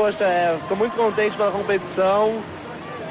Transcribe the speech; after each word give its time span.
poxa, 0.00 0.24
é, 0.24 0.58
tô 0.66 0.74
muito 0.74 0.96
contente 0.96 1.36
pela 1.36 1.50
competição. 1.50 2.40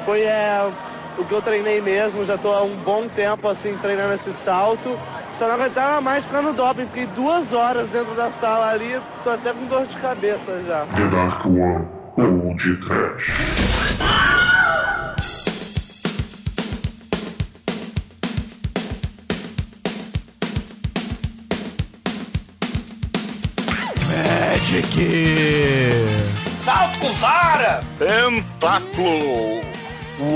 Foi 0.04 0.22
é, 0.22 0.68
o 1.16 1.24
que 1.24 1.32
eu 1.32 1.40
treinei 1.40 1.80
mesmo, 1.80 2.24
já 2.24 2.36
tô 2.36 2.52
há 2.52 2.64
um 2.64 2.74
bom 2.78 3.06
tempo 3.06 3.46
assim 3.46 3.78
treinando 3.80 4.14
esse 4.14 4.32
salto. 4.32 4.98
Só 5.38 5.46
não 5.46 5.54
aguentava 5.54 6.00
mais 6.00 6.24
ficar 6.24 6.42
no 6.42 6.52
doping, 6.52 6.86
fiquei 6.86 7.06
duas 7.06 7.52
horas 7.52 7.88
dentro 7.90 8.12
da 8.16 8.32
sala 8.32 8.72
ali, 8.72 9.00
tô 9.22 9.30
até 9.30 9.52
com 9.52 9.66
dor 9.66 9.86
de 9.86 9.96
cabeça 9.98 10.60
já. 10.66 10.84
The 10.96 11.06
Dark 11.08 11.46
One 11.46 11.86
ou 12.16 12.56
de 12.56 12.76
Trash. 12.78 13.30
Magic! 24.08 26.29
Salto 26.70 27.00
com 27.00 27.12
vara! 27.14 27.82
Tentáculo! 27.98 29.60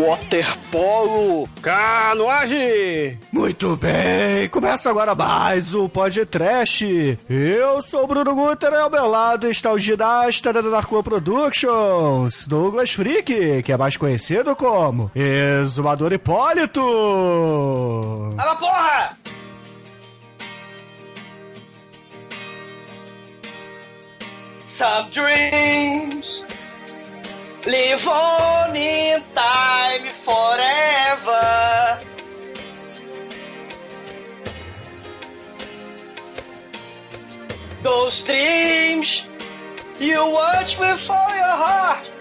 Waterpolo! 0.01 1.49
Canoagem! 1.63 3.21
Muito 3.31 3.77
bem, 3.77 4.49
começa 4.49 4.91
agora 4.91 5.15
mais 5.15 5.77
o 5.77 5.89
podcast. 5.89 7.21
Eu 7.31 7.81
sou 7.83 8.03
o 8.03 8.07
Bruno 8.09 8.35
Guter 8.35 8.73
e 8.73 8.77
ao 8.77 8.91
meu 8.91 9.07
lado 9.07 9.49
está 9.49 9.71
o 9.71 9.79
ginasta 9.79 10.53
da 10.53 10.61
Narco 10.61 11.01
Productions, 11.05 12.49
Douglas 12.49 12.93
Freak, 12.93 13.63
que 13.63 13.73
é 13.73 13.77
mais 13.77 13.97
conhecido 13.97 14.57
como 14.57 15.13
Exumador 15.15 16.13
Hipólito. 16.13 16.83
Fala 18.37 18.57
porra! 18.57 19.17
Some 24.75 25.09
dreams 25.11 26.43
live 27.65 28.09
on 28.09 28.75
in 28.75 29.23
time 29.33 30.09
forever. 30.13 32.01
Those 37.85 38.25
dreams 38.25 39.29
you 40.01 40.19
watch 40.27 40.81
before 40.81 41.31
your 41.37 41.57
heart. 41.63 42.14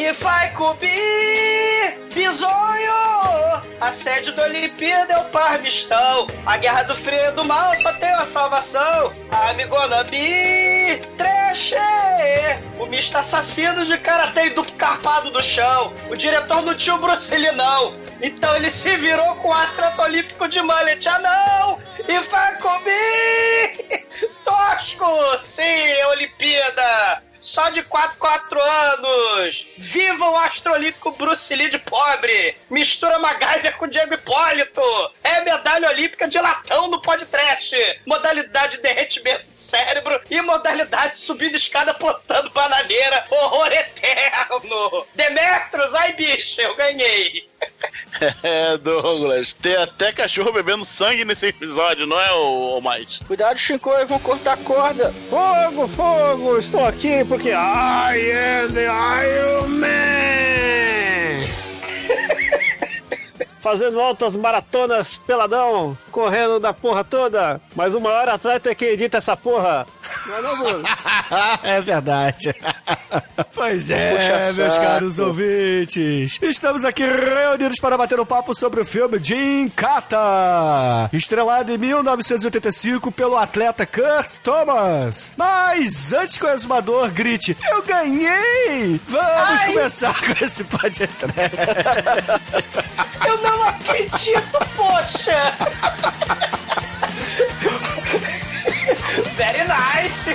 If 0.00 0.24
I 0.24 0.50
could 0.54 0.78
be 0.78 2.14
bisonho, 2.14 3.60
a 3.80 3.90
sede 3.90 4.30
da 4.30 4.44
Olimpíada 4.44 5.12
é 5.12 5.18
o 5.18 5.24
Parmistão. 5.24 6.28
A 6.46 6.56
guerra 6.56 6.84
do 6.84 6.94
frio 6.94 7.18
e 7.18 7.32
do 7.32 7.44
mal 7.44 7.74
só 7.74 7.92
tem 7.94 8.14
uma 8.14 8.24
salvação. 8.24 9.12
Be 10.08 11.02
trash. 11.16 11.74
O 12.78 12.86
misto 12.86 13.18
assassino 13.18 13.84
de 13.84 13.98
karatê 13.98 14.44
e 14.44 14.50
duplo 14.50 14.72
carpado 14.74 15.32
do 15.32 15.42
chão. 15.42 15.92
O 16.08 16.14
diretor 16.14 16.62
não 16.62 16.76
tinha 16.76 16.94
o 16.94 16.98
Bruce 16.98 17.36
Lee, 17.36 17.50
não. 17.50 17.96
Então 18.22 18.54
ele 18.54 18.70
se 18.70 18.96
virou 18.98 19.34
com 19.34 19.48
o 19.48 19.52
atleta 19.52 20.02
olímpico 20.02 20.46
de 20.46 20.62
mullet. 20.62 21.08
Ah, 21.08 21.18
não! 21.18 21.80
If 22.08 22.30
I 22.32 22.56
could 22.62 22.84
be... 22.84 24.06
Tosco! 24.44 25.40
Sim, 25.42 26.04
Olimpíada! 26.12 27.27
Só 27.40 27.68
de 27.70 27.82
4 27.82 28.18
4 28.18 28.60
anos! 28.60 29.66
Viva 29.76 30.28
o 30.28 30.36
astrolímpico 30.36 31.12
Bruce 31.12 31.54
Lee 31.54 31.70
de 31.70 31.78
pobre! 31.78 32.56
Mistura 32.68 33.18
MacGyver 33.18 33.76
com 33.76 33.86
Diego 33.86 34.14
Hipólito! 34.14 34.82
É 35.22 35.40
medalha 35.40 35.88
olímpica 35.90 36.26
de 36.26 36.38
latão 36.38 36.88
no 36.88 37.00
podcast! 37.00 37.76
Modalidade 38.06 38.76
de 38.76 38.82
derretimento 38.82 39.50
de 39.50 39.58
cérebro 39.58 40.20
e 40.30 40.40
modalidade 40.42 41.16
subindo 41.16 41.54
escada 41.54 41.94
plantando 41.94 42.50
bananeira! 42.50 43.26
Horror 43.30 43.72
eterno! 43.72 45.06
Demetrius, 45.14 45.94
ai 45.94 46.12
bicho, 46.14 46.60
eu 46.60 46.74
ganhei! 46.74 47.48
É, 48.42 48.76
Douglas. 48.76 49.52
Tem 49.52 49.76
até 49.76 50.12
cachorro 50.12 50.52
bebendo 50.52 50.84
sangue 50.84 51.24
nesse 51.24 51.46
episódio, 51.46 52.06
não 52.06 52.20
é, 52.20 52.32
ô, 52.32 52.80
Mike? 52.80 53.24
Cuidado, 53.24 53.58
Chico, 53.58 53.90
vão 54.06 54.18
cortar 54.18 54.54
a 54.54 54.56
corda. 54.56 55.12
Fogo, 55.28 55.86
fogo! 55.86 56.56
Estou 56.56 56.84
aqui 56.84 57.24
porque 57.24 57.50
I 57.50 58.32
am 58.32 58.72
the 58.72 58.86
Iron 58.86 59.68
Man! 59.68 59.88
Fazendo 63.58 64.00
altas 64.00 64.36
maratonas 64.36 65.20
peladão, 65.26 65.98
correndo 66.12 66.60
da 66.60 66.72
porra 66.72 67.02
toda, 67.02 67.60
mas 67.74 67.94
o 67.94 68.00
maior 68.00 68.28
atleta 68.28 68.70
é 68.70 68.74
quem 68.74 68.88
edita 68.90 69.18
essa 69.18 69.36
porra. 69.36 69.84
Não 70.26 70.36
é 70.36 70.42
não, 70.42 70.58
Bruno? 70.58 70.84
é 71.64 71.80
verdade. 71.80 72.54
pois 73.54 73.90
é, 73.90 74.10
Puxa 74.46 74.52
meus 74.52 74.72
saco. 74.74 74.86
caros 74.86 75.18
ouvintes. 75.18 76.38
Estamos 76.40 76.84
aqui 76.84 77.02
reunidos 77.04 77.80
para 77.80 77.98
bater 77.98 78.20
um 78.20 78.24
papo 78.24 78.54
sobre 78.54 78.80
o 78.80 78.84
filme 78.84 79.18
Jim 79.22 79.68
Kata, 79.74 81.10
estrelado 81.12 81.72
em 81.72 81.78
1985 81.78 83.10
pelo 83.10 83.36
atleta 83.36 83.84
Kurt 83.84 84.38
Thomas. 84.42 85.32
Mas 85.36 86.12
antes 86.12 86.38
que 86.38 86.46
o 86.46 86.50
exumador 86.50 87.10
grite, 87.10 87.56
eu 87.70 87.82
ganhei! 87.82 89.00
Vamos 89.06 89.62
Ai. 89.62 89.72
começar 89.72 90.14
com 90.24 90.44
esse 90.44 90.64
podcast. 90.64 91.08
Eu 93.26 93.38
não 93.38 93.47
acredito, 93.64 94.58
poxa! 94.76 95.52
Very 99.36 99.64
nice! 99.68 100.34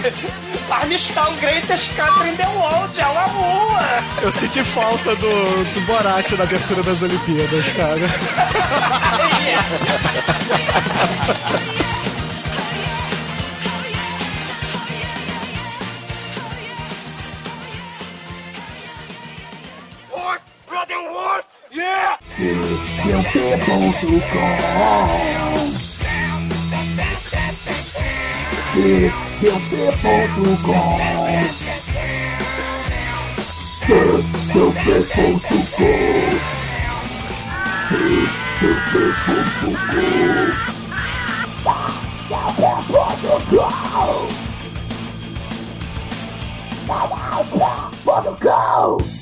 Parmistão 0.68 1.36
Greatest 1.38 1.94
Country 1.96 2.30
in 2.30 2.36
the 2.36 2.48
World, 2.48 3.00
é 3.00 3.06
uma 3.06 3.28
boa! 3.28 3.82
Eu 4.22 4.32
senti 4.32 4.64
falta 4.64 5.16
do, 5.16 5.74
do 5.74 5.82
Borat 5.82 6.32
na 6.32 6.44
abertura 6.44 6.82
das 6.84 7.02
Olimpíadas, 7.04 7.70
cara. 7.72 8.08
real 23.14 23.24
people 23.24 23.94
go 24.24 24.90
go 33.84 34.02
go 48.04 48.24
go 48.24 48.36
go 48.40 49.13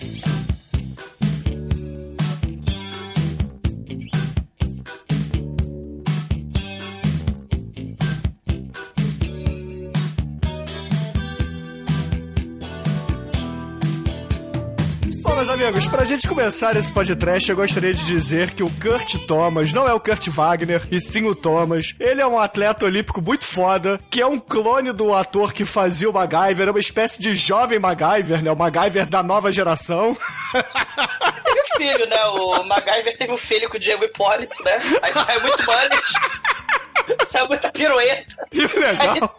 amigos, 15.63 15.87
pra 15.87 16.03
gente 16.03 16.27
começar 16.27 16.75
esse 16.75 16.91
podcast, 16.91 17.47
eu 17.47 17.55
gostaria 17.55 17.93
de 17.93 18.03
dizer 18.03 18.49
que 18.49 18.63
o 18.63 18.69
Kurt 18.81 19.27
Thomas 19.27 19.71
não 19.71 19.87
é 19.87 19.93
o 19.93 19.99
Kurt 19.99 20.27
Wagner, 20.29 20.81
e 20.89 20.99
sim 20.99 21.25
o 21.25 21.35
Thomas. 21.35 21.93
Ele 21.99 22.19
é 22.19 22.25
um 22.25 22.39
atleta 22.39 22.85
olímpico 22.85 23.21
muito 23.21 23.45
foda, 23.45 23.99
que 24.09 24.19
é 24.19 24.25
um 24.25 24.39
clone 24.39 24.91
do 24.91 25.13
ator 25.13 25.53
que 25.53 25.63
fazia 25.63 26.09
o 26.09 26.13
MacGyver, 26.13 26.67
é 26.67 26.71
uma 26.71 26.79
espécie 26.79 27.21
de 27.21 27.35
jovem 27.35 27.77
MacGyver, 27.77 28.41
né? 28.41 28.51
O 28.51 28.55
MacGyver 28.55 29.05
da 29.05 29.21
nova 29.21 29.51
geração. 29.51 30.17
Teve 30.51 31.61
um 31.61 31.77
filho, 31.77 32.09
né? 32.09 32.25
O 32.25 32.63
MacGyver 32.63 33.15
teve 33.15 33.31
um 33.31 33.37
filho 33.37 33.69
com 33.69 33.77
o 33.77 33.79
Diego 33.79 34.03
Hipólito, 34.03 34.63
né? 34.63 34.79
Aí 35.03 35.13
saiu 35.13 35.41
muito 35.41 35.63
mullet. 35.63 36.13
Saiu 37.25 37.47
muita 37.47 37.71
pirueta. 37.71 38.47
E 38.51 38.65
o 38.65 38.79
legal, 38.79 39.37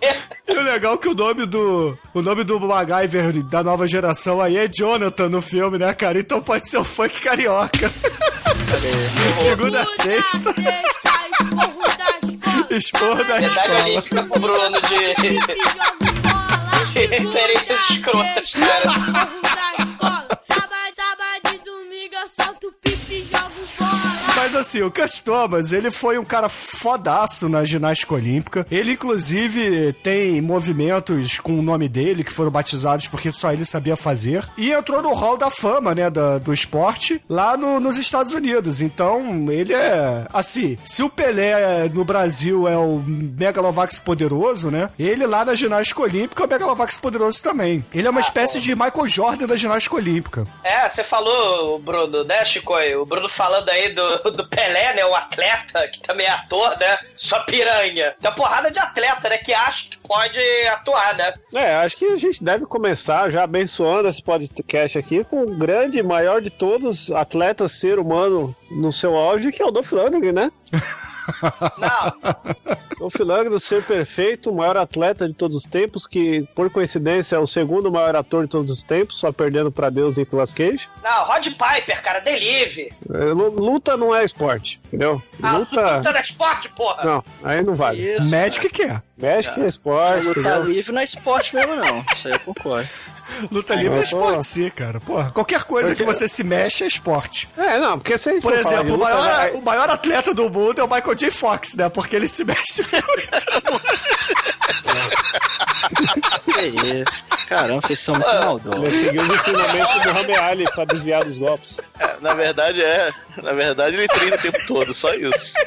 e 0.49 0.53
o 0.53 0.62
legal 0.62 0.94
é 0.94 0.97
que 0.97 1.09
o 1.09 1.14
nome 1.14 1.47
do 1.47 1.97
o 2.14 2.23
nome 2.23 2.44
do 2.44 2.61
MacGyver 2.61 3.43
da 3.44 3.62
nova 3.62 3.87
geração 3.87 4.41
aí 4.41 4.56
é 4.56 4.69
Jonathan 4.69 5.29
no 5.29 5.43
filme, 5.43 5.79
né, 5.79 5.93
cara? 5.94 6.19
Então 6.19 6.41
pode 6.43 6.69
ser 6.69 6.79
o 6.79 6.85
funk 6.85 7.20
carioca. 7.20 7.91
De 8.73 9.32
segunda 9.35 9.82
a 9.82 9.87
sexta, 9.87 10.55
esporro 12.70 13.17
da 13.17 13.38
Medalha 13.38 13.44
escola. 13.44 13.82
olímpica 13.82 14.23
pro 14.25 14.41
Bruno 14.41 14.81
de, 14.82 15.15
de 16.93 17.06
referências 17.06 17.91
escrotas, 17.91 18.53
cara. 18.53 19.29
Mas 24.43 24.56
assim, 24.56 24.83
o 24.83 24.91
Kurt 24.91 25.21
Thomas, 25.21 25.71
ele 25.73 25.89
foi 25.89 26.19
um 26.19 26.25
cara 26.25 26.49
fodaço 26.49 27.49
na 27.49 27.65
ginástica 27.65 28.17
olímpica. 28.17 28.67
Ele, 28.69 28.91
inclusive, 28.94 29.93
tem 30.03 30.41
movimentos 30.41 31.39
com 31.39 31.56
o 31.61 31.62
nome 31.62 31.89
dele 31.89 32.25
que 32.25 32.33
foram 32.33 32.50
batizados 32.50 33.06
porque 33.06 33.31
só 33.31 33.53
ele 33.53 33.65
sabia 33.65 33.94
fazer. 33.94 34.44
E 34.59 34.73
entrou 34.73 35.00
no 35.00 35.15
hall 35.15 35.37
da 35.37 35.49
fama, 35.49 35.94
né, 35.94 36.11
da- 36.11 36.39
do 36.39 36.53
esporte 36.53 37.23
lá 37.29 37.56
no- 37.56 37.79
nos 37.79 37.99
Estados 37.99 38.35
Unidos. 38.35 38.81
Então, 38.83 39.47
ele 39.49 39.75
é. 39.75 40.27
Assim, 40.33 40.77
se 40.85 41.05
o 41.05 41.09
Pelé 41.09 41.89
no 41.94 42.05
Brasil 42.05 42.67
é 42.67 42.77
o 42.77 43.00
Megalovax 43.06 44.00
poderoso, 44.00 44.73
né? 44.73 44.91
Ele 44.99 45.25
lá 45.25 45.44
na 45.44 45.55
ginástica 45.55 46.03
olímpica 46.03 46.43
é 46.43 46.47
o 46.47 46.50
Megalovax 46.50 46.99
poderoso 46.99 47.41
também. 47.44 47.85
Ele 47.94 48.09
é 48.09 48.11
uma 48.11 48.21
espécie 48.21 48.59
de 48.59 48.75
Michael 48.75 49.06
Jordan 49.06 49.47
da 49.47 49.55
ginástica 49.56 49.94
olímpica. 49.94 50.44
É, 50.65 50.89
você 50.91 51.05
falou, 51.05 51.79
Bruno, 51.79 52.25
né, 52.25 52.44
Chico? 52.44 52.73
O 53.00 53.06
Bruno 53.06 53.29
falando 53.29 53.69
aí 53.69 53.91
do, 53.94 54.31
do 54.32 54.49
Pelé, 54.49 54.94
né? 54.94 55.05
O 55.05 55.14
atleta, 55.14 55.88
que 55.88 56.00
também 56.00 56.26
é 56.26 56.31
ator, 56.31 56.79
né? 56.79 56.99
Só 57.14 57.40
piranha. 57.40 58.14
Tem 58.20 58.31
uma 58.31 58.37
porrada 58.37 58.70
de 58.70 58.79
atleta, 58.79 59.29
né? 59.29 59.38
Que 59.38 59.52
acha 59.52 59.90
que 59.90 59.99
pode 59.99 60.38
atuar, 60.69 61.17
né? 61.17 61.34
É, 61.55 61.75
acho 61.76 61.96
que 61.96 62.06
a 62.06 62.17
gente 62.17 62.43
deve 62.43 62.67
começar 62.67 63.31
já 63.31 63.44
abençoando 63.44 64.08
esse 64.08 64.23
podcast 64.23 64.99
aqui 64.99 65.25
com 65.25 65.43
o 65.43 65.56
grande, 65.56 66.02
maior 66.02 66.40
de 66.40 66.50
todos, 66.50 67.11
atleta 67.12 67.69
ser 67.69 67.99
humano 67.99 68.55
no 68.70 68.93
seu 68.93 69.17
auge, 69.17 69.52
que 69.52 69.62
é 69.62 69.67
o 69.67 69.70
Dolph 69.70 69.93
Lundgren, 69.93 70.32
né? 70.32 70.50
Não, 71.79 72.33
Dolph 72.99 73.17
Lundgren, 73.21 73.59
ser 73.59 73.85
perfeito, 73.85 74.51
o 74.51 74.55
maior 74.57 74.77
atleta 74.77 75.27
de 75.27 75.35
todos 75.35 75.57
os 75.57 75.65
tempos, 75.65 76.07
que 76.07 76.47
por 76.55 76.71
coincidência 76.71 77.37
é 77.37 77.39
o 77.39 77.47
segundo 77.47 77.91
maior 77.91 78.15
ator 78.17 78.45
de 78.45 78.51
todos 78.51 78.71
os 78.71 78.83
tempos, 78.83 79.17
só 79.19 79.33
perdendo 79.33 79.71
pra 79.73 79.91
Deus 79.91 80.15
Nicolas 80.17 80.53
Cage. 80.55 80.89
não, 81.03 81.25
Rod 81.25 81.47
Piper, 81.49 82.03
cara, 82.03 82.21
delive. 82.21 82.93
É, 83.13 83.25
lu- 83.25 83.51
Luta 83.51 83.97
não 83.97 84.15
é 84.15 84.25
esporte, 84.25 84.81
entendeu? 84.87 85.23
Ah, 85.43 85.59
Luta. 85.59 85.97
luta 85.99 86.13
no 86.13 86.19
esporte, 86.19 86.69
porra. 86.71 87.05
Não, 87.05 87.25
aí 87.43 87.63
não 87.63 87.75
vale. 87.75 88.03
Isso. 88.17 88.25
Médico 88.29 88.69
que 88.69 88.83
é. 88.83 89.03
México 89.23 89.61
é 89.63 89.69
esporte. 89.69 90.27
Luta 90.27 90.57
livre 90.59 90.93
não 90.93 91.01
é 91.01 91.05
esporte 91.05 91.55
mesmo, 91.55 91.77
não. 91.77 92.05
Isso 92.15 92.27
aí 92.29 92.33
eu 92.35 92.41
concordo. 92.41 92.89
Luta 93.51 93.75
livre 93.75 93.99
é 94.01 94.03
esporte, 94.03 94.45
sim, 94.47 94.69
cara. 94.71 95.01
Porra, 95.01 95.31
qualquer 95.31 95.65
coisa 95.65 95.95
que 95.95 96.03
você 96.05 96.27
se 96.29 96.43
mexe 96.45 96.85
é 96.85 96.87
esporte. 96.87 97.49
É, 97.57 97.79
não, 97.79 97.99
porque 97.99 98.19
se 98.19 98.29
a 98.29 98.33
gente 98.33 98.43
Por 98.43 98.53
exemplo, 98.53 98.95
o 98.95 98.99
maior, 98.99 99.23
vai- 99.23 99.51
o 99.53 99.63
maior 99.63 99.89
atleta 99.89 100.35
do 100.35 100.51
mundo 100.51 100.81
é 100.81 100.85
o 100.85 100.89
Michael 100.91 101.15
J. 101.15 101.31
Fox, 101.31 101.75
né? 101.77 101.89
Porque 101.89 102.17
ele 102.17 102.29
se 102.29 102.45
mexe 102.45 102.83
muito. 102.93 103.03
Que 106.45 106.61
isso. 107.01 107.33
Caramba, 107.49 107.81
vocês 107.87 108.01
são 108.01 108.15
muito 108.15 108.29
Ele 108.31 108.39
maldosos. 108.45 108.95
seguiu 108.95 109.23
os 109.23 109.31
ensinamentos 109.31 109.93
do 109.95 109.99
Muhammad 110.13 110.31
Ali 110.51 110.65
pra 110.65 110.85
desviar 110.85 111.25
dos 111.25 111.39
golpes. 111.39 111.81
É, 111.99 112.17
na 112.21 112.35
verdade 112.35 112.83
é. 112.83 113.11
Na 113.43 113.53
verdade 113.53 113.97
ele 113.97 114.09
treina 114.09 114.37
o 114.37 114.39
tempo 114.39 114.59
todo, 114.67 114.93
só 114.95 115.13
isso. 115.15 115.53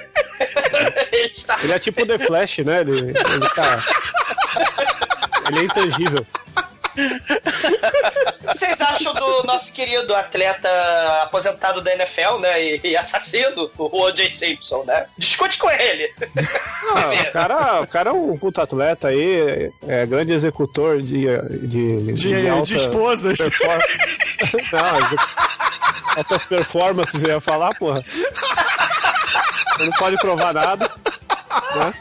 Ele 1.12 1.32
Ele 1.64 1.72
é 1.74 1.80
tipo 1.80 2.04
o 2.04 2.06
The 2.06 2.18
Flash, 2.20 2.58
né? 2.60 2.82
Ele, 2.82 3.00
ele 3.00 3.45
tá. 3.54 3.78
Ele 5.50 5.60
é 5.60 5.64
intangível. 5.64 6.26
O 6.98 8.48
que 8.54 8.58
vocês 8.58 8.80
acham 8.80 9.14
do 9.14 9.44
nosso 9.44 9.74
querido 9.74 10.16
atleta 10.16 10.70
aposentado 11.24 11.82
da 11.82 11.92
NFL, 11.94 12.38
né? 12.40 12.64
E, 12.64 12.82
e 12.86 12.98
assassino, 12.98 13.70
o 13.78 14.04
O.J. 14.06 14.32
Simpson, 14.32 14.84
né? 14.86 15.06
Discute 15.18 15.58
com 15.58 15.70
ele. 15.70 16.10
Ah, 16.94 17.10
o, 17.28 17.32
cara, 17.34 17.82
o 17.82 17.88
cara 17.88 18.10
é 18.12 18.14
um 18.14 18.38
puta 18.38 18.64
atleta 18.64 19.10
aí, 19.10 19.72
é 19.86 20.06
grande 20.06 20.32
executor 20.34 21.02
de. 21.02 21.26
de, 21.68 22.14
De, 22.14 22.48
alta 22.48 22.64
de 22.64 22.76
esposas. 22.78 23.38
perform- 23.38 23.82
Não, 24.72 25.00
execu- 25.00 25.28
altas 26.16 26.46
performances, 26.46 27.24
eu 27.24 27.30
ia 27.32 27.42
falar, 27.42 27.76
porra. 27.76 28.02
Ele 29.80 29.90
não 29.90 29.98
pode 29.98 30.16
provar 30.18 30.54
nada. 30.54 30.90
Né? 31.76 31.94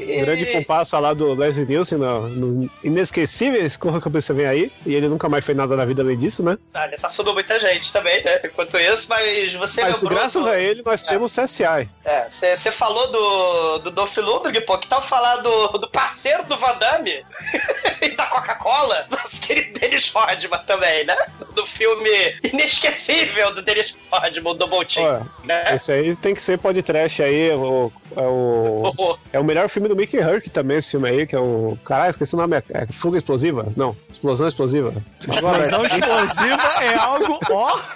O 0.00 0.20
grande 0.24 0.46
comparsa 0.46 0.98
lá 0.98 1.12
do 1.12 1.34
Leslie 1.34 1.66
Nielsen, 1.66 1.98
no, 1.98 2.28
no 2.28 2.70
Inesquecíveis, 2.84 3.76
Corra 3.76 4.00
que 4.00 4.08
polícia 4.10 4.34
vem 4.34 4.46
aí. 4.46 4.72
E 4.86 4.94
ele 4.94 5.08
nunca 5.08 5.28
mais 5.28 5.44
fez 5.44 5.56
nada 5.56 5.76
na 5.76 5.84
vida 5.84 6.02
além 6.02 6.16
disso, 6.16 6.42
né? 6.42 6.58
Ah, 6.74 6.86
ele 6.86 6.94
assassinou 6.94 7.34
muita 7.34 7.58
gente 7.58 7.92
também, 7.92 8.22
né? 8.24 8.40
Enquanto 8.44 8.76
isso, 8.78 9.06
mas 9.08 9.52
você 9.54 9.82
Mas 9.82 10.02
lembrou 10.02 10.18
graças 10.20 10.44
do- 10.44 10.50
a 10.50 10.58
ele 10.60 10.82
nós 10.84 11.02
temos 11.02 11.34
CSI. 11.34 11.88
É, 12.04 12.28
você 12.28 12.70
falou 12.70 13.10
do, 13.10 13.78
do 13.78 13.90
Dolph 13.90 14.16
Lundgren, 14.18 14.60
pô, 14.62 14.78
que 14.78 14.88
tal 14.88 15.02
falar 15.02 15.36
do, 15.36 15.68
do 15.78 15.88
parceiro 15.88 16.44
do 16.44 16.56
Van 16.56 16.76
Damme 16.78 17.24
e 18.02 18.08
da 18.10 18.26
Coca-Cola, 18.26 19.06
nosso 19.10 19.40
querido 19.40 19.78
Dennis 19.78 20.10
Rodman 20.12 20.60
também, 20.66 21.04
né? 21.04 21.16
Do 21.54 21.66
filme 21.66 22.10
inesquecível 22.42 23.54
do 23.54 23.62
Dennis 23.62 23.96
Rodman, 24.10 24.54
do 24.56 24.68
Olha, 24.68 25.26
né? 25.44 25.74
esse 25.74 25.92
aí 25.92 26.14
tem 26.16 26.34
que 26.34 26.42
ser 26.42 26.58
podcast 26.58 27.22
aí. 27.22 27.50
O, 27.52 27.90
é, 28.16 28.20
o, 28.22 29.18
é 29.32 29.38
o 29.38 29.44
melhor 29.44 29.68
filme 29.68 29.87
do 29.88 29.96
Mickey 29.96 30.18
Herc 30.18 30.48
também, 30.50 30.76
esse 30.78 30.92
filme 30.92 31.08
aí, 31.08 31.26
que 31.26 31.34
é 31.34 31.40
o. 31.40 31.76
Caralho, 31.84 32.10
esqueci 32.10 32.34
o 32.34 32.38
nome. 32.38 32.56
É, 32.56 32.62
é 32.70 32.86
Fuga 32.86 33.18
Explosiva? 33.18 33.72
Não, 33.76 33.96
Explosão 34.10 34.46
Explosiva. 34.46 34.94
Explosão 35.20 35.80
explosiva 35.80 36.62
é 36.82 36.94
algo, 36.94 37.38
ó. 37.50 37.80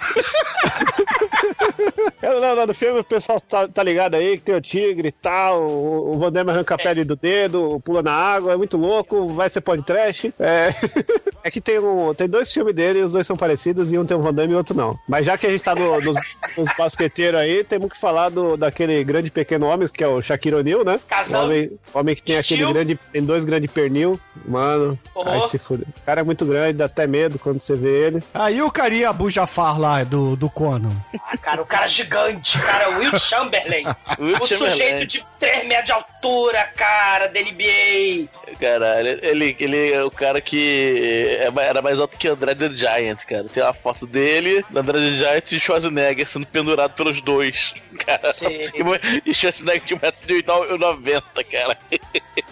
É, 2.21 2.39
não, 2.39 2.55
não, 2.55 2.65
no 2.65 2.73
filme 2.73 3.01
o 3.01 3.03
pessoal 3.03 3.37
tá, 3.41 3.67
tá 3.67 3.83
ligado 3.83 4.15
aí, 4.15 4.37
que 4.37 4.43
tem 4.43 4.55
o 4.55 4.61
tigre 4.61 5.09
e 5.09 5.11
tal, 5.11 5.61
o, 5.61 6.17
o 6.17 6.49
arranca 6.49 6.75
a 6.75 6.77
pele 6.77 7.03
do 7.03 7.17
dedo, 7.17 7.81
pula 7.83 8.01
na 8.01 8.13
água, 8.13 8.53
é 8.53 8.55
muito 8.55 8.77
louco, 8.77 9.27
vai 9.27 9.49
ser 9.49 9.59
podcast. 9.59 10.33
É, 10.39 10.69
é 11.43 11.51
que 11.51 11.59
tem, 11.59 11.79
um, 11.79 12.13
tem 12.13 12.29
dois 12.29 12.51
filmes 12.51 12.73
dele, 12.73 13.01
os 13.01 13.11
dois 13.11 13.27
são 13.27 13.35
parecidos, 13.35 13.91
e 13.91 13.97
um 13.97 14.05
tem 14.05 14.15
o 14.15 14.21
Van 14.21 14.33
Damme 14.33 14.53
e 14.53 14.55
o 14.55 14.57
outro 14.57 14.73
não. 14.75 14.97
Mas 15.05 15.25
já 15.25 15.37
que 15.37 15.45
a 15.45 15.49
gente 15.49 15.61
tá 15.63 15.75
no- 15.75 15.99
nos, 15.99 16.15
nos 16.57 16.69
basqueteiros 16.77 17.41
aí, 17.41 17.61
temos 17.63 17.91
que 17.91 17.99
falar 17.99 18.29
do, 18.29 18.55
daquele 18.55 19.03
grande 19.03 19.29
pequeno 19.29 19.67
homem, 19.67 19.85
que 19.89 20.01
é 20.03 20.07
o 20.07 20.21
Shaquille 20.21 20.55
O'Neal, 20.55 20.85
né? 20.85 21.01
Homem, 21.35 21.65
o 21.65 21.82
homem 21.93 22.15
que 22.15 22.23
tem 22.23 22.37
aquele 22.37 22.63
Tio. 22.63 22.73
grande, 22.73 22.99
tem 23.11 23.23
dois 23.23 23.45
grandes 23.45 23.71
pernil, 23.71 24.19
mano, 24.45 24.97
Oh. 25.15 25.27
aí 25.27 25.41
se 25.47 25.57
fude. 25.57 25.83
O 25.83 26.05
cara 26.05 26.21
é 26.21 26.23
muito 26.23 26.45
grande, 26.45 26.77
dá 26.77 26.85
até 26.85 27.05
medo 27.07 27.37
quando 27.39 27.59
você 27.59 27.75
vê 27.75 28.07
ele. 28.07 28.23
Aí 28.33 28.61
o 28.61 28.71
carinha 28.71 29.09
Abu 29.09 29.29
Jafar 29.29 29.79
lá 29.79 30.03
do, 30.03 30.35
do 30.35 30.49
Conan. 30.49 30.91
Ah, 31.29 31.37
cara, 31.37 31.61
o 31.61 31.65
cara 31.65 31.87
gigante, 31.87 32.59
cara, 32.59 32.91
o 32.91 32.99
Will 32.99 33.17
Chamberlain. 33.17 33.85
Will 34.19 34.37
o 34.37 34.47
Chamberlain. 34.47 34.69
sujeito 34.71 35.05
de 35.05 35.25
3 35.39 35.67
metros 35.67 35.85
de 35.85 35.91
altura, 35.91 36.63
cara, 36.75 37.27
da 37.27 37.39
NBA. 37.39 38.27
Caralho, 38.63 39.19
ele, 39.21 39.57
ele 39.59 39.91
é 39.91 40.01
o 40.05 40.09
cara 40.09 40.39
que 40.39 41.37
é 41.37 41.51
era 41.61 41.81
mais 41.81 41.99
alto 41.99 42.17
que 42.17 42.29
André 42.29 42.55
the 42.55 42.69
Giant, 42.69 43.25
cara. 43.25 43.43
Tem 43.43 43.61
uma 43.61 43.73
foto 43.73 44.07
dele, 44.07 44.63
André 44.73 44.99
the 44.99 45.11
Giant 45.11 45.51
e 45.51 45.59
Schwarzenegger 45.59 46.25
sendo 46.25 46.47
pendurado 46.47 46.93
pelos 46.93 47.21
dois. 47.21 47.73
Cara, 48.05 48.31
e 49.25 49.33
Schwarzenegger 49.33 49.83
tinha 49.83 49.99
1,90m, 49.99 51.45
cara. 51.51 51.77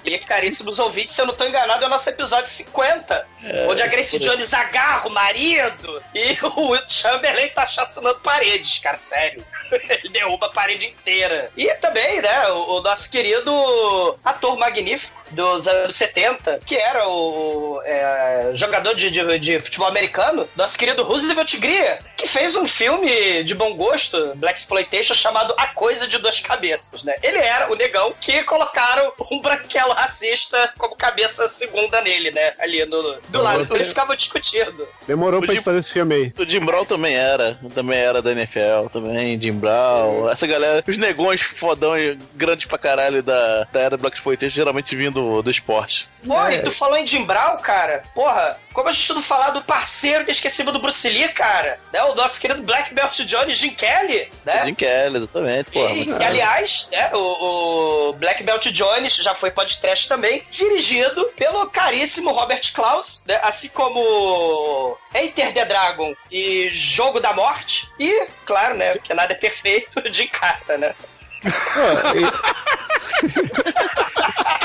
E, 0.03 0.19
caríssimos 0.19 0.79
ouvintes, 0.79 1.15
se 1.15 1.21
eu 1.21 1.25
não 1.25 1.33
tô 1.33 1.45
enganado, 1.45 1.83
é 1.83 1.87
o 1.87 1.89
nosso 1.89 2.09
episódio 2.09 2.49
50. 2.49 3.27
Onde 3.69 3.81
a 3.81 3.87
Grace. 3.87 4.19
Jones 4.19 4.53
agarra 4.53 5.07
o 5.07 5.11
marido 5.11 6.01
e 6.13 6.37
o 6.45 6.69
Will 6.69 6.81
Chamberlain 6.87 7.49
tá 7.49 7.67
chacinando 7.67 8.19
paredes, 8.19 8.79
cara, 8.79 8.97
sério. 8.97 9.45
Ele 9.71 10.09
derruba 10.09 10.47
a 10.47 10.51
parede 10.51 10.87
inteira. 10.87 11.49
E 11.55 11.67
também, 11.75 12.21
né, 12.21 12.47
o, 12.49 12.77
o 12.77 12.81
nosso 12.81 13.09
querido 13.09 14.19
ator 14.23 14.57
magnífico 14.57 15.21
dos 15.31 15.67
anos 15.67 15.95
70, 15.95 16.59
que 16.65 16.75
era 16.75 17.07
o 17.07 17.81
é, 17.83 18.51
jogador 18.53 18.93
de, 18.95 19.09
de, 19.09 19.39
de 19.39 19.59
futebol 19.59 19.87
americano, 19.87 20.47
nosso 20.55 20.77
querido 20.77 21.03
Roosevelt 21.03 21.57
Greer, 21.57 22.03
que 22.17 22.27
fez 22.27 22.55
um 22.55 22.67
filme 22.67 23.43
de 23.43 23.55
bom 23.55 23.73
gosto, 23.73 24.33
Black 24.35 24.59
Exploitation, 24.59 25.13
chamado 25.13 25.53
A 25.57 25.67
Coisa 25.67 26.07
de 26.07 26.17
Duas 26.17 26.39
Cabeças, 26.39 27.03
né? 27.03 27.15
Ele 27.23 27.37
era 27.37 27.71
o 27.71 27.75
negão 27.75 28.13
que 28.19 28.43
colocaram 28.43 29.13
um 29.31 29.39
branquelo 29.39 29.93
racista 29.93 30.73
como 30.77 30.95
cabeça 30.95 31.47
segunda 31.47 32.01
nele, 32.01 32.31
né? 32.31 32.53
Ali 32.59 32.85
no, 32.85 33.17
do 33.31 33.41
lado. 33.41 33.63
Então 33.63 33.75
eles 33.77 33.87
ficavam 33.89 34.15
discutindo. 34.15 34.87
Demorou 35.07 35.39
O 35.39 35.41
pra 35.43 35.51
de- 35.51 35.55
gente 35.57 35.65
fazer 35.65 35.77
esse 35.79 35.91
filme 35.93 36.15
aí. 36.15 36.33
O 36.37 36.49
Jim 36.49 36.59
Brown 36.59 36.85
também 36.85 37.15
era. 37.15 37.57
Também 37.73 37.97
era 37.97 38.21
da 38.21 38.31
NFL, 38.31 38.87
também, 38.91 39.39
Jim 39.41 39.53
Brown. 39.53 40.29
Essa 40.29 40.45
galera, 40.45 40.83
os 40.87 40.97
negões 40.97 41.41
fodão 41.41 41.97
e 41.97 42.17
grandes 42.35 42.65
pra 42.67 42.77
caralho 42.77 43.23
da, 43.23 43.63
da 43.71 43.79
era 43.79 43.97
Black 43.97 44.17
Exploitation, 44.17 44.55
geralmente 44.55 44.95
vindo 44.95 45.41
do 45.41 45.51
esporte. 45.51 46.09
Pô, 46.25 46.39
É. 46.45 46.55
e 46.55 46.59
tu 46.61 46.69
falou 46.71 46.97
em 46.97 47.07
Jim 47.07 47.23
Brown, 47.25 47.57
cara? 47.57 48.03
Porra, 48.13 48.57
como 48.73 48.89
a 48.89 48.91
gente 48.91 49.13
não 49.13 49.21
falar 49.21 49.51
do 49.51 49.61
parceiro 49.63 50.23
inesquecível 50.23 50.71
do 50.71 50.79
Bruce 50.79 51.07
Lee, 51.09 51.27
cara? 51.29 51.79
Né? 51.91 52.01
O 52.03 52.15
nosso 52.15 52.39
querido 52.39 52.63
Black 52.63 52.93
Belt 52.93 53.19
Johnny 53.21 53.53
Jim 53.53 53.71
Kelly, 53.71 54.31
né? 54.45 54.65
Jim 54.65 54.75
Kelly, 54.75 55.17
exatamente, 55.17 55.71
porra. 55.71 55.91
E, 55.91 56.05
e, 56.05 56.23
aliás, 56.23 56.87
né, 56.91 57.11
o, 57.13 58.09
o 58.09 58.13
Black 58.13 58.43
Belt 58.43 58.65
Jones 58.67 59.15
já 59.15 59.35
foi 59.35 59.51
podcast 59.51 60.07
também, 60.07 60.43
dirigido 60.49 61.25
pelo 61.35 61.69
caríssimo 61.69 62.31
Robert 62.31 62.61
Klaus, 62.73 63.23
né, 63.25 63.39
assim 63.43 63.69
como 63.69 64.97
Enter 65.13 65.53
the 65.53 65.65
Dragon 65.65 66.13
e 66.31 66.69
Jogo 66.71 67.19
da 67.19 67.33
Morte, 67.33 67.89
e, 67.99 68.27
claro, 68.45 68.75
né, 68.75 68.93
que 68.97 69.13
nada 69.13 69.33
é 69.33 69.37
perfeito, 69.37 70.01
de 70.09 70.27
carta, 70.27 70.77
né? 70.77 70.95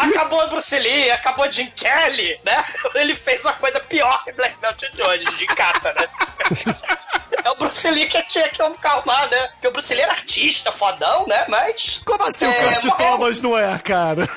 Acabou 0.00 0.44
o 0.44 0.48
Bruce 0.48 0.78
Lee, 0.78 1.10
acabou 1.10 1.46
o 1.46 1.52
Jim 1.52 1.66
Kelly, 1.76 2.38
né? 2.44 2.64
Ele 2.94 3.14
fez 3.14 3.44
uma 3.44 3.52
coisa 3.54 3.78
pior 3.80 4.24
que 4.24 4.32
Black 4.32 4.56
Belt 4.58 4.78
de 4.90 5.02
hoje, 5.02 5.24
de 5.36 5.46
cata, 5.46 5.92
né? 5.92 6.08
É 7.44 7.50
o 7.50 7.54
Bruce 7.54 7.88
Lee 7.90 8.06
que 8.06 8.20
tinha 8.24 8.48
que 8.48 8.58
calmar, 8.80 9.30
né? 9.30 9.48
Porque 9.52 9.68
o 9.68 9.70
Bruce 9.70 9.94
Lee 9.94 10.02
era 10.02 10.12
artista, 10.12 10.70
fodão, 10.72 11.26
né? 11.26 11.46
Mas. 11.48 12.02
Como 12.04 12.22
assim 12.24 12.44
o 12.46 12.50
É, 12.50 12.54
Kurt 12.54 12.84
morreu. 12.84 12.96
Thomas 13.10 13.40
não 13.40 13.58
é, 13.58 13.78
cara? 13.78 14.28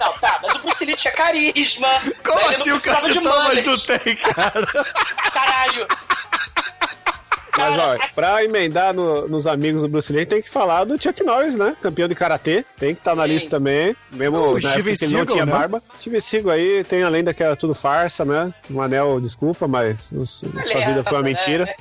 Não, 0.00 0.12
tá, 0.18 0.38
mas 0.42 0.54
o 0.56 0.58
Bruce 0.60 0.84
Lee 0.84 0.96
tinha 0.96 1.12
carisma. 1.12 1.88
Como 2.24 2.40
né? 2.40 2.56
Assim 2.56 2.72
o 2.72 2.80
Kurt 2.80 3.22
Thomas 3.22 3.64
não 3.64 3.78
tem, 3.78 4.16
cara? 4.16 4.66
Caralho. 5.32 5.86
Mas, 7.56 7.78
ó, 7.78 7.96
pra 8.14 8.44
emendar 8.44 8.92
no- 8.92 9.26
nos 9.28 9.46
amigos 9.46 9.82
do 9.82 9.88
Bruce 9.88 10.12
Lee, 10.12 10.26
tem 10.26 10.42
que 10.42 10.48
falar 10.50 10.84
do 10.84 11.00
Chuck 11.02 11.22
Norris, 11.24 11.56
né? 11.56 11.76
Campeão 11.80 12.08
de 12.08 12.14
Karatê. 12.14 12.64
Tem 12.78 12.92
que 12.94 13.00
estar 13.00 13.14
na 13.14 13.22
Sim. 13.24 13.28
lista 13.30 13.50
também. 13.50 13.96
Mesmo 14.12 14.36
O 14.38 14.54
na 14.54 14.60
Steven 14.70 14.92
época 14.92 14.96
que 14.98 15.04
ele 15.04 15.12
não 15.12 15.18
Seagal, 15.20 15.34
tinha 15.34 15.46
né? 15.46 15.52
barba. 15.52 15.82
Steven 15.96 16.20
Seagal 16.20 16.52
aí, 16.52 16.84
tem 16.84 17.02
a 17.02 17.08
lenda 17.08 17.32
que 17.34 17.42
era 17.42 17.56
tudo 17.56 17.74
farsa, 17.74 18.24
né? 18.24 18.52
Um 18.70 18.80
anel, 18.82 19.20
desculpa, 19.20 19.66
mas 19.66 20.12
os- 20.12 20.44
sua 20.64 20.80
vida 20.84 21.02
foi 21.02 21.16
uma 21.18 21.22
mentira. 21.24 21.68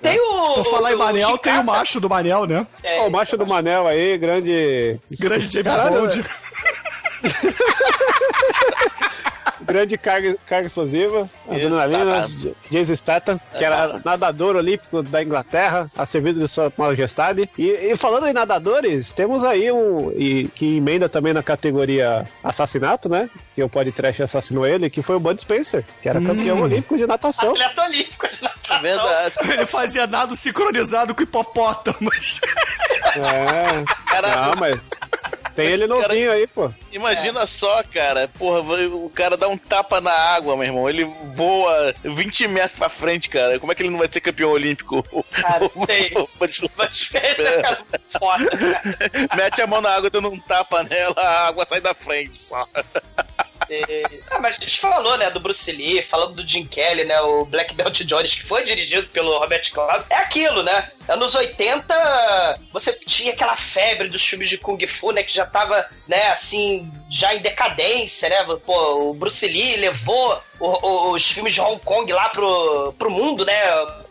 Tem 0.00 0.16
o. 0.20 0.54
Por 0.54 0.64
falar 0.70 0.92
em 0.92 0.96
Manel, 0.96 1.36
tem 1.38 1.58
o 1.58 1.64
macho 1.64 1.98
do 2.00 2.08
Manel, 2.08 2.46
né? 2.46 2.64
É, 2.84 3.00
o 3.00 3.10
macho 3.10 3.36
do 3.36 3.44
Manel 3.44 3.84
aí, 3.88 4.16
grande... 4.16 4.96
Grande 5.18 5.44
James 5.46 5.74
Caralho, 5.74 6.02
Bond. 6.02 6.22
Grande 9.68 9.98
carga, 9.98 10.34
carga 10.46 10.66
explosiva, 10.66 11.28
adrenalina, 11.46 12.22
Statham. 12.22 12.54
Jason 12.70 12.96
Statham, 12.96 13.40
que 13.56 13.62
era 13.62 14.00
nadador 14.02 14.56
olímpico 14.56 15.02
da 15.02 15.22
Inglaterra, 15.22 15.90
a 15.94 16.06
serviço 16.06 16.38
de 16.38 16.48
sua 16.48 16.72
majestade. 16.76 17.50
E, 17.58 17.66
e 17.66 17.96
falando 17.96 18.26
em 18.26 18.32
nadadores, 18.32 19.12
temos 19.12 19.44
aí 19.44 19.70
um, 19.70 20.10
e, 20.12 20.48
que 20.54 20.78
emenda 20.78 21.06
também 21.06 21.34
na 21.34 21.42
categoria 21.42 22.26
assassinato, 22.42 23.10
né? 23.10 23.28
Que 23.54 23.62
o 23.62 23.68
podcast 23.68 24.22
assassinou 24.22 24.66
ele, 24.66 24.88
que 24.88 25.02
foi 25.02 25.16
o 25.16 25.20
Bud 25.20 25.38
Spencer, 25.38 25.84
que 26.00 26.08
era 26.08 26.18
campeão 26.20 26.62
olímpico 26.62 26.96
de 26.96 27.06
natação. 27.06 27.50
Atleta 27.50 27.82
olímpico 27.82 28.26
de 28.26 28.42
natação. 28.42 28.76
É 28.76 28.80
verdade. 28.80 29.34
Ele 29.52 29.66
fazia 29.66 30.06
nado 30.06 30.36
sincronizado 30.36 31.14
com 31.14 31.22
hipopótamos. 31.22 32.40
É, 33.16 33.84
Caralho. 34.10 34.50
não, 34.50 34.60
mas 34.60 34.80
tem 35.58 35.66
ele 35.72 35.86
novinho 35.88 36.30
aí, 36.30 36.46
pô. 36.46 36.72
Imagina 36.92 37.46
só, 37.46 37.82
cara. 37.82 38.28
Porra, 38.28 38.60
o 38.60 39.10
cara 39.10 39.36
dá 39.36 39.48
um 39.48 39.58
tapa 39.58 40.00
na 40.00 40.12
água, 40.12 40.56
meu 40.56 40.66
irmão. 40.66 40.88
Ele 40.88 41.04
voa 41.34 41.94
20 42.04 42.46
metros 42.48 42.78
pra 42.78 42.88
frente, 42.88 43.28
cara. 43.28 43.58
Como 43.58 43.72
é 43.72 43.74
que 43.74 43.82
ele 43.82 43.90
não 43.90 43.98
vai 43.98 44.08
ser 44.10 44.20
campeão 44.20 44.50
olímpico? 44.50 45.04
Cara, 45.32 45.68
sei. 45.84 46.12
Mas 46.38 46.60
Mas 46.76 47.02
fez 47.02 47.38
é 47.38 47.62
cara 47.62 47.84
foda, 48.18 48.50
cara. 48.50 48.98
Mete 49.36 49.62
a 49.62 49.66
mão 49.66 49.80
na 49.80 49.90
água, 49.90 50.10
dando 50.10 50.30
um 50.30 50.38
tapa 50.38 50.82
nela, 50.84 51.14
a 51.16 51.48
água 51.48 51.66
sai 51.66 51.80
da 51.80 51.94
frente 51.94 52.38
só. 52.38 52.66
Ah, 54.30 54.38
mas 54.40 54.56
a 54.56 54.60
gente 54.60 54.80
falou, 54.80 55.18
né, 55.18 55.30
do 55.30 55.40
Bruce 55.40 55.70
Lee, 55.70 56.02
falando 56.02 56.36
do 56.36 56.48
Jim 56.48 56.66
Kelly, 56.66 57.04
né, 57.04 57.20
o 57.20 57.44
Black 57.44 57.74
Belt 57.74 58.00
Jones, 58.04 58.34
que 58.34 58.42
foi 58.42 58.64
dirigido 58.64 59.06
pelo 59.08 59.38
Robert 59.38 59.70
Klaus. 59.72 60.04
É 60.08 60.16
aquilo, 60.16 60.62
né? 60.62 60.90
Anos 61.08 61.34
80, 61.34 62.60
você 62.72 62.92
tinha 62.92 63.32
aquela 63.32 63.56
febre 63.56 64.08
dos 64.08 64.22
filmes 64.26 64.48
de 64.48 64.58
Kung 64.58 64.78
Fu, 64.86 65.10
né, 65.10 65.22
que 65.22 65.32
já 65.34 65.46
tava, 65.46 65.88
né, 66.06 66.28
assim, 66.30 66.90
já 67.10 67.34
em 67.34 67.40
decadência, 67.40 68.28
né? 68.28 68.36
Pô, 68.66 69.08
o 69.10 69.14
Bruce 69.14 69.46
Lee 69.46 69.76
levou 69.76 70.42
o- 70.60 70.86
o- 70.86 71.12
os 71.12 71.30
filmes 71.30 71.54
de 71.54 71.60
Hong 71.60 71.80
Kong 71.84 72.12
lá 72.12 72.28
pro, 72.28 72.92
pro 72.98 73.10
mundo, 73.10 73.44
né? 73.46 73.54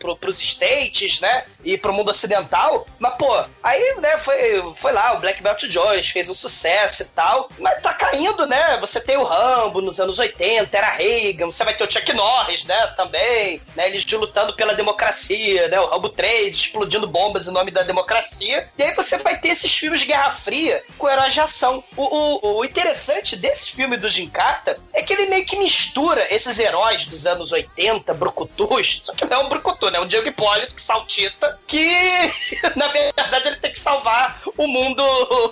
Pro, 0.00 0.16
pros 0.16 0.40
States, 0.40 1.20
né? 1.20 1.44
E 1.64 1.76
pro 1.76 1.92
mundo 1.92 2.10
ocidental. 2.10 2.86
Mas, 2.98 3.14
pô, 3.16 3.44
aí, 3.62 3.96
né, 4.00 4.16
foi, 4.18 4.72
foi 4.74 4.92
lá, 4.92 5.12
o 5.14 5.18
Black 5.20 5.42
Belt 5.42 5.62
Jones 5.64 6.08
fez 6.08 6.28
um 6.30 6.34
sucesso 6.34 7.02
e 7.02 7.06
tal. 7.06 7.48
Mas 7.58 7.82
tá 7.82 7.92
caindo, 7.92 8.46
né? 8.46 8.78
Você 8.80 9.00
tem 9.00 9.16
o 9.16 9.24
Rambo 9.24 9.80
nos 9.80 10.00
anos 10.00 10.18
80, 10.18 10.76
era 10.76 10.90
Reagan, 10.90 11.46
você 11.46 11.64
vai 11.64 11.74
ter 11.76 11.84
o 11.86 11.90
Chuck 11.90 12.12
Norris, 12.12 12.64
né? 12.64 12.86
Também, 12.96 13.60
né? 13.76 13.88
Eles 13.88 14.04
lutando 14.10 14.54
pela 14.54 14.74
democracia, 14.74 15.68
né? 15.68 15.78
O 15.80 15.86
Rambo 15.86 16.08
3 16.08 16.66
explodindo 16.88 17.06
bombas 17.06 17.46
em 17.46 17.52
nome 17.52 17.70
da 17.70 17.82
democracia. 17.82 18.68
E 18.76 18.82
aí 18.82 18.94
você 18.94 19.18
vai 19.18 19.38
ter 19.38 19.48
esses 19.48 19.72
filmes 19.72 20.00
de 20.00 20.06
Guerra 20.06 20.30
Fria 20.30 20.82
com 20.96 21.08
heróis 21.08 21.34
de 21.34 21.40
ação. 21.40 21.84
O, 21.96 22.02
o, 22.02 22.58
o 22.58 22.64
interessante 22.64 23.36
desse 23.36 23.72
filme 23.72 23.96
do 23.96 24.08
Carter 24.32 24.80
é 24.92 25.02
que 25.02 25.12
ele 25.12 25.26
meio 25.26 25.44
que 25.44 25.56
mistura 25.56 26.26
esses 26.34 26.58
heróis 26.58 27.06
dos 27.06 27.26
anos 27.26 27.52
80, 27.52 28.12
brucutus, 28.14 29.00
só 29.02 29.12
que 29.12 29.26
não 29.26 29.40
é 29.40 29.44
um 29.44 29.48
brucutu, 29.48 29.90
né? 29.90 29.98
É 29.98 30.00
um 30.00 30.06
Diego 30.06 30.26
Hipólito 30.26 30.74
que 30.74 30.80
saltita, 30.80 31.58
que 31.66 32.32
na 32.74 32.88
verdade 32.88 33.48
ele 33.48 33.56
tem 33.56 33.70
que 33.70 33.78
salvar 33.78 34.40
o 34.56 34.66
mundo 34.66 35.02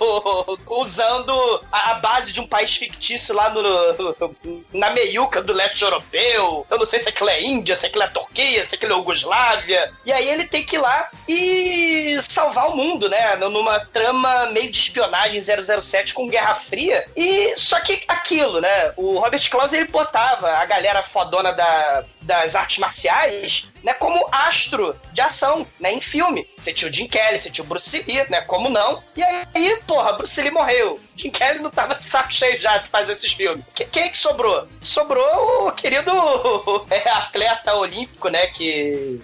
usando 0.67 1.63
a, 1.71 1.91
a 1.91 1.93
base 1.95 2.33
de 2.33 2.41
um 2.41 2.47
país 2.47 2.75
fictício 2.75 3.35
lá 3.35 3.49
no, 3.51 4.25
na 4.73 4.89
meiuca 4.89 5.41
do 5.41 5.53
leste 5.53 5.83
europeu. 5.83 6.65
Eu 6.69 6.77
não 6.77 6.85
sei 6.85 6.99
se 6.99 7.09
aquilo 7.09 7.29
é 7.29 7.41
Índia, 7.41 7.77
se 7.77 7.85
aquilo 7.85 8.03
é 8.03 8.07
Turquia, 8.07 8.67
se 8.67 8.75
aquilo 8.75 8.93
é 8.93 8.95
Yugoslávia. 8.97 9.93
E 10.03 10.11
aí 10.11 10.27
ele 10.27 10.45
tem 10.45 10.65
que 10.65 10.75
ir 10.75 10.79
lá 10.79 11.09
e 11.27 12.17
salvar 12.21 12.69
o 12.69 12.75
mundo, 12.75 13.09
né? 13.09 13.35
Numa 13.35 13.79
trama 13.79 14.47
meio 14.47 14.71
de 14.71 14.77
espionagem 14.77 15.41
007 15.41 16.13
com 16.13 16.27
Guerra 16.27 16.55
Fria. 16.55 17.05
E 17.15 17.55
só 17.57 17.79
que 17.79 18.03
aquilo, 18.07 18.61
né? 18.61 18.93
O 18.95 19.19
Robert 19.19 19.49
Klaus 19.49 19.73
ele 19.73 19.85
botava 19.85 20.49
a 20.49 20.65
galera 20.65 21.03
fodona 21.03 21.51
da, 21.51 22.03
das 22.27 22.55
artes 22.55 22.77
marciais, 22.77 23.67
né, 23.83 23.93
como 23.93 24.27
astro 24.31 24.95
de 25.13 25.21
ação, 25.21 25.65
né, 25.79 25.93
em 25.93 26.01
filme. 26.01 26.47
Você 26.57 26.73
tinha 26.73 26.91
o 26.91 26.93
Jim 26.93 27.07
Kelly, 27.07 27.39
você 27.39 27.49
tinha 27.49 27.63
o 27.63 27.67
Bruce 27.67 28.03
Lee, 28.05 28.25
né, 28.29 28.41
como 28.41 28.69
não? 28.69 29.01
E 29.15 29.23
aí, 29.23 29.77
porra, 29.87 30.13
Bruce 30.13 30.39
Lee 30.41 30.51
morreu. 30.51 30.99
Jim 31.15 31.31
Kelly 31.31 31.59
não 31.59 31.71
tava 31.71 31.95
de 31.95 32.03
saco 32.05 32.31
cheio 32.33 32.59
já 32.59 32.77
de 32.77 32.89
fazer 32.89 33.13
esses 33.13 33.31
filmes. 33.31 33.63
Que- 33.73 33.85
Quem 33.85 34.03
é 34.03 34.09
que 34.09 34.17
sobrou? 34.17 34.67
Sobrou 34.81 35.67
o 35.67 35.71
querido 35.71 36.11
é, 36.91 37.09
atleta 37.09 37.75
olímpico, 37.75 38.27
né, 38.29 38.47
que, 38.47 39.19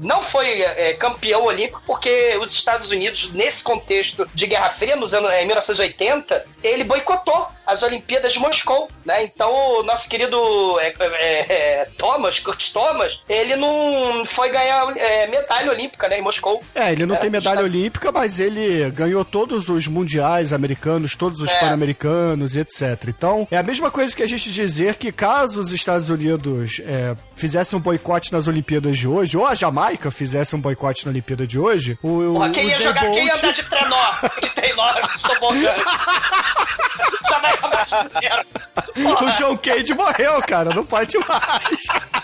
não 0.00 0.20
foi 0.22 0.60
é, 0.62 0.92
campeão 0.94 1.44
olímpico 1.44 1.82
porque 1.86 2.36
os 2.40 2.52
Estados 2.52 2.90
Unidos, 2.90 3.32
nesse 3.32 3.64
contexto 3.64 4.28
de 4.34 4.46
Guerra 4.46 4.70
Fria, 4.70 4.96
nos 4.96 5.14
anos 5.14 5.30
é, 5.30 5.44
1980, 5.44 6.46
ele 6.62 6.84
boicotou 6.84 7.48
as 7.66 7.82
Olimpíadas 7.82 8.34
de 8.34 8.38
Moscou, 8.38 8.88
né? 9.04 9.24
Então 9.24 9.50
o 9.78 9.82
nosso 9.82 10.06
querido 10.08 10.78
é, 10.80 10.88
é, 10.98 11.38
é, 11.80 11.88
Thomas, 12.34 12.38
Kurt 12.40 12.72
Thomas, 12.72 13.20
ele 13.28 13.56
não 13.56 14.24
foi 14.24 14.50
ganhar 14.50 14.96
é, 14.96 15.26
medalha 15.26 15.70
olímpica, 15.70 16.08
né, 16.08 16.18
em 16.18 16.22
Moscou. 16.22 16.62
É, 16.74 16.92
ele 16.92 17.06
não 17.06 17.14
É, 17.16 17.18
tem 17.18 17.30
medalha 17.30 17.54
Estados- 17.56 17.70
olímpica, 17.72 18.12
mas 18.12 18.38
ele 18.40 18.90
ganhou 18.90 19.24
todos 19.24 19.68
os 19.68 19.86
mundiais 19.86 20.52
americanos, 20.52 21.16
todos 21.16 21.40
os 21.42 21.50
É. 21.50 21.60
pan-americanos 21.60 22.56
e 22.56 22.60
etc. 22.60 23.04
Então, 23.08 23.46
é 23.50 23.56
a 23.58 23.62
mesma 23.62 23.90
coisa 23.90 24.14
que 24.14 24.22
a 24.22 24.26
gente 24.26 24.52
dizer 24.52 24.94
que 24.96 25.12
caso 25.12 25.60
os 25.60 25.72
Estados 25.72 26.10
Unidos 26.10 26.80
é, 26.84 27.14
fizessem 27.36 27.78
um 27.78 27.82
boicote 27.82 28.32
nas 28.32 28.48
Olimpíadas 28.48 28.98
de 28.98 29.06
hoje, 29.08 29.36
ou 29.36 29.46
a 29.46 29.54
Jamaica 29.54 30.10
fizesse 30.10 30.54
um 30.56 30.60
boicote 30.60 31.04
na 31.06 31.10
Olimpíada 31.10 31.46
de 31.46 31.58
hoje, 31.58 31.98
o, 32.02 32.32
Porra, 32.34 32.48
o 32.48 32.52
quem 32.52 32.64
ia 32.66 32.76
Usain 32.76 32.82
jogar, 32.84 33.00
quem 33.10 33.24
ia 33.26 33.32
Bolt- 33.32 33.44
andar 33.44 33.52
de 33.52 33.64
trenó? 33.64 34.12
39, 34.40 35.00
tobogã. 35.28 35.74
Já 37.28 37.38
vai 37.38 37.52
acabar 37.54 37.84
de 37.84 38.08
zero. 38.08 38.44
O 38.96 39.02
Porra, 39.02 39.32
John 39.32 39.56
Cage 39.58 39.94
morreu, 39.94 40.40
cara, 40.46 40.74
não 40.74 40.84
pode 40.84 41.16
mais. 41.18 42.23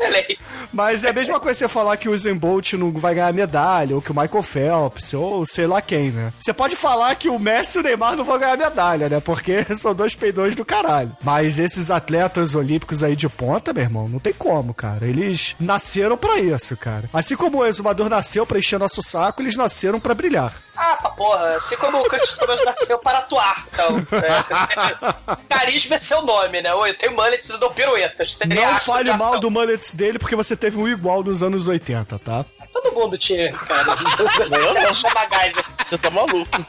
Excelente. 0.00 0.40
Mas 0.72 1.04
é 1.04 1.10
a 1.10 1.12
mesma 1.12 1.38
coisa 1.40 1.58
você 1.58 1.68
falar 1.68 1.96
que 1.96 2.08
o 2.08 2.12
Usain 2.12 2.34
Bolt 2.34 2.74
não 2.74 2.92
vai 2.92 3.14
ganhar 3.14 3.32
medalha, 3.32 3.94
ou 3.94 4.02
que 4.02 4.12
o 4.12 4.14
Michael 4.14 4.42
Phelps, 4.42 5.14
ou 5.14 5.44
sei 5.46 5.66
lá 5.66 5.80
quem, 5.82 6.10
né? 6.10 6.32
Você 6.38 6.52
pode 6.52 6.76
falar 6.76 7.14
que 7.16 7.28
o 7.28 7.38
Messi 7.38 7.78
e 7.78 7.80
o 7.80 7.84
Neymar 7.84 8.16
não 8.16 8.24
vão 8.24 8.38
ganhar 8.38 8.56
medalha, 8.56 9.08
né? 9.08 9.20
Porque 9.20 9.64
são 9.74 9.94
dois 9.94 10.14
peidões 10.14 10.54
do 10.54 10.64
caralho. 10.64 11.16
Mas 11.22 11.58
esses 11.58 11.90
atletas 11.90 12.54
olímpicos 12.54 13.02
aí 13.02 13.16
de 13.16 13.28
ponta, 13.28 13.72
meu 13.72 13.82
irmão, 13.82 14.08
não 14.08 14.18
tem 14.18 14.32
como, 14.32 14.72
cara. 14.72 15.06
Eles 15.06 15.54
nasceram 15.58 16.16
pra 16.16 16.38
isso, 16.38 16.76
cara. 16.76 17.08
Assim 17.12 17.36
como 17.36 17.58
o 17.58 17.66
exumador 17.66 18.08
nasceu 18.08 18.46
pra 18.46 18.58
encher 18.58 18.78
nosso 18.78 19.02
saco, 19.02 19.42
eles 19.42 19.56
nasceram 19.56 20.00
pra 20.00 20.14
brilhar. 20.14 20.54
Ah, 20.82 20.96
pra 20.96 21.10
porra, 21.10 21.56
assim 21.56 21.76
como 21.76 21.98
o 21.98 22.08
Kurt 22.08 22.32
Thomas 22.36 22.64
nasceu 22.64 22.98
para 23.00 23.18
atuar, 23.18 23.66
então. 23.70 23.98
é. 23.98 25.36
Carisma 25.46 25.96
é 25.96 25.98
seu 25.98 26.22
nome, 26.22 26.62
né? 26.62 26.72
Oi, 26.72 26.88
eu 26.88 26.96
tenho 26.96 27.12
mullets 27.12 27.50
e 27.50 27.60
dou 27.60 27.70
piruetas. 27.70 28.38
Seria 28.38 28.54
Não 28.54 28.76
fale 28.76 29.12
de 29.12 29.18
mal 29.18 29.38
do 29.38 29.50
mullets 29.50 29.92
dele, 29.92 30.18
porque 30.18 30.34
você 30.34 30.56
teve 30.56 30.78
um 30.78 30.88
igual 30.88 31.22
nos 31.22 31.42
anos 31.42 31.68
80, 31.68 32.18
tá? 32.20 32.46
Todo 32.72 32.92
mundo 32.92 33.18
tinha, 33.18 33.52
cara. 33.52 33.88
Eu 34.56 34.74
não 34.74 34.94
sou 34.94 35.10
MacGyver. 35.12 35.64
Você 35.86 35.98
tá 35.98 36.08
maluco. 36.08 36.66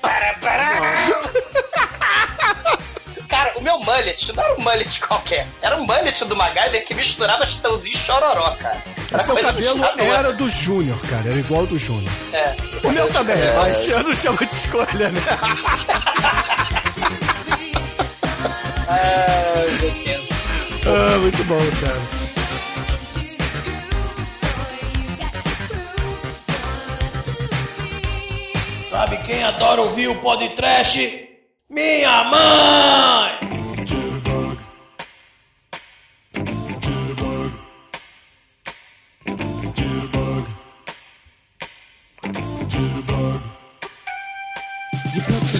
Para, 0.00 0.34
para. 0.40 1.84
Cara, 3.34 3.52
o 3.56 3.60
meu 3.60 3.80
mullet 3.80 4.32
não 4.32 4.44
era 4.44 4.54
um 4.54 4.62
mullet 4.62 5.00
qualquer. 5.00 5.48
Era 5.60 5.76
um 5.76 5.84
mullet 5.84 6.24
do 6.24 6.36
MacGyver 6.36 6.86
que 6.86 6.94
misturava 6.94 7.44
chitãozinho 7.44 7.92
e 7.92 7.98
chororó, 7.98 8.52
cara. 8.52 8.80
O 8.86 9.14
Era 9.14 9.22
seu 9.24 9.34
coisa 9.34 9.48
cabelo 9.52 9.84
era 10.12 10.32
do 10.32 10.48
Júnior, 10.48 11.00
cara. 11.10 11.30
Era 11.30 11.40
igual 11.40 11.62
ao 11.62 11.66
do 11.66 11.76
Júnior. 11.76 12.12
É. 12.32 12.54
O 12.84 12.92
meu 12.92 13.08
também, 13.08 13.34
mas 13.56 13.88
eu 13.88 14.04
não 14.04 14.14
muita 14.14 14.44
escolha, 14.44 15.08
né? 15.10 15.20
Ah, 18.86 19.64
os 19.66 19.82
80. 19.82 20.34
Ah, 20.86 21.18
muito 21.18 21.44
bom, 21.44 21.56
cara. 21.80 22.00
Sabe 28.80 29.16
quem 29.18 29.42
adora 29.42 29.80
ouvir 29.80 30.08
o 30.08 30.20
podcast, 30.20 31.28
minha 31.74 32.24
mãe! 32.24 33.38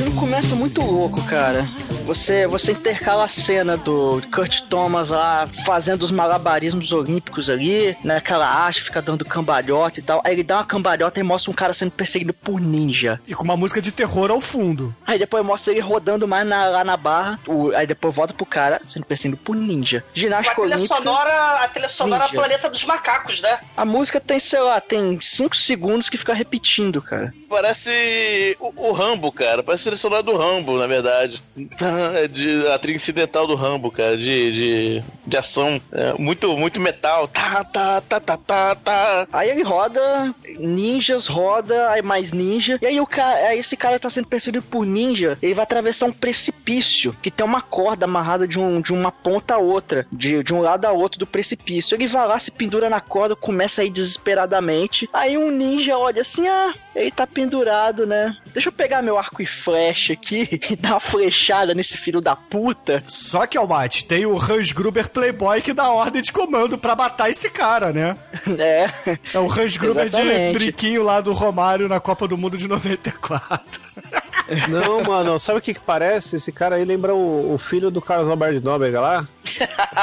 O 0.06 0.20
começa 0.20 0.54
muito 0.54 0.80
louco, 0.82 1.20
cara. 1.24 1.68
Você, 2.04 2.46
você 2.46 2.72
intercala 2.72 3.24
a 3.24 3.28
cena 3.28 3.76
do 3.78 4.20
Kurt 4.32 4.60
Thomas 4.68 5.08
lá 5.08 5.48
fazendo 5.64 6.02
os 6.02 6.10
malabarismos 6.10 6.92
olímpicos 6.92 7.48
ali, 7.48 7.96
né? 8.04 8.16
Aquela 8.16 8.66
haste 8.66 8.82
fica 8.82 9.00
dando 9.00 9.24
cambalhota 9.24 10.00
e 10.00 10.02
tal. 10.02 10.20
Aí 10.24 10.34
ele 10.34 10.42
dá 10.42 10.56
uma 10.58 10.64
cambalhota 10.66 11.18
e 11.18 11.22
mostra 11.22 11.50
um 11.50 11.54
cara 11.54 11.72
sendo 11.72 11.92
perseguido 11.92 12.34
por 12.34 12.60
ninja. 12.60 13.18
E 13.26 13.34
com 13.34 13.42
uma 13.44 13.56
música 13.56 13.80
de 13.80 13.90
terror 13.90 14.30
ao 14.30 14.40
fundo. 14.40 14.94
Aí 15.06 15.18
depois 15.18 15.44
mostra 15.44 15.72
ele 15.72 15.80
rodando 15.80 16.28
mais 16.28 16.46
na- 16.46 16.66
lá 16.66 16.84
na 16.84 16.96
barra. 16.96 17.38
O- 17.46 17.70
aí 17.74 17.86
depois 17.86 18.14
volta 18.14 18.34
pro 18.34 18.44
cara 18.44 18.80
sendo 18.86 19.06
perseguido 19.06 19.38
por 19.42 19.56
ninja. 19.56 20.04
A 20.14 20.18
Ginástica 20.18 20.56
trilha 20.60 20.76
olímpica. 20.76 20.96
sonora, 20.96 21.64
a 21.64 21.68
trilha 21.68 21.88
sonora 21.88 22.24
Ninja. 22.24 22.36
Planeta 22.36 22.68
dos 22.68 22.84
Macacos, 22.84 23.40
né? 23.40 23.58
A 23.76 23.84
música 23.84 24.20
tem, 24.20 24.38
sei 24.38 24.60
lá, 24.60 24.78
tem 24.80 25.18
5 25.22 25.56
segundos 25.56 26.10
que 26.10 26.18
fica 26.18 26.34
repetindo, 26.34 27.00
cara. 27.00 27.32
Parece 27.48 28.56
o, 28.60 28.88
o 28.88 28.92
Rambo, 28.92 29.32
cara. 29.32 29.62
Parece 29.62 29.82
a 29.82 29.84
trilha 29.84 29.96
sonora 29.96 30.22
do 30.22 30.36
Rambo, 30.36 30.76
na 30.76 30.86
verdade. 30.86 31.42
É 31.80 31.93
de, 32.30 32.68
a 32.68 32.78
trilha 32.78 32.96
incidental 32.96 33.46
do 33.46 33.54
Rambo, 33.54 33.90
cara. 33.90 34.16
De, 34.16 34.52
de, 34.52 35.02
de 35.26 35.36
ação. 35.36 35.80
É, 35.92 36.14
muito, 36.18 36.56
muito 36.56 36.80
metal. 36.80 37.28
Tá, 37.28 37.64
tá, 37.64 38.00
tá, 38.00 38.20
tá, 38.20 38.36
tá, 38.36 38.74
tá. 38.74 39.28
Aí 39.32 39.50
ele 39.50 39.62
roda, 39.62 40.34
ninjas 40.58 41.26
roda, 41.26 41.90
aí 41.90 42.02
mais 42.02 42.32
ninja. 42.32 42.78
E 42.80 42.86
aí 42.86 43.00
o 43.00 43.06
cara, 43.06 43.48
aí 43.48 43.58
esse 43.58 43.76
cara 43.76 43.98
tá 43.98 44.10
sendo 44.10 44.28
perseguido 44.28 44.64
por 44.64 44.84
ninja, 44.84 45.38
ele 45.42 45.54
vai 45.54 45.64
atravessar 45.64 46.06
um 46.06 46.12
precipício 46.12 47.16
que 47.22 47.30
tem 47.30 47.44
uma 47.44 47.60
corda 47.60 48.04
amarrada 48.04 48.46
de, 48.46 48.58
um, 48.58 48.80
de 48.80 48.92
uma 48.92 49.10
ponta 49.10 49.54
a 49.54 49.58
outra, 49.58 50.06
de, 50.12 50.42
de 50.42 50.54
um 50.54 50.60
lado 50.60 50.84
a 50.84 50.92
outro 50.92 51.18
do 51.18 51.26
precipício. 51.26 51.94
Ele 51.94 52.06
vai 52.06 52.26
lá, 52.26 52.38
se 52.38 52.50
pendura 52.50 52.88
na 52.88 53.00
corda, 53.00 53.36
começa 53.36 53.82
a 53.82 53.84
ir 53.84 53.90
desesperadamente. 53.90 55.08
Aí 55.12 55.36
um 55.36 55.50
ninja 55.50 55.96
olha 55.96 56.22
assim: 56.22 56.46
"Ah, 56.48 56.74
ele 56.94 57.10
tá 57.10 57.26
pendurado, 57.26 58.06
né? 58.06 58.36
Deixa 58.54 58.68
eu 58.68 58.72
pegar 58.72 59.02
meu 59.02 59.18
arco 59.18 59.42
e 59.42 59.46
flecha 59.46 60.12
aqui 60.14 60.48
e 60.70 60.76
dar 60.76 60.92
uma 60.92 61.00
flechada 61.00 61.74
nesse 61.74 61.98
filho 61.98 62.20
da 62.20 62.34
puta". 62.34 63.02
Só 63.06 63.46
que, 63.46 63.58
Almighty, 63.58 64.04
tem 64.04 64.24
o 64.24 64.38
Hans 64.38 64.72
Gruber 64.72 65.10
Playboy 65.10 65.60
que 65.60 65.74
dá 65.74 65.90
ordem 65.90 66.22
de 66.22 66.32
comando 66.32 66.78
pra 66.78 66.94
matar 66.94 67.28
esse 67.30 67.50
cara, 67.50 67.92
né? 67.92 68.16
É. 68.56 68.88
É 69.34 69.38
o 69.38 69.50
Hans 69.50 69.76
Gruber 69.76 70.08
de 70.08 70.16
Exatamente. 70.16 70.52
brinquinho 70.54 71.02
lá 71.02 71.20
do 71.20 71.32
Romário 71.32 71.88
na 71.88 71.98
Copa 71.98 72.28
do 72.28 72.38
Mundo 72.38 72.56
de 72.56 72.68
94. 72.68 73.80
Não, 74.68 75.02
mano, 75.02 75.38
sabe 75.38 75.58
o 75.58 75.62
que 75.62 75.74
que 75.74 75.82
parece? 75.82 76.36
Esse 76.36 76.52
cara 76.52 76.76
aí 76.76 76.84
lembra 76.84 77.14
o, 77.14 77.54
o 77.54 77.58
filho 77.58 77.90
do 77.90 78.00
Carlos 78.00 78.28
Alberto 78.28 78.60
de 78.60 78.64
Nóbrega 78.64 79.00
lá. 79.00 79.26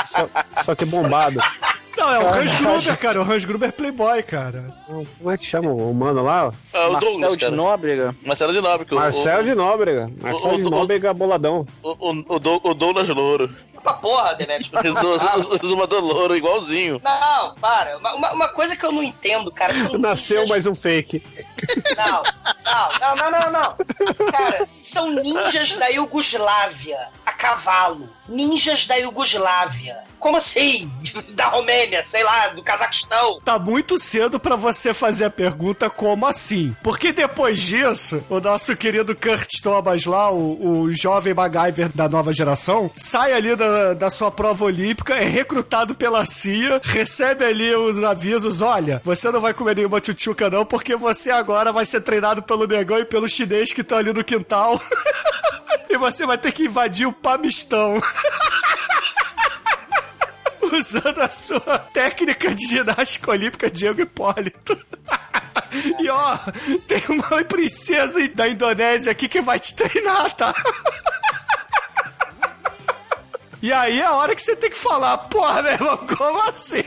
Só, 0.06 0.30
só 0.64 0.76
que 0.76 0.84
bombado. 0.84 1.40
Não, 1.98 2.10
é 2.14 2.20
o 2.20 2.28
Hans. 2.30 2.56
Gruber, 2.56 2.98
cara. 2.98 3.22
O 3.22 3.32
Hans 3.32 3.46
Gruber 3.46 3.74
Playboy, 3.74 4.24
cara. 4.24 4.74
Como 5.18 5.32
é 5.32 5.38
que 5.38 5.46
chama 5.46 5.70
o 5.72 5.94
mano 5.94 6.24
lá? 6.24 6.52
É 6.74 6.80
o 6.88 6.92
Marcelo 6.94 7.12
Douglas, 7.12 7.34
de 7.34 7.38
cara. 7.46 7.56
Nóbrega. 7.56 8.16
Marcelo 8.26 8.54
de 8.54 8.62
Nóbrega. 8.62 8.96
Marcelo 8.96 9.42
o, 9.42 9.44
de 9.44 9.56
Nóbrega. 9.56 10.12
Marcelo 10.22 10.54
o- 10.56 10.58
de 10.58 10.64
o- 10.66 10.70
Nóbrega 10.70 11.14
boladão. 11.14 11.66
O, 11.84 11.90
o, 12.10 12.26
o, 12.36 12.40
Dou- 12.40 12.62
o 12.64 12.74
Douglas 12.74 13.08
Louro. 13.10 13.54
Pra 13.84 13.94
porra, 13.94 14.36
Demetrio. 14.36 14.78
Resu- 14.82 15.58
Resumador 15.60 16.02
Louro, 16.04 16.36
igualzinho. 16.36 17.02
Não, 17.04 17.56
para. 17.56 17.98
Uma, 17.98 18.32
uma- 18.34 18.48
coisa 18.50 18.76
que 18.76 18.86
eu 18.86 18.92
não 18.92 19.02
entendo, 19.04 19.52
cara. 19.52 19.74
Nasceu 19.98 20.48
mais 20.48 20.68
um 20.68 20.76
fake. 20.76 21.24
Não, 21.98 22.24
não, 22.66 23.16
não, 23.16 23.32
não, 23.32 23.32
não, 23.32 23.52
não. 23.52 24.32
Cara, 24.32 24.68
são 24.76 25.12
ninjas 25.12 25.76
da 25.76 25.88
Iugoslávia, 25.88 27.10
a 27.26 27.32
cavalo. 27.34 28.10
Ninjas 28.28 28.88
da 28.88 28.96
Iugoslávia. 28.96 29.98
Como 30.20 30.38
assim? 30.38 30.92
Da 31.32 31.48
Romênia, 31.48 32.04
sei 32.04 32.24
lá, 32.24 32.50
do 32.50 32.62
Cazaquistão. 32.62 33.40
Tá 33.44 33.58
muito 33.58 33.98
cedo 33.98 34.40
pra 34.40 34.56
você 34.56 34.94
fazer 34.94 35.26
a 35.26 35.30
pergunta 35.30 35.90
como 35.90 36.26
assim? 36.26 36.76
Porque 36.84 37.12
depois 37.12 37.60
disso, 37.60 38.24
o 38.30 38.40
nosso 38.40 38.76
querido 38.76 39.16
Kurt 39.16 39.62
Thomas 39.62 40.06
lá, 40.06 40.30
o, 40.32 40.82
o 40.82 40.94
jovem 40.94 41.34
MacGyver 41.34 41.90
da 41.96 42.08
nova 42.08 42.34
geração, 42.34 42.92
sai 42.96 43.34
ali 43.34 43.56
da, 43.56 43.94
da 43.94 44.10
sua 44.10 44.30
prova 44.30 44.66
olímpica, 44.66 45.16
é 45.16 45.24
recrutado 45.24 45.96
pela 45.96 46.26
CIA, 46.26 46.82
recebe 46.84 47.46
ali 47.46 47.74
os 47.74 48.04
avisos, 48.04 48.62
olha, 48.62 49.02
você 49.04 49.32
não 49.32 49.40
vai 49.40 49.54
comer 49.54 49.78
nenhuma 49.78 50.02
tchutchuca 50.02 50.50
não, 50.50 50.66
porque 50.66 50.96
você 50.96 51.32
agora 51.32 51.72
vai 51.72 51.86
ser 51.86 52.02
treinado 52.02 52.44
pelo 52.52 52.68
negão 52.68 53.00
e 53.00 53.06
pelo 53.06 53.30
chinês 53.30 53.72
que 53.72 53.80
estão 53.80 53.98
ali 53.98 54.12
no 54.12 54.26
quintal. 54.26 54.82
e 55.90 55.98
você 55.98 56.26
vai 56.26 56.38
ter 56.38 56.52
que 56.52 56.66
invadir 56.66 57.08
o 57.08 57.14
Pamistão. 57.14 58.02
usando 60.62 61.22
a 61.22 61.30
sua 61.30 61.80
técnica 61.94 62.54
de 62.54 62.66
ginástica 62.68 63.32
olímpica 63.32 63.72
Diego 63.72 64.02
Hipólito. 64.02 64.78
E 66.00 66.10
ó, 66.10 66.38
tem 66.86 67.02
uma 67.08 67.42
princesa 67.46 68.28
da 68.30 68.46
Indonésia 68.46 69.10
aqui 69.10 69.30
que 69.30 69.40
vai 69.40 69.58
te 69.58 69.74
treinar, 69.74 70.34
tá? 70.34 70.54
E 73.62 73.72
aí 73.72 74.02
é 74.02 74.06
a 74.06 74.12
hora 74.12 74.36
que 74.36 74.42
você 74.42 74.54
tem 74.54 74.70
que 74.70 74.76
falar, 74.76 75.18
porra, 75.18 75.64
meu 75.64 75.72
irmão, 75.72 75.98
como 76.06 76.42
assim? 76.42 76.84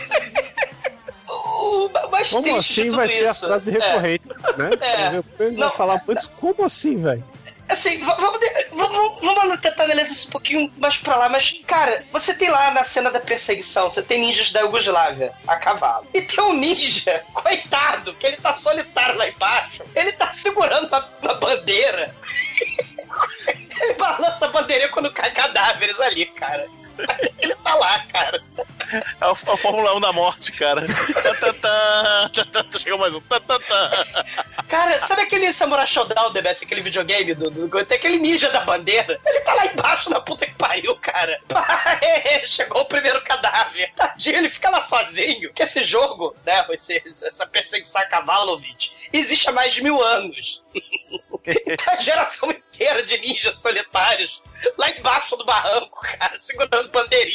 O 1.27 1.89
mais 2.11 2.29
Como 2.29 2.55
assim 2.55 2.89
vai 2.89 3.07
ser 3.09 3.27
a 3.27 3.33
frase 3.33 3.71
é, 3.71 3.73
recorrente, 3.73 4.27
né? 4.57 4.69
É. 4.81 5.23
Eu 5.43 5.51
Não, 5.53 5.71
falar 5.71 6.01
muito. 6.05 6.29
Como 6.31 6.63
assim, 6.63 6.97
velho? 6.97 7.23
Assim, 7.69 8.03
va- 8.03 8.15
vamos, 8.15 8.39
vamos, 8.73 9.21
vamos 9.21 9.59
tentar 9.61 9.85
analisar 9.85 10.11
isso 10.11 10.27
um 10.27 10.31
pouquinho 10.31 10.71
mais 10.77 10.97
pra 10.97 11.15
lá, 11.15 11.29
mas, 11.29 11.61
cara, 11.65 12.05
você 12.11 12.33
tem 12.35 12.49
lá 12.49 12.71
na 12.71 12.83
cena 12.83 13.09
da 13.09 13.19
perseguição, 13.21 13.89
você 13.89 14.03
tem 14.03 14.19
ninjas 14.19 14.51
da 14.51 14.59
Iugoslávia 14.59 15.33
a 15.47 15.55
cavalo. 15.55 16.05
E 16.13 16.21
tem 16.21 16.43
um 16.43 16.53
ninja, 16.53 17.23
coitado, 17.33 18.13
que 18.15 18.27
ele 18.27 18.37
tá 18.37 18.53
solitário 18.53 19.17
lá 19.17 19.27
embaixo. 19.27 19.83
Ele 19.95 20.11
tá 20.11 20.29
segurando 20.29 20.87
uma, 20.87 21.09
uma 21.21 21.33
bandeira. 21.35 22.13
Ele 23.81 23.93
balança 23.95 24.45
a 24.45 24.49
bandeirinha 24.49 24.87
quando 24.89 25.11
cai 25.11 25.31
cadáveres 25.31 25.99
ali, 25.99 26.27
cara. 26.27 26.67
Ele 27.41 27.55
tá 27.55 27.75
lá, 27.75 27.99
cara. 27.99 28.43
É 29.21 29.27
o, 29.27 29.31
é 29.31 29.57
Fórmula 29.57 29.95
1 29.95 29.99
da 30.01 30.11
morte, 30.11 30.51
cara. 30.51 30.85
Chegou 32.77 32.99
mais 32.99 33.13
um. 33.13 33.21
Cara, 34.67 34.99
sabe 35.01 35.21
aquele 35.23 35.51
Samurai 35.51 35.87
Showdown, 35.87 36.31
Debets, 36.31 36.63
aquele 36.63 36.81
videogame 36.81 37.33
do, 37.33 37.49
do. 37.49 37.85
Tem 37.85 37.97
aquele 37.97 38.19
ninja 38.19 38.49
da 38.49 38.61
bandeira? 38.61 39.19
Ele 39.25 39.39
tá 39.41 39.53
lá 39.53 39.65
embaixo 39.65 40.09
na 40.09 40.19
puta 40.19 40.45
que 40.45 40.55
pariu, 40.55 40.95
cara. 40.97 41.39
Chegou 42.45 42.81
o 42.81 42.85
primeiro 42.85 43.21
cadáver. 43.23 43.91
Tadinho, 43.95 44.37
ele 44.37 44.49
fica 44.49 44.69
lá 44.69 44.83
sozinho. 44.83 45.51
Que 45.53 45.63
esse 45.63 45.83
jogo, 45.83 46.35
né? 46.45 46.65
Esse, 46.71 47.01
essa 47.05 47.45
perseguição 47.45 48.01
a 48.01 48.05
cavalo, 48.05 48.51
ouvinte, 48.51 48.95
existe 49.11 49.49
há 49.49 49.51
mais 49.51 49.73
de 49.73 49.83
mil 49.83 50.01
anos. 50.01 50.61
Tá 51.83 51.93
a 51.93 51.97
geração 51.97 52.49
inteira 52.51 53.03
de 53.03 53.17
ninjas 53.17 53.59
solitários 53.59 54.41
lá 54.77 54.89
embaixo 54.89 55.35
do 55.35 55.45
barranco, 55.45 56.01
cara, 56.01 56.37
segurando 56.39 56.89
bandeirinha. 56.89 57.32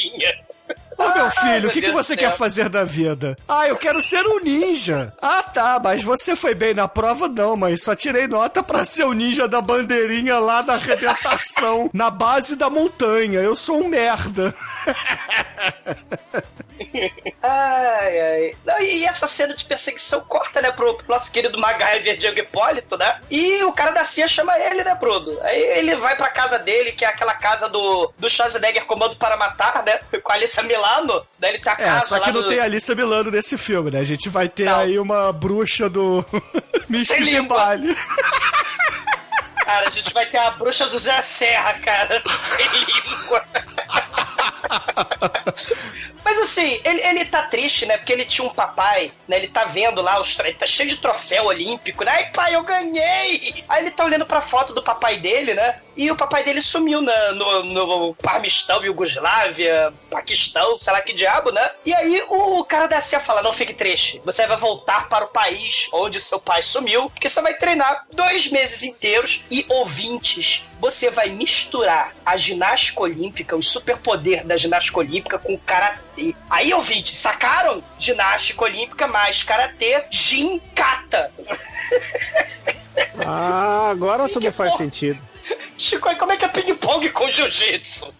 Meu 1.19 1.25
Ai, 1.25 1.31
filho, 1.31 1.69
o 1.69 1.71
que, 1.71 1.81
que 1.81 1.91
você 1.91 2.15
quer 2.15 2.35
fazer 2.37 2.69
da 2.69 2.85
vida? 2.85 3.37
Ah, 3.47 3.67
eu 3.67 3.75
quero 3.75 4.01
ser 4.01 4.25
um 4.25 4.39
ninja. 4.39 5.13
Ah, 5.21 5.43
tá, 5.43 5.77
mas 5.83 6.01
você 6.01 6.33
foi 6.33 6.55
bem 6.55 6.73
na 6.73 6.87
prova? 6.87 7.27
Não, 7.27 7.57
mas 7.57 7.83
só 7.83 7.93
tirei 7.93 8.25
nota 8.25 8.63
pra 8.63 8.85
ser 8.85 9.03
o 9.03 9.11
ninja 9.11 9.45
da 9.47 9.59
bandeirinha 9.59 10.39
lá 10.39 10.63
na 10.63 10.75
arrebentação, 10.75 11.89
na 11.93 12.09
base 12.09 12.55
da 12.55 12.69
montanha. 12.69 13.41
Eu 13.41 13.53
sou 13.55 13.83
um 13.83 13.89
merda. 13.89 14.55
Ai, 17.41 18.19
ai. 18.19 18.55
Não, 18.65 18.81
e 18.81 19.05
essa 19.05 19.27
cena 19.27 19.53
de 19.53 19.65
perseguição 19.65 20.21
corta, 20.21 20.61
né, 20.61 20.71
pro, 20.71 20.95
pro 20.95 21.07
nosso 21.07 21.31
querido 21.31 21.59
MacGyver 21.59 22.17
Diego 22.17 22.39
Hipólito, 22.39 22.97
né? 22.97 23.19
E 23.29 23.63
o 23.63 23.73
cara 23.73 23.91
da 23.91 24.03
CIA 24.03 24.27
chama 24.27 24.57
ele, 24.59 24.83
né, 24.83 24.95
Bruno? 24.95 25.37
Aí 25.41 25.61
ele 25.61 25.95
vai 25.95 26.15
pra 26.15 26.29
casa 26.29 26.59
dele, 26.59 26.91
que 26.91 27.03
é 27.05 27.07
aquela 27.07 27.33
casa 27.35 27.67
do, 27.69 28.13
do 28.17 28.29
Schwarzenegger 28.29 28.85
Comando 28.85 29.15
para 29.15 29.37
Matar, 29.37 29.83
né? 29.85 29.99
Com 30.23 30.31
a 30.31 30.35
Alissa 30.35 30.63
Milano. 30.63 31.25
Daí 31.37 31.51
ele 31.51 31.59
tá 31.59 31.71
a 31.71 31.81
É, 31.81 31.85
casa 31.85 32.07
só 32.07 32.19
que 32.19 32.31
não 32.31 32.41
do... 32.43 32.47
tem 32.49 32.59
a 32.59 32.63
Alissa 32.63 32.95
Milano 32.95 33.31
nesse 33.31 33.57
filme, 33.57 33.91
né? 33.91 33.99
A 33.99 34.03
gente 34.03 34.29
vai 34.29 34.47
ter 34.49 34.65
Não. 34.65 34.79
aí 34.79 34.99
uma 34.99 35.31
bruxa 35.31 35.89
do 35.89 36.25
Mystic. 36.89 37.23
Zimbali. 37.23 37.95
Cara, 39.65 39.87
a 39.87 39.91
gente 39.91 40.13
vai 40.13 40.25
ter 40.25 40.37
a 40.39 40.51
bruxa 40.51 40.85
do 40.87 40.97
Zé 40.97 41.21
Serra, 41.21 41.73
cara. 41.79 42.21
Sem 42.27 42.67
língua. 42.67 43.45
Mas 46.23 46.39
assim, 46.39 46.79
ele, 46.83 47.01
ele 47.01 47.25
tá 47.25 47.43
triste, 47.43 47.85
né? 47.85 47.97
Porque 47.97 48.13
ele 48.13 48.25
tinha 48.25 48.47
um 48.47 48.53
papai, 48.53 49.11
né? 49.27 49.37
Ele 49.37 49.47
tá 49.47 49.65
vendo 49.65 50.01
lá 50.01 50.19
os. 50.19 50.37
Ele 50.39 50.53
tá 50.53 50.67
cheio 50.67 50.89
de 50.89 50.97
troféu 50.97 51.45
olímpico, 51.45 52.03
né? 52.03 52.11
Ai, 52.11 52.31
pai, 52.31 52.55
eu 52.55 52.63
ganhei! 52.63 53.63
Aí 53.67 53.83
ele 53.83 53.91
tá 53.91 54.05
olhando 54.05 54.25
pra 54.25 54.41
foto 54.41 54.73
do 54.73 54.83
papai 54.83 55.17
dele, 55.17 55.53
né? 55.53 55.79
e 55.99 56.09
o 56.09 56.15
papai 56.15 56.45
dele 56.45 56.61
sumiu 56.61 57.01
na, 57.01 57.33
no, 57.33 57.63
no 57.65 58.15
Parmistão, 58.15 58.81
Iugoslávia, 58.85 59.93
Paquistão, 60.09 60.73
sei 60.77 60.93
lá 60.93 61.01
que 61.01 61.11
diabo, 61.11 61.51
né? 61.51 61.71
E 61.85 61.93
aí 61.93 62.23
o 62.29 62.63
cara 62.63 62.87
da 62.87 63.01
CIA 63.01 63.19
fala: 63.19 63.41
não 63.41 63.51
fique 63.51 63.73
triste, 63.73 64.21
você 64.23 64.47
vai 64.47 64.55
voltar 64.55 65.09
para 65.09 65.25
o 65.25 65.27
país 65.27 65.89
onde 65.91 66.17
seu 66.21 66.39
pai 66.39 66.63
sumiu, 66.63 67.09
porque 67.09 67.27
você 67.27 67.41
vai 67.41 67.53
treinar 67.55 68.07
dois 68.13 68.49
meses 68.49 68.81
inteiros 68.83 69.43
e 69.51 69.65
ouvintes. 69.67 70.63
Você 70.79 71.09
vai 71.09 71.27
misturar 71.27 72.15
a 72.25 72.37
ginástica 72.37 73.01
olímpica, 73.01 73.57
o 73.57 73.61
superpoder 73.61 74.45
da 74.45 74.55
ginástica 74.59 74.99
olímpica 74.99 75.39
com 75.39 75.57
karatê. 75.57 76.35
Aí, 76.49 76.73
ouvintes, 76.73 77.17
sacaram? 77.17 77.83
Ginástica 77.97 78.63
olímpica 78.63 79.07
mais 79.07 79.43
karatê, 79.43 80.03
gin 80.11 80.59
kata. 80.75 81.31
Ah, 83.25 83.89
agora 83.89 84.29
tudo 84.29 84.51
faz 84.51 84.75
sentido. 84.75 85.19
Chico, 85.77 86.13
como 86.17 86.31
é 86.31 86.37
que 86.37 86.45
é 86.45 86.47
ping-pong 86.47 87.09
com 87.09 87.31
jiu-jitsu? 87.31 88.13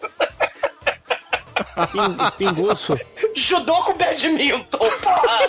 Pin- 1.92 2.46
Pinguço. 2.52 2.98
Judô 3.34 3.74
com 3.82 3.94
badminton, 3.96 4.78
porra! 4.78 5.40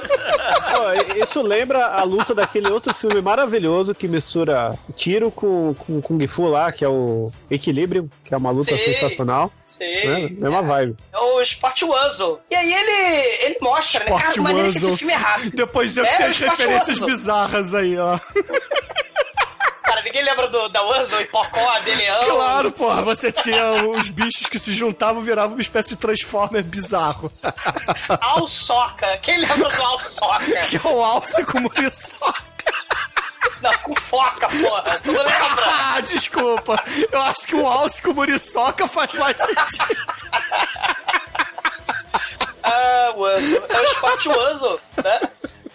Isso 1.21 1.41
lembra 1.41 1.85
a 1.87 2.03
luta 2.03 2.33
daquele 2.33 2.69
outro 2.69 2.93
filme 2.93 3.21
maravilhoso 3.21 3.93
que 3.95 4.07
mistura 4.07 4.77
tiro 4.95 5.31
com, 5.31 5.73
com 5.73 6.01
Kung 6.01 6.25
Fu 6.27 6.47
lá, 6.47 6.71
que 6.71 6.83
é 6.85 6.89
o 6.89 7.31
Equilíbrio, 7.49 8.09
que 8.23 8.33
é 8.33 8.37
uma 8.37 8.51
luta 8.51 8.75
Sei. 8.77 8.93
sensacional. 8.93 9.51
Sei. 9.63 10.07
Né? 10.07 10.29
Mesma 10.31 10.61
vibe. 10.61 10.95
É 11.13 11.17
o 11.17 11.41
Sport 11.41 11.81
Wuzzle. 11.83 12.39
E 12.49 12.55
aí 12.55 12.73
ele, 12.73 13.45
ele 13.45 13.57
mostra, 13.61 13.99
né? 14.01 14.05
Cara, 14.07 14.17
Sport 14.29 14.37
a 14.37 14.41
maneira 14.41 14.69
que 14.71 14.77
esse 14.77 14.97
filme 14.97 15.13
é 15.13 15.17
rápido. 15.17 15.55
Depois 15.55 15.97
eu 15.97 16.05
É, 16.05 16.15
tenho 16.17 16.29
as 16.29 16.37
referências 16.39 16.99
bizarras 16.99 17.73
aí, 17.75 17.97
ó. 17.97 18.19
Cara, 19.91 20.03
ninguém 20.03 20.23
lembra 20.23 20.47
do, 20.47 20.69
da 20.69 20.81
Wuzzle, 20.83 21.21
Hipocó, 21.23 21.79
de 21.79 21.93
leão. 21.93 22.23
Claro, 22.23 22.71
porra, 22.71 23.01
você 23.01 23.29
tinha 23.29 23.89
os 23.89 24.07
bichos 24.07 24.47
que 24.47 24.57
se 24.57 24.71
juntavam 24.71 25.21
e 25.21 25.25
viravam 25.25 25.57
uma 25.57 25.61
espécie 25.61 25.89
de 25.89 25.95
Transformer 25.97 26.63
bizarro. 26.63 27.29
Alçoca. 28.21 29.17
Quem 29.17 29.37
lembra 29.39 29.69
do 29.69 29.81
Alçoca? 29.81 30.65
Que 30.69 30.77
é 30.77 30.89
o 30.89 31.03
Alce 31.03 31.43
com 31.43 31.59
muriçoca. 31.59 32.41
Não, 33.61 33.73
com 33.79 33.93
foca, 33.95 34.47
porra. 34.47 34.99
Tu 35.03 35.11
não 35.11 35.23
lembra? 35.23 35.65
Ah, 35.65 35.99
desculpa. 35.99 36.81
Eu 37.11 37.21
acho 37.23 37.45
que 37.45 37.55
o 37.55 37.67
Alce 37.67 38.01
com 38.01 38.13
muriçoca 38.13 38.87
faz 38.87 39.13
mais 39.15 39.35
sentido. 39.35 40.07
Ah, 42.63 43.13
Wuzzle. 43.17 43.63
É 43.67 43.81
o 43.81 43.83
Sport 43.83 44.25
Wuzzle, 44.27 44.79
né? 45.03 45.29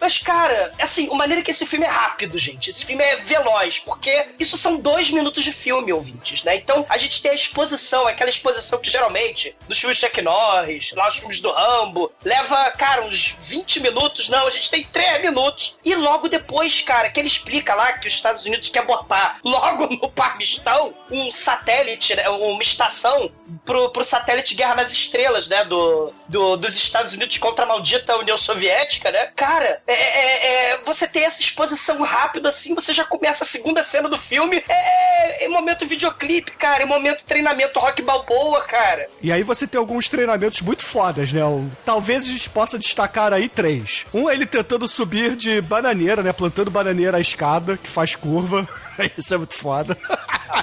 Mas, 0.07 0.19
cara, 0.19 0.73
assim, 0.79 1.11
a 1.11 1.15
maneira 1.17 1.43
que 1.43 1.51
esse 1.51 1.67
filme 1.67 1.85
é 1.85 1.89
rápido, 1.89 2.39
gente. 2.39 2.71
Esse 2.71 2.87
filme 2.87 3.03
é 3.03 3.17
veloz, 3.17 3.81
porque 3.81 4.29
isso 4.39 4.57
são 4.57 4.77
dois 4.77 5.11
minutos 5.11 5.43
de 5.43 5.53
filme, 5.53 5.93
ouvintes, 5.93 6.45
né? 6.45 6.55
Então, 6.55 6.87
a 6.89 6.97
gente 6.97 7.21
tem 7.21 7.33
a 7.33 7.35
exposição, 7.35 8.07
aquela 8.07 8.31
exposição 8.31 8.79
que 8.79 8.89
geralmente, 8.89 9.57
dos 9.67 9.81
filmes 9.81 9.99
Chuck 9.99 10.23
Norris, 10.23 10.93
lá 10.93 11.09
os 11.09 11.17
filmes 11.17 11.41
do 11.41 11.51
Rambo, 11.51 12.13
leva, 12.25 12.71
cara, 12.71 13.05
uns 13.05 13.35
20 13.41 13.81
minutos. 13.81 14.29
Não, 14.29 14.47
a 14.47 14.51
gente 14.51 14.71
tem 14.71 14.85
3 14.85 15.23
minutos. 15.23 15.77
E 15.85 15.93
logo 15.97 16.29
depois, 16.29 16.81
cara, 16.83 17.11
que 17.11 17.19
ele 17.19 17.27
explica 17.27 17.75
lá 17.75 17.95
que 17.95 18.07
os 18.07 18.15
Estados 18.15 18.47
Unidos 18.47 18.69
quer 18.69 18.85
botar 18.87 19.41
logo 19.43 19.89
no 20.01 20.09
Parmistão 20.09 20.95
um 21.11 21.33
satélite, 21.33 22.15
né, 22.15 22.29
uma 22.29 22.63
estação 22.63 23.29
pro, 23.65 23.91
pro 23.91 24.05
satélite 24.05 24.55
Guerra 24.55 24.77
nas 24.77 24.93
Estrelas, 24.93 25.49
né? 25.49 25.65
Do, 25.65 26.13
do- 26.29 26.57
dos 26.57 26.77
Estados 26.77 27.13
Unidos 27.13 27.39
contra 27.39 27.65
a 27.65 27.69
maldita 27.69 28.17
União 28.19 28.39
Soviética, 28.39 29.11
né? 29.11 29.33
Cara, 29.35 29.83
é, 29.87 29.96
é- 29.97 30.73
é- 30.73 30.79
você 30.85 31.07
tem 31.09 31.25
essa 31.25 31.41
exposição 31.41 32.03
rápida 32.03 32.49
assim, 32.49 32.75
você 32.75 32.93
já 32.93 33.05
começa 33.05 33.45
a 33.45 33.47
segunda 33.47 33.83
cena 33.83 34.09
do 34.09 34.17
filme. 34.19 34.63
É, 34.69 35.45
é 35.45 35.49
momento 35.49 35.87
videoclipe, 35.87 36.53
cara. 36.53 36.83
É 36.83 36.87
momento 36.87 37.25
treinamento 37.25 37.79
rock 37.79 38.03
balboa, 38.03 38.63
cara. 38.63 39.09
E 39.21 39.33
aí 39.33 39.43
você 39.43 39.67
tem 39.67 39.79
alguns 39.79 40.09
treinamentos 40.09 40.61
muito 40.61 40.85
fodas, 40.85 41.33
né? 41.33 41.41
Talvez 41.85 42.25
a 42.25 42.29
gente 42.29 42.49
possa 42.51 42.79
destacar 42.79 43.33
aí 43.33 43.49
três. 43.49 44.07
Um 44.15 44.29
é 44.31 44.35
ele 44.35 44.47
tentando 44.47 44.87
subir 44.87 45.35
de 45.37 45.61
bananeira, 45.61 46.23
né? 46.23 46.33
Plantando 46.33 46.71
bananeira 46.71 47.17
à 47.17 47.21
escada, 47.21 47.77
que 47.77 47.89
faz 47.89 48.15
curva. 48.15 48.67
Isso 49.19 49.35
é 49.35 49.37
muito 49.39 49.55
foda. 49.55 49.97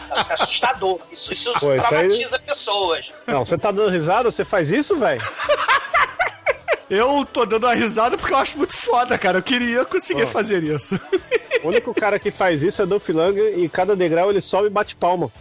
Não, 0.09 0.19
isso 0.19 0.31
é 0.31 0.33
assustador. 0.33 0.99
Isso, 1.11 1.33
isso 1.33 1.53
Pô, 1.53 1.59
isso 1.59 1.69
aí- 1.69 1.79
traumatiza 1.81 2.39
pessoas. 2.39 3.11
Não, 3.27 3.45
você 3.45 3.57
tá 3.57 3.69
dando 3.71 3.89
risada? 3.91 4.31
Você 4.31 4.43
faz 4.43 4.71
isso, 4.71 4.95
velho? 4.95 5.21
Eu 6.93 7.25
tô 7.25 7.43
dando 7.43 7.65
uma 7.65 7.73
risada 7.73 8.15
porque 8.15 8.34
eu 8.34 8.38
acho 8.38 8.56
muito 8.56 8.77
foda, 8.77 9.17
cara. 9.17 9.39
Eu 9.39 9.43
queria 9.43 9.84
conseguir 9.84 10.27
fazer 10.27 10.63
isso. 10.63 10.99
O 11.63 11.69
único 11.69 11.91
cara 11.91 12.19
que 12.19 12.29
faz 12.29 12.62
isso 12.62 12.84
é 12.84 12.86
Dolph 12.86 13.10
Lundgren 13.10 13.63
e 13.63 13.67
cada 13.67 13.95
degrau 13.95 14.29
ele 14.29 14.39
sobe 14.39 14.67
e 14.67 14.69
bate 14.69 14.95
palma. 14.95 15.32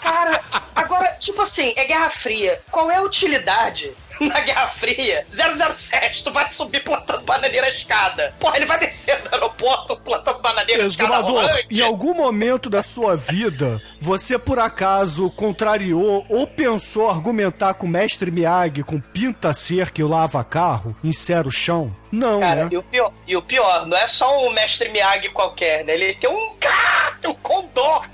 Cara, 0.00 0.40
agora, 0.74 1.16
tipo 1.18 1.42
assim, 1.42 1.72
é 1.76 1.84
Guerra 1.86 2.08
Fria. 2.08 2.60
Qual 2.70 2.88
é 2.88 2.96
a 2.96 3.02
utilidade 3.02 3.92
na 4.20 4.38
Guerra 4.40 4.68
Fria? 4.68 5.26
007, 5.28 6.22
tu 6.22 6.30
vai 6.30 6.48
subir 6.50 6.84
plantando 6.84 7.22
bananeira 7.22 7.68
escada. 7.68 8.32
Porra, 8.38 8.56
ele 8.56 8.66
vai 8.66 8.78
descer 8.78 9.20
do 9.22 9.34
aeroporto 9.34 10.00
plantando 10.02 10.40
bananeira 10.40 10.84
à 10.84 10.86
escada 10.86 11.16
Exumador, 11.16 11.64
em 11.68 11.80
algum 11.80 12.14
momento 12.14 12.70
da 12.70 12.84
sua 12.84 13.16
vida, 13.16 13.82
você 14.06 14.38
por 14.38 14.56
acaso 14.60 15.28
contrariou 15.30 16.24
ou 16.28 16.46
pensou 16.46 17.10
argumentar 17.10 17.74
com 17.74 17.86
o 17.86 17.88
mestre 17.88 18.30
Miyagi 18.30 18.84
com 18.84 19.00
pinta 19.00 19.52
cerca 19.52 20.00
e 20.00 20.04
lava 20.04 20.44
carro, 20.44 20.94
insera 21.02 21.48
o 21.48 21.50
chão? 21.50 21.92
Não, 22.12 22.38
Cara, 22.38 22.64
né? 22.64 22.70
e 22.72 22.76
o, 22.76 22.82
pior, 22.84 23.12
e 23.26 23.36
o 23.36 23.42
pior, 23.42 23.84
não 23.84 23.96
é 23.96 24.06
só 24.06 24.46
um 24.46 24.52
mestre 24.52 24.88
Miyagi 24.90 25.28
qualquer, 25.30 25.84
né? 25.84 25.94
Ele 25.94 26.14
tem 26.14 26.30
um. 26.30 26.56
Tem 27.20 27.30
um 27.30 27.34
condor. 27.34 28.06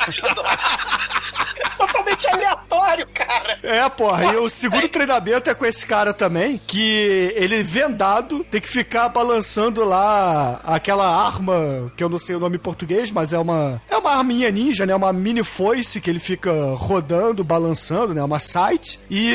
Totalmente 1.76 2.28
aleatório, 2.28 3.06
cara. 3.12 3.58
É, 3.62 3.88
porra, 3.88 4.32
e 4.32 4.36
o 4.36 4.48
segundo 4.48 4.88
treinamento 4.88 5.50
é 5.50 5.54
com 5.54 5.66
esse 5.66 5.86
cara 5.86 6.14
também, 6.14 6.60
que 6.66 7.32
ele 7.36 7.62
vendado 7.62 8.44
tem 8.50 8.60
que 8.60 8.68
ficar 8.68 9.08
balançando 9.08 9.84
lá 9.84 10.60
aquela 10.64 11.06
arma, 11.06 11.92
que 11.96 12.02
eu 12.02 12.08
não 12.08 12.18
sei 12.18 12.36
o 12.36 12.40
nome 12.40 12.56
em 12.56 12.60
português, 12.60 13.10
mas 13.10 13.32
é 13.32 13.38
uma 13.38 13.80
é 13.90 13.96
uma 13.96 14.16
arminha 14.16 14.50
ninja, 14.50 14.86
né? 14.86 14.94
Uma 14.94 15.12
mini 15.12 15.44
foice 15.44 15.81
que 16.00 16.08
ele 16.08 16.18
fica 16.18 16.52
rodando, 16.74 17.42
balançando, 17.42 18.14
né? 18.14 18.22
Uma 18.22 18.38
sight 18.38 19.00
e 19.10 19.34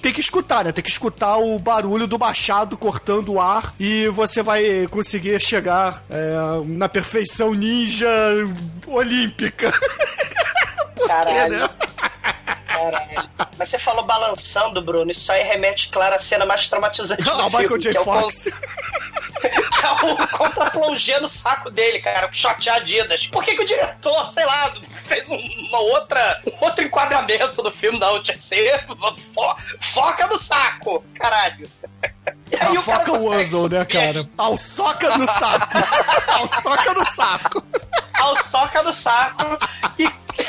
tem 0.00 0.12
que 0.12 0.20
escutar, 0.20 0.64
né? 0.64 0.72
Tem 0.72 0.82
que 0.84 0.90
escutar 0.90 1.36
o 1.36 1.58
barulho 1.58 2.06
do 2.06 2.18
machado 2.18 2.76
cortando 2.76 3.32
o 3.32 3.40
ar 3.40 3.74
e 3.78 4.08
você 4.08 4.42
vai 4.42 4.86
conseguir 4.90 5.40
chegar 5.40 6.04
é, 6.10 6.34
na 6.66 6.88
perfeição 6.88 7.54
ninja 7.54 8.08
olímpica. 8.86 9.72
Caralho. 11.06 11.58
né? 11.58 11.68
Caralho. 12.72 13.30
Mas 13.58 13.68
você 13.68 13.78
falou 13.78 14.04
balançando, 14.04 14.80
Bruno. 14.82 15.10
Isso 15.10 15.30
aí 15.30 15.42
remete, 15.42 15.88
claro, 15.88 16.14
à 16.14 16.18
cena 16.18 16.44
mais 16.46 16.66
traumatizante 16.68 17.22
do 17.24 17.30
Ah, 17.30 17.46
o 17.46 17.50
filme. 17.50 17.58
Michael 17.64 17.80
J. 17.80 17.90
que 17.92 17.96
é 17.96 18.00
o 18.00 18.04
Fox. 18.04 18.44
que 19.42 19.86
é 19.86 20.12
o 20.12 20.28
contra-plongé 20.28 21.20
no 21.20 21.28
saco 21.28 21.70
dele, 21.70 22.00
cara, 22.00 22.28
com 22.28 22.34
short 22.34 22.68
Adidas. 22.70 23.26
Por 23.26 23.42
que, 23.44 23.54
que 23.54 23.62
o 23.62 23.66
diretor, 23.66 24.30
sei 24.30 24.44
lá, 24.46 24.72
fez 25.04 25.28
um- 25.28 25.36
uma 25.68 25.80
outra, 25.80 26.42
um 26.46 26.64
outro 26.64 26.84
enquadramento 26.84 27.62
do 27.62 27.70
filme? 27.70 27.98
Não, 27.98 28.22
tinha 28.22 28.36
que 28.36 28.44
ser 28.44 28.84
fo- 29.34 29.56
foca 29.80 30.26
no 30.26 30.38
saco, 30.38 31.04
caralho. 31.18 31.68
E 32.50 32.56
aí 32.56 32.76
A 32.76 32.80
o 32.80 32.82
cara 32.82 32.98
foca 32.98 33.10
consegue 33.10 33.26
Wuzzle, 33.36 33.68
né, 33.68 33.84
cara? 33.84 34.28
Ao 34.38 34.56
soca 34.56 35.16
no 35.18 35.26
saco. 35.26 35.78
Ao 36.28 36.48
soca 36.48 36.94
no 36.94 37.04
saco. 37.04 37.64
Ao 38.14 38.36
soca 38.42 38.82
no 38.82 38.92
saco 38.92 39.58
e... 39.98 40.08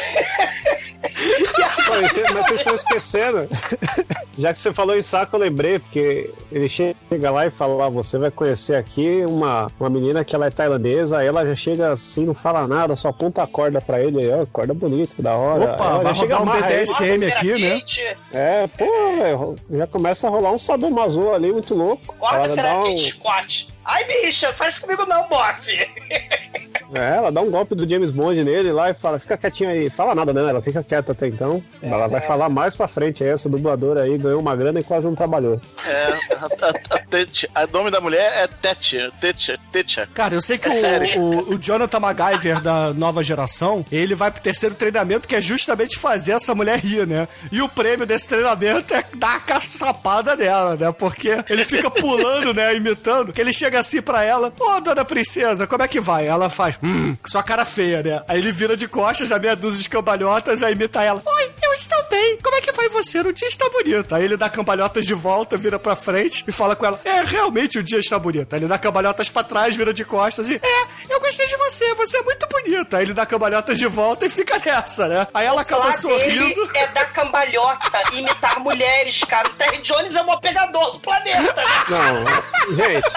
Pô, 1.86 2.08
cê- 2.10 2.24
mas 2.34 2.46
vocês 2.48 2.60
estão 2.60 2.74
esquecendo. 2.74 3.48
Já 4.38 4.52
que 4.52 4.60
você 4.60 4.74
falou 4.74 4.98
em 4.98 5.02
saco, 5.02 5.36
eu 5.36 5.40
lembrei, 5.40 5.80
porque 5.80 6.34
ele 6.52 6.68
chega 6.68 6.96
lá 7.32 7.46
e 7.46 7.52
fala: 7.52 7.86
ah, 7.86 7.90
você 7.90 8.18
vai 8.18 8.32
conhecer 8.32 8.76
aqui 8.76 9.24
uma, 9.28 9.68
uma 9.80 9.90
menina 9.90 10.24
que 10.26 10.36
ela 10.36 10.48
é 10.48 10.50
tailandesa, 10.50 11.20
aí 11.20 11.28
ela 11.28 11.46
já 11.46 11.56
chega 11.56 11.92
assim, 11.92 12.26
não 12.26 12.34
fala 12.34 12.68
nada, 12.68 12.96
só 12.96 13.10
aponta 13.10 13.44
a 13.44 13.48
corda 13.48 13.80
pra 13.80 14.02
ele, 14.02 14.20
aí, 14.24 14.32
ó, 14.32 14.46
corda 14.46 14.74
bonita, 14.74 15.16
que 15.16 15.22
da 15.22 15.36
hora. 15.36 15.74
Opa, 15.74 15.86
ela 15.86 15.98
vai 16.00 16.14
já 16.14 16.20
chega, 16.22 16.36
rodar 16.38 16.58
um. 16.58 16.62
BDSM 16.62 17.26
aqui, 17.32 17.52
né? 17.54 17.58
quente, 17.80 18.18
É, 18.34 18.68
pô, 18.68 18.86
velho, 19.16 19.56
já 19.72 19.88
começa 19.88 20.28
a 20.28 20.30
rolar 20.30 20.52
um 20.52 20.58
sadomaso 20.58 21.30
ali 21.32 21.52
muito 21.52 21.76
louco. 21.76 22.16
Corta 22.18 22.36
Ela 22.38 22.48
será 22.50 22.74
dá 22.74 22.80
um- 22.80 22.84
quente, 22.84 23.14
Scott. 23.14 23.68
Ai, 23.86 24.04
bicha, 24.06 24.52
faz 24.54 24.80
comigo 24.80 25.06
não, 25.06 25.28
bofe. 25.28 25.90
É, 26.94 27.18
ela 27.18 27.32
dá 27.32 27.42
um 27.42 27.50
golpe 27.50 27.76
do 27.76 27.88
James 27.90 28.12
Bond 28.12 28.44
nele 28.44 28.72
lá 28.72 28.90
e 28.90 28.94
fala, 28.94 29.20
fica 29.20 29.38
quietinha 29.38 29.70
aí. 29.70 29.90
Fala 29.90 30.14
nada, 30.16 30.34
né? 30.34 30.42
Ela 30.50 30.62
fica 30.62 30.84
quieta 30.84 31.12
até 31.12 31.28
então. 31.28 31.64
ela 31.82 32.08
vai 32.08 32.22
falar 32.22 32.50
mais 32.50 32.76
pra 32.76 32.88
frente. 32.88 33.24
Essa 33.24 33.50
dubladora 33.50 34.04
aí 34.04 34.18
ganhou 34.18 34.40
uma 34.40 34.56
grana 34.56 34.80
e 34.80 34.84
quase 34.84 35.08
não 35.08 35.16
trabalhou. 35.16 35.60
É, 35.86 36.08
a, 36.36 36.66
a, 36.66 36.70
a, 36.70 37.00
Tete- 37.00 37.50
a 37.54 37.68
nome 37.68 37.92
da 37.92 38.00
mulher 38.02 38.32
é 38.44 38.48
Tete, 38.48 39.12
Tete, 39.20 39.60
Tete. 39.72 40.08
Cara, 40.14 40.34
eu 40.36 40.42
sei 40.42 40.58
que 40.58 40.68
É 40.70 41.18
o, 41.18 41.22
o, 41.22 41.54
o 41.56 41.58
Jonathan 41.60 42.00
MacGyver 42.00 42.62
da 42.62 42.94
nova 42.94 43.24
geração, 43.24 43.86
ele 43.92 44.16
vai 44.16 44.32
pro 44.32 44.42
terceiro 44.42 44.76
treinamento, 44.76 45.28
que 45.28 45.36
é 45.36 45.42
justamente 45.42 45.98
fazer 45.98 46.34
essa 46.34 46.54
mulher 46.56 46.80
rir, 46.80 47.06
né? 47.08 47.28
E 47.52 47.62
o 47.62 47.70
prêmio 47.70 48.06
desse 48.06 48.28
treinamento 48.30 48.94
é 48.94 49.04
dar 49.18 49.36
a 49.38 49.40
caçapada 49.40 50.36
dela, 50.36 50.76
né? 50.76 50.92
Porque 50.92 51.38
ele 51.50 51.66
fica 51.66 51.90
pulando, 51.90 52.54
né? 52.54 52.76
Imitando, 52.76 53.32
que 53.34 53.42
ele 53.42 53.54
chega 53.54 53.80
assim 53.80 54.02
pra 54.02 54.24
ela, 54.24 54.52
ô, 54.60 54.80
dona 54.82 55.06
princesa, 55.06 55.66
como 55.68 55.84
é 55.84 55.88
que 55.88 56.00
vai? 56.00 56.28
Ela 56.28 56.50
faz... 56.50 56.78
hum, 56.84 57.16
sua 57.26 57.42
cara 57.44 57.66
feia, 57.66 58.04
né? 58.04 58.24
Aí 58.28 58.40
ele 58.40 58.52
vira 58.52 58.76
de 58.76 58.88
costas, 58.88 59.30
dá 59.30 59.40
meia 59.40 59.56
dúzia 59.56 59.82
de 59.82 59.90
cambalhotas, 59.90 60.62
aí 60.62 60.74
imita 60.74 61.02
ela. 61.04 61.22
Oi, 61.26 61.52
eu 61.64 61.74
estou 61.74 62.04
bem. 62.10 62.38
Como 62.44 62.56
é 62.56 62.62
que 62.62 62.72
vai 62.72 62.90
você? 62.90 63.20
O 63.22 63.32
dia 63.34 63.48
está 63.48 63.70
bonito. 63.70 64.14
Aí 64.14 64.24
ele 64.26 64.38
dá 64.38 64.50
cambalhotas 64.50 65.06
de 65.06 65.14
volta, 65.14 65.56
vira 65.58 65.80
pra 65.80 65.96
frente 65.96 66.44
e 66.48 66.52
fala 66.52 66.76
com 66.76 66.86
ela: 66.86 67.00
É, 67.06 67.22
realmente 67.24 67.80
o 67.80 67.84
dia 67.84 68.00
está 68.00 68.20
bonito. 68.20 68.54
Aí 68.54 68.60
ele 68.60 68.68
dá 68.68 68.78
cambalhotas 68.78 69.30
pra 69.30 69.44
trás, 69.44 69.76
vira 69.76 69.94
de 69.94 70.04
costas 70.06 70.50
e: 70.50 70.56
É, 70.56 71.14
eu 71.14 71.20
gostei 71.20 71.48
de 71.48 71.56
você, 71.58 71.94
você 71.96 72.18
é 72.18 72.22
muito 72.22 72.48
bonita. 72.48 72.98
Aí 72.98 73.06
ele 73.06 73.14
dá 73.14 73.26
cambalhotas 73.26 73.78
de 73.78 73.88
volta 73.88 74.26
e 74.26 74.30
fica 74.30 74.60
nessa, 74.64 75.08
né? 75.08 75.28
Aí 75.34 75.46
ela 75.46 75.62
acaba 75.62 75.86
Lá 75.86 75.94
sorrindo. 75.94 76.70
é 76.76 76.88
dar 76.88 77.12
cambalhota 77.12 78.02
e 78.14 78.20
imitar 78.20 78.60
mulheres, 78.60 79.24
cara. 79.24 79.48
O 79.48 79.54
Terry 79.54 79.80
Jones 79.82 80.16
é 80.16 80.22
o 80.22 80.26
maior 80.26 80.40
pegador 80.40 80.92
do 80.92 81.00
planeta, 81.00 81.54
né? 81.56 81.64
Não, 81.90 82.76
gente, 82.76 83.10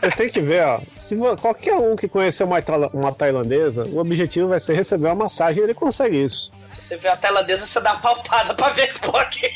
vocês 0.00 0.14
têm 0.14 0.28
que 0.28 0.40
ver, 0.40 0.64
ó. 0.64 0.80
Se 0.94 1.16
qualquer 1.40 1.74
um 1.74 1.96
que 1.96 2.08
conhecer 2.08 2.44
uma, 2.44 2.58
uma 3.00 3.12
tailandesa, 3.12 3.84
o 3.88 3.98
objetivo 3.98 4.48
vai 4.48 4.60
ser 4.60 4.74
receber 4.74 5.06
uma 5.08 5.24
massagem 5.24 5.60
e 5.60 5.64
ele 5.64 5.74
consegue 5.74 6.22
isso. 6.22 6.52
Se 6.74 6.82
você 6.82 6.96
vê 6.96 7.08
a 7.08 7.16
tailandesa, 7.16 7.66
você 7.66 7.80
dá 7.80 7.92
uma 7.92 8.00
palpada 8.00 8.54
pra 8.54 8.68
ver 8.70 8.92
pô, 9.00 9.12
que, 9.30 9.48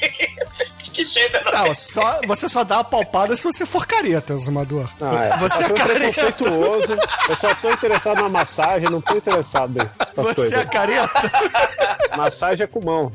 que 0.92 1.04
jeito 1.04 1.36
é 1.36 1.52
Não, 1.52 1.74
só, 1.74 2.20
você 2.26 2.48
só 2.48 2.64
dá 2.64 2.78
a 2.78 2.84
palpada 2.84 3.36
se 3.36 3.44
você 3.44 3.66
for 3.66 3.86
careta, 3.86 4.36
Zumador. 4.36 4.88
Ah, 5.00 5.24
é. 5.24 5.36
Você 5.36 5.62
é 5.62 5.66
Você 5.66 5.72
é 5.72 5.84
preconceituoso. 5.84 6.96
Eu 7.28 7.36
só 7.36 7.54
tô 7.56 7.70
interessado 7.70 8.22
na 8.22 8.28
massagem, 8.28 8.88
não 8.90 9.00
tô 9.00 9.14
interessado 9.14 9.74
nessas 9.74 10.14
Você 10.14 10.34
coisas. 10.34 10.52
é 10.52 10.64
careta? 10.64 11.30
Massagem 12.16 12.64
é 12.64 12.66
com 12.66 12.84
mão. 12.84 13.12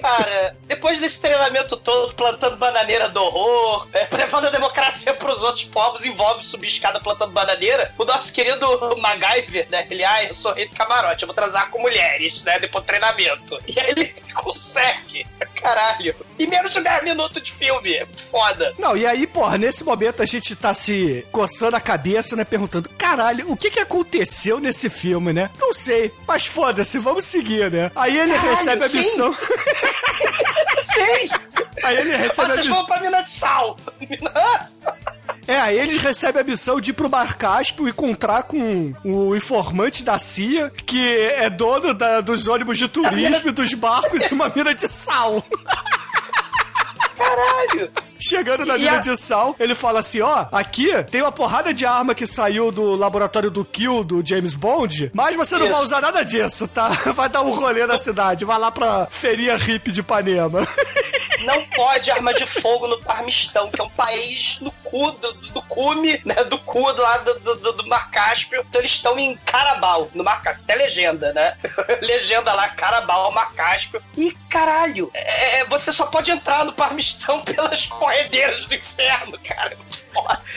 Cara, 0.00 0.56
depois 0.64 1.00
desse 1.00 1.20
treinamento 1.20 1.76
todo, 1.76 2.14
plantando 2.14 2.56
bananeira 2.56 3.08
do 3.08 3.22
horror, 3.22 3.88
é, 3.92 4.06
levando 4.16 4.46
a 4.46 4.50
democracia 4.50 5.14
pros 5.14 5.42
outros 5.42 5.64
povos, 5.64 6.04
envolve 6.04 6.44
subir 6.44 6.68
escada 6.68 7.00
plantando 7.00 7.32
bananeira, 7.32 7.94
o 7.98 8.04
nosso 8.04 8.32
querido 8.32 8.66
MacGyver, 9.00 9.68
né? 9.70 9.86
Ele, 9.90 10.04
ah, 10.04 10.24
eu 10.24 10.34
sou 10.34 10.52
rei 10.52 10.66
do 10.66 10.74
camarote, 10.74 11.22
eu 11.22 11.26
vou 11.26 11.34
transar 11.34 11.70
com 11.70 11.80
mulheres, 11.80 12.42
né? 12.42 12.58
Depois 12.58 12.84
do 12.84 12.86
treinamento. 12.86 13.58
E 13.76 13.80
aí 13.80 13.90
ele 13.90 14.14
consegue. 14.32 15.26
Caralho. 15.60 16.14
Em 16.38 16.46
menos 16.46 16.72
de 16.72 16.80
10 16.80 17.04
minutos 17.04 17.42
de 17.42 17.52
filme. 17.52 17.94
É 17.94 18.04
muito 18.04 18.22
foda. 18.22 18.74
Não, 18.78 18.96
e 18.96 19.06
aí, 19.06 19.26
porra, 19.26 19.58
nesse 19.58 19.84
momento 19.84 20.22
a 20.22 20.26
gente 20.26 20.54
tá 20.54 20.72
se 20.72 21.26
coçando 21.32 21.76
a 21.76 21.80
cabeça, 21.80 22.36
né? 22.36 22.44
Perguntando, 22.44 22.88
caralho, 22.90 23.50
o 23.50 23.56
que 23.56 23.70
que 23.70 23.80
aconteceu 23.80 24.60
nesse 24.60 24.88
filme, 24.88 25.32
né? 25.32 25.50
Não 25.58 25.74
sei, 25.74 26.12
mas 26.26 26.46
foda-se, 26.46 26.98
vamos 26.98 27.24
seguir, 27.24 27.70
né? 27.70 27.90
Aí 27.94 28.16
ele 28.16 28.32
Caralho, 28.32 28.50
recebe 28.50 28.84
a 28.84 28.88
sim. 28.88 28.98
missão. 28.98 29.36
Sei! 30.82 31.30
Aí 31.82 31.96
ele 31.98 32.16
recebe 32.16 32.50
a 32.50 32.54
Vocês 32.54 32.66
missão. 32.66 32.74
vão 32.74 32.86
pra 32.86 33.00
mina 33.00 33.22
de 33.22 33.30
sal. 33.30 33.76
É, 35.48 35.60
aí 35.60 35.78
eles 35.78 36.02
recebem 36.02 36.40
a 36.42 36.44
missão 36.44 36.80
de 36.80 36.90
ir 36.90 36.94
pro 36.94 37.08
Mar 37.08 37.36
Cáspio 37.36 37.86
e 37.86 37.90
encontrar 37.90 38.42
com 38.42 38.92
o 39.04 39.36
informante 39.36 40.02
da 40.02 40.18
CIA, 40.18 40.72
que 40.84 41.00
é 41.18 41.48
dono 41.48 41.94
da- 41.94 42.20
dos 42.20 42.48
ônibus 42.48 42.76
de 42.78 42.88
turismo 42.88 43.50
e 43.50 43.52
dos 43.52 43.72
barcos 43.74 44.24
e 44.28 44.34
uma 44.34 44.48
mina 44.54 44.74
de 44.74 44.88
sal. 44.88 45.44
Caralho. 47.16 47.90
Chegando 48.18 48.64
na 48.64 48.78
mina 48.78 48.96
a- 48.96 49.00
de 49.00 49.16
sal, 49.16 49.54
ele 49.58 49.74
fala 49.74 50.00
assim: 50.00 50.20
ó, 50.20 50.46
aqui 50.52 50.90
tem 51.04 51.22
uma 51.22 51.32
porrada 51.32 51.72
de 51.72 51.84
arma 51.86 52.14
que 52.14 52.26
saiu 52.26 52.70
do 52.72 52.94
laboratório 52.96 53.50
do 53.50 53.64
Kill 53.64 54.02
do 54.04 54.26
James 54.26 54.54
Bond, 54.54 55.10
mas 55.14 55.36
você 55.36 55.56
não 55.58 55.66
Isso. 55.66 55.74
vai 55.74 55.84
usar 55.84 56.00
nada 56.00 56.24
disso, 56.24 56.66
tá? 56.68 56.88
Vai 57.16 57.28
dar 57.28 57.42
um 57.42 57.52
rolê 57.54 57.86
na 57.86 57.96
cidade, 57.98 58.44
vai 58.44 58.58
lá 58.58 58.70
pra 58.70 59.06
feirinha 59.10 59.56
hippie 59.56 59.90
de 59.92 60.00
Ipanema. 60.00 60.66
Não 61.44 61.62
pode 61.66 62.10
arma 62.10 62.32
de 62.32 62.46
fogo 62.46 62.88
no 62.88 62.98
Parmistão, 63.02 63.70
que 63.70 63.78
é 63.80 63.84
um 63.84 63.90
país 63.90 64.58
no 64.60 64.70
cu 64.82 65.12
do, 65.12 65.32
do 65.34 65.62
cume, 65.62 66.20
né? 66.24 66.34
Do 66.44 66.58
cu 66.58 66.80
lá 66.92 67.18
do, 67.18 67.38
do, 67.40 67.54
do- 67.56 67.72
do 67.74 67.86
Mar 67.88 68.10
Cáspio. 68.10 68.64
Então 68.68 68.80
eles 68.80 68.92
estão 68.92 69.18
em 69.18 69.36
Carabal, 69.44 70.08
no 70.14 70.24
Mar 70.24 70.42
Cáspio. 70.42 70.64
Até 70.64 70.74
legenda, 70.74 71.32
né? 71.34 71.56
legenda 72.00 72.52
lá, 72.54 72.68
Carabal, 72.70 73.30
Mar 73.32 73.52
Cáspio. 73.52 74.02
E 74.16 74.32
caralho, 74.48 75.10
é, 75.14 75.64
você 75.66 75.92
só 75.92 76.06
pode 76.06 76.30
entrar 76.30 76.64
no 76.64 76.72
Parmistão 76.72 77.42
pelas 77.42 77.84
corredeiras 78.06 78.64
do 78.66 78.74
inferno, 78.74 79.38
cara. 79.42 79.76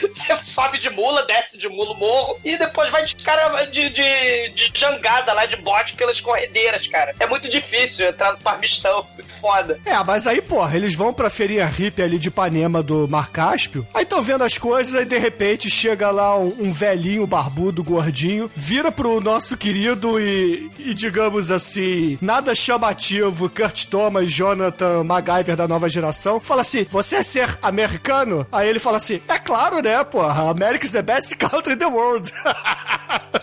Você 0.00 0.34
sobe 0.36 0.78
de 0.78 0.88
mula, 0.88 1.26
desce 1.26 1.58
de 1.58 1.68
mula 1.68 1.94
morro 1.94 2.38
e 2.44 2.56
depois 2.56 2.88
vai 2.90 3.04
de 3.04 3.16
cara 3.16 3.64
de, 3.66 3.90
de, 3.90 4.48
de 4.50 4.72
jangada 4.74 5.32
lá 5.32 5.44
de 5.44 5.56
bote 5.56 5.94
pelas 5.94 6.20
corredeiras, 6.20 6.86
cara. 6.86 7.14
É 7.18 7.26
muito 7.26 7.48
difícil 7.48 8.08
entrar 8.08 8.32
no 8.32 8.38
Parmistão. 8.38 9.06
Muito 9.14 9.34
foda. 9.40 9.80
É, 9.84 10.02
mas 10.04 10.26
aí, 10.26 10.40
porra, 10.40 10.76
eles 10.76 10.94
vão 10.94 11.12
pra 11.12 11.28
feirinha 11.28 11.66
hippie 11.66 12.02
ali 12.02 12.18
de 12.18 12.28
Ipanema 12.28 12.82
do 12.82 13.08
Mar 13.08 13.30
Cáspio, 13.30 13.86
aí 13.92 14.04
estão 14.04 14.22
vendo 14.22 14.44
as 14.44 14.56
coisas, 14.56 14.94
aí 14.94 15.04
de 15.04 15.18
repente 15.18 15.68
chega 15.68 16.10
lá 16.10 16.38
um, 16.38 16.54
um 16.58 16.72
velhinho 16.72 17.26
barbudo, 17.26 17.82
gordinho, 17.82 18.50
vira 18.54 18.92
pro 18.92 19.20
nosso 19.20 19.56
querido 19.56 20.18
e, 20.20 20.70
e, 20.78 20.94
digamos 20.94 21.50
assim, 21.50 22.16
nada 22.20 22.54
chamativo, 22.54 23.50
Kurt 23.50 23.86
Thomas, 23.86 24.32
Jonathan 24.32 25.04
MacGyver 25.04 25.56
da 25.56 25.66
nova 25.66 25.88
geração, 25.88 26.40
fala 26.40 26.62
assim, 26.62 26.84
você 26.84 27.16
é 27.16 27.22
ser 27.46 27.58
americano? 27.62 28.46
Aí 28.52 28.68
ele 28.68 28.78
fala 28.78 28.98
assim, 28.98 29.22
é 29.28 29.38
claro, 29.38 29.80
né, 29.82 30.02
porra, 30.04 30.50
America's 30.50 30.92
the 30.92 31.02
best 31.02 31.36
country 31.36 31.72
in 31.74 31.78
the 31.78 31.86
world. 31.86 32.30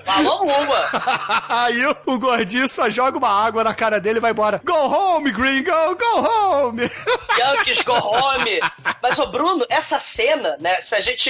Falou 0.05 0.45
uma! 0.45 0.89
Aí 1.49 1.86
o, 1.86 1.95
o 2.05 2.17
gordinho 2.19 2.67
só 2.67 2.89
joga 2.89 3.17
uma 3.17 3.29
água 3.29 3.63
na 3.63 3.73
cara 3.73 3.99
dele 3.99 4.17
e 4.17 4.21
vai 4.21 4.31
embora. 4.31 4.62
Go 4.63 4.73
home, 4.73 5.31
gringo, 5.31 5.69
go 5.95 6.19
home. 6.25 6.89
Yankees 7.38 7.81
go 7.83 7.93
home. 7.93 8.60
Mas, 9.01 9.19
ô 9.19 9.27
Bruno, 9.27 9.65
essa 9.69 9.99
cena, 9.99 10.57
né? 10.62 10.79
Se 10.81 10.95
a 10.95 11.01
gente 11.01 11.29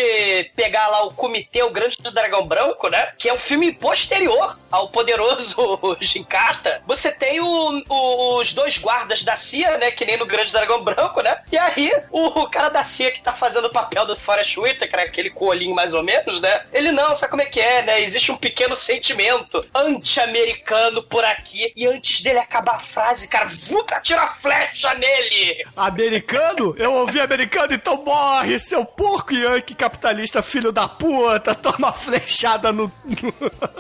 pegar 0.56 0.88
lá 0.88 1.06
o 1.06 1.12
Comitê, 1.12 1.64
o 1.64 1.72
Grande 1.72 1.98
Dragão 2.14 2.46
Branco, 2.48 2.88
né? 2.90 3.12
Que 3.18 3.30
é 3.30 3.34
um 3.34 3.40
filme 3.40 3.72
posterior 3.74 4.58
ao 4.72 4.90
poderoso 4.90 5.56
Gincata, 6.00 6.82
você 6.86 7.12
tem 7.12 7.40
o- 7.42 7.84
o- 7.90 8.40
os 8.40 8.54
dois 8.54 8.78
guardas 8.78 9.24
da 9.24 9.36
CIA, 9.36 9.78
né? 9.78 9.92
Que 9.92 10.06
nem 10.06 10.18
no 10.18 10.26
Grande 10.26 10.54
Dragão 10.54 10.84
Branco, 10.84 11.22
né? 11.22 11.36
E 11.52 11.58
aí, 11.58 11.92
o, 12.12 12.42
o 12.42 12.50
cara 12.58 12.70
da 12.70 12.84
CIA 12.84 13.12
que 13.12 13.22
tá 13.22 13.34
fazendo 13.34 13.66
o 13.66 13.70
papel 13.70 14.04
do 14.08 14.18
Forrest 14.18 14.58
Whitaker, 14.58 15.00
aquele 15.00 15.30
coelhinho 15.30 15.76
mais 15.76 15.94
ou 15.94 16.02
menos, 16.02 16.42
né? 16.42 16.64
Ele 16.74 16.92
não, 16.92 17.14
sabe 17.14 17.30
como 17.30 17.44
é 17.44 17.46
que 17.46 17.60
é, 17.60 17.84
né? 17.84 18.02
Existe 18.02 18.32
um 18.32 18.38
pequeno 18.38 18.76
sentimento 18.76 19.64
anti-americano 19.76 21.04
por 21.04 21.24
aqui. 21.24 21.72
E 21.76 21.86
antes 21.86 22.22
dele 22.22 22.40
acabar 22.40 22.78
a 22.78 22.80
frase, 22.80 23.28
cara, 23.28 23.48
vuta, 23.48 23.98
atira 23.98 24.24
a 24.24 24.30
flecha 24.30 24.92
nele! 24.96 25.66
Americano? 25.76 26.74
Eu 26.80 26.94
ouvi 26.94 27.20
americano, 27.20 27.76
então 27.76 28.04
morre, 28.04 28.58
seu 28.58 28.84
porco 28.84 29.36
yankee 29.36 29.76
capitalista 29.76 30.42
filho 30.42 30.72
da 30.72 30.88
puta, 30.88 31.54
toma 31.54 31.94
flechada 31.94 32.72
no, 32.72 32.92
no, 33.06 33.34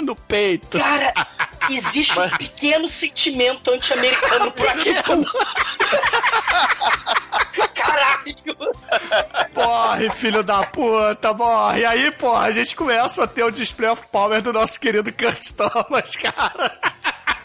no 0.03 0.15
peito. 0.15 0.77
Cara, 0.77 1.11
existe 1.71 2.19
um 2.19 2.29
pequeno 2.29 2.87
sentimento 2.87 3.71
anti-americano 3.71 4.51
por 4.51 4.67
aqui. 4.67 4.93
Caralho! 7.73 8.66
Morre, 9.55 10.09
filho 10.09 10.43
da 10.43 10.63
puta, 10.65 11.33
morre. 11.33 11.85
Aí, 11.85 12.11
porra, 12.11 12.47
a 12.47 12.51
gente 12.51 12.75
começa 12.75 13.23
a 13.23 13.27
ter 13.27 13.43
o 13.43 13.51
display 13.51 13.89
of 13.89 14.05
power 14.11 14.41
do 14.41 14.53
nosso 14.53 14.79
querido 14.79 15.11
Kurt 15.11 15.51
Thomas, 15.51 16.15
cara. 16.15 16.71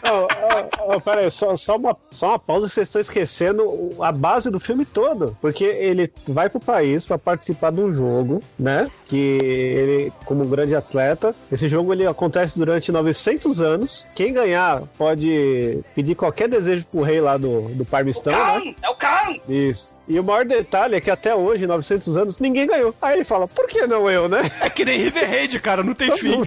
Oh, 0.05 0.27
oh, 0.27 0.95
oh, 0.95 1.01
pera 1.01 1.21
aí, 1.21 1.31
só, 1.31 1.55
só, 1.55 1.77
uma, 1.77 1.95
só 2.11 2.29
uma 2.29 2.39
pausa, 2.39 2.67
vocês 2.67 2.87
estão 2.87 2.99
esquecendo 3.01 3.95
a 3.99 4.11
base 4.11 4.51
do 4.51 4.59
filme 4.59 4.85
todo. 4.85 5.37
Porque 5.39 5.63
ele 5.63 6.11
vai 6.27 6.49
pro 6.49 6.59
país 6.59 7.05
pra 7.05 7.17
participar 7.17 7.71
de 7.71 7.81
um 7.81 7.91
jogo, 7.91 8.41
né? 8.59 8.91
Que 9.05 9.17
ele, 9.17 10.13
como 10.25 10.43
um 10.43 10.49
grande 10.49 10.75
atleta, 10.75 11.33
esse 11.51 11.67
jogo 11.67 11.93
ele 11.93 12.05
acontece 12.05 12.59
durante 12.59 12.91
900 12.91 13.61
anos. 13.61 14.07
Quem 14.13 14.33
ganhar 14.33 14.83
pode 14.97 15.79
pedir 15.95 16.15
qualquer 16.15 16.49
desejo 16.49 16.85
pro 16.87 17.01
rei 17.01 17.21
lá 17.21 17.37
do, 17.37 17.61
do 17.69 17.85
Parmistão, 17.85 18.33
né? 18.33 18.39
Khan! 18.39 18.75
É 18.81 18.89
o 18.89 18.95
Khan! 18.95 19.39
Isso. 19.47 19.95
E 20.07 20.19
o 20.19 20.23
maior 20.23 20.45
detalhe 20.45 20.95
é 20.95 21.01
que 21.01 21.09
até 21.09 21.33
hoje, 21.33 21.65
900 21.65 22.17
anos, 22.17 22.39
ninguém 22.39 22.67
ganhou. 22.67 22.93
Aí 23.01 23.15
ele 23.17 23.25
fala, 23.25 23.47
por 23.47 23.67
que 23.67 23.87
não 23.87 24.09
eu, 24.09 24.27
né? 24.27 24.41
É 24.61 24.69
que 24.69 24.83
nem 24.83 24.99
River 24.99 25.29
Raid, 25.29 25.59
cara, 25.59 25.83
não 25.83 25.93
tem 25.93 26.11
fim. 26.17 26.41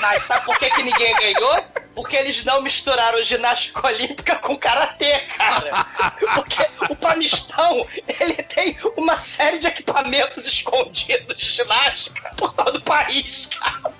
Mas 0.00 0.22
sabe 0.22 0.44
por 0.44 0.56
que, 0.58 0.70
que 0.70 0.82
ninguém 0.82 1.14
ganhou? 1.16 1.56
Porque 1.96 2.14
eles 2.14 2.44
não 2.44 2.60
misturaram 2.60 3.22
ginástica 3.22 3.86
olímpica 3.86 4.36
com 4.36 4.54
karatê, 4.54 5.20
cara. 5.20 5.86
Porque 6.34 6.68
o 6.90 6.94
Pamistão, 6.94 7.88
ele 8.06 8.34
tem 8.34 8.78
uma 8.98 9.18
série 9.18 9.58
de 9.58 9.66
equipamentos 9.66 10.46
escondidos 10.46 11.38
de 11.38 11.44
ginástica 11.46 12.34
por 12.36 12.52
todo 12.52 12.76
o 12.76 12.82
país, 12.82 13.46
cara. 13.46 13.94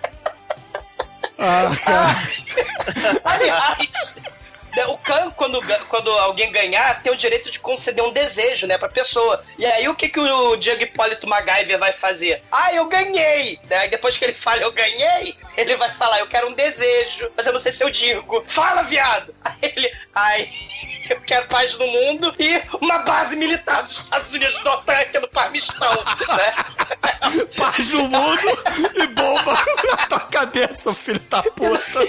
Ah, 1.39 1.75
cara. 1.83 3.21
Aliás, 3.25 4.17
o 4.85 4.99
Khan, 4.99 5.31
quando, 5.31 5.61
quando 5.89 6.11
alguém 6.11 6.53
ganhar, 6.53 7.03
tem 7.03 7.13
o 7.13 7.17
direito 7.17 7.51
de 7.51 7.59
conceder 7.59 8.05
um 8.05 8.13
desejo, 8.13 8.67
né, 8.67 8.77
pra 8.77 8.89
pessoa. 8.89 9.43
E 9.59 9.65
aí, 9.65 9.89
o 9.89 9.95
que, 9.95 10.09
que 10.09 10.21
o 10.21 10.57
Diego 10.57 10.83
Hipólito 10.83 11.29
MacGyver 11.29 11.79
vai 11.79 11.93
fazer? 11.93 12.43
Ah, 12.51 12.75
eu 12.75 12.87
ganhei! 12.87 13.59
Né? 13.69 13.77
Aí 13.79 13.89
depois 13.89 14.17
que 14.17 14.25
ele 14.25 14.35
fala, 14.35 14.63
eu 14.63 14.73
ganhei, 14.73 15.37
ele 15.57 15.77
vai 15.77 15.91
falar, 15.93 16.19
eu 16.19 16.27
quero 16.27 16.49
um 16.49 16.55
desejo, 16.55 17.31
mas 17.37 17.47
eu 17.47 17.53
não 17.53 17.61
sei 17.61 17.73
se 17.73 17.85
eu 17.85 17.91
digo. 17.91 18.45
Fala, 18.47 18.83
viado! 18.83 19.35
Aí 19.45 19.57
ele, 19.63 19.93
ai, 20.15 20.51
eu 21.09 21.21
quero 21.21 21.47
paz 21.47 21.77
no 21.79 21.87
mundo 21.87 22.35
e 22.39 22.61
uma 22.81 22.99
base 22.99 23.37
militar 23.37 23.83
dos 23.83 24.03
Estados 24.03 24.33
Unidos 24.35 24.59
do 24.61 24.71
OTAN 24.71 24.93
aqui 24.93 25.19
no 25.19 25.29
Parmistão, 25.29 25.95
né? 25.95 26.65
Paz 27.57 27.91
no 27.91 28.09
mundo 28.09 28.59
e 28.95 29.07
bomba 29.09 29.53
na 29.91 29.97
tua 30.07 30.21
cabeça, 30.21 30.95
filho 30.95 31.21
da 31.21 31.43
puta. 31.43 32.01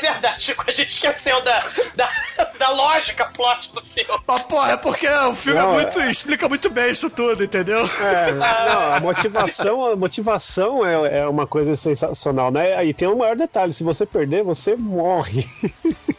É 0.00 0.12
verdade, 0.12 0.42
Chico, 0.42 0.64
a 0.66 0.72
gente 0.72 0.88
esqueceu 0.90 1.40
da, 1.42 1.62
da, 1.94 2.10
da 2.58 2.70
lógica 2.70 3.26
plot 3.26 3.72
do 3.72 3.82
filme. 3.82 4.20
Mas, 4.26 4.42
porra, 4.42 4.72
é 4.72 4.76
porque 4.76 5.06
o 5.08 5.34
filme 5.34 5.60
Não, 5.60 5.78
é 5.78 5.82
muito, 5.82 6.00
explica 6.00 6.48
muito 6.48 6.70
bem 6.70 6.90
isso 6.90 7.10
tudo, 7.10 7.44
entendeu? 7.44 7.88
É, 8.00 8.32
não, 8.32 8.94
a 8.94 9.00
motivação, 9.00 9.92
a 9.92 9.96
motivação 9.96 10.86
é, 10.86 11.18
é 11.20 11.28
uma 11.28 11.46
coisa 11.46 11.76
sensacional, 11.76 12.50
né? 12.50 12.84
E 12.84 12.94
tem 12.94 13.08
um 13.08 13.16
maior 13.16 13.36
detalhe: 13.36 13.72
se 13.72 13.84
você 13.84 14.06
perder, 14.06 14.42
você 14.42 14.74
morre. 14.74 15.44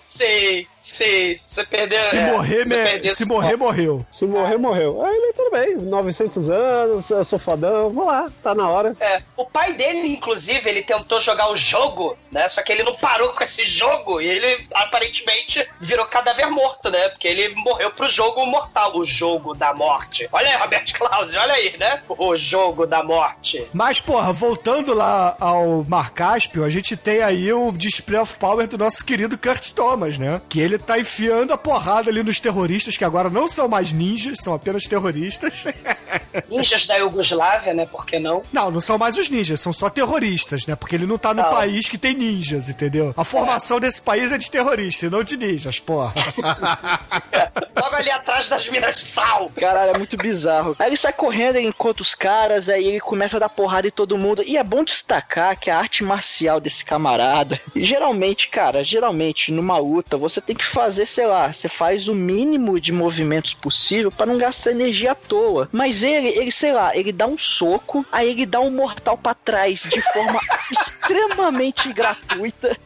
Sim, 0.08 0.68
se 0.82 1.36
você 1.36 1.64
perder... 1.64 2.00
Se 2.00 2.18
é, 2.18 2.32
morrer, 2.32 2.66
você 2.68 2.76
me- 2.78 2.84
perder- 2.84 3.16
se 3.16 3.26
morrer, 3.26 3.56
morreu. 3.56 4.06
Se 4.10 4.26
morrer, 4.26 4.58
morreu. 4.58 5.06
Aí 5.06 5.16
ele, 5.16 5.34
tudo 5.34 5.52
bem, 5.52 5.76
900 5.78 6.50
anos, 6.50 7.10
eu 7.12 7.24
sou 7.24 7.38
fodão, 7.40 7.90
vou 7.92 8.06
lá, 8.06 8.30
tá 8.42 8.56
na 8.56 8.68
hora. 8.68 8.96
É, 9.00 9.22
o 9.38 9.46
pai 9.46 9.74
dele, 9.74 10.08
inclusive, 10.08 10.68
ele 10.70 10.82
tentou 10.82 11.22
jogar 11.22 11.52
o 11.52 11.56
jogo, 11.56 12.18
né? 12.32 12.50
Só 12.50 12.62
que 12.64 12.72
ele 12.72 12.84
não 12.84 12.96
parou 12.96 13.30
com 13.34 13.44
esse 13.44 13.64
jogo 13.64 14.20
e 14.20 14.28
ele 14.28 14.68
aparentemente 14.74 15.68
virou 15.80 16.06
cadáver 16.06 16.48
morto, 16.50 16.90
né? 16.90 17.10
Porque 17.10 17.28
ele 17.28 17.54
morreu 17.56 17.92
pro 17.92 18.10
jogo 18.10 18.46
mortal, 18.46 18.98
o 18.98 19.06
jogo 19.06 19.54
da 19.54 19.74
morte. 19.74 20.28
Olha 20.32 20.50
aí, 20.50 20.56
Robert 20.58 20.86
Klaus, 20.98 21.34
olha 21.36 21.54
aí, 21.54 21.76
né? 21.80 22.02
O 22.10 22.36
jogo 22.36 22.86
da 22.88 23.04
morte. 23.04 23.66
Mas, 23.74 24.00
porra, 24.00 24.34
voltando 24.34 24.94
lá 24.94 25.36
ao 25.40 25.84
Mar 25.88 26.12
Cáspio, 26.12 26.64
a 26.64 26.70
gente 26.70 26.98
tem 26.98 27.22
aí 27.22 27.52
o 27.54 27.72
display 27.72 28.20
of 28.20 28.36
power 28.38 28.68
do 28.68 28.78
nosso 28.78 29.04
querido 29.06 29.38
Kurt 29.38 29.72
Thomas, 29.72 30.18
né? 30.18 30.42
Que 30.50 30.60
ele 30.60 30.78
tá 30.82 31.00
enfiando 31.00 31.54
a 31.54 31.58
porrada 31.58 32.10
ali 32.10 32.24
nos 32.24 32.40
terroristas, 32.40 32.98
que 32.98 33.06
agora 33.06 33.30
não 33.30 33.48
são 33.48 33.68
mais 33.68 33.92
ninjas, 33.94 34.40
são 34.42 34.54
apenas 34.54 34.84
terroristas. 34.84 35.66
Ninjas 36.50 36.86
da 36.86 36.96
Iugoslávia, 36.98 37.74
né? 37.74 37.86
Por 37.86 38.06
que 38.06 38.20
não? 38.20 38.44
Não, 38.52 38.72
não 38.72 38.82
são 38.82 38.98
mais 38.98 39.18
os 39.18 39.30
ninjas, 39.30 39.60
são 39.60 39.74
só 39.74 39.90
terroristas, 39.90 40.66
né? 40.66 40.76
Porque 40.76 40.96
ele 40.96 41.06
não 41.06 41.18
tá 41.18 41.34
no 41.34 41.42
Não. 41.42 41.50
país 41.50 41.90
que 41.90 41.98
tem 41.98 42.14
ninjas, 42.14 42.70
entendeu? 42.70 43.14
A 43.18 43.24
formação 43.24 43.80
desse 43.80 44.02
país 44.02 44.32
é 44.32 44.38
de 44.38 44.50
terroristas, 44.50 45.04
e 45.04 45.10
não 45.12 45.24
de 45.24 45.36
ninjas, 45.38 45.80
porra. 45.80 46.14
Logo 47.76 47.96
ali 47.96 48.12
atrás 48.12 48.48
das 48.50 48.68
minas 48.70 48.96
de 48.96 49.02
sal. 49.02 49.52
Caralho, 49.56 49.92
é 49.96 49.98
muito 49.98 50.18
bizarro. 50.18 50.76
Aí 50.80 50.90
ele 50.90 50.98
sai 50.98 51.14
correndo, 51.14 51.56
ele 51.58 51.68
encontra 51.68 52.02
os 52.02 52.14
caras, 52.16 52.70
aí 52.70 52.86
ele 52.86 53.00
começa 53.00 53.38
a 53.38 53.40
dar 53.40 53.50
porrada 53.50 53.88
em 53.88 53.92
todo 53.92 54.18
mundo. 54.18 54.44
E 54.46 54.58
é 54.58 54.64
bom 54.64 54.84
destacar 54.84 55.58
que 55.60 55.70
a 55.70 55.78
arte 55.78 56.04
marcial 56.04 56.60
desse 56.60 56.84
camarada, 56.86 57.60
geralmente, 57.76 58.50
cara, 58.50 58.84
geralmente 58.84 59.52
numa 59.52 59.78
luta, 59.78 60.18
você 60.18 60.40
tem 60.42 60.56
que 60.56 60.61
fazer, 60.66 61.06
sei 61.06 61.26
lá, 61.26 61.52
você 61.52 61.68
faz 61.68 62.08
o 62.08 62.16
mínimo 62.16 62.80
de 62.80 62.92
movimentos 62.92 63.54
possível 63.54 64.12
pra 64.12 64.26
não 64.26 64.38
gastar 64.38 64.72
energia 64.72 65.12
à 65.12 65.16
toa. 65.16 65.70
Mas 65.72 66.04
ele, 66.04 66.30
ele, 66.30 66.52
sei 66.52 66.72
lá, 66.72 66.96
ele 66.96 67.12
dá 67.12 67.28
um 67.28 67.38
soco, 67.38 68.06
aí 68.12 68.30
ele 68.30 68.46
dá 68.46 68.60
um 68.60 68.72
mortal 68.72 69.18
pra 69.18 69.34
trás 69.34 69.82
de 69.82 70.02
forma 70.14 70.40
extremamente 70.72 71.92
gratuita. 71.92 72.78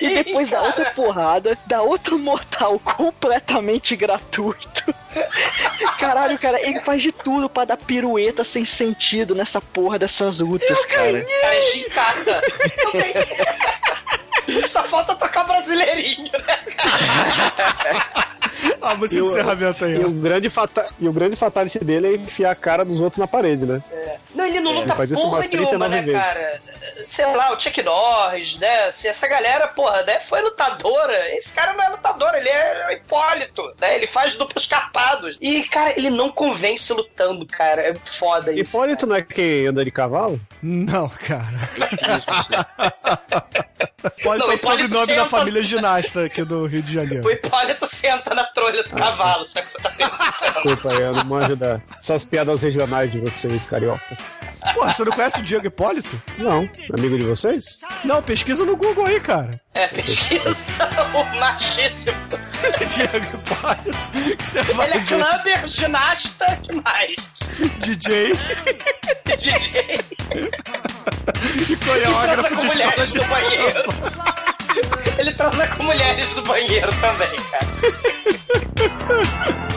E 0.00 0.22
depois 0.22 0.50
dá 0.50 0.62
outra 0.62 0.90
porrada, 0.90 1.58
dá 1.66 1.82
outro 1.82 2.18
mortal 2.18 2.78
completamente 2.78 3.96
gratuito. 3.96 4.94
Caralho, 5.98 6.38
cara, 6.38 6.60
ele 6.60 6.80
faz 6.80 7.02
de 7.02 7.12
tudo 7.12 7.48
pra 7.48 7.64
dar 7.64 7.76
pirueta 7.76 8.44
sem 8.44 8.64
sentido 8.64 9.34
nessa 9.34 9.60
porra 9.60 9.98
dessas 9.98 10.40
lutas, 10.40 10.84
cara. 10.86 11.24
Cara, 11.24 11.54
é 11.54 11.60
gincada. 11.72 12.42
Só 14.66 14.82
falta 14.84 15.14
tocar 15.14 15.44
brasileirinho, 15.44 16.30
né? 16.32 16.58
a 18.82 18.94
música 18.94 19.20
E 19.20 19.22
de 19.22 19.28
o- 19.28 19.30
encerramento 19.30 19.84
aí, 19.84 19.94
E 20.00 20.04
ó. 20.04 20.08
o 20.08 20.10
grande, 20.10 20.48
fata... 20.50 20.86
e 20.98 21.08
o 21.08 21.12
grande 21.12 21.36
fatality 21.36 21.78
dele 21.80 22.06
é 22.08 22.14
enfiar 22.16 22.50
a 22.50 22.54
cara 22.54 22.84
dos 22.84 23.00
outros 23.00 23.18
na 23.18 23.26
parede, 23.26 23.66
né? 23.66 23.82
Não, 24.34 24.44
ele 24.44 24.60
não 24.60 24.72
É, 24.72 24.74
luta 24.74 24.86
ele 24.88 24.94
faz 24.96 25.10
isso 25.10 25.26
umas 25.26 25.48
nenhuma, 25.48 25.68
39 25.70 25.96
né, 25.96 26.02
vezes. 26.02 26.22
cara? 26.34 26.60
Sei 27.06 27.26
lá, 27.26 27.52
o 27.52 27.60
Chuck 27.60 27.82
Norris, 27.82 28.56
né? 28.58 28.90
Se 28.90 29.08
essa 29.08 29.26
galera, 29.28 29.68
porra, 29.68 30.02
né, 30.02 30.20
foi 30.20 30.40
lutadora. 30.42 31.36
Esse 31.36 31.52
cara 31.52 31.72
não 31.74 31.84
é 31.84 31.88
lutador, 31.90 32.34
ele 32.34 32.48
é 32.48 32.92
Hipólito, 32.94 33.74
né? 33.80 33.96
Ele 33.96 34.06
faz 34.06 34.34
duplos 34.34 34.66
carpados. 34.66 35.36
E, 35.40 35.62
cara, 35.64 35.92
ele 35.96 36.10
não 36.10 36.30
convence 36.30 36.92
lutando, 36.92 37.46
cara. 37.46 37.82
É 37.82 37.94
foda 37.94 38.52
isso. 38.52 38.76
Hipólito 38.76 39.06
não 39.06 39.16
é 39.16 39.22
quem 39.22 39.66
anda 39.66 39.84
de 39.84 39.90
cavalo? 39.90 40.40
Não, 40.62 41.08
cara. 41.08 41.56
Pode 44.22 44.38
Não, 44.38 44.48
ter 44.48 44.54
o 44.54 44.58
sobrenome 44.58 45.16
da 45.16 45.26
família 45.26 45.62
ginasta 45.62 46.24
aqui 46.24 46.44
do 46.44 46.66
Rio 46.66 46.82
de 46.82 46.94
Janeiro. 46.94 47.26
O 47.26 47.30
Hipólito 47.30 47.86
senta 47.86 48.34
na 48.34 48.44
trolha 48.44 48.82
do 48.82 48.90
cavalo, 48.90 49.48
só 49.48 49.60
que 49.60 49.70
você 49.70 49.78
tá 49.78 49.90
pensando. 49.90 50.52
Desculpa 50.52 50.94
eu 50.94 51.12
não 51.12 51.24
manjo 51.24 51.56
da... 51.56 51.80
essas 51.98 52.24
piadas 52.24 52.62
regionais 52.62 53.12
de 53.12 53.20
vocês, 53.20 53.66
cariocas. 53.66 54.32
Porra, 54.74 54.92
você 54.92 55.04
não 55.04 55.12
conhece 55.12 55.40
o 55.40 55.42
Diego 55.42 55.66
Hipólito? 55.66 56.22
Não, 56.38 56.68
amigo 56.98 57.16
de 57.16 57.24
vocês? 57.24 57.80
Não, 58.04 58.22
pesquisa 58.22 58.64
no 58.64 58.76
Google 58.76 59.06
aí, 59.06 59.20
cara. 59.20 59.60
É, 59.74 59.86
pesquisa 59.88 60.66
o 61.14 61.24
machíssimo. 61.38 62.16
Diego 62.94 63.26
Hipólito. 63.36 64.36
Que 64.36 64.46
você 64.46 64.62
vai 64.74 64.86
Ele 64.90 64.96
é 64.96 65.00
ver. 65.00 65.06
clubber, 65.24 65.66
ginasta, 65.66 66.60
que 66.62 66.72
mais? 66.82 67.16
DJ 67.80 68.32
DJ. 69.38 70.00
e 71.68 71.76
coreógrafo 71.76 72.56
de 72.56 72.62
com 72.62 72.66
escola 72.66 72.84
mulheres 72.90 73.12
de 73.12 73.18
samba. 73.20 73.34
banheiro. 73.34 73.88
Ele 75.18 75.32
transa 75.34 75.66
com 75.68 75.82
mulheres 75.82 76.34
no 76.36 76.42
banheiro 76.42 76.90
também, 77.00 77.36
cara. 77.50 77.66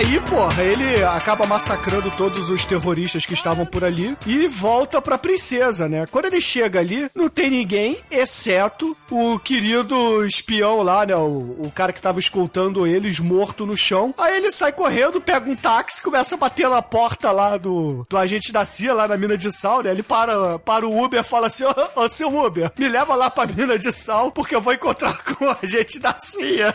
Aí, 0.00 0.18
porra, 0.22 0.62
ele 0.62 1.04
acaba 1.04 1.46
massacrando 1.46 2.10
todos 2.10 2.48
os 2.48 2.64
terroristas 2.64 3.26
que 3.26 3.34
estavam 3.34 3.66
por 3.66 3.84
ali 3.84 4.16
e 4.26 4.48
volta 4.48 4.98
pra 4.98 5.18
princesa, 5.18 5.90
né? 5.90 6.06
Quando 6.10 6.24
ele 6.24 6.40
chega 6.40 6.80
ali, 6.80 7.10
não 7.14 7.28
tem 7.28 7.50
ninguém, 7.50 7.98
exceto 8.10 8.96
o 9.10 9.38
querido 9.38 10.24
espião 10.24 10.80
lá, 10.80 11.04
né? 11.04 11.14
O, 11.14 11.66
o 11.66 11.70
cara 11.74 11.92
que 11.92 12.00
tava 12.00 12.18
escoltando 12.18 12.86
eles 12.86 13.20
morto 13.20 13.66
no 13.66 13.76
chão. 13.76 14.14
Aí 14.16 14.38
ele 14.38 14.50
sai 14.50 14.72
correndo, 14.72 15.20
pega 15.20 15.50
um 15.50 15.54
táxi, 15.54 16.02
começa 16.02 16.34
a 16.34 16.38
bater 16.38 16.70
na 16.70 16.80
porta 16.80 17.30
lá 17.30 17.58
do, 17.58 18.06
do 18.08 18.16
agente 18.16 18.50
da 18.54 18.64
CIA, 18.64 18.94
lá 18.94 19.06
na 19.06 19.18
mina 19.18 19.36
de 19.36 19.52
sal, 19.52 19.82
né? 19.82 19.90
Ele 19.90 20.02
para, 20.02 20.58
para 20.60 20.88
o 20.88 21.04
Uber 21.04 21.20
e 21.20 21.22
fala 21.22 21.48
assim: 21.48 21.64
Ô, 21.94 22.08
seu 22.08 22.34
Uber, 22.34 22.72
me 22.78 22.88
leva 22.88 23.14
lá 23.14 23.28
pra 23.28 23.46
mina 23.46 23.78
de 23.78 23.92
sal, 23.92 24.32
porque 24.32 24.54
eu 24.54 24.62
vou 24.62 24.72
encontrar 24.72 25.22
com 25.36 25.44
o 25.44 25.56
agente 25.62 25.98
da 25.98 26.16
CIA. 26.16 26.74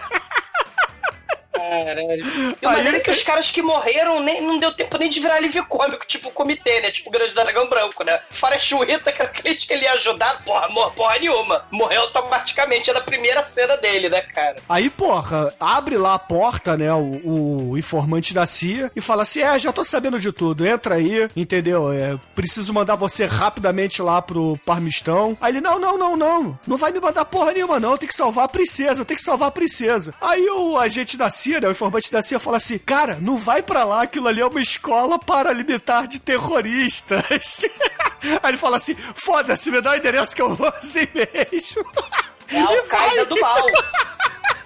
Caralho. 1.56 2.56
E 2.62 2.66
o 2.66 2.70
maneiro 2.70 2.98
é 2.98 3.00
que 3.00 3.12
os 3.12 3.24
caras 3.24 3.52
que 3.52 3.62
morreram 3.62 4.22
nem, 4.22 4.42
não 4.42 4.60
deu 4.60 4.74
tempo 4.74 4.98
nem 4.98 5.10
de 5.10 5.20
virar 5.20 5.36
alívio 5.36 5.66
cômico, 5.66 6.06
tipo 6.06 6.30
o 6.30 6.32
comitê, 6.32 6.82
né? 6.82 6.92
Tipo 6.92 7.10
o 7.10 7.12
Grande 7.12 7.34
Dragão 7.34 7.68
Branco, 7.68 8.04
né? 8.04 8.20
Fora 8.30 8.56
a 8.56 8.60
Chuita, 8.60 9.12
que 9.12 9.22
era 9.22 9.32
crente 9.32 9.68
que 9.68 9.74
ele 9.74 9.84
ia 9.84 9.94
ajudar, 9.94 10.44
porra, 10.44 10.68
mor 10.70 10.92
porra 10.94 11.20
nenhuma. 11.20 11.66
Morreu 11.72 12.02
automaticamente, 12.02 12.90
era 12.90 13.00
a 13.00 13.04
primeira 13.04 13.44
cena 13.44 13.78
dele, 13.78 14.10
né, 14.10 14.22
cara? 14.22 14.58
Aí, 14.68 14.90
porra, 14.90 15.54
abre 15.60 15.98
lá 15.98 16.16
a 16.16 16.20
porta, 16.20 16.78
né, 16.78 16.92
o, 16.94 17.70
o 17.72 17.78
informante 17.78 18.34
da 18.34 18.46
CIA 18.46 18.92
e 18.96 19.02
fala 19.02 19.24
assim: 19.24 19.42
É, 19.42 19.58
já 19.60 19.72
tô 19.72 19.84
sabendo 19.84 20.20
de 20.20 20.32
tudo, 20.32 20.66
entra 20.66 20.96
aí, 20.96 21.30
entendeu? 21.36 21.92
É, 21.92 22.18
preciso 22.36 22.74
mandar 22.74 22.96
você 22.96 23.26
rapidamente 23.26 24.02
lá 24.02 24.22
pro 24.22 24.60
Parmistão. 24.66 25.38
Aí 25.40 25.54
ele: 25.54 25.62
Não, 25.62 25.80
não, 25.80 25.98
não, 25.98 26.18
não, 26.18 26.60
não 26.68 26.78
vai 26.78 26.92
me 26.92 27.00
mandar 27.00 27.26
porra 27.26 27.52
nenhuma, 27.52 27.80
não, 27.80 27.98
tem 27.98 28.08
que 28.08 28.16
salvar 28.16 28.46
a 28.46 28.50
princesa, 28.50 29.06
tem 29.06 29.18
que 29.18 29.24
salvar 29.24 29.50
a 29.50 29.52
princesa. 29.52 30.14
Aí 30.22 30.46
o 30.50 30.78
agente 30.78 31.18
da 31.18 31.30
CIA, 31.30 31.45
né, 31.52 31.68
o 31.68 31.72
informante 31.72 32.12
da 32.12 32.22
CIA, 32.22 32.40
fala 32.40 32.58
assim: 32.58 32.78
Cara, 32.78 33.18
não 33.22 33.38
vai 33.38 33.62
pra 33.62 33.84
lá, 33.84 34.04
aquilo 34.04 34.28
ali 34.28 34.42
é 34.42 34.46
uma 34.46 34.62
escola 34.62 35.20
paramilitar 35.20 36.08
de 36.08 36.20
terroristas. 36.20 37.24
Aí 38.42 38.52
ele 38.52 38.58
fala 38.58 38.78
assim: 38.78 38.96
Foda-se, 39.16 39.72
me 39.72 39.82
dá 39.82 39.92
o 39.92 39.96
endereço 39.96 40.36
que 40.36 40.42
eu 40.42 40.54
vou 40.54 40.68
assim 40.68 41.08
mesmo. 41.14 41.86
É 42.48 42.60
a 42.60 42.64
E 42.74 42.78
Al-Qaeda 42.78 43.26
do 43.26 43.40
mal. 43.40 43.66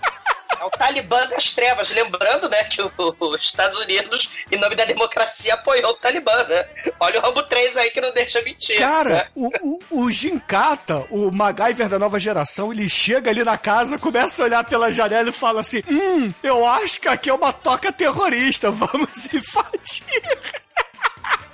É 0.59 0.63
o 0.65 0.69
Talibã 0.69 1.25
das 1.27 1.53
trevas. 1.53 1.89
Lembrando, 1.91 2.49
né, 2.49 2.63
que 2.65 2.81
o- 2.81 2.91
os 2.97 3.41
Estados 3.41 3.79
Unidos, 3.79 4.29
em 4.51 4.57
nome 4.57 4.75
da 4.75 4.83
democracia, 4.85 5.53
apoiou 5.53 5.91
o 5.91 5.95
Talibã, 5.95 6.43
né? 6.43 6.65
Olha 6.99 7.19
o 7.19 7.23
Rambo 7.23 7.43
3 7.43 7.77
aí 7.77 7.89
que 7.91 8.01
não 8.01 8.11
deixa 8.11 8.41
mentir. 8.41 8.77
Cara, 8.77 9.09
né? 9.09 9.27
o, 9.35 9.49
o, 9.91 10.03
o 10.03 10.11
Ginkata, 10.11 11.05
o 11.09 11.31
MacGyver 11.31 11.87
da 11.87 11.97
nova 11.99 12.19
geração, 12.19 12.71
ele 12.73 12.89
chega 12.89 13.29
ali 13.31 13.43
na 13.43 13.57
casa, 13.57 13.97
começa 13.97 14.41
a 14.41 14.45
olhar 14.45 14.63
pela 14.65 14.91
janela 14.91 15.29
e 15.29 15.33
fala 15.33 15.61
assim: 15.61 15.81
Hum, 15.87 16.29
eu 16.43 16.65
acho 16.67 16.99
que 16.99 17.07
aqui 17.07 17.29
é 17.29 17.33
uma 17.33 17.53
toca 17.53 17.91
terrorista, 17.93 18.69
vamos 18.71 19.25
invadir. 19.33 20.03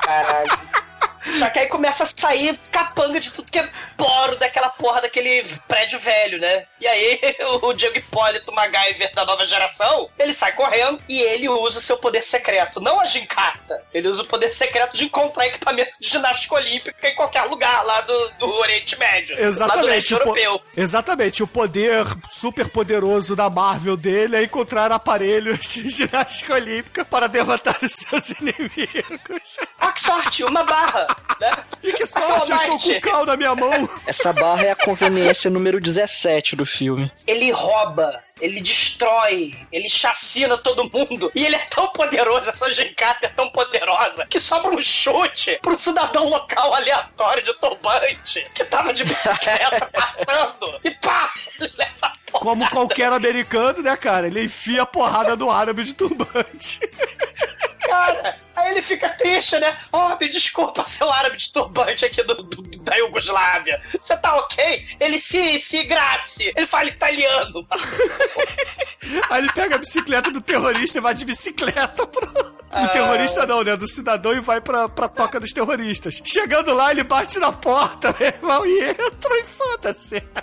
Caralho. 0.01 0.84
Só 1.25 1.49
que 1.49 1.59
aí 1.59 1.67
começa 1.67 2.03
a 2.03 2.05
sair 2.05 2.59
capanga 2.71 3.19
de 3.19 3.31
tudo 3.31 3.51
que 3.51 3.59
é 3.59 3.69
poro 3.97 4.35
daquela 4.37 4.69
porra 4.69 5.01
daquele 5.01 5.43
prédio 5.67 5.99
velho, 5.99 6.39
né? 6.39 6.65
E 6.79 6.87
aí 6.87 7.19
o 7.61 7.73
Diego 7.73 7.97
Hipólito 7.97 8.53
MacGyver 8.53 9.13
da 9.13 9.25
nova 9.25 9.45
geração, 9.47 10.09
ele 10.17 10.33
sai 10.33 10.53
correndo 10.53 11.01
e 11.09 11.19
ele 11.19 11.49
usa 11.49 11.79
o 11.79 11.81
seu 11.81 11.97
poder 11.97 12.23
secreto. 12.23 12.79
Não 12.79 12.99
a 12.99 13.05
gincata. 13.05 13.83
Ele 13.93 14.07
usa 14.07 14.23
o 14.23 14.27
poder 14.27 14.51
secreto 14.51 14.95
de 14.95 15.05
encontrar 15.05 15.47
equipamento 15.47 15.91
de 15.99 16.07
ginástica 16.07 16.55
olímpica 16.55 17.09
em 17.09 17.15
qualquer 17.15 17.43
lugar 17.43 17.83
lá 17.83 18.01
do, 18.01 18.29
do 18.39 18.55
Oriente 18.57 18.97
Médio. 18.97 19.35
Lá 19.35 19.41
do 19.41 19.47
Exatamente. 19.47 19.85
leste 19.85 20.13
europeu. 20.13 20.61
Exatamente. 20.75 21.43
O 21.43 21.47
poder 21.47 22.05
super 22.29 22.69
poderoso 22.69 23.35
da 23.35 23.49
Marvel 23.49 23.97
dele 23.97 24.37
é 24.37 24.43
encontrar 24.43 24.91
aparelhos 24.91 25.59
de 25.59 25.89
ginástica 25.89 26.53
olímpica 26.53 27.05
para 27.05 27.27
derrotar 27.27 27.77
os 27.81 27.91
seus 27.91 28.29
inimigos. 28.39 29.57
Ah, 29.79 29.91
que 29.91 30.01
sorte! 30.01 30.43
Uma 30.43 30.63
barra, 30.63 31.14
né? 31.39 31.55
E 31.83 31.93
que 31.93 32.05
sorte, 32.05 32.51
eu 32.51 32.57
estou 32.57 32.79
com 32.79 32.89
o 32.89 33.01
cal 33.01 33.25
na 33.25 33.37
minha 33.37 33.55
mão. 33.55 33.89
Essa 34.05 34.33
barra 34.33 34.63
é 34.63 34.71
a 34.71 34.75
conveniência 34.75 35.49
número 35.49 35.79
17 35.79 36.55
do 36.55 36.65
filme. 36.65 37.11
ele 37.27 37.51
rouba, 37.51 38.23
ele 38.41 38.61
destrói, 38.61 39.53
ele 39.71 39.89
chacina 39.89 40.57
todo 40.57 40.89
mundo. 40.91 41.31
E 41.35 41.45
ele 41.45 41.55
é 41.55 41.65
tão 41.69 41.87
poderoso, 41.89 42.49
essa 42.49 42.69
gincata 42.71 43.27
é 43.27 43.29
tão 43.29 43.49
poderosa, 43.49 44.25
que 44.27 44.39
sobra 44.39 44.71
um 44.71 44.81
chute 44.81 45.59
pro 45.61 45.77
cidadão 45.77 46.29
local 46.29 46.73
aleatório 46.73 47.43
de 47.43 47.53
turbante, 47.55 48.45
que 48.53 48.63
tava 48.65 48.93
de 48.93 49.03
bicicleta 49.05 49.89
passando. 49.91 50.79
E 50.83 50.91
pá! 50.91 51.31
Ele 51.59 51.71
leva 51.77 51.91
a 52.01 52.09
porra. 52.31 52.43
Como 52.43 52.69
qualquer 52.69 53.11
americano, 53.13 53.81
né, 53.81 53.95
cara? 53.95 54.27
Ele 54.27 54.43
enfia 54.43 54.83
a 54.83 54.85
porrada 54.85 55.35
no 55.35 55.49
árabe 55.49 55.83
de 55.83 55.93
turbante. 55.93 56.79
Cara, 57.87 58.37
aí 58.55 58.71
ele 58.71 58.81
fica 58.81 59.09
triste, 59.09 59.57
né? 59.59 59.77
Oh, 59.91 60.15
me 60.19 60.27
desculpa, 60.27 60.83
seu 60.85 61.11
árabe 61.11 61.37
de 61.37 61.51
turbante 61.51 62.05
aqui 62.05 62.23
do, 62.23 62.35
do- 62.43 62.61
da 62.79 62.95
Iugoslávia. 62.97 63.81
Você 63.99 64.15
tá 64.17 64.35
ok? 64.37 64.85
Ele 64.99 65.19
se, 65.19 65.59
se 65.59 65.83
grazie. 65.83 66.53
Ele 66.55 66.65
fala 66.67 66.85
italiano. 66.89 67.67
Aí 69.29 69.43
ele 69.43 69.51
pega 69.53 69.75
a 69.75 69.77
bicicleta 69.77 70.31
do 70.31 70.41
terrorista 70.41 70.97
e 70.97 71.01
vai 71.01 71.13
de 71.13 71.25
bicicleta 71.25 72.07
pro. 72.07 72.25
Do 72.25 72.87
terrorista 72.91 73.45
não, 73.45 73.63
né? 73.63 73.75
Do 73.77 73.87
cidadão 73.87 74.33
e 74.33 74.39
vai 74.39 74.59
pra, 74.59 74.89
pra 74.89 75.07
toca 75.07 75.39
dos 75.39 75.53
terroristas. 75.53 76.21
Chegando 76.25 76.73
lá, 76.73 76.91
ele 76.91 77.03
bate 77.03 77.37
na 77.39 77.51
porta, 77.51 78.13
meu 78.19 78.27
irmão, 78.27 78.65
e 78.65 78.83
entra 78.89 79.37
e 79.39 79.43
foda-se. 79.45 80.21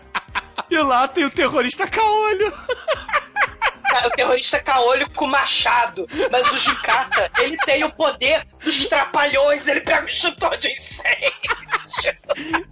E 0.71 0.79
lá 0.79 1.07
tem 1.07 1.25
o 1.25 1.31
terrorista 1.31 1.87
caolho. 1.87 2.51
O 4.07 4.11
terrorista 4.11 4.59
caolho 4.59 5.09
com 5.11 5.27
machado. 5.27 6.07
Mas 6.31 6.51
o 6.51 6.57
Gicata, 6.57 7.31
ele 7.39 7.57
tem 7.59 7.85
o 7.85 7.91
poder 7.91 8.43
dos 8.63 8.87
trapalhões. 8.87 9.69
Ele 9.69 9.81
pega 9.81 10.05
o 10.05 10.09
extintor 10.09 10.57
de 10.57 10.71
incêndio. 10.73 11.33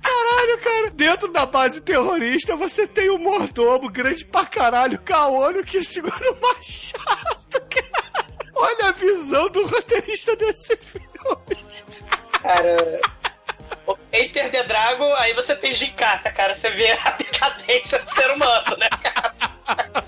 Caralho, 0.03 0.59
cara. 0.63 0.91
Dentro 0.93 1.33
da 1.33 1.47
base 1.47 1.81
terrorista, 1.83 2.57
você 2.57 2.87
tem 2.87 3.11
um 3.11 3.19
mordomo 3.19 3.89
grande 3.91 4.25
pra 4.25 4.47
caralho, 4.47 4.99
caolho, 4.99 5.65
que 5.65 5.83
segura 5.85 6.33
o 6.33 6.41
machado, 6.41 7.61
cara. 7.69 8.27
Olha 8.55 8.89
a 8.89 8.93
visão 8.93 9.49
do 9.49 9.67
roteirista 9.67 10.37
desse 10.37 10.77
filme. 10.77 11.01
Cara. 12.43 13.01
o 13.87 13.97
Enter 14.13 14.51
the 14.51 14.63
Dragon, 14.65 15.15
aí 15.15 15.33
você 15.33 15.55
tem 15.57 15.73
Gicata, 15.73 16.31
cara. 16.33 16.55
Você 16.55 16.71
vê 16.71 16.93
a 16.93 17.11
decadência 17.13 17.99
do 17.99 18.11
ser 18.11 18.31
humano, 18.31 18.77
né, 18.77 18.89
cara? 19.03 20.05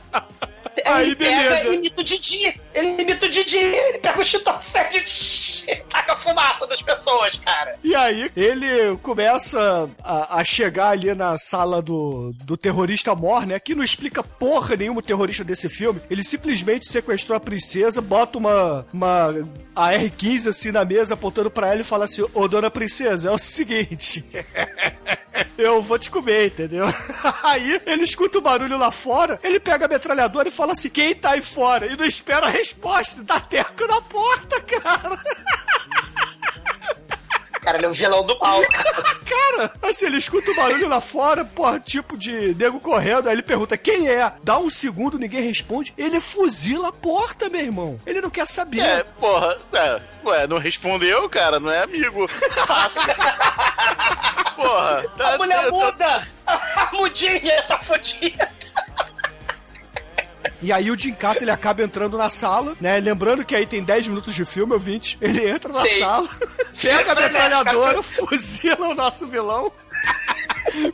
Aí, 0.95 1.07
ele 1.07 1.16
pega 1.16 1.43
beleza. 1.43 1.68
e 1.68 1.74
imita 1.74 2.01
o 2.01 2.05
Didi. 2.05 2.61
Ele 2.75 3.03
imita 3.03 3.27
o 3.27 3.29
Didi. 3.29 3.59
Ele 3.59 3.99
pega 3.99 4.20
o 4.20 4.23
de 4.25 4.37
incêndio 4.37 5.03
e 5.68 5.77
taca 5.89 6.16
fumaça 6.16 6.66
das 6.66 6.83
pessoas, 6.83 7.39
cara. 7.45 7.79
E 7.83 7.95
aí, 7.95 8.31
ele 8.37 8.97
começa 9.03 9.89
a, 10.03 10.39
a 10.39 10.45
chegar 10.45 10.91
ali 10.91 11.14
na 11.14 11.37
sala 11.39 11.83
do, 11.83 12.33
do 12.45 12.57
terrorista 12.57 13.14
mor, 13.14 13.47
né? 13.47 13.59
Que 13.59 13.75
não 13.75 13.85
explica 13.85 14.23
porra 14.23 14.77
nenhuma 14.77 15.01
o 15.01 15.03
terrorista 15.03 15.45
desse 15.45 15.68
filme. 15.68 16.01
Ele 16.11 16.25
simplesmente 16.25 16.87
sequestrou 16.87 17.37
a 17.37 17.41
princesa, 17.41 18.01
bota 18.01 18.39
uma, 18.39 18.87
uma 18.93 19.35
AR-15 19.75 20.49
assim 20.49 20.70
na 20.70 20.85
mesa, 20.85 21.14
apontando 21.14 21.51
pra 21.51 21.68
ela 21.68 21.81
e 21.81 21.85
fala 21.85 22.05
assim: 22.05 22.25
Ô 22.35 22.49
dona 22.49 22.70
princesa, 22.70 23.29
é 23.29 23.33
o 23.33 23.39
seguinte. 23.39 24.25
Eu 25.57 25.81
vou 25.81 25.99
te 25.99 26.11
comer, 26.11 26.47
entendeu? 26.47 26.87
Aí 27.43 27.81
ele 27.87 28.03
escuta 28.03 28.39
o 28.39 28.43
barulho 28.43 28.79
lá 28.79 28.91
fora, 28.91 29.39
ele 29.43 29.61
pega 29.61 29.87
a 29.87 29.89
metralhadora 29.89 30.49
e 30.49 30.53
fala 30.53 30.73
assim: 30.73 30.91
quem 30.91 31.14
tá 31.14 31.33
aí 31.33 31.41
fora? 31.41 31.87
E 31.87 31.97
não 31.97 32.05
espera 32.05 32.49
resposta, 32.62 33.22
dá 33.24 33.40
teco 33.40 33.86
na 33.88 34.00
porta, 34.00 34.60
cara. 34.60 35.18
Cara, 37.60 37.76
ele 37.78 37.86
é 37.86 37.88
um 37.88 37.92
vilão 37.92 38.24
do 38.24 38.38
mal. 38.38 38.60
Cara, 39.24 39.72
assim, 39.82 40.06
ele 40.06 40.18
escuta 40.18 40.50
o 40.50 40.54
barulho 40.56 40.88
lá 40.88 41.00
fora, 41.00 41.44
porra, 41.44 41.78
tipo 41.78 42.18
de 42.18 42.54
nego 42.56 42.80
correndo, 42.80 43.28
aí 43.28 43.34
ele 43.36 43.42
pergunta 43.42 43.76
quem 43.76 44.08
é. 44.08 44.32
Dá 44.42 44.58
um 44.58 44.68
segundo, 44.68 45.16
ninguém 45.18 45.42
responde. 45.46 45.94
Ele 45.96 46.20
fuzila 46.20 46.88
a 46.88 46.92
porta, 46.92 47.48
meu 47.48 47.60
irmão. 47.60 48.00
Ele 48.04 48.20
não 48.20 48.30
quer 48.30 48.48
saber. 48.48 48.80
É, 48.80 49.04
porra, 49.04 49.56
é, 49.74 50.00
ué, 50.24 50.46
não 50.48 50.58
respondeu, 50.58 51.28
cara, 51.28 51.60
não 51.60 51.70
é 51.70 51.82
amigo. 51.84 52.28
Porra, 54.56 55.04
tá, 55.16 55.34
A 55.34 55.38
mulher 55.38 55.62
tá- 55.64 55.70
muda! 55.70 56.28
A 56.46 56.90
mudinha 56.92 57.62
tá 57.62 57.78
fodida. 57.78 58.50
E 60.62 60.72
aí 60.72 60.90
o 60.90 60.98
Jinkata, 60.98 61.42
ele 61.42 61.50
acaba 61.50 61.82
entrando 61.82 62.16
na 62.16 62.30
sala, 62.30 62.76
né? 62.80 63.00
Lembrando 63.00 63.44
que 63.44 63.54
aí 63.54 63.66
tem 63.66 63.82
10 63.82 64.08
minutos 64.08 64.32
de 64.32 64.44
filme 64.44 64.72
ou 64.72 64.78
20. 64.78 65.18
Ele 65.20 65.50
entra 65.50 65.72
na 65.72 65.80
Sim. 65.80 65.98
sala, 65.98 66.28
pega 66.80 67.12
a 67.12 67.14
metralhadora, 67.16 68.02
fuzila 68.02 68.88
o 68.88 68.94
nosso 68.94 69.26
vilão. 69.26 69.72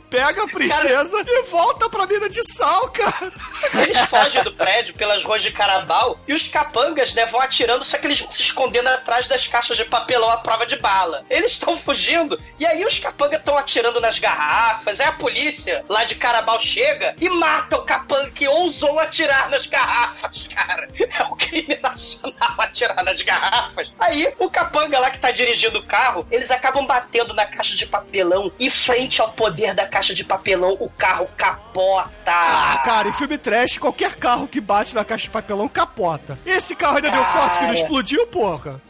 Pega 0.09 0.43
a 0.43 0.47
princesa 0.47 1.23
e 1.25 1.43
volta 1.43 1.89
pra 1.89 2.05
mina 2.05 2.29
de 2.29 2.43
sal, 2.43 2.89
cara. 2.89 3.31
Eles 3.73 3.99
fogem 4.01 4.43
do 4.43 4.51
prédio 4.51 4.93
pelas 4.93 5.23
ruas 5.23 5.41
de 5.41 5.51
Carabal 5.51 6.19
e 6.27 6.33
os 6.33 6.47
capangas, 6.47 7.13
né, 7.13 7.25
vão 7.25 7.39
atirando, 7.39 7.83
só 7.83 7.97
que 7.97 8.07
eles 8.07 8.19
vão 8.19 8.31
se 8.31 8.41
escondendo 8.41 8.87
atrás 8.87 9.27
das 9.27 9.47
caixas 9.47 9.77
de 9.77 9.85
papelão 9.85 10.29
à 10.29 10.37
prova 10.37 10.65
de 10.65 10.77
bala. 10.77 11.25
Eles 11.29 11.53
estão 11.53 11.77
fugindo 11.77 12.39
e 12.59 12.65
aí 12.65 12.85
os 12.85 12.99
capangas 12.99 13.39
estão 13.39 13.57
atirando 13.57 14.01
nas 14.01 14.19
garrafas. 14.19 14.99
Aí 14.99 15.07
a 15.07 15.11
polícia 15.13 15.83
lá 15.87 16.03
de 16.03 16.15
Carabal 16.15 16.59
chega 16.59 17.15
e 17.19 17.29
mata 17.29 17.77
o 17.77 17.83
capanga 17.83 18.31
que 18.31 18.47
ousou 18.47 18.99
atirar 18.99 19.49
nas 19.49 19.65
garrafas, 19.65 20.47
cara. 20.53 20.89
É 20.99 21.23
um 21.23 21.35
crime 21.35 21.79
nacional 21.81 22.55
atirar 22.59 23.03
nas 23.03 23.21
garrafas. 23.21 23.91
Aí 23.99 24.33
o 24.37 24.49
capanga 24.49 24.99
lá 24.99 25.09
que 25.09 25.19
tá 25.19 25.31
dirigindo 25.31 25.79
o 25.79 25.83
carro, 25.83 26.27
eles 26.31 26.51
acabam 26.51 26.85
batendo 26.85 27.33
na 27.33 27.45
caixa 27.45 27.75
de 27.75 27.85
papelão 27.85 28.51
e 28.59 28.69
frente 28.69 29.21
ao 29.21 29.31
poder 29.31 29.68
da 29.73 29.87
caixa 29.87 30.13
de 30.13 30.23
papelão, 30.23 30.75
o 30.79 30.89
carro 30.89 31.27
capota. 31.37 32.09
Ah, 32.27 32.81
cara, 32.83 33.07
em 33.09 33.13
filme 33.13 33.37
trash, 33.37 33.77
qualquer 33.77 34.15
carro 34.15 34.47
que 34.47 34.61
bate 34.61 34.95
na 34.95 35.03
caixa 35.05 35.23
de 35.23 35.29
papelão 35.29 35.67
capota. 35.67 36.37
Esse 36.45 36.75
carro 36.75 36.97
ainda 36.97 37.09
deu 37.09 37.21
Cara. 37.21 37.39
sorte 37.39 37.59
que 37.59 37.65
não 37.65 37.73
explodiu, 37.73 38.27
porra. 38.27 38.81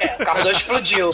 É, 0.00 0.14
o 0.20 0.24
carro 0.24 0.44
não 0.44 0.50
explodiu. 0.50 1.12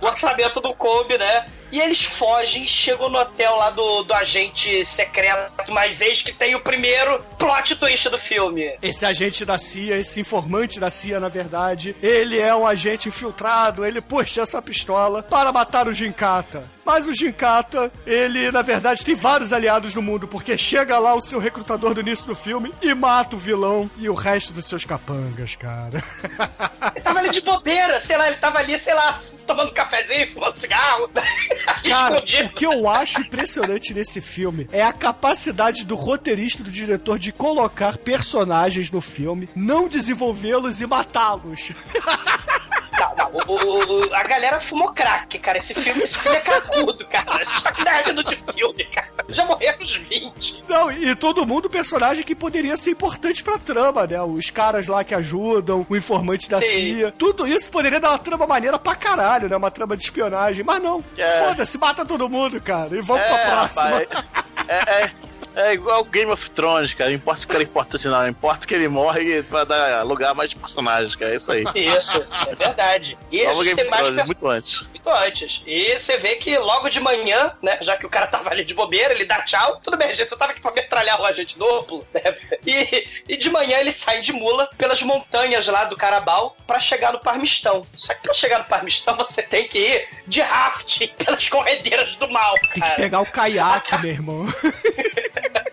O 0.00 0.06
orçamento 0.06 0.60
do 0.60 0.74
Kobe, 0.74 1.16
né? 1.16 1.46
E 1.70 1.80
eles 1.80 2.02
fogem 2.02 2.64
e 2.64 2.68
chegam 2.68 3.10
no 3.10 3.18
hotel 3.18 3.54
lá 3.56 3.70
do, 3.70 4.02
do 4.02 4.14
agente 4.14 4.84
secreto, 4.84 5.52
mas 5.72 6.00
eis 6.00 6.22
que 6.22 6.32
tem 6.32 6.54
o 6.54 6.60
primeiro 6.60 7.22
plot 7.38 7.76
twist 7.76 8.08
do 8.08 8.18
filme. 8.18 8.74
Esse 8.80 9.04
agente 9.04 9.44
da 9.44 9.58
CIA, 9.58 9.98
esse 9.98 10.20
informante 10.20 10.80
da 10.80 10.90
CIA, 10.90 11.20
na 11.20 11.28
verdade, 11.28 11.94
ele 12.02 12.38
é 12.38 12.54
um 12.54 12.66
agente 12.66 13.08
infiltrado, 13.08 13.84
ele 13.84 14.00
puxa 14.00 14.42
essa 14.42 14.62
pistola 14.62 15.22
para 15.22 15.52
matar 15.52 15.86
o 15.88 15.92
Jinkata. 15.92 16.64
Mas 16.88 17.06
o 17.06 17.12
Jinkata, 17.12 17.92
ele, 18.06 18.50
na 18.50 18.62
verdade, 18.62 19.04
tem 19.04 19.14
vários 19.14 19.52
aliados 19.52 19.94
no 19.94 20.00
mundo, 20.00 20.26
porque 20.26 20.56
chega 20.56 20.98
lá 20.98 21.14
o 21.14 21.20
seu 21.20 21.38
recrutador 21.38 21.92
do 21.92 22.00
início 22.00 22.26
do 22.26 22.34
filme 22.34 22.72
e 22.80 22.94
mata 22.94 23.36
o 23.36 23.38
vilão 23.38 23.90
e 23.98 24.08
o 24.08 24.14
resto 24.14 24.54
dos 24.54 24.64
seus 24.64 24.86
capangas, 24.86 25.54
cara. 25.54 26.02
Ele 26.96 27.04
tava 27.04 27.18
ali 27.18 27.28
de 27.28 27.42
bobeira, 27.42 28.00
sei 28.00 28.16
lá, 28.16 28.28
ele 28.28 28.36
tava 28.38 28.58
ali, 28.58 28.78
sei 28.78 28.94
lá, 28.94 29.20
tomando 29.46 29.70
um 29.70 29.74
cafezinho, 29.74 30.32
fumando 30.32 30.56
cigarro, 30.56 31.10
Cara, 31.86 32.14
escondido. 32.14 32.48
o 32.48 32.52
que 32.54 32.64
eu 32.64 32.88
acho 32.88 33.20
impressionante 33.20 33.92
nesse 33.92 34.22
filme 34.22 34.66
é 34.72 34.82
a 34.82 34.92
capacidade 34.92 35.84
do 35.84 35.94
roteirista 35.94 36.62
e 36.62 36.64
do 36.64 36.70
diretor 36.70 37.18
de 37.18 37.32
colocar 37.32 37.98
personagens 37.98 38.90
no 38.90 39.02
filme, 39.02 39.48
não 39.54 39.88
desenvolvê-los 39.88 40.80
e 40.80 40.86
matá-los. 40.86 41.72
Não, 42.98 43.14
não, 43.16 43.30
o- 43.46 43.52
o- 43.52 44.08
o- 44.08 44.14
a 44.14 44.22
galera 44.24 44.58
fumou 44.60 44.92
crack, 44.92 45.38
cara. 45.38 45.58
Esse 45.58 45.74
filme, 45.74 46.02
esse 46.02 46.18
filme 46.18 46.36
é 46.36 46.40
cacudo, 46.40 47.06
cara. 47.06 47.36
A 47.40 47.44
gente 47.44 47.62
tá 47.62 47.72
com 47.72 47.84
10 47.84 48.06
minutos 48.06 48.36
de 48.36 48.52
filme, 48.52 48.84
cara. 48.86 49.08
Já 49.28 49.44
morreram 49.44 49.82
uns 49.82 49.94
20. 49.96 50.64
Não, 50.68 50.90
e 50.90 51.14
todo 51.14 51.46
mundo 51.46 51.68
personagem 51.70 52.24
que 52.24 52.34
poderia 52.34 52.76
ser 52.76 52.90
importante 52.90 53.42
pra 53.42 53.58
trama, 53.58 54.06
né? 54.06 54.20
Os 54.22 54.50
caras 54.50 54.86
lá 54.88 55.04
que 55.04 55.14
ajudam, 55.14 55.86
o 55.88 55.96
informante 55.96 56.48
da 56.48 56.58
Sim. 56.58 56.66
CIA. 56.66 57.12
Tudo 57.16 57.46
isso 57.46 57.70
poderia 57.70 58.00
dar 58.00 58.10
uma 58.10 58.18
trama 58.18 58.46
maneira 58.46 58.78
pra 58.78 58.94
caralho, 58.94 59.48
né? 59.48 59.56
Uma 59.56 59.70
trama 59.70 59.96
de 59.96 60.02
espionagem. 60.04 60.64
Mas 60.64 60.82
não. 60.82 61.04
É. 61.16 61.44
Foda-se, 61.44 61.78
mata 61.78 62.04
todo 62.04 62.28
mundo, 62.28 62.60
cara. 62.60 62.96
E 62.96 63.00
vamos 63.00 63.22
É, 63.22 63.28
pra 63.28 63.68
próxima. 63.68 64.02
é, 64.68 65.02
é, 65.04 65.10
é 65.58 65.74
igual 65.74 66.04
Game 66.04 66.30
of 66.30 66.50
Thrones, 66.50 66.94
cara. 66.94 67.10
Não 67.10 67.16
importa 67.16 67.44
o 67.44 67.48
cara 67.48 67.62
importante 67.62 68.06
ou 68.06 68.12
não, 68.12 68.20
não 68.20 68.28
importa 68.28 68.66
que 68.66 68.74
ele 68.74 68.88
morre 68.88 69.42
pra 69.42 69.64
dar 69.64 70.02
lugar 70.04 70.30
a 70.30 70.34
mais 70.34 70.54
personagens, 70.54 71.14
cara. 71.16 71.32
É 71.32 71.36
isso 71.36 71.52
aí. 71.52 71.64
Isso, 71.74 72.24
é 72.46 72.54
verdade. 72.54 73.18
E 73.30 73.44
a 73.44 73.50
Nova 73.50 73.64
gente 73.64 73.76
Game 73.76 73.82
tem 73.82 73.90
mais 73.90 74.06
Thrones, 74.06 74.26
muito 74.26 74.48
antes. 74.48 74.84
Muito 74.98 75.08
antes. 75.10 75.62
E 75.66 75.96
você 75.96 76.16
vê 76.18 76.34
que 76.36 76.56
logo 76.58 76.88
de 76.88 77.00
manhã, 77.00 77.52
né, 77.62 77.78
já 77.80 77.96
que 77.96 78.04
o 78.06 78.10
cara 78.10 78.26
tava 78.26 78.50
ali 78.50 78.64
de 78.64 78.74
bobeira, 78.74 79.14
ele 79.14 79.24
dá 79.24 79.42
tchau. 79.42 79.80
Tudo 79.82 79.96
bem, 79.96 80.14
gente, 80.14 80.28
você 80.28 80.36
tava 80.36 80.52
aqui 80.52 80.60
pra 80.60 80.72
metralhar 80.72 81.20
o 81.20 81.24
agente 81.24 81.58
duplo, 81.58 82.06
né? 82.12 82.20
E, 82.66 83.08
e 83.28 83.36
de 83.36 83.50
manhã 83.50 83.78
ele 83.78 83.92
sai 83.92 84.20
de 84.20 84.32
mula 84.32 84.68
pelas 84.76 85.02
montanhas 85.02 85.66
lá 85.66 85.84
do 85.84 85.96
Carabal 85.96 86.56
pra 86.66 86.80
chegar 86.80 87.12
no 87.12 87.20
Parmistão. 87.20 87.86
Só 87.94 88.12
que 88.14 88.22
pra 88.22 88.34
chegar 88.34 88.58
no 88.58 88.64
Parmistão 88.64 89.16
você 89.16 89.42
tem 89.42 89.68
que 89.68 89.78
ir 89.78 90.08
de 90.26 90.40
rafting 90.40 91.08
pelas 91.08 91.48
corredeiras 91.48 92.14
do 92.16 92.28
mal, 92.30 92.54
Tem 92.54 92.70
que 92.70 92.80
cara. 92.80 92.96
pegar 92.96 93.20
o 93.20 93.26
caiaque, 93.26 93.98
meu 93.98 94.10
irmão. 94.10 94.46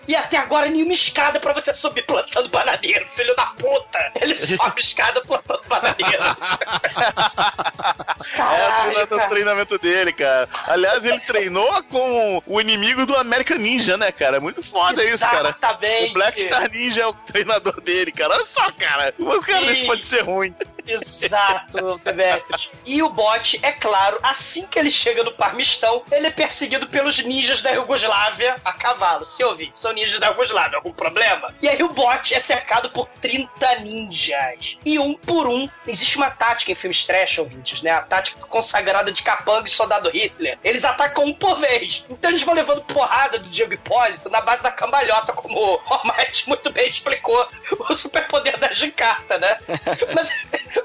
E 0.07 0.15
até 0.15 0.37
agora 0.37 0.67
nenhuma 0.67 0.93
escada 0.93 1.39
pra 1.39 1.51
você 1.51 1.73
subir 1.73 2.05
plantando 2.05 2.47
bananeiro, 2.49 3.09
filho 3.09 3.35
da 3.35 3.47
puta! 3.47 4.11
Ele 4.21 4.37
sobe 4.37 4.79
escada 4.79 5.19
plantando 5.21 5.63
bananeiro. 5.67 6.23
É 8.25 8.37
Caralho, 8.37 9.07
o 9.15 9.19
cara. 9.19 9.29
treinamento 9.29 9.77
dele, 9.77 10.11
cara. 10.11 10.49
Aliás, 10.67 11.05
ele 11.05 11.19
treinou 11.25 11.83
com 11.83 12.41
o 12.45 12.61
inimigo 12.61 13.05
do 13.05 13.15
American 13.15 13.57
Ninja, 13.57 13.97
né, 13.97 14.11
cara? 14.11 14.37
É 14.37 14.39
muito 14.39 14.63
foda 14.63 15.03
isso, 15.03 15.19
cara. 15.19 15.49
Exatamente. 15.49 16.11
O 16.11 16.13
Black 16.13 16.41
Star 16.41 16.69
Ninja 16.71 17.01
é 17.01 17.07
o 17.07 17.13
treinador 17.13 17.81
dele, 17.81 18.11
cara. 18.11 18.35
Olha 18.35 18.45
só, 18.45 18.71
cara. 18.71 19.13
O 19.17 19.41
cara 19.41 19.65
desse 19.65 19.85
pode 19.85 20.05
ser 20.05 20.21
ruim. 20.23 20.53
Exato, 20.87 21.99
Demetrius. 22.03 22.69
E 22.85 23.01
o 23.01 23.09
bot, 23.09 23.59
é 23.63 23.71
claro, 23.71 24.19
assim 24.21 24.67
que 24.67 24.77
ele 24.77 24.91
chega 24.91 25.23
no 25.23 25.31
Parmistão, 25.31 26.03
ele 26.11 26.27
é 26.27 26.31
perseguido 26.31 26.87
pelos 26.87 27.23
ninjas 27.23 27.61
da 27.61 27.71
Iugoslávia 27.71 28.55
a 28.63 28.73
cavalo. 28.73 29.25
Se 29.25 29.43
ouvir, 29.43 29.71
são 29.75 29.91
ninjas 29.91 30.19
da 30.19 30.27
Iugoslávia, 30.27 30.77
algum 30.77 30.91
problema? 30.91 31.53
E 31.61 31.67
aí 31.67 31.81
o 31.83 31.89
bot 31.89 32.33
é 32.33 32.39
cercado 32.39 32.89
por 32.89 33.07
30 33.21 33.75
ninjas. 33.79 34.77
E 34.85 34.99
um 34.99 35.15
por 35.15 35.47
um, 35.47 35.69
existe 35.87 36.17
uma 36.17 36.29
tática 36.29 36.71
em 36.71 36.75
filmes 36.75 37.05
trash, 37.05 37.37
ouvintes, 37.39 37.81
né? 37.81 37.91
A 37.91 38.01
tática 38.01 38.45
consagrada 38.47 39.11
de 39.11 39.23
Capanga 39.23 39.67
e 39.67 39.71
Soldado 39.71 40.09
Hitler. 40.09 40.57
Eles 40.63 40.85
atacam 40.85 41.25
um 41.25 41.33
por 41.33 41.59
vez. 41.59 42.05
Então 42.09 42.29
eles 42.29 42.43
vão 42.43 42.53
levando 42.53 42.81
porrada 42.83 43.39
do 43.39 43.49
Diego 43.49 43.73
Hipólito 43.73 44.29
na 44.29 44.41
base 44.41 44.63
da 44.63 44.71
cambalhota, 44.71 45.33
como 45.33 45.57
o 45.57 45.81
Almighty 45.93 46.47
muito 46.47 46.71
bem 46.71 46.89
explicou 46.89 47.47
o 47.89 47.95
superpoder 47.95 48.57
da 48.57 48.73
gincata, 48.73 49.37
né? 49.37 49.57
Mas, 50.13 50.29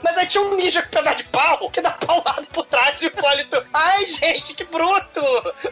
mas 0.03 0.19
aí 0.19 0.27
tinha 0.27 0.43
um 0.43 0.57
ninja 0.57 0.83
com 0.83 0.89
pedaço 0.91 1.19
de 1.19 1.25
pau 1.25 1.71
que 1.71 1.81
dá 1.81 1.91
paulada 1.91 2.43
por 2.53 2.65
trás 2.67 3.01
e 3.03 3.07
o 3.07 3.09
Hipólito. 3.09 3.63
Ai, 3.73 4.07
gente, 4.07 4.55
que 4.55 4.65
bruto! 4.65 5.21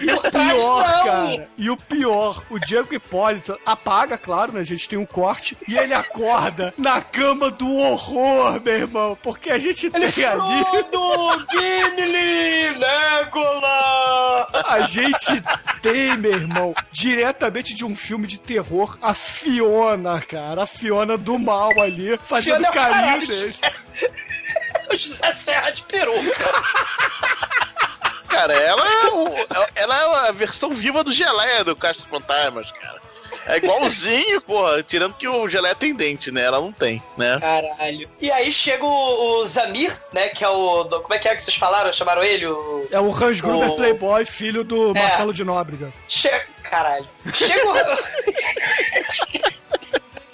E 0.00 0.12
o 0.12 0.20
Por 0.20 0.30
trás 0.30 0.52
pior, 0.52 0.88
não! 0.88 1.04
cara, 1.04 1.48
e 1.56 1.70
o 1.70 1.76
pior, 1.76 2.42
o 2.50 2.58
Diego 2.58 2.94
Hipólito 2.94 3.58
apaga, 3.64 4.16
claro, 4.18 4.52
né? 4.52 4.60
A 4.60 4.64
gente 4.64 4.88
tem 4.88 4.98
um 4.98 5.06
corte, 5.06 5.56
e 5.66 5.76
ele 5.76 5.94
acorda 5.94 6.72
na 6.76 7.00
cama 7.00 7.50
do 7.50 7.70
horror, 7.70 8.60
meu 8.60 8.74
irmão, 8.74 9.18
porque 9.22 9.50
a 9.50 9.58
gente 9.58 9.90
Ele 9.94 10.10
tem 10.12 10.24
ali. 10.24 10.64
Frodo, 10.64 11.46
Gimli, 11.50 12.70
Legolas! 12.78 14.64
A 14.66 14.80
gente 14.82 15.42
tem, 15.82 16.16
meu 16.16 16.32
irmão, 16.32 16.74
diretamente 16.90 17.74
de 17.74 17.84
um 17.84 17.94
filme 17.94 18.26
de 18.26 18.38
terror, 18.38 18.98
a 19.00 19.14
Fiona, 19.14 20.20
cara. 20.20 20.62
A 20.62 20.66
Fiona 20.66 21.16
do 21.16 21.38
mal 21.38 21.70
ali, 21.80 22.18
fazendo 22.22 22.56
Fiona 22.56 22.66
é 22.66 22.70
o 22.70 22.72
carinho 22.72 23.26
dele. 23.26 23.54
O 24.90 24.96
José 24.98 25.34
Serra 25.34 25.70
de 25.70 25.82
peruca. 25.82 26.44
Cara, 28.28 28.52
ela 28.54 28.86
é, 28.86 29.06
o- 29.09 29.46
ela 29.74 29.96
é 30.24 30.28
a 30.28 30.32
versão 30.32 30.70
viva 30.72 31.02
do 31.02 31.12
Geleia 31.12 31.64
do 31.64 31.74
Castro 31.74 32.06
Fantasmas, 32.06 32.70
cara. 32.72 32.98
É 33.46 33.56
igualzinho, 33.56 34.40
porra. 34.40 34.82
Tirando 34.82 35.14
que 35.14 35.26
o 35.26 35.48
Geleia 35.48 35.74
tem 35.74 35.94
dente, 35.94 36.30
né? 36.30 36.42
Ela 36.44 36.61
não 36.61 36.70
tem, 36.72 37.02
né? 37.16 37.38
Caralho. 37.40 38.09
E 38.20 38.30
aí 38.30 38.52
chega 38.52 38.84
o, 38.84 39.40
o 39.40 39.44
Zamir, 39.44 39.92
né? 40.12 40.28
Que 40.28 40.44
é 40.44 40.48
o. 40.48 40.84
do- 40.84 41.00
como 41.00 41.14
é 41.14 41.18
que 41.18 41.28
é 41.28 41.34
que 41.34 41.42
vocês 41.42 41.56
falaram? 41.56 41.92
Chamaram 41.92 42.22
ele? 42.22 42.46
O. 42.46 42.86
É 42.90 43.00
o 43.00 43.11
Hans 43.12 43.40
Gruber 43.40 43.70
O- 43.70 43.76
Playboy, 43.76 44.24
filho 44.24 44.62
do 44.64 44.90
É. 44.96 45.00
Marcelo 45.02 45.32
de 45.32 45.44
Nóbrega. 45.44 45.92
Chega. 46.06 46.46
Caralho. 46.62 47.09
Chega 47.32 47.66
o. 47.68 47.74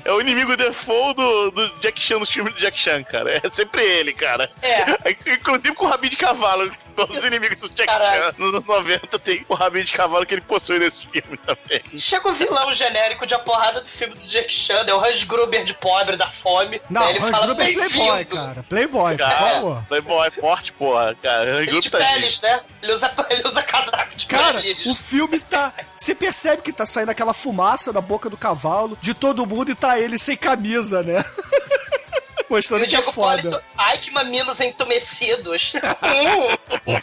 É 0.05 0.13
o 0.13 0.21
inimigo 0.21 0.57
default 0.57 1.15
do, 1.15 1.51
do 1.51 1.69
Jack 1.81 2.01
Chan 2.01 2.19
nos 2.19 2.31
filmes 2.31 2.55
do 2.55 2.61
Jack 2.61 2.79
Chan, 2.79 3.03
cara. 3.05 3.41
É 3.43 3.51
sempre 3.51 3.83
ele, 3.83 4.13
cara. 4.13 4.51
É. 4.63 4.85
Inclusive 5.33 5.75
com 5.75 5.87
o 5.87 5.89
rabinho 5.89 6.11
de 6.11 6.17
cavalo. 6.17 6.71
Todos 6.95 7.19
os 7.19 7.25
inimigos 7.25 7.59
do 7.59 7.69
Jack. 7.71 7.91
Chan 7.93 8.35
nos 8.39 8.49
anos 8.51 8.65
90 8.65 9.19
tem 9.19 9.45
o 9.49 9.55
rabinho 9.55 9.85
de 9.85 9.93
cavalo 9.93 10.25
que 10.27 10.35
ele 10.35 10.41
possui 10.43 10.79
nesse 10.79 11.03
filme 11.07 11.37
também. 11.39 11.83
Chega 11.99 12.29
o 12.29 12.33
vilão 12.33 12.73
genérico 12.73 13.27
de 13.27 13.35
a 13.35 13.39
porrada 13.39 13.81
do 13.81 13.89
filme 13.89 14.15
do 14.15 14.25
Jack 14.27 14.53
Chan, 14.53 14.85
é 14.87 14.95
o 14.95 15.05
Hans 15.05 15.25
Gruber 15.25 15.65
de 15.65 15.75
pobre 15.75 16.17
da 16.17 16.31
fome. 16.31 16.81
Não, 16.91 17.03
Aí 17.03 17.11
ele 17.11 17.19
Hans 17.25 17.31
fala 17.31 17.47
Gruber 17.47 17.69
é 17.69 17.73
Playboy, 17.73 18.25
cara. 18.25 18.63
Playboy, 18.69 19.13
por 19.17 19.19
Cara, 19.19 19.37
favor. 19.55 19.85
Playboy, 19.89 20.31
forte, 20.41 20.73
porra. 20.73 21.17
Cara, 21.23 21.57
o 21.57 21.63
E 21.63 21.67
grupo 21.67 21.81
de 21.83 21.91
tá 21.91 21.99
peles, 21.99 22.41
né? 22.41 22.61
Ele 22.83 22.93
usa, 22.93 23.15
ele 23.31 23.43
usa 23.49 23.63
casaco 23.63 24.15
de 24.17 24.27
Cara, 24.27 24.61
peles. 24.61 24.87
o 24.87 24.95
filme 24.95 25.41
tá. 25.41 25.73
Você 25.97 26.15
percebe 26.15 26.63
que 26.63 26.73
tá 26.73 26.87
saindo 26.87 27.11
aquela 27.11 27.33
fumaça 27.35 27.93
da 27.93 28.01
boca 28.01 28.29
do 28.31 28.37
cavalo, 28.37 28.97
de 29.01 29.15
todo 29.15 29.47
mundo, 29.47 29.71
e 29.71 29.75
tá 29.75 29.99
ele 29.99 30.19
sem 30.19 30.37
camisa, 30.37 31.03
né? 31.03 31.25
E 32.49 32.53
Mostrando 32.53 32.83
o 32.83 32.87
que 32.87 32.95
é 32.95 32.99
Diego 32.99 33.13
foda. 33.13 33.41
Hipólito, 33.41 33.65
ai 33.77 33.99
que 33.99 34.11
mamilos 34.11 34.61
entumecidos. 34.61 35.73
Hum. 35.75 36.55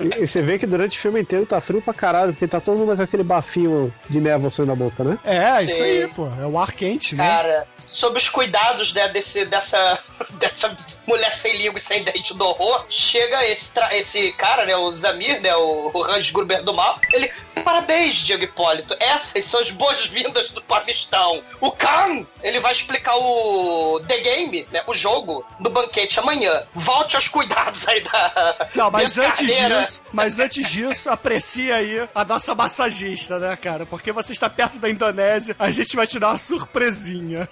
E, 0.00 0.22
e 0.22 0.26
você 0.26 0.40
vê 0.40 0.58
que 0.58 0.66
durante 0.66 0.96
o 0.96 1.00
filme 1.00 1.20
inteiro 1.20 1.44
tá 1.44 1.60
frio 1.60 1.82
pra 1.82 1.92
caralho, 1.92 2.32
porque 2.32 2.46
tá 2.46 2.60
todo 2.60 2.78
mundo 2.78 2.96
com 2.96 3.02
aquele 3.02 3.22
bafinho 3.22 3.92
de 4.08 4.20
névoa 4.20 4.50
saindo 4.50 4.68
na 4.68 4.74
boca, 4.74 5.04
né? 5.04 5.18
É, 5.24 5.62
isso 5.62 5.74
Sim. 5.74 5.82
aí, 5.82 6.08
pô. 6.08 6.26
É 6.40 6.46
o 6.46 6.58
ar 6.58 6.72
quente, 6.72 7.14
né? 7.14 7.26
Cara, 7.26 7.68
sob 7.86 8.16
os 8.16 8.28
cuidados 8.28 8.92
né, 8.94 9.08
desse, 9.08 9.44
dessa, 9.44 9.98
dessa 10.38 10.76
mulher 11.06 11.32
sem 11.32 11.56
língua 11.56 11.76
e 11.76 11.80
sem 11.80 12.02
dente 12.02 12.34
do 12.34 12.44
horror, 12.44 12.86
chega 12.88 13.44
esse, 13.46 13.72
esse 13.92 14.32
cara, 14.32 14.64
né, 14.64 14.76
o 14.76 14.90
Zamir, 14.92 15.40
né, 15.40 15.54
o, 15.56 15.90
o 15.92 16.04
Hans 16.04 16.30
Gruber 16.30 16.62
do 16.62 16.72
mal, 16.72 16.98
ele, 17.12 17.30
parabéns, 17.64 18.16
Diego 18.16 18.44
Hipólito, 18.44 18.96
essas 19.00 19.44
são 19.44 19.60
as 19.60 19.70
boas-vindas 19.70 20.50
do 20.50 20.62
Pamistão. 20.62 21.42
O 21.60 21.72
Khan, 21.72 22.26
ele 22.42 22.60
vai 22.60 22.72
explicar 22.72 23.16
o 23.16 24.00
The 24.06 24.20
Game, 24.30 24.68
né, 24.72 24.82
o 24.86 24.94
jogo, 24.94 25.44
do 25.58 25.68
banquete 25.68 26.20
amanhã. 26.20 26.62
Volte 26.72 27.16
aos 27.16 27.26
cuidados 27.26 27.86
aí 27.88 28.00
da 28.00 28.68
Não, 28.76 28.90
mas 28.90 29.18
antes 29.18 29.40
carreira. 29.40 29.80
disso, 29.82 30.02
mas 30.12 30.38
antes 30.38 30.70
disso, 30.70 31.10
aprecie 31.10 31.72
aí 31.72 32.08
a 32.14 32.24
nossa 32.24 32.54
massagista, 32.54 33.38
né, 33.40 33.56
cara? 33.56 33.84
Porque 33.84 34.12
você 34.12 34.32
está 34.32 34.48
perto 34.48 34.78
da 34.78 34.88
Indonésia, 34.88 35.56
a 35.58 35.70
gente 35.70 35.96
vai 35.96 36.06
te 36.06 36.18
dar 36.20 36.28
uma 36.28 36.38
surpresinha. 36.38 37.48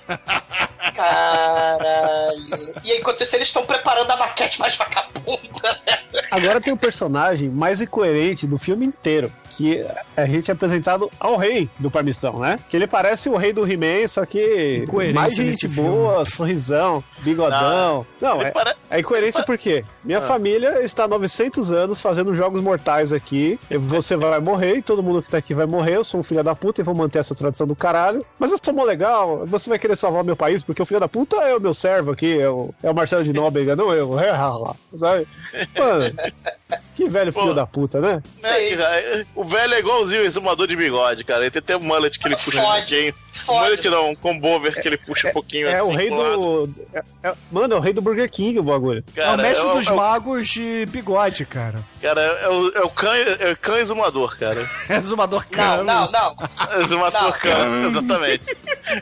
Caralho. 0.95 2.75
E 2.85 2.93
enquanto 2.93 3.23
isso, 3.23 3.35
eles 3.37 3.49
estão 3.49 3.65
preparando 3.67 4.11
a 4.11 4.17
maquete 4.17 4.61
mais 4.61 4.77
vagabunda, 4.77 5.83
né? 5.87 6.18
Agora 6.31 6.61
tem 6.61 6.73
o 6.73 6.77
personagem 6.77 7.49
mais 7.49 7.81
incoerente 7.81 8.47
do 8.47 8.59
filme 8.59 8.85
inteiro, 8.87 9.33
que 9.51 9.85
a 10.17 10.27
gente 10.27 10.51
é 10.51 10.55
apresentado 10.55 11.11
ao 11.19 11.37
rei 11.37 11.69
do 11.79 11.91
Parmistão, 11.91 12.39
né? 12.39 12.59
Que 12.69 12.77
ele 12.77 12.87
parece 12.87 13.29
o 13.29 13.37
rei 13.37 13.53
do 13.53 13.67
He-Man, 13.71 14.07
só 14.09 14.25
que 14.27 14.83
Incoerência 14.85 15.15
mais 15.15 15.35
gente 15.35 15.69
boa, 15.69 16.25
sorrisão, 16.25 17.03
bigodão. 17.23 18.07
Não, 18.21 18.37
Ele 18.41 18.45
é, 18.45 18.51
pare- 18.51 18.75
é 18.91 19.01
incoerência 19.01 19.43
por 19.45 19.57
quê? 19.57 19.85
Minha 20.05 20.21
família 20.21 20.83
está 20.83 21.05
há 21.05 21.09
900 21.09 21.73
anos 21.73 22.01
fazendo 22.01 22.35
jogos 22.35 22.61
mortais 22.63 23.13
aqui. 23.13 23.59
e 23.71 23.79
Você 23.79 24.17
vai 24.17 24.39
morrer 24.41 24.77
e 24.77 24.83
todo 24.83 25.03
mundo 25.03 25.23
que 25.23 25.31
tá 25.31 25.39
aqui 25.39 25.55
vai 25.55 25.67
morrer. 25.67 25.97
Eu 25.97 26.05
sou 26.05 26.21
um 26.21 26.23
filho 26.23 26.43
da 26.43 26.55
puta 26.55 26.81
e 26.81 26.85
vou 26.85 26.95
manter 26.95 27.19
essa 27.19 27.35
tradição 27.35 27.67
do 27.67 27.75
caralho. 27.77 28.25
Mas 28.39 28.53
eu 28.53 28.59
sou 28.63 28.75
mó 28.75 28.85
legal. 28.85 29.45
Você 29.47 29.69
vai 29.71 29.79
querer 29.79 29.97
salvar 29.97 30.23
o 30.23 30.25
meu 30.27 30.37
país 30.37 30.63
porque 30.63 30.83
o 30.83 30.87
filho 30.87 31.01
da 31.01 31.09
puta 31.09 31.37
é 31.37 31.57
o 31.57 31.61
meu 31.61 31.73
servo 31.75 32.13
aqui, 32.13 32.39
é 32.39 32.49
o, 32.49 32.73
é 32.83 32.91
o 32.91 32.95
Marcelo 32.95 33.25
de 33.25 33.33
Nóbrega, 33.35 33.75
não 33.77 33.93
eu. 33.93 34.09
Sabe? 34.97 35.27
Mano, 35.79 36.15
que 36.95 37.09
velho 37.09 37.33
filho 37.33 37.47
Pô. 37.49 37.55
da 37.55 37.67
puta, 37.67 38.01
né? 38.01 38.23
né, 38.43 38.59
Sim. 38.59 38.77
cara? 38.77 39.27
O 39.35 39.45
velho 39.45 39.75
é 39.75 39.79
igualzinho 39.79 40.23
o 40.23 40.25
exumador 40.25 40.67
de 40.67 40.75
bigode, 40.77 41.23
cara. 41.25 41.43
Ele 41.43 41.51
tem 41.51 41.61
até 41.61 41.77
um 41.77 41.81
mullet 41.81 42.19
que 42.19 42.27
ele 42.27 42.37
puxa 42.37 42.61
um 42.61 42.73
pouquinho. 42.73 43.15
Um 43.15 43.39
Fode. 43.39 43.59
mullet 43.61 43.89
não, 43.89 44.11
um 44.11 44.15
combover 44.17 44.81
que 44.83 44.89
ele 44.89 44.97
puxa 44.99 45.29
um 45.29 45.33
pouquinho 45.33 45.69
É 45.69 45.81
o 45.83 45.87
assim 45.87 45.97
rei 45.97 46.09
pro 46.09 46.17
lado. 46.19 46.67
do. 46.67 46.75
é- 46.93 47.03
é- 47.23 47.35
mano, 47.53 47.75
é 47.75 47.77
o 47.77 47.81
rei 47.81 47.93
do 47.93 48.03
Burger 48.03 48.29
King 48.31 48.59
o 48.59 48.63
bagulho. 48.65 49.05
é 49.17 49.21
o 49.21 49.25
Cara, 49.25 49.43
mestre 49.43 49.67
é 49.67 49.71
o- 49.71 49.75
dos 49.77 49.87
é 49.87 49.93
o- 49.93 49.97
magos 49.97 50.49
de 50.49 50.87
bigode, 50.87 51.45
cara. 51.47 51.85
Cara, 52.03 52.21
é 52.21 52.49
o, 52.49 52.69
é 52.75 52.81
o 52.83 52.91
cã, 52.91 53.15
é 53.17 53.53
o 53.53 53.57
cã 53.57 53.79
exumador, 53.79 54.37
cara. 54.39 54.59
É 54.89 54.97
exumador 54.97 55.45
Não, 55.51 55.57
cano. 55.57 55.85
não, 55.85 56.11
não. 56.11 56.37
Exumador 56.83 57.23
Não. 57.23 57.33
cã, 57.33 57.87
exatamente. 57.87 58.57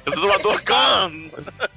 Exumador 0.07 0.63
Khan! 0.63 1.13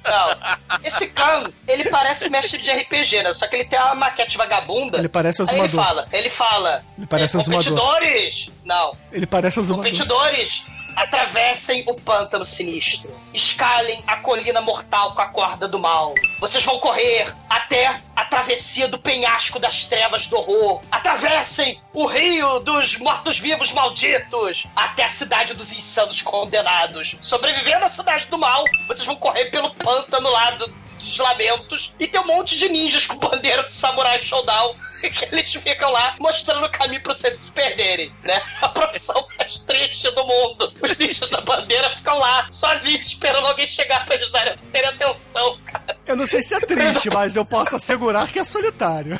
Não. 0.04 0.78
Esse 0.84 1.06
Khan, 1.08 1.50
ele 1.68 1.84
parece 1.90 2.28
mestre 2.30 2.58
de 2.60 2.70
RPG, 2.70 3.22
né? 3.22 3.32
Só 3.32 3.46
que 3.46 3.56
ele 3.56 3.64
tem 3.64 3.78
uma 3.78 3.94
maquete 3.94 4.36
vagabunda. 4.36 4.98
Ele 4.98 5.08
parece 5.08 5.29
Aí 5.48 5.58
ele 5.58 5.68
fala, 5.68 6.08
ele 6.12 6.30
fala. 6.30 6.84
Ele 6.98 7.06
parece 7.06 7.36
é, 7.36 7.40
azumador. 7.40 7.64
competidores! 7.74 8.50
Não. 8.64 8.96
Ele 9.12 9.26
parece 9.26 9.58
azumador. 9.60 9.84
Competidores, 9.90 10.64
atravessem 10.96 11.84
o 11.86 11.94
pântano 11.94 12.44
sinistro. 12.44 13.10
Escalem 13.32 14.02
a 14.06 14.16
colina 14.16 14.60
mortal 14.60 15.14
com 15.14 15.22
a 15.22 15.26
corda 15.26 15.66
do 15.68 15.78
mal. 15.78 16.14
Vocês 16.40 16.64
vão 16.64 16.78
correr 16.78 17.32
até 17.48 18.00
a 18.14 18.24
travessia 18.24 18.86
do 18.88 18.98
penhasco 18.98 19.58
das 19.58 19.84
trevas 19.86 20.26
do 20.26 20.36
horror. 20.36 20.80
Atravessem 20.90 21.80
o 21.92 22.06
rio 22.06 22.60
dos 22.60 22.96
mortos-vivos 22.98 23.72
malditos 23.72 24.66
até 24.76 25.04
a 25.04 25.08
cidade 25.08 25.54
dos 25.54 25.72
insanos 25.72 26.22
condenados. 26.22 27.16
Sobrevivendo 27.20 27.84
à 27.84 27.88
cidade 27.88 28.26
do 28.26 28.38
mal, 28.38 28.64
vocês 28.86 29.04
vão 29.06 29.16
correr 29.16 29.46
pelo 29.46 29.70
pântano 29.74 30.30
lá 30.30 30.50
do- 30.52 30.80
dos 31.00 31.18
lamentos 31.18 31.92
e 31.98 32.06
tem 32.06 32.20
um 32.20 32.26
monte 32.26 32.56
de 32.56 32.68
ninjas 32.68 33.06
com 33.06 33.16
bandeira 33.16 33.62
do 33.62 33.72
Samurai 33.72 34.22
Showdown 34.22 34.76
que 35.08 35.24
eles 35.24 35.52
ficam 35.52 35.90
lá 35.90 36.14
mostrando 36.18 36.64
o 36.64 36.70
caminho 36.70 37.02
pra 37.02 37.14
vocês 37.14 37.42
se 37.42 37.50
perderem, 37.50 38.12
né? 38.22 38.40
A 38.60 38.68
profissão 38.68 39.26
mais 39.38 39.58
triste 39.60 40.10
do 40.10 40.26
mundo. 40.26 40.72
Os 40.80 40.98
ninjas 40.98 41.30
da 41.30 41.40
bandeira 41.40 41.90
ficam 41.96 42.18
lá, 42.18 42.46
sozinhos, 42.50 43.06
esperando 43.06 43.46
alguém 43.46 43.66
chegar 43.66 44.04
pra 44.04 44.14
eles 44.14 44.30
darem, 44.30 44.56
terem 44.70 44.88
atenção, 44.88 45.58
cara. 45.64 45.98
Eu 46.06 46.16
não 46.16 46.26
sei 46.26 46.42
se 46.42 46.54
é 46.54 46.60
triste, 46.60 47.08
mas 47.14 47.36
eu 47.36 47.44
posso 47.44 47.76
assegurar 47.76 48.28
que 48.28 48.38
é 48.38 48.44
solitário. 48.44 49.18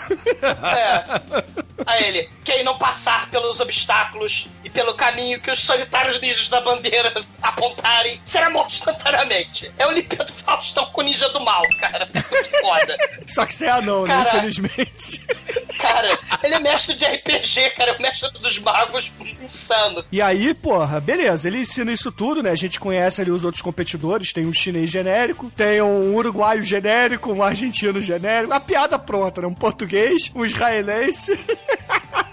É. 0.76 1.60
A 1.86 1.98
ele, 2.02 2.28
quem 2.44 2.62
não 2.62 2.76
passar 2.76 3.30
pelos 3.30 3.58
obstáculos 3.58 4.46
e 4.62 4.68
pelo 4.68 4.92
caminho 4.94 5.40
que 5.40 5.50
os 5.50 5.60
solitários 5.60 6.20
ninjas 6.20 6.48
da 6.48 6.60
bandeira 6.60 7.12
apontarem, 7.40 8.20
será 8.22 8.50
morto 8.50 8.72
instantaneamente. 8.72 9.72
É 9.78 9.86
o 9.86 9.90
Lipeto 9.90 10.32
Faustão 10.32 10.86
com 10.92 11.00
o 11.00 11.04
ninja 11.04 11.28
do 11.30 11.40
mal, 11.40 11.62
cara. 11.78 12.08
Muito 12.12 12.50
foda. 12.60 12.96
Só 13.26 13.46
que 13.46 13.54
você 13.54 13.66
é 13.66 13.70
anão, 13.70 14.02
né? 14.02 14.14
Caraca. 14.14 14.36
Infelizmente. 14.38 15.26
Cara, 15.80 16.18
ele 16.42 16.54
é 16.54 16.60
mestre 16.60 16.94
de 16.94 17.06
RPG, 17.06 17.70
cara. 17.70 17.92
É 17.92 17.96
o 17.96 18.02
mestre 18.02 18.30
dos 18.32 18.58
magos 18.58 19.10
insano. 19.42 20.04
E 20.12 20.20
aí, 20.20 20.52
porra, 20.52 21.00
beleza, 21.00 21.48
ele 21.48 21.58
ensina 21.58 21.90
isso 21.90 22.12
tudo, 22.12 22.42
né? 22.42 22.50
A 22.50 22.54
gente 22.54 22.78
conhece 22.78 23.22
ali 23.22 23.30
os 23.30 23.44
outros 23.44 23.62
competidores, 23.62 24.30
tem 24.30 24.46
um 24.46 24.52
chinês 24.52 24.90
genérico, 24.90 25.50
tem 25.56 25.80
um 25.80 26.14
uruguaio 26.14 26.62
genérico, 26.62 27.32
um 27.32 27.42
argentino 27.42 27.98
genérico, 28.00 28.52
a 28.52 28.60
piada 28.60 28.98
pronta, 28.98 29.40
né? 29.40 29.46
Um 29.46 29.54
português, 29.54 30.30
um 30.34 30.44
israelense. 30.44 31.38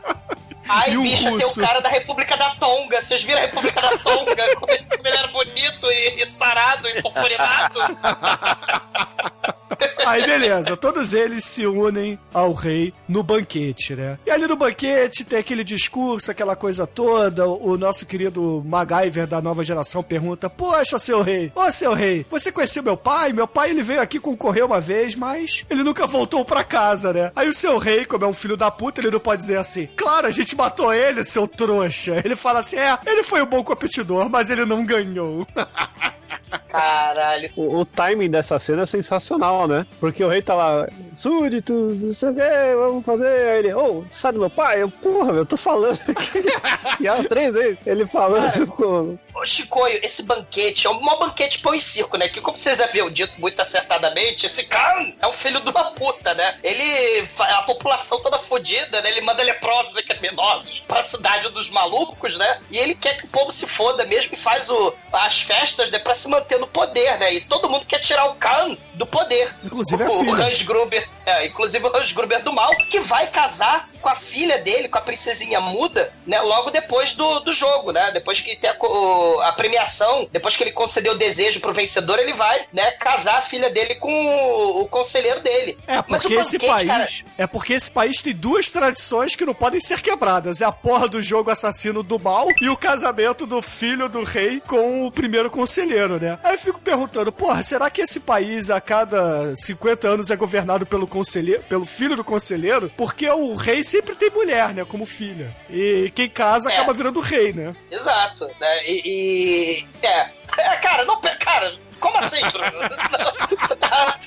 Ai, 0.70 0.92
E 0.92 0.98
um 0.98 1.02
bicha, 1.04 1.24
tem 1.30 1.34
o 1.34 1.40
russo. 1.40 1.60
cara 1.62 1.80
da 1.80 1.90
República 1.90 2.36
da 2.38 2.52
Tonga. 2.56 3.02
Vocês 3.02 3.24
viram 3.24 3.40
a 3.40 3.42
República 3.46 3.82
da 3.82 3.98
Tonga? 3.98 4.56
Como 4.56 4.72
ele, 4.72 4.84
como 4.86 5.08
ele 5.08 5.18
era 5.18 5.28
bonito 5.28 5.92
e, 5.92 6.24
e 6.24 6.26
sarado 6.30 6.88
e 6.90 7.02
purpurinado. 7.02 7.80
Aí, 10.06 10.26
beleza, 10.26 10.78
todos 10.78 11.14
eles 11.14 11.44
se 11.44 11.66
unem 11.68 12.18
ao 12.34 12.54
rei 12.54 12.94
no 13.08 13.22
banquete, 13.22 13.96
né? 13.96 14.18
E 14.26 14.32
ali 14.32 14.48
no 14.48 14.56
banquete 14.56 15.26
tem 15.26 15.40
aquele 15.40 15.64
discurso, 15.64 16.32
aquela 16.32 16.56
coisa 16.56 16.88
toda. 16.88 17.46
O 17.48 17.78
nosso 17.78 18.06
querido 18.06 18.64
MacGyver 18.66 19.28
da 19.28 19.42
nova 19.42 19.64
geração 19.64 20.02
pergunta: 20.02 20.50
Poxa, 20.50 20.98
seu 20.98 21.22
rei, 21.22 21.52
ô 21.54 21.72
seu 21.72 21.94
rei, 21.94 22.26
você 22.30 22.52
conheceu 22.52 22.82
meu 22.82 22.96
pai? 22.96 23.34
Meu 23.34 23.48
pai 23.48 23.72
ele 23.72 23.84
veio 23.84 24.02
aqui 24.02 24.20
concorrer 24.20 24.66
uma 24.66 24.80
vez, 24.80 25.16
mas 25.16 25.66
ele 25.70 25.84
nunca 25.84 26.08
voltou 26.08 26.46
pra 26.46 26.64
casa, 26.64 27.12
né? 27.12 27.32
Aí 27.36 27.50
o 27.50 27.54
seu 27.54 27.78
rei, 27.78 28.06
como 28.06 28.24
é 28.24 28.28
um 28.28 28.34
filho 28.34 28.56
da 28.56 28.72
puta, 28.72 29.02
ele 29.02 29.12
não 29.12 29.20
pode 29.20 29.42
dizer 29.42 29.58
assim: 29.58 29.90
Claro, 29.96 30.28
a 30.28 30.32
gente 30.32 30.56
matou 30.56 30.94
ele, 30.94 31.24
seu 31.24 31.48
trouxa. 31.48 32.22
Ele 32.24 32.36
fala 32.36 32.60
assim: 32.60 32.78
É, 32.78 32.98
ele 33.06 33.24
foi 33.24 33.42
um 33.42 33.46
bom 33.46 33.64
competidor, 33.64 34.30
mas 34.30 34.50
ele 34.50 34.66
não 34.66 34.86
ganhou. 34.86 35.46
Caralho. 36.70 37.52
O, 37.56 37.80
o 37.80 37.86
timing 37.86 38.30
dessa 38.30 38.60
cena 38.60 38.84
é 38.84 38.86
sensacional, 38.86 39.68
né? 39.68 39.86
Porque 40.00 40.24
o 40.24 40.28
rei 40.28 40.42
tá 40.42 40.54
lá, 40.54 40.88
súditos, 41.14 42.04
não 42.04 42.14
sei 42.14 42.30
o 42.30 42.36
que, 42.36 42.76
vamos 42.76 43.06
fazer. 43.06 43.28
Aí 43.28 43.60
ele, 43.60 43.74
ô, 43.74 44.04
sai 44.10 44.34
do 44.34 44.40
meu 44.40 44.50
pai? 44.50 44.82
Eu, 44.82 44.90
porra, 44.90 45.32
eu 45.32 45.46
tô 45.46 45.58
falando 45.58 45.98
aqui. 46.10 46.44
e 47.00 47.08
as 47.08 47.26
três 47.26 47.54
vezes, 47.54 47.78
ele 47.86 48.06
falando 48.06 48.68
com. 48.68 49.18
Ô, 49.34 49.46
Chicoio, 49.46 50.00
esse 50.04 50.24
banquete 50.24 50.88
é 50.88 50.90
um 50.90 51.00
maior 51.02 51.20
banquete 51.20 51.60
pão 51.60 51.74
e 51.74 51.80
circo, 51.80 52.18
né? 52.18 52.28
Que, 52.28 52.42
como 52.42 52.58
vocês 52.58 52.82
haviam 52.82 53.10
dito 53.10 53.40
muito 53.40 53.62
acertadamente, 53.62 54.46
esse 54.46 54.64
Khan 54.66 55.14
é 55.22 55.28
um 55.28 55.34
filho 55.34 55.62
de 55.62 55.70
uma 55.70 55.92
puta, 55.92 56.34
né? 56.34 56.60
Ele. 56.64 57.28
A 57.40 57.62
população 57.64 58.22
toda 58.22 58.38
fodida, 58.40 59.02
né? 59.02 59.10
Ele 59.10 59.22
manda 59.22 59.44
leprosos 59.44 59.98
e 59.98 60.04
criminosos 60.04 60.84
pra 60.88 61.04
cidade 61.04 61.50
dos 61.50 61.70
malucos, 61.70 62.38
né? 62.38 62.60
E 62.70 62.78
ele 62.78 62.96
quer 62.96 63.18
que 63.18 63.26
o 63.26 63.30
povo 63.30 63.52
se 63.52 63.68
foda 63.68 64.06
mesmo 64.06 64.34
e 64.34 64.38
faz 64.38 64.70
o, 64.70 64.94
as 65.14 65.42
festas, 65.42 65.92
né? 65.92 66.00
Pra 66.00 66.14
se 66.14 66.28
manter 66.30 66.57
no 66.58 66.68
poder, 66.68 67.18
né? 67.18 67.34
E 67.34 67.42
todo 67.42 67.70
mundo 67.70 67.86
quer 67.86 68.00
tirar 68.00 68.26
o 68.26 68.36
Khan 68.36 68.78
do 68.94 69.06
poder. 69.06 69.54
Inclusive 69.64 70.04
a 70.04 70.08
o, 70.10 70.22
o 70.22 70.24
filha. 70.26 70.46
Hans 70.46 70.62
Gruber, 70.64 71.08
é, 71.26 71.46
inclusive 71.46 71.86
o 71.86 71.96
Hans 71.96 72.12
Gruber 72.12 72.42
do 72.44 72.52
mal, 72.54 72.72
que 72.90 73.00
vai 73.00 73.28
casar 73.28 73.88
com 74.02 74.10
a 74.10 74.16
filha 74.16 74.58
dele, 74.60 74.88
com 74.88 74.98
a 74.98 75.02
princesinha 75.02 75.60
muda, 75.60 76.12
né? 76.26 76.40
Logo 76.42 76.70
depois 76.72 77.14
do, 77.14 77.40
do 77.42 77.52
jogo, 77.54 77.92
né? 77.92 78.12
Depois 78.12 78.40
que 78.40 78.56
tem 78.56 78.70
a, 78.70 78.76
o- 78.80 79.42
a 79.42 79.52
premiação, 79.52 80.28
depois 80.32 80.56
que 80.56 80.64
ele 80.64 80.72
concedeu 80.72 81.14
o 81.14 81.18
desejo 81.18 81.60
pro 81.60 81.74
vencedor, 81.74 82.20
ele 82.20 82.34
vai, 82.34 82.66
né? 82.74 82.92
Casar 82.92 83.38
a 83.38 83.42
filha 83.42 83.70
dele 83.70 83.96
com 83.96 84.12
o, 84.12 84.82
o 84.82 84.88
conselheiro 84.88 85.42
dele. 85.42 85.78
É, 85.88 86.04
Mas 86.08 86.24
o 86.26 86.28
porque 86.30 86.42
esse 86.42 86.60
país. 86.60 86.88
cara, 86.88 87.08
É 87.38 87.48
porque 87.48 87.74
esse 87.74 87.92
país 87.92 88.22
tem 88.22 88.34
duas 88.34 88.72
tradições 88.72 89.36
que 89.36 89.46
não 89.46 89.54
podem 89.54 89.80
ser 89.82 90.02
quebradas. 90.02 90.62
É 90.62 90.66
a 90.66 90.72
porra 90.72 91.08
do 91.08 91.22
jogo 91.22 91.50
assassino 91.52 92.02
do 92.04 92.18
mal 92.20 92.48
e 92.62 92.70
o 92.70 92.78
casamento 92.78 93.46
do 93.46 93.62
filho 93.62 94.08
do 94.10 94.24
rei 94.24 94.62
com 94.68 95.06
o 95.06 95.12
primeiro 95.12 95.50
conselheiro, 95.50 96.20
né? 96.20 96.38
Aí 96.48 96.54
eu 96.56 96.60
fico 96.60 96.80
perguntando, 96.80 97.30
porra, 97.32 97.62
será 97.62 97.90
que 97.90 98.00
esse 98.02 98.22
país 98.22 98.70
a 98.70 98.80
cada 98.80 99.54
50 99.56 100.08
anos 100.08 100.32
é 100.32 100.36
governado 100.36 100.86
pelo 100.86 101.06
conselheiro, 101.06 101.62
pelo 101.64 101.86
filho 101.86 102.16
do 102.16 102.24
conselheiro? 102.24 102.90
Porque 102.96 103.30
o 103.30 103.54
rei 103.56 103.84
sempre 103.84 104.16
tem 104.16 104.30
mulher, 104.30 104.74
né? 104.74 104.86
Como 104.86 105.06
filha. 105.06 105.54
E 105.70 106.10
quem 106.16 106.30
casa 106.30 106.72
É. 106.72 106.74
acaba 106.74 106.94
virando 106.94 107.20
rei, 107.20 107.52
né? 107.52 107.76
Exato, 107.92 108.48
né? 108.60 108.88
E. 108.88 109.02
e- 109.06 110.06
é. 110.06 110.30
É, 110.58 110.76
cara, 110.78 111.04
não. 111.06 111.20
Cara, 111.22 111.78
como 112.00 112.18
assim, 112.18 112.42
Bruno? 112.52 112.72
Não, 113.50 113.58
você 113.58 113.76
tá. 113.76 114.20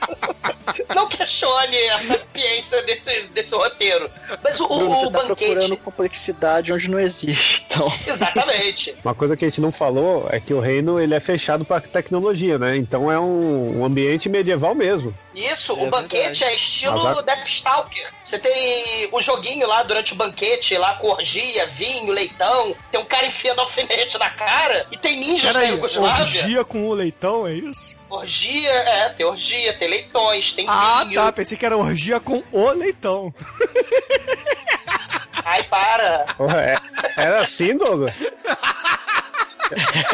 Não 0.95 1.09
questione 1.09 1.77
a 1.91 2.03
sapiência 2.03 2.83
desse, 2.85 3.23
desse 3.35 3.55
roteiro. 3.55 4.11
Mas 4.43 4.61
o, 4.61 4.67
Bruno, 4.67 4.87
o, 4.87 4.91
você 4.91 5.07
o 5.07 5.11
tá 5.11 5.19
banquete. 5.21 5.51
procurando 5.53 5.77
complexidade 5.79 6.73
onde 6.73 6.89
não 6.89 7.01
existe, 7.01 7.65
então. 7.67 7.93
Exatamente. 8.07 8.95
Uma 9.05 9.15
coisa 9.15 9.37
que 9.37 9.45
a 9.45 9.49
gente 9.49 9.61
não 9.61 9.71
falou 9.71 10.27
é 10.31 10.41
que 10.41 10.53
o 10.55 10.61
reino 10.61 11.01
ele 11.01 11.15
é 11.15 11.21
fechado 11.21 11.65
pra 11.65 11.81
tecnologia, 11.81 12.59
né? 12.59 12.77
Então 12.77 13.11
é 13.11 13.19
um, 13.19 13.81
um 13.81 13.85
ambiente 13.85 14.29
medieval 14.29 14.75
mesmo. 14.75 15.15
Isso, 15.35 15.73
É 15.79 15.83
o 15.83 15.87
banquete 15.89 16.43
é 16.45 16.55
estilo 16.55 16.93
Mas 17.03 17.19
a- 17.19 17.23
Deathstalker. 17.23 18.13
Você 18.23 18.39
tem 18.39 19.09
o 19.13 19.21
joguinho 19.21 19.67
lá 19.67 19.83
durante 19.85 20.13
o 20.13 20.17
banquete, 20.17 20.77
lá 20.77 20.95
com 20.95 21.09
orgia, 21.09 21.67
vinho, 21.67 22.13
leitão. 22.13 22.75
Tem 22.91 23.01
um 23.01 23.05
cara 23.05 23.27
enfiando 23.27 23.61
alfinete 23.61 24.19
na 24.19 24.29
cara 24.31 24.87
e 24.91 24.97
tem 24.97 25.19
ninjas 25.19 25.53
da 25.55 25.61
Peraí, 25.61 25.75
Iugoslávia. 25.75 26.23
orgia 26.43 26.65
com 26.65 26.89
o 26.89 26.95
leitão, 26.95 27.47
é 27.47 27.55
isso? 27.55 27.97
Orgia, 28.09 28.71
é, 28.73 29.09
tem 29.11 29.25
orgia, 29.25 29.73
tem 29.73 29.89
leitões, 29.89 30.53
tem 30.53 30.67
Ah, 30.69 31.05
vinho. 31.05 31.15
tá. 31.21 31.31
Pensei 31.31 31.57
que 31.57 31.65
era 31.65 31.77
orgia 31.77 32.19
com 32.19 32.43
o 32.51 32.71
leitão. 32.73 33.33
Ai, 35.45 35.63
para. 35.65 36.27
Porra, 36.37 36.61
é- 36.63 36.77
era 37.17 37.43
assim, 37.43 37.77
Douglas? 37.77 38.33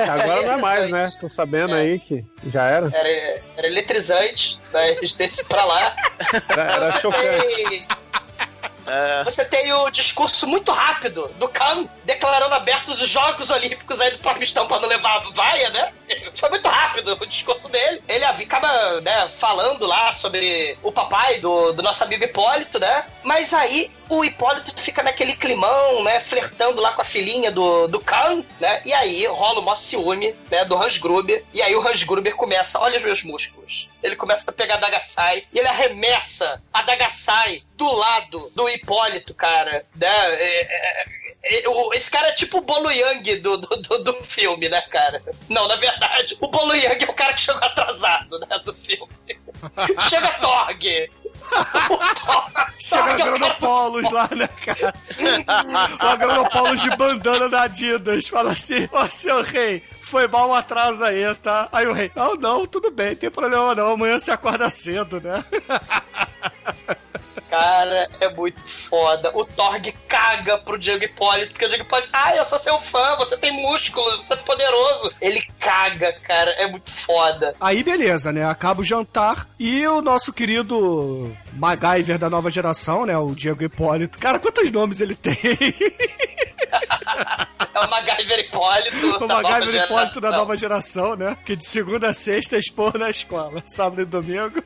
Agora 0.09 0.43
não 0.43 0.53
é 0.53 0.61
mais, 0.61 0.91
né? 0.91 1.09
Tô 1.20 1.29
sabendo 1.29 1.74
aí 1.74 1.99
que 1.99 2.24
já 2.47 2.64
era. 2.64 2.91
Era, 2.93 3.09
era 3.57 3.66
eletrizante, 3.66 4.61
mas 4.72 5.14
desse 5.14 5.45
pra 5.45 5.64
lá. 5.64 5.97
Era, 6.51 6.62
era 6.72 6.93
chocante. 6.93 7.87
Tem- 8.87 9.24
Você 9.24 9.45
tem 9.45 9.72
o 9.72 9.91
discurso 9.91 10.47
muito 10.47 10.70
rápido 10.72 11.28
do 11.39 11.49
Khan 11.49 11.89
declarando 12.05 12.55
abertos 12.55 13.01
os 13.03 13.09
Jogos 13.09 13.51
Olímpicos 13.51 14.01
aí 14.01 14.11
do 14.12 14.18
Paquistão 14.18 14.66
pra 14.66 14.78
não 14.80 14.89
levar 14.89 15.18
vaia, 15.32 15.70
né? 15.70 15.93
Foi 16.34 16.49
muito 16.51 16.68
rápido 16.68 17.18
o 17.20 17.26
discurso 17.26 17.68
dele. 17.68 18.03
Ele 18.09 18.24
acaba 18.24 19.01
né, 19.01 19.28
falando 19.28 19.87
lá 19.87 20.12
sobre 20.12 20.78
o 20.82 20.93
papai 20.93 21.39
do, 21.39 21.72
do 21.72 21.82
nosso 21.82 22.03
amigo 22.05 22.24
Hipólito, 22.24 22.78
né? 22.78 23.05
Mas 23.24 23.53
aí 23.53 23.91
o 24.09 24.24
Hipólito 24.24 24.72
fica 24.80 25.03
naquele 25.03 25.34
climão, 25.34 26.05
né? 26.05 26.20
Flertando 26.20 26.80
lá 26.80 26.93
com 26.93 27.03
a 27.03 27.05
filhinha 27.05 27.51
do, 27.51 27.89
do 27.89 27.99
Khan, 28.01 28.45
né? 28.61 28.80
E 28.84 28.95
aí 28.95 29.26
rola 29.26 29.59
o 29.59 29.62
maior 29.62 29.74
ciúme, 29.74 30.34
né? 30.51 30.64
Do 30.64 30.76
Hans 30.80 30.97
Gruber. 30.99 31.45
E 31.53 31.61
aí 31.61 31.74
o 31.74 31.87
Hans 31.87 32.05
Gruber 32.05 32.37
começa, 32.37 32.78
olha 32.78 32.97
os 32.97 33.03
meus 33.03 33.22
músculos. 33.24 33.89
Ele 34.03 34.14
começa 34.14 34.45
a 34.47 34.53
pegar 34.53 34.74
a 34.74 34.78
Dagasai 34.78 35.45
e 35.53 35.59
ele 35.59 35.66
arremessa 35.66 36.62
a 36.72 36.82
Dagasai 36.82 37.62
do 37.74 37.91
lado 37.93 38.53
do 38.55 38.68
Hipólito, 38.77 39.35
cara. 39.35 39.85
Né? 39.95 40.07
É, 40.09 40.61
é, 40.62 41.62
é, 41.64 41.68
o- 41.68 41.93
esse 41.95 42.11
cara 42.11 42.29
é 42.29 42.33
tipo 42.33 42.59
o 42.59 42.61
Bolo 42.62 42.91
Yang 42.91 43.37
do, 43.37 43.57
do, 43.59 43.77
do, 43.77 44.05
do 44.05 44.14
filme, 44.22 44.68
né, 44.68 44.81
cara? 44.83 45.22
Não, 45.49 45.68
na 45.68 45.77
verdade, 45.77 46.37
o 46.41 46.49
Bolo 46.49 46.74
Yang 46.74 47.05
é 47.05 47.11
o 47.11 47.14
cara 47.14 47.33
que 47.35 47.41
chegou 47.41 47.62
atrasado, 47.62 48.39
né, 48.41 48.59
do 48.64 48.74
filme. 48.74 49.09
Chega 50.09 50.29
Torg! 50.41 51.09
Chega 52.79 53.11
é 53.11 53.12
Agronopolos 53.12 54.11
lá, 54.11 54.29
né, 54.35 54.49
cara? 54.64 54.95
o 56.03 56.07
Agronopolos 56.07 56.81
de 56.83 56.91
bandana 56.97 57.49
da 57.49 57.62
Adidas 57.62 58.27
fala 58.29 58.53
assim: 58.53 58.89
Ó, 58.93 59.07
seu 59.07 59.43
rei, 59.43 59.83
foi 60.01 60.27
mal 60.27 60.49
um 60.51 60.55
atraso 60.55 61.05
aí, 61.05 61.22
tá? 61.37 61.68
Aí 61.70 61.87
o 61.87 61.93
rei, 61.93 62.11
não, 62.16 62.35
não, 62.35 62.66
tudo 62.66 62.91
bem, 62.91 63.14
tem 63.14 63.31
problema 63.31 63.74
não, 63.74 63.93
amanhã 63.93 64.18
você 64.18 64.31
acorda 64.33 64.68
cedo, 64.68 65.20
né? 65.20 65.45
Cara, 67.57 68.09
é 68.20 68.28
muito 68.28 68.61
foda. 68.61 69.30
O 69.34 69.42
Torg 69.42 69.90
caga 70.07 70.59
pro 70.59 70.78
Diego 70.78 71.04
Hipólito, 71.04 71.52
porque 71.52 71.64
o 71.64 71.68
Diego 71.68 71.84
Hipólito, 71.84 72.11
ah, 72.12 72.36
eu 72.36 72.44
sou 72.44 72.59
seu 72.59 72.78
fã, 72.78 73.16
você 73.16 73.34
tem 73.38 73.50
músculo, 73.50 74.16
você 74.16 74.34
é 74.34 74.36
poderoso. 74.36 75.11
Ele 75.22 75.42
caga, 75.59 76.12
cara, 76.20 76.50
é 76.52 76.66
muito 76.66 76.92
foda. 76.92 77.54
Aí 77.59 77.82
beleza, 77.82 78.30
né? 78.30 78.44
Acaba 78.44 78.82
o 78.82 78.84
jantar 78.84 79.48
e 79.59 79.86
o 79.86 80.02
nosso 80.02 80.34
querido 80.34 81.34
MacGyver 81.57 82.18
da 82.18 82.28
nova 82.30 82.50
geração, 82.50 83.07
né? 83.07 83.16
O 83.16 83.34
Diego 83.34 83.62
Hipólito. 83.64 84.18
Cara, 84.18 84.38
quantos 84.38 84.70
nomes 84.70 85.00
ele 85.00 85.14
tem? 85.14 85.36
É 87.74 87.80
o 87.80 87.90
MacGyver 87.90 88.38
Hipólito. 88.40 89.24
o 89.24 89.28
MacGyver 89.28 89.84
Hipólito 89.84 90.20
da 90.20 90.30
nova 90.32 90.57
geração, 90.57 91.14
né? 91.16 91.36
Que 91.44 91.54
de 91.57 91.64
segunda 91.64 92.09
a 92.09 92.14
sexta 92.14 92.57
expor 92.57 92.98
na 92.98 93.11
escola. 93.11 93.62
Sábado 93.66 94.02
e 94.02 94.04
domingo. 94.04 94.62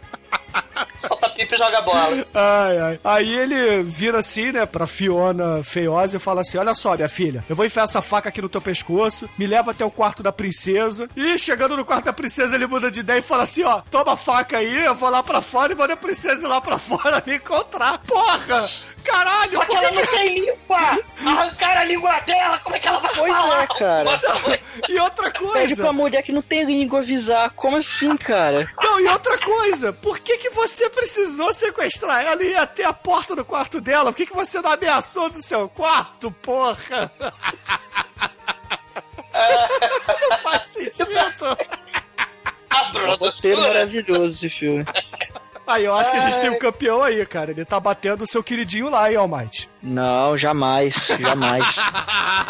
Solta 0.99 1.29
pipa 1.31 1.55
e 1.55 1.59
joga 1.59 1.81
bola. 1.81 2.27
Ai, 2.35 2.79
ai. 2.79 3.01
Aí 3.03 3.35
ele 3.35 3.83
vira 3.83 4.19
assim, 4.19 4.53
né, 4.53 4.67
pra 4.67 4.87
Fiona 4.87 5.63
feiosa 5.63 6.17
e 6.17 6.21
fala 6.21 6.43
assim: 6.43 6.59
Olha 6.59 6.75
só, 6.75 6.95
minha 6.95 7.09
filha, 7.09 7.45
eu 7.49 7.57
vou 7.57 7.65
enfiar 7.65 7.85
essa 7.85 8.03
faca 8.03 8.29
aqui 8.29 8.43
no 8.43 8.49
teu 8.49 8.61
pescoço, 8.61 9.29
me 9.39 9.47
leva 9.47 9.71
até 9.71 9.85
o 9.85 9.91
quarto 9.91 10.23
da 10.23 10.33
princesa. 10.33 11.09
E 11.17 11.39
chegando 11.39 11.77
no 11.77 11.85
quarto 11.85 12.05
da 12.05 12.13
princesa, 12.13 12.55
ele 12.55 12.67
muda 12.67 12.91
de 12.91 13.01
ideia 13.01 13.19
e 13.19 13.23
fala 13.23 13.45
assim: 13.45 13.63
Ó, 13.65 13.81
toma 13.91 14.13
a 14.13 14.17
faca 14.17 14.59
aí, 14.59 14.85
eu 14.85 14.95
vou 14.95 15.09
lá 15.09 15.23
pra 15.23 15.41
fora 15.41 15.73
e 15.73 15.77
mando 15.77 15.93
a 15.93 15.97
princesa 15.97 16.47
ir 16.47 16.49
lá 16.49 16.61
pra 16.61 16.79
fora 16.81 17.23
me 17.27 17.37
encontrar. 17.37 17.99
Porra! 17.99 18.61
Caralho, 19.05 19.51
Só 19.53 19.65
que 19.65 19.77
ela 19.77 19.91
não 19.93 20.07
tem 20.07 20.35
língua! 20.41 20.99
Arrancaram 21.27 21.81
a 21.81 21.85
língua 21.85 22.21
dela, 22.21 22.59
como 22.59 22.77
é 22.77 22.79
que 22.79 22.89
ela 22.89 22.99
vai 22.99 23.15
Pois 23.15 23.33
falar? 23.37 23.63
é, 23.63 23.67
cara. 23.67 24.21
E 24.89 24.99
outra 24.99 25.31
Pede 25.31 25.39
coisa. 25.45 25.83
pra 25.83 25.93
mulher 25.93 26.23
que 26.23 26.33
não 26.33 26.43
tem 26.43 26.65
língua 26.65 27.01
avisar. 27.01 27.51
Como 27.51 27.77
assim, 27.77 28.17
cara? 28.17 28.69
Não, 28.83 29.01
e 29.01 29.07
outra 29.09 29.39
coisa, 29.39 29.93
por 29.93 30.19
que 30.19 30.39
que 30.39 30.51
você 30.51 30.89
precisou 30.91 31.53
sequestrar 31.53 32.25
ela 32.25 32.43
e 32.43 32.51
ir 32.53 32.57
até 32.57 32.85
a 32.85 32.93
porta 32.93 33.37
do 33.37 33.45
quarto 33.45 33.81
dela? 33.81 34.11
Por 34.13 34.17
que 34.17 34.27
que 34.27 34.35
você 34.35 34.61
não 34.61 34.71
ameaçou 34.73 35.29
do 35.31 35.41
seu 35.43 35.69
quarto, 35.69 36.31
porra? 36.43 37.11
não 40.31 40.39
faz 40.39 40.63
sentido. 40.73 41.57
A 42.71 42.85
Bruna 42.85 43.17
Roteiro 43.17 43.57
Sura. 43.61 43.69
maravilhoso 43.73 44.47
esse 44.47 44.51
filme. 44.51 44.85
Aí 45.71 45.85
eu 45.85 45.95
acho 45.95 46.11
que 46.11 46.17
a 46.17 46.21
gente 46.21 46.41
tem 46.41 46.51
um 46.51 46.59
campeão 46.59 47.03
aí, 47.03 47.25
cara. 47.25 47.53
Ele 47.53 47.65
tá 47.65 47.79
batendo 47.79 48.25
o 48.25 48.27
seu 48.27 48.43
queridinho 48.43 48.91
lá, 48.91 49.09
hein, 49.11 49.17
Almighty? 49.17 49.71
Não, 49.81 50.37
jamais, 50.37 51.07
jamais. 51.21 51.77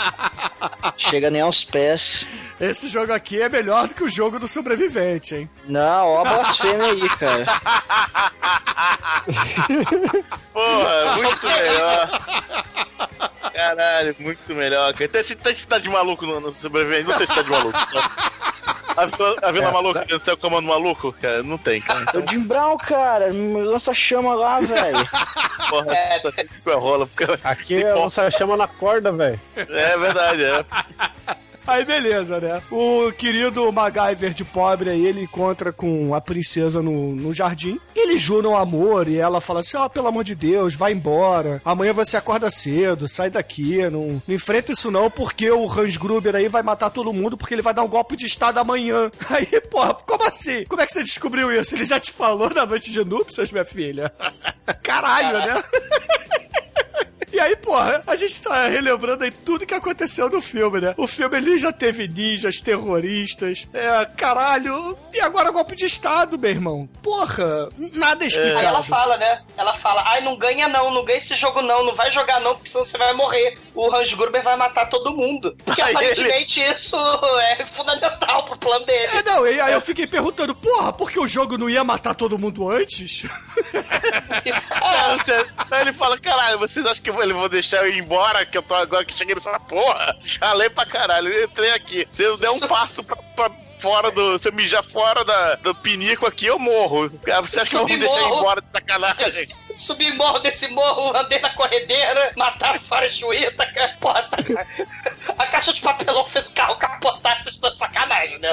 Chega 0.97 1.31
nem 1.31 1.43
aos 1.43 1.63
pés. 1.63 2.27
Esse 2.59 2.89
jogo 2.89 3.13
aqui 3.13 3.41
é 3.41 3.49
melhor 3.49 3.87
do 3.89 3.95
que 3.95 4.03
o 4.05 4.09
jogo 4.09 4.39
do 4.39 4.49
sobrevivente, 4.49 5.35
hein? 5.35 5.51
Não, 5.67 6.09
ó 6.09 6.21
a 6.21 6.25
blasfêmia 6.25 6.87
aí, 6.93 7.09
cara. 7.11 7.45
Porra, 10.53 11.17
muito 11.23 11.47
melhor. 11.47 12.21
Caralho, 13.55 14.17
muito 14.19 14.55
melhor. 14.55 14.93
cara. 14.95 15.09
Tem, 15.09 15.23
tem 15.23 15.55
cidade 15.55 15.85
de 15.85 15.91
maluco 15.91 16.25
no, 16.27 16.41
no 16.41 16.51
sobrevivente, 16.51 17.09
não 17.09 17.17
tem 17.19 17.27
cidade 17.27 17.45
de 17.45 17.51
maluco. 17.51 17.79
A, 19.03 19.07
Vila- 19.07 19.37
a 19.43 19.53
Vila 19.53 19.69
É, 19.69 19.73
Maluca, 19.73 20.07
tem 20.21 20.35
o 20.35 20.37
comando 20.37 20.67
maluco, 20.69 21.13
cara? 21.13 21.43
Não 21.43 21.57
tem, 21.57 21.81
cara. 21.81 22.05
É 22.13 22.19
o 22.19 22.29
Jim 22.29 22.41
Brown, 22.41 22.77
cara. 22.77 23.29
Lança 23.33 23.95
chama 23.95 24.35
lá, 24.35 24.61
velho. 24.61 24.99
Porra, 25.69 25.95
É. 25.95 26.21
a 26.73 26.77
rola. 26.77 27.07
Porque... 27.07 27.25
Aqui 27.43 27.83
é 27.83 27.95
lança 27.95 28.31
chama 28.31 28.57
na 28.57 28.67
corda, 28.69 29.11
velho. 29.13 29.41
É 29.57 29.97
verdade, 29.99 30.45
é. 30.45 30.65
Aí 31.71 31.85
beleza, 31.85 32.41
né? 32.41 32.61
O 32.69 33.13
querido 33.13 33.71
MacGyver 33.71 34.35
de 34.35 34.45
pobre 34.45 34.91
aí, 34.91 35.07
ele 35.07 35.23
encontra 35.23 35.73
com 35.73 36.13
a 36.13 36.21
princesa 36.21 36.83
no, 36.83 37.15
no 37.15 37.33
jardim. 37.33 37.79
Eles 37.95 38.21
juram 38.21 38.57
amor 38.57 39.07
e 39.07 39.19
ela 39.19 39.41
fala 39.41 39.61
assim: 39.61 39.77
Ó, 39.77 39.89
pelo 39.89 40.09
amor 40.09 40.25
de 40.25 40.35
Deus, 40.35 40.75
vai 40.75 40.93
embora. 40.93 41.63
Amanhã 41.65 41.93
você 41.93 42.17
acorda 42.17 42.51
cedo, 42.51 43.07
sai 43.07 43.31
daqui. 43.31 43.89
Não, 43.89 44.21
não 44.27 44.35
enfrenta 44.35 44.73
isso 44.73 44.91
não, 44.91 45.09
porque 45.09 45.49
o 45.49 45.71
Hans 45.71 45.97
Gruber 45.97 46.35
aí 46.35 46.49
vai 46.49 46.65
matar 46.65 46.91
todo 46.91 47.13
mundo 47.13 47.37
porque 47.37 47.55
ele 47.55 47.63
vai 47.63 47.73
dar 47.73 47.85
um 47.85 47.89
golpe 47.89 48.17
de 48.17 48.27
estado 48.27 48.59
amanhã. 48.59 49.09
Aí, 49.31 49.61
porra, 49.61 49.95
como 49.95 50.25
assim? 50.25 50.65
Como 50.65 50.83
é 50.83 50.87
que 50.87 50.93
você 50.93 51.05
descobriu 51.05 51.53
isso? 51.53 51.77
Ele 51.77 51.85
já 51.85 52.01
te 52.01 52.11
falou 52.11 52.51
na 52.51 52.67
noite 52.67 52.91
de 52.91 53.05
núpcias, 53.05 53.53
minha 53.53 53.65
filha? 53.65 54.13
Caralho, 54.83 55.39
né? 55.39 55.63
E 57.41 57.43
aí, 57.43 57.57
porra, 57.57 58.03
a 58.07 58.17
gente 58.17 58.43
tá 58.43 58.69
relembrando 58.69 59.25
aí 59.25 59.31
tudo 59.31 59.65
que 59.65 59.73
aconteceu 59.73 60.29
no 60.29 60.43
filme, 60.43 60.79
né? 60.79 60.93
O 60.99 61.07
filme 61.07 61.39
ele 61.39 61.59
já 61.59 61.73
teve 61.73 62.07
ninjas, 62.07 62.61
terroristas, 62.61 63.67
é, 63.73 64.05
caralho. 64.15 64.95
E 65.11 65.19
agora 65.21 65.51
golpe 65.51 65.75
de 65.75 65.87
Estado, 65.87 66.39
meu 66.39 66.51
irmão. 66.51 66.87
Porra, 67.03 67.71
nada 67.95 68.27
Aí 68.27 68.31
ela 68.35 68.51
explicado. 68.53 68.83
fala, 68.83 69.17
né? 69.17 69.41
Ela 69.57 69.73
fala, 69.73 70.03
ai, 70.09 70.21
não 70.21 70.37
ganha 70.37 70.69
não, 70.69 70.91
não 70.93 71.03
ganha 71.03 71.17
esse 71.17 71.35
jogo 71.35 71.63
não, 71.63 71.83
não 71.83 71.95
vai 71.95 72.11
jogar 72.11 72.41
não, 72.41 72.55
porque 72.55 72.69
senão 72.69 72.85
você 72.85 72.99
vai 72.99 73.15
morrer. 73.15 73.57
O 73.75 73.91
Hans 73.91 74.13
Gruber 74.13 74.43
vai 74.43 74.57
matar 74.59 74.91
todo 74.91 75.17
mundo. 75.17 75.57
Porque 75.65 75.81
Aí 75.81 75.93
aparentemente 75.95 76.61
isso 76.63 76.95
é 77.59 77.65
fundamental 77.65 78.45
pro 78.45 78.59
plano 78.59 78.85
dele. 78.85 79.17
É, 79.17 79.23
não, 79.23 79.47
e 79.47 79.59
aí 79.59 79.73
eu 79.73 79.81
fiquei 79.81 80.07
perguntando, 80.07 80.55
porra, 80.55 80.93
por 80.93 81.11
que 81.11 81.19
o 81.19 81.27
jogo 81.27 81.57
não 81.57 81.71
ia 81.71 81.83
matar 81.83 82.15
todo 82.15 82.39
mundo 82.39 82.69
antes? 82.69 83.23
Ah, 84.83 85.17
você- 85.17 85.47
Aí 85.71 85.81
ele 85.83 85.93
fala, 85.93 86.19
caralho, 86.19 86.59
vocês 86.59 86.85
acham 86.85 87.03
que 87.03 87.11
eles 87.31 87.41
vão 87.41 87.49
deixar 87.49 87.79
eu 87.87 87.89
ir 87.93 87.99
embora? 87.99 88.45
Que 88.45 88.59
eu 88.59 88.63
tô 88.63 88.75
agora 88.75 89.05
que 89.05 89.17
cheguei 89.17 89.35
nessa 89.35 89.59
porra? 89.61 90.17
Chalei 90.23 90.69
pra 90.71 90.85
caralho, 90.87 91.33
eu 91.33 91.45
entrei 91.45 91.71
aqui. 91.73 92.07
Se 92.11 92.23
eu 92.23 92.37
der 92.37 92.51
um 92.51 92.61
passo 92.61 93.03
pra, 93.03 93.17
pra 93.37 93.51
fora 93.79 94.11
do. 94.11 94.39
Se 94.39 94.49
eu 94.49 94.53
mijar 94.53 94.83
fora 94.85 95.25
da, 95.25 95.55
do 95.57 95.75
pinico 95.75 96.27
aqui, 96.27 96.47
eu 96.47 96.59
morro. 96.59 97.11
Cara, 97.25 97.43
Você 97.43 97.61
acha 97.61 97.71
que 97.71 97.77
eu 97.77 97.87
vou 97.87 97.99
deixar 97.99 98.15
Submorro. 98.15 98.39
embora 98.41 98.61
de 98.61 98.69
sacanagem? 98.73 99.49
Subi 99.77 100.13
morro 100.13 100.41
desse 100.41 100.69
morro, 100.69 101.17
andei 101.17 101.39
na 101.39 101.49
corredeira, 101.51 102.33
mataram 102.37 102.79
fora 102.81 103.09
Chuíta, 103.09 103.65
cara. 103.73 103.97
Porra, 104.01 104.23
tá- 104.25 104.37
A 105.39 105.47
caixa 105.47 105.73
de 105.73 105.81
papelão 105.81 106.27
fez 106.27 106.49
o 106.49 106.53
carro 106.53 106.77
capotar, 106.77 107.37
vocês 107.43 107.55
estão 107.55 107.71
de 107.73 107.79
sacanagem, 107.79 108.39
né? 108.41 108.53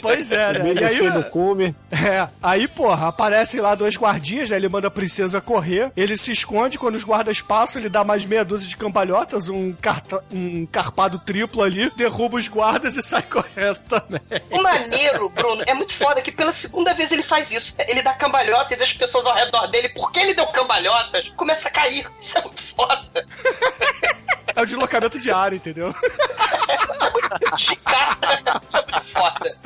Pois 0.00 0.32
é, 0.32 0.52
né? 0.58 0.72
E 0.80 0.84
aí, 0.84 1.10
do 1.10 1.24
cume. 1.24 1.74
É, 1.90 2.28
aí, 2.42 2.66
porra, 2.66 3.08
aparecem 3.08 3.60
lá 3.60 3.74
dois 3.74 3.96
guardinhas, 3.96 4.50
né? 4.50 4.56
Ele 4.56 4.68
manda 4.68 4.88
a 4.88 4.90
princesa 4.90 5.40
correr, 5.40 5.92
ele 5.96 6.16
se 6.16 6.32
esconde, 6.32 6.78
quando 6.78 6.94
os 6.94 7.04
guardas 7.04 7.40
passam, 7.40 7.80
ele 7.80 7.88
dá 7.88 8.02
mais 8.04 8.24
meia 8.26 8.44
dúzia 8.44 8.68
de 8.68 8.76
cambalhotas, 8.76 9.48
um, 9.48 9.72
carta- 9.72 10.22
um 10.32 10.66
carpado 10.66 11.18
triplo 11.18 11.62
ali, 11.62 11.90
derruba 11.96 12.36
os 12.36 12.48
guardas 12.48 12.96
e 12.96 13.02
sai 13.02 13.22
correndo 13.28 13.78
também. 13.88 14.20
O 14.50 14.62
maneiro, 14.62 15.28
Bruno, 15.30 15.62
é 15.66 15.74
muito 15.74 15.92
foda 15.94 16.20
que 16.22 16.32
pela 16.32 16.52
segunda 16.52 16.92
vez 16.94 17.12
ele 17.12 17.22
faz 17.22 17.50
isso. 17.50 17.76
Ele 17.86 18.02
dá 18.02 18.14
cambalhotas 18.14 18.80
e 18.80 18.82
as 18.82 18.92
pessoas 18.92 19.26
ao 19.26 19.34
redor 19.34 19.66
dele, 19.68 19.88
porque 19.90 20.18
ele 20.20 20.34
deu 20.34 20.46
cambalhotas, 20.46 21.28
começa 21.36 21.68
a 21.68 21.70
cair. 21.70 22.06
Isso 22.20 22.36
é 22.38 22.42
muito 22.42 22.62
foda. 22.62 23.04
É 24.56 24.62
o 24.62 24.64
deslocamento 24.64 25.18
diário, 25.18 25.56
entendeu? 25.56 25.94
De 27.56 27.76
cara, 27.76 28.16
é 28.22 28.52
muito 28.52 29.00
foda. 29.12 29.56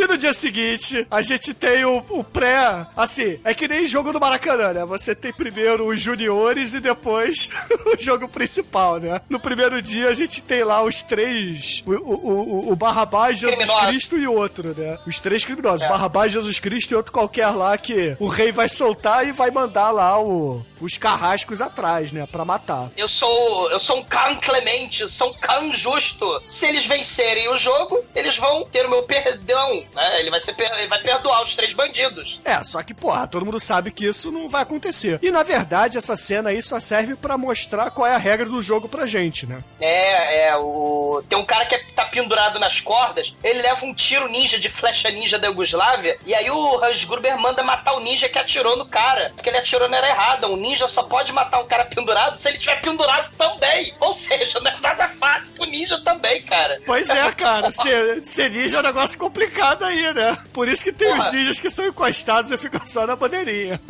E 0.00 0.06
no 0.06 0.16
dia 0.16 0.32
seguinte, 0.32 1.06
a 1.10 1.20
gente 1.20 1.52
tem 1.52 1.84
o, 1.84 2.02
o 2.08 2.24
pré. 2.24 2.86
Assim, 2.96 3.38
é 3.44 3.52
que 3.52 3.68
nem 3.68 3.84
jogo 3.84 4.14
do 4.14 4.18
Maracanã, 4.18 4.72
né? 4.72 4.82
Você 4.86 5.14
tem 5.14 5.30
primeiro 5.30 5.86
os 5.86 6.00
juniores 6.00 6.72
e 6.72 6.80
depois 6.80 7.50
o 7.84 8.02
jogo 8.02 8.26
principal, 8.26 8.98
né? 8.98 9.20
No 9.28 9.38
primeiro 9.38 9.82
dia, 9.82 10.08
a 10.08 10.14
gente 10.14 10.42
tem 10.42 10.64
lá 10.64 10.82
os 10.82 11.02
três: 11.02 11.84
o, 11.86 11.92
o, 11.92 12.14
o, 12.14 12.72
o 12.72 12.76
Barrabás, 12.76 13.40
Jesus. 13.40 13.70
Cristo 13.88 14.16
e 14.16 14.26
outro, 14.26 14.74
né? 14.74 14.98
Os 15.06 15.20
três 15.20 15.44
criminosos: 15.44 15.82
É. 15.82 15.88
Barrabás, 15.88 16.32
Jesus 16.32 16.58
Cristo 16.58 16.92
e 16.92 16.94
outro 16.94 17.12
qualquer 17.12 17.50
lá 17.50 17.76
que 17.76 18.16
o 18.18 18.26
rei 18.26 18.50
vai 18.50 18.70
soltar 18.70 19.28
e 19.28 19.32
vai 19.32 19.50
mandar 19.50 19.90
lá 19.90 20.18
o, 20.18 20.64
os 20.80 20.96
carrascos 20.96 21.60
atrás, 21.60 22.10
né? 22.10 22.26
Pra 22.26 22.42
matar. 22.42 22.90
Eu 22.96 23.06
sou, 23.06 23.70
eu 23.70 23.78
sou 23.78 23.98
um 23.98 24.04
Khan 24.04 24.36
clemente, 24.36 25.06
sou 25.10 25.28
um 25.28 25.34
Khan 25.34 25.74
justo. 25.74 26.42
Se 26.48 26.66
eles 26.66 26.86
vencerem 26.86 27.50
o 27.50 27.56
jogo, 27.56 28.02
eles 28.14 28.38
vão 28.38 28.64
ter 28.64 28.86
o 28.86 28.90
meu 28.90 29.02
perdão. 29.02 29.84
Né? 29.94 30.20
Ele, 30.20 30.30
vai 30.30 30.40
ser, 30.40 30.54
ele 30.58 30.88
vai 30.88 31.00
perdoar 31.00 31.42
os 31.42 31.54
três 31.54 31.72
bandidos. 31.72 32.40
É, 32.44 32.62
só 32.64 32.82
que, 32.82 32.92
porra, 32.92 33.26
todo 33.26 33.44
mundo 33.44 33.60
sabe 33.60 33.90
que 33.90 34.06
isso 34.06 34.32
não 34.32 34.48
vai 34.48 34.62
acontecer. 34.62 35.18
E 35.22 35.30
na 35.30 35.42
verdade, 35.42 35.98
essa 35.98 36.16
cena 36.16 36.50
aí 36.50 36.60
só 36.62 36.80
serve 36.80 37.14
pra 37.14 37.38
mostrar 37.38 37.90
qual 37.90 38.06
é 38.06 38.14
a 38.14 38.18
regra 38.18 38.46
do 38.46 38.62
jogo 38.62 38.88
pra 38.88 39.06
gente, 39.06 39.46
né? 39.46 39.62
É, 39.80 40.48
é, 40.48 40.56
o. 40.56 41.22
Tem 41.28 41.38
um 41.38 41.44
cara 41.44 41.64
que 41.66 41.78
tá 41.94 42.04
pendurado 42.06 42.58
nas 42.58 42.80
cordas, 42.80 43.34
ele 43.42 43.62
leva 43.62 43.84
um 43.84 43.94
tiro 43.94 44.28
ninja 44.28 44.58
de 44.58 44.68
flecha 44.68 45.10
ninja 45.10 45.38
da 45.38 45.48
Yugoslávia, 45.48 46.18
e 46.26 46.34
aí 46.34 46.50
o 46.50 46.84
Hans 46.84 47.04
Gruber 47.04 47.38
manda 47.38 47.62
matar 47.62 47.94
o 47.94 48.00
ninja 48.00 48.28
que 48.28 48.38
atirou 48.38 48.76
no 48.76 48.86
cara. 48.86 49.32
Porque 49.34 49.48
ele 49.48 49.58
atirou 49.58 49.88
na 49.88 50.00
era 50.00 50.08
errada. 50.08 50.48
O 50.48 50.56
ninja 50.56 50.88
só 50.88 51.02
pode 51.02 51.32
matar 51.32 51.60
um 51.60 51.66
cara 51.66 51.84
pendurado 51.84 52.36
se 52.36 52.48
ele 52.48 52.58
tiver 52.58 52.80
pendurado 52.80 53.30
também. 53.36 53.94
Ou 54.00 54.12
seja, 54.14 54.60
não 54.60 54.70
é 54.70 54.80
nada 54.80 55.08
ninja 55.70 55.98
também, 56.04 56.42
cara. 56.42 56.80
Pois 56.84 57.08
é, 57.08 57.32
cara, 57.32 57.70
ser, 57.72 58.24
ser 58.26 58.50
ninja 58.50 58.76
é 58.76 58.80
um 58.80 58.82
negócio 58.82 59.18
complicado 59.18 59.84
aí, 59.84 60.12
né? 60.12 60.36
Por 60.52 60.68
isso 60.68 60.84
que 60.84 60.92
tem 60.92 61.08
Porra. 61.08 61.20
os 61.20 61.32
ninjas 61.32 61.60
que 61.60 61.70
são 61.70 61.86
encostados 61.86 62.50
e 62.50 62.58
ficam 62.58 62.84
só 62.84 63.06
na 63.06 63.16
bandeirinha. 63.16 63.80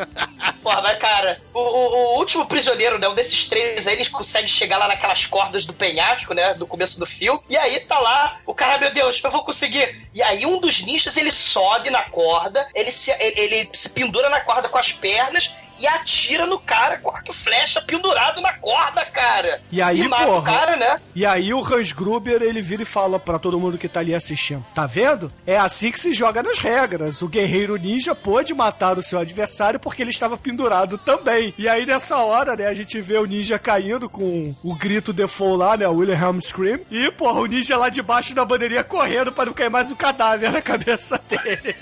Porra, 0.63 0.83
mas 0.83 0.99
cara, 0.99 1.41
o, 1.55 1.61
o- 1.61 2.15
o 2.15 2.19
último 2.19 2.47
prisioneiro, 2.47 2.99
né? 2.99 3.09
Um 3.09 3.15
desses 3.15 3.47
três 3.47 3.87
aí, 3.87 3.95
eles 3.95 4.09
conseguem 4.09 4.49
chegar 4.49 4.77
lá 4.79 4.87
naquelas 4.89 5.27
cordas 5.27 5.65
do 5.65 5.73
penhasco, 5.73 6.35
né? 6.35 6.55
Do 6.55 6.67
começo 6.67 6.99
do 7.01 7.07
filme. 7.07 7.41
E 7.49 7.57
aí 7.57 7.81
tá 7.81 7.99
lá, 7.99 8.39
o 8.47 8.55
cara, 8.55 8.79
meu 8.79 8.93
Deus, 8.93 9.21
eu 9.23 9.31
vou 9.31 9.43
conseguir. 9.43 10.03
E 10.15 10.23
aí 10.23 10.45
um 10.47 10.59
dos 10.59 10.83
ninjas, 10.83 11.17
ele 11.17 11.33
sobe 11.33 11.91
na 11.91 12.03
corda, 12.03 12.69
ele 12.75 12.93
se, 12.93 13.11
ele, 13.19 13.41
ele 13.41 13.71
se 13.73 13.89
pendura 13.91 14.29
na 14.29 14.41
corda 14.41 14.69
com 14.69 14.79
as 14.79 14.93
pernas 14.93 15.55
e 15.81 15.89
atira 15.89 16.47
no 16.47 16.59
cara 16.59 16.99
com 16.99 17.11
arco 17.11 17.31
e 17.31 17.35
flecha 17.35 17.81
pendurado 17.81 18.41
na 18.41 18.53
corda, 18.55 19.05
cara. 19.07 19.61
E 19.73 19.81
aí, 19.81 20.07
mata 20.07 20.27
porra? 20.27 20.39
o 20.39 20.43
cara, 20.43 20.77
né? 20.77 21.01
E 21.15 21.25
aí 21.25 21.55
o 21.55 21.65
Hans 21.65 21.93
Gruber, 21.93 22.43
ele 22.43 22.61
vira 22.61 22.83
e 22.83 22.87
fala 22.87 23.19
pra 23.19 23.39
todo 23.39 23.59
mundo 23.59 23.79
que 23.79 23.89
tá 23.89 24.01
ali 24.01 24.15
assistindo. 24.15 24.65
Tá 24.75 24.87
vendo? 24.87 25.33
É 25.47 25.57
assim 25.57 25.91
que 25.91 25.99
se 25.99 26.13
joga 26.13 26.43
nas 26.43 26.59
regras. 26.59 27.23
O 27.23 27.29
guerreiro 27.29 27.77
ninja 27.77 28.15
pôde 28.15 28.53
matar 28.53 28.99
o 28.99 29.03
seu 29.03 29.19
adversário 29.19 29.81
porque 29.81 30.03
ele 30.03 30.11
estava 30.11 30.37
pendurado 30.37 30.99
também. 30.99 31.55
E 31.57 31.69
aí 31.69 31.87
nessa 31.87 32.19
hora, 32.19 32.55
né, 32.55 32.67
a 32.67 32.75
gente 32.75 33.01
vê 33.01 33.17
o 33.17 33.25
ninja 33.27 33.59
caindo 33.59 34.09
com 34.09 34.55
o 34.63 34.75
grito 34.75 35.13
default 35.13 35.59
lá, 35.59 35.77
né, 35.77 35.89
o 35.89 35.95
Wilhelm 35.95 36.39
Scream. 36.41 36.81
E, 36.91 37.11
porra, 37.13 37.41
o 37.41 37.47
ninja 37.47 37.77
lá 37.77 37.89
debaixo 37.89 38.35
da 38.35 38.45
bandeirinha 38.45 38.85
correndo 38.85 39.33
pra 39.33 39.47
não 39.47 39.53
cair 39.53 39.71
mais 39.71 39.91
um 39.91 39.95
cadáver 39.95 40.53
na 40.53 40.61
cabeça 40.61 41.19
dele. 41.27 41.75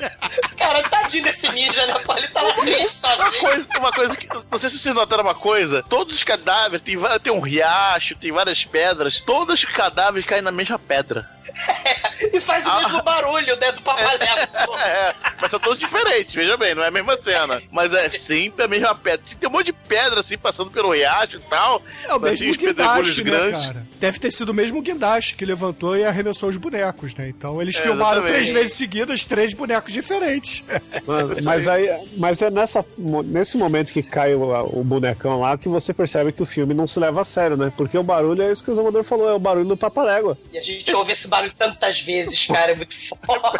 Cara, 0.56 0.82
tadinho 0.88 1.24
desse 1.24 1.48
ninja, 1.50 1.86
né? 1.86 1.94
Pô, 2.04 2.14
ele 2.16 2.28
Uma 2.32 3.32
coisa, 3.40 3.68
uma 3.78 3.87
coisa 3.92 4.16
que. 4.16 4.28
Não 4.28 4.58
sei 4.58 4.70
se 4.70 4.78
vocês 4.78 4.94
notaram 4.94 5.22
uma 5.24 5.34
coisa. 5.34 5.82
Todos 5.82 6.16
os 6.16 6.24
cadáveres, 6.24 6.80
tem, 6.80 6.96
tem 7.22 7.32
um 7.32 7.40
riacho, 7.40 8.16
tem 8.16 8.32
várias 8.32 8.64
pedras. 8.64 9.20
Todos 9.20 9.54
os 9.54 9.64
cadáveres 9.64 10.26
caem 10.26 10.42
na 10.42 10.52
mesma 10.52 10.78
pedra. 10.78 11.37
E 12.32 12.40
faz 12.40 12.66
o 12.66 12.70
Ah. 12.70 12.80
mesmo 12.82 13.02
barulho, 13.02 13.56
né? 13.56 13.72
Do 13.72 13.80
papalego. 13.82 14.18
É, 14.78 15.14
mas 15.40 15.50
são 15.50 15.58
todos 15.60 15.78
diferentes, 15.78 16.34
veja 16.34 16.56
bem, 16.56 16.74
não 16.74 16.82
é 16.82 16.88
a 16.88 16.90
mesma 16.90 17.16
cena. 17.20 17.60
Mas 17.70 17.92
é 17.92 18.08
sempre 18.10 18.64
a 18.64 18.68
mesma 18.68 18.94
pedra. 18.94 19.20
Se 19.24 19.36
tem 19.36 19.48
um 19.48 19.52
monte 19.52 19.66
de 19.66 19.72
pedra 19.72 20.20
assim 20.20 20.36
passando 20.38 20.70
pelo 20.70 20.92
riacho 20.92 21.36
e 21.36 21.40
tal. 21.40 21.82
É 22.04 22.14
o 22.14 22.16
assim, 22.26 22.46
mesmo 22.46 22.58
pedregulhos 22.62 23.18
guindaste, 23.18 23.24
né, 23.24 23.30
grandes. 23.30 23.66
cara? 23.66 23.86
Deve 24.00 24.18
ter 24.18 24.30
sido 24.30 24.48
o 24.50 24.54
mesmo 24.54 24.80
guindaste 24.82 25.34
que 25.36 25.44
levantou 25.44 25.96
e 25.96 26.04
arremessou 26.04 26.48
os 26.48 26.56
bonecos, 26.56 27.14
né? 27.14 27.28
Então 27.28 27.60
eles 27.62 27.76
É, 27.76 27.82
filmaram 27.82 28.18
exatamente. 28.22 28.32
três 28.34 28.50
vezes 28.50 28.76
seguidas 28.76 29.26
três 29.26 29.54
bonecos 29.54 29.92
diferentes. 29.92 30.64
Mano, 31.06 31.34
mas 31.42 31.66
aí, 31.68 31.88
mas 32.16 32.42
é 32.42 32.50
nessa, 32.50 32.84
nesse 32.96 33.56
momento 33.56 33.92
que 33.92 34.02
cai 34.02 34.34
o, 34.34 34.42
o 34.78 34.84
bonecão 34.84 35.40
lá 35.40 35.56
que 35.58 35.68
você 35.68 35.92
percebe 35.94 36.32
que 36.32 36.42
o 36.42 36.46
filme 36.46 36.74
não 36.74 36.86
se 36.86 36.98
leva 37.00 37.20
a 37.20 37.24
sério, 37.24 37.56
né? 37.56 37.72
Porque 37.76 37.96
o 37.98 38.02
barulho 38.02 38.42
é 38.42 38.50
isso 38.52 38.62
que 38.64 38.70
o 38.70 38.74
Zamador 38.74 39.02
falou, 39.04 39.28
é 39.28 39.34
o 39.34 39.38
barulho 39.38 39.66
do 39.66 39.76
Papalégua. 39.76 40.36
E 40.52 40.58
a 40.58 40.62
gente 40.62 40.94
ouve 40.94 41.12
esse 41.12 41.26
barulho 41.28 41.37
tantas 41.56 42.00
vezes, 42.00 42.46
cara, 42.46 42.72
é 42.72 42.74
muito 42.74 42.94
foda. 43.08 43.50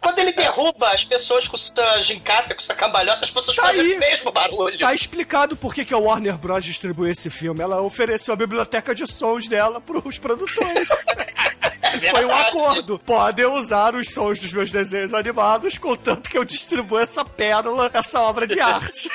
Quando 0.00 0.18
ele 0.20 0.32
derruba 0.32 0.90
as 0.90 1.04
pessoas 1.04 1.46
com 1.46 1.56
sua 1.56 2.00
gincata, 2.00 2.54
com 2.54 2.60
sua 2.60 2.74
cambalhota, 2.74 3.24
as 3.24 3.30
pessoas 3.30 3.56
Tá 3.56 3.62
fazem 3.64 3.86
esse 3.86 3.98
mesmo 3.98 4.32
barulho. 4.32 4.78
Tá 4.78 4.94
explicado 4.94 5.56
por 5.56 5.74
que, 5.74 5.84
que 5.84 5.92
a 5.92 5.98
Warner 5.98 6.36
Bros. 6.36 6.64
distribuiu 6.64 7.12
esse 7.12 7.28
filme. 7.28 7.60
Ela 7.60 7.80
ofereceu 7.82 8.32
a 8.34 8.36
biblioteca 8.36 8.94
de 8.94 9.06
sons 9.06 9.48
dela 9.48 9.80
pros 9.80 10.18
produtores. 10.18 10.88
Foi 12.10 12.24
um 12.24 12.34
acordo. 12.34 12.98
Podem 12.98 13.46
usar 13.46 13.94
os 13.94 14.10
sons 14.10 14.38
dos 14.40 14.52
meus 14.52 14.70
desenhos 14.70 15.12
animados, 15.14 15.78
contanto 15.78 16.30
que 16.30 16.38
eu 16.38 16.44
distribuo 16.44 16.98
essa 16.98 17.24
pérola, 17.24 17.90
essa 17.92 18.20
obra 18.20 18.46
de 18.46 18.60
arte. 18.60 19.10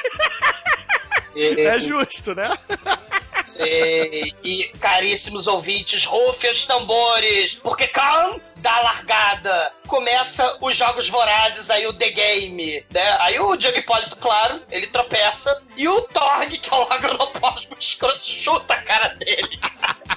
É 1.35 1.79
justo, 1.81 2.35
né? 2.35 2.49
Sei. 3.45 4.33
E, 4.43 4.71
caríssimos 4.79 5.47
ouvintes, 5.47 6.05
rufem 6.05 6.51
os 6.51 6.65
tambores, 6.65 7.59
porque 7.61 7.87
Khan 7.87 8.39
dá 8.57 8.79
largada. 8.81 9.71
Começa 9.87 10.57
os 10.61 10.75
jogos 10.75 11.09
vorazes 11.09 11.69
aí, 11.69 11.85
o 11.85 11.93
The 11.93 12.09
Game, 12.09 12.85
né? 12.91 13.17
Aí 13.19 13.39
o 13.39 13.55
Diego 13.55 13.77
Hipólito, 13.77 14.15
claro, 14.17 14.61
ele 14.71 14.87
tropeça. 14.87 15.61
E 15.75 15.87
o 15.87 16.01
Torg, 16.01 16.57
que 16.57 16.73
é 16.73 16.77
o 16.77 16.83
agronopósmo 16.91 17.75
escroto, 17.79 18.25
chuta 18.25 18.73
a 18.73 18.81
cara 18.81 19.09
dele. 19.09 19.59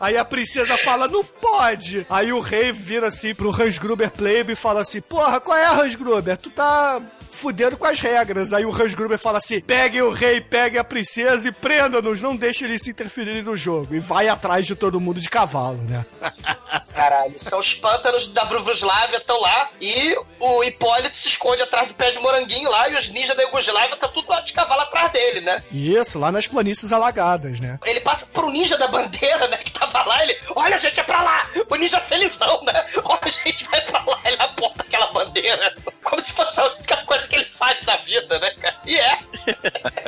Aí 0.00 0.16
a 0.16 0.24
princesa 0.24 0.76
fala, 0.78 1.06
não 1.06 1.24
pode. 1.24 2.04
Aí 2.10 2.32
o 2.32 2.40
rei 2.40 2.72
vira 2.72 3.06
assim 3.06 3.32
pro 3.32 3.50
Hans 3.50 3.78
Gruber 3.78 4.10
Playboy 4.10 4.54
e 4.54 4.56
fala 4.56 4.80
assim, 4.80 5.00
porra, 5.00 5.40
qual 5.40 5.56
é, 5.56 5.64
Hans 5.64 5.94
Gruber? 5.94 6.36
Tu 6.36 6.50
tá 6.50 7.00
fudendo 7.42 7.76
com 7.76 7.86
as 7.86 7.98
regras. 7.98 8.52
Aí 8.52 8.64
o 8.64 8.70
Hans 8.70 8.94
Gruber 8.94 9.18
fala 9.18 9.38
assim, 9.38 9.60
peguem 9.60 10.00
o 10.00 10.12
rei, 10.12 10.40
peguem 10.40 10.78
a 10.78 10.84
princesa 10.84 11.48
e 11.48 11.52
prenda-nos, 11.52 12.22
não 12.22 12.36
deixe 12.36 12.64
eles 12.64 12.82
se 12.82 12.90
interferirem 12.90 13.42
no 13.42 13.56
jogo. 13.56 13.96
E 13.96 13.98
vai 13.98 14.28
atrás 14.28 14.64
de 14.64 14.76
todo 14.76 15.00
mundo 15.00 15.20
de 15.20 15.28
cavalo, 15.28 15.82
né? 15.82 16.06
Caralho, 16.94 17.38
são 17.40 17.58
os 17.58 17.74
pântanos 17.74 18.32
da 18.32 18.44
Bruvuslávia 18.44 19.16
estão 19.16 19.40
lá 19.40 19.68
e 19.80 20.16
o 20.38 20.62
Hipólito 20.62 21.16
se 21.16 21.28
esconde 21.28 21.62
atrás 21.62 21.88
do 21.88 21.94
pé 21.94 22.12
de 22.12 22.20
moranguinho 22.20 22.70
lá 22.70 22.88
e 22.88 22.94
os 22.94 23.08
ninjas 23.10 23.36
da 23.36 23.42
Yugoslávia 23.42 23.96
tá 23.96 24.06
tudo 24.06 24.28
lá 24.28 24.40
de 24.40 24.52
cavalo 24.52 24.82
atrás 24.82 25.10
dele, 25.10 25.40
né? 25.40 25.64
Isso, 25.72 26.18
lá 26.18 26.30
nas 26.30 26.46
planícies 26.46 26.92
alagadas, 26.92 27.58
né? 27.58 27.78
Ele 27.84 28.00
passa 28.00 28.30
pro 28.30 28.50
ninja 28.50 28.76
da 28.76 28.86
bandeira, 28.86 29.48
né? 29.48 29.56
Que 29.56 29.72
tava 29.72 30.04
lá, 30.04 30.22
ele. 30.22 30.38
Olha, 30.54 30.78
gente, 30.78 31.00
é 31.00 31.02
pra 31.02 31.22
lá! 31.22 31.50
O 31.68 31.74
ninja 31.74 32.00
felizão, 32.00 32.62
né? 32.64 32.86
Olha, 33.04 33.20
a 33.24 33.28
gente 33.28 33.64
vai 33.64 33.80
pra 33.80 34.04
lá, 34.04 34.20
ele 34.24 34.36
aponta 34.38 34.82
aquela 34.82 35.06
bandeira. 35.12 35.74
Como 36.02 36.20
se 36.20 36.32
fosse 36.32 36.60
a 36.60 36.66
única 36.66 36.96
coisa 37.04 37.26
que 37.32 37.36
ele 37.36 37.46
faz 37.46 37.80
na 37.86 37.96
vida, 37.96 38.38
né, 38.38 38.50
cara? 38.50 38.76
E 38.84 38.98
é. 38.98 39.18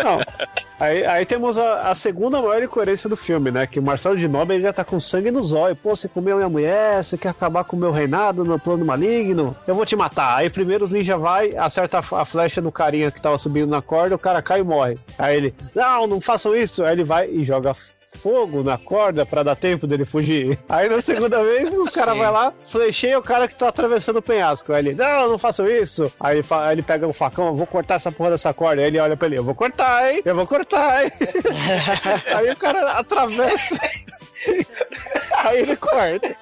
Não. 0.03 0.21
Aí, 0.79 1.07
aí 1.07 1.25
temos 1.25 1.57
a, 1.57 1.89
a 1.89 1.95
segunda 1.95 2.43
maior 2.43 2.63
incoerência 2.63 3.09
do 3.09 3.17
filme, 3.17 3.51
né? 3.51 3.67
Que 3.67 3.79
o 3.79 3.83
Marcelo 3.83 4.17
de 4.17 4.29
Nobre 4.29 4.61
já 4.61 4.73
tá 4.73 4.85
com 4.85 5.01
sangue 5.01 5.31
nos 5.31 5.55
olhos. 5.55 5.79
Pô, 5.81 5.95
você 5.95 6.09
comeu 6.09 6.37
minha 6.37 6.49
mulher, 6.49 7.03
você 7.03 7.17
quer 7.17 7.31
acabar 7.31 7.65
com 7.65 7.77
o 7.77 7.79
meu 7.79 7.91
reinado, 7.91 8.45
meu 8.45 8.59
plano 8.59 8.85
maligno? 8.85 9.57
Eu 9.67 9.75
vou 9.75 9.87
te 9.87 9.97
matar. 9.97 10.37
Aí 10.37 10.51
primeiro 10.51 10.85
os 10.85 10.93
ninja 10.93 11.17
vai, 11.17 11.57
acerta 11.57 11.99
a, 11.99 12.21
a 12.21 12.25
flecha 12.25 12.61
no 12.61 12.71
carinha 12.71 13.11
que 13.11 13.23
tava 13.23 13.39
subindo 13.39 13.69
na 13.69 13.81
corda, 13.81 14.17
o 14.17 14.19
cara 14.19 14.43
cai 14.43 14.61
e 14.61 14.65
morre. 14.65 14.99
Aí 15.17 15.37
ele, 15.37 15.55
não, 15.75 16.07
não 16.07 16.21
façam 16.21 16.55
isso. 16.55 16.85
Aí 16.85 16.93
ele 16.93 17.05
vai 17.05 17.31
e 17.31 17.45
joga 17.45 17.73
fogo 18.17 18.63
na 18.63 18.79
corda 18.79 19.27
pra 19.27 19.43
dar 19.43 19.57
tempo 19.57 19.87
dele 19.87 20.05
fugir. 20.05 20.59
Aí 20.69 20.89
na 20.89 21.01
segunda 21.01 21.43
vez 21.45 21.73
os 21.73 21.91
caras 21.91 22.17
vai 22.17 22.31
lá, 22.31 22.53
flecheia 22.63 23.19
o 23.19 23.23
cara 23.23 23.49
que 23.49 23.55
tá 23.55 23.69
atravessando 23.69 24.17
o 24.17 24.23
penhasco. 24.23 24.73
Aí 24.73 24.81
ele, 24.81 24.95
não, 24.95 25.29
não 25.29 25.39
façam 25.39 25.69
isso. 25.69 26.13
Aí 26.19 26.39
ele, 26.39 26.47
aí 26.51 26.75
ele 26.75 26.83
pega 26.83 27.07
um 27.07 27.13
facão, 27.13 27.49
eu 27.49 27.55
vou 27.55 27.67
cortar 27.67 27.97
essa 27.97 28.13
porra 28.13 28.31
dessa 28.31 28.55
corda. 28.55 28.81
Aí 28.83 28.89
ele 28.89 28.99
olha 28.99 29.17
pra 29.17 29.27
ele, 29.27 29.39
eu 29.39 29.45
vou 29.45 29.55
cortar, 29.55 30.13
hein? 30.13 30.23
Eu 30.25 30.35
vou 30.35 30.47
cortar, 30.47 31.05
hein? 31.05 31.11
aí 32.35 32.51
o 32.51 32.57
cara 32.57 32.93
atravessa. 32.93 33.79
aí 35.37 35.59
ele 35.63 35.77
corta. 35.77 36.37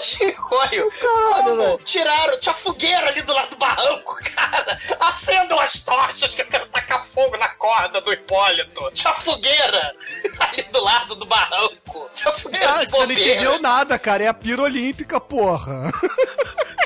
Chicoio. 0.00 0.90
Caralho, 1.00 1.56
velho. 1.56 1.78
Tiraram, 1.84 2.38
tinha 2.40 2.54
fogueira 2.54 3.08
ali 3.08 3.22
do 3.22 3.32
lado 3.32 3.50
do 3.50 3.56
barranco, 3.56 4.16
cara. 4.34 4.80
Acendam 5.00 5.58
as 5.60 5.80
tochas 5.80 6.34
que 6.34 6.42
eu 6.42 6.46
quero 6.46 6.66
tacar 6.66 7.04
fogo 7.06 7.36
na 7.36 7.48
corda 7.50 8.00
do 8.00 8.12
Hipólito. 8.12 8.90
Tinha 8.92 9.14
fogueira 9.14 9.94
ali 10.40 10.62
do 10.64 10.82
lado 10.82 11.14
do 11.14 11.26
barranco. 11.26 12.08
Tinha 12.14 12.32
fogueira 12.32 12.66
É, 12.82 12.84
de 12.84 12.90
você 12.90 13.06
não 13.06 13.12
entendeu 13.12 13.60
nada, 13.60 13.98
cara. 13.98 14.24
É 14.24 14.28
a 14.28 14.34
pira 14.34 14.62
olímpica, 14.62 15.20
porra. 15.20 15.90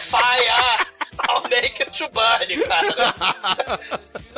Fire! 0.01 0.87
It 1.53 1.91
to 1.99 2.09
burn, 2.11 2.63
cara. 2.67 3.15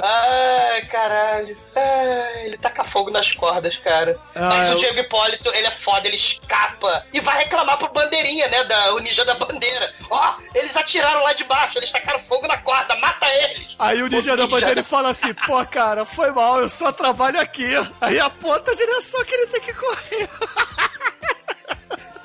Ai, 0.03 0.83
caralho. 0.87 1.57
Ai, 1.77 2.47
ele 2.47 2.57
taca 2.59 2.83
fogo 2.83 3.11
nas 3.11 3.33
cordas, 3.33 3.77
cara. 3.79 4.19
Ah, 4.35 4.49
Mas 4.49 4.69
eu- 4.69 4.73
o 4.75 4.79
Diego 4.79 4.99
Hipólito, 5.01 5.49
ele 5.55 5.67
é 5.67 5.71
foda, 5.71 6.09
ele 6.09 6.17
escapa 6.17 7.07
e 7.13 7.21
vai 7.21 7.39
reclamar 7.45 7.77
pro 7.79 7.93
bandeirinha, 7.93 8.49
né? 8.49 8.65
Da, 8.65 8.95
o 8.95 8.99
ninja 8.99 9.25
da 9.25 9.35
bandeira. 9.35 9.93
Ó, 10.11 10.35
eles 10.55 10.77
atiraram 10.77 11.23
lá 11.23 11.33
de 11.35 11.45
baixo, 11.45 11.79
eles 11.79 11.93
tacaram 11.93 12.21
fogo 12.21 12.47
na 12.49 12.57
corda, 12.59 12.97
mata 12.97 13.27
eles. 13.29 13.77
Aí 13.79 14.03
o 14.03 14.09
ninja 14.09 14.37
da 14.37 14.45
ninja 14.45 14.57
bandeira 14.61 14.83
da- 14.83 14.89
fala 14.89 15.11
assim, 15.11 15.33
pô, 15.35 15.65
cara, 15.67 16.05
foi 16.05 16.31
mal, 16.33 16.59
eu 16.61 16.69
só 16.69 16.91
trabalho 16.91 17.41
aqui. 17.41 17.75
Aí 18.01 18.19
aponta 18.19 18.71
a 18.73 18.75
direção 18.75 19.23
que 19.25 19.35
ele 19.35 19.47
tem 19.49 19.61
que 19.61 19.75
correr. 19.75 20.29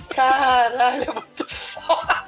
Caralho, 0.10 1.04
é 1.04 1.14
muito 1.14 1.48
foda. 1.50 2.26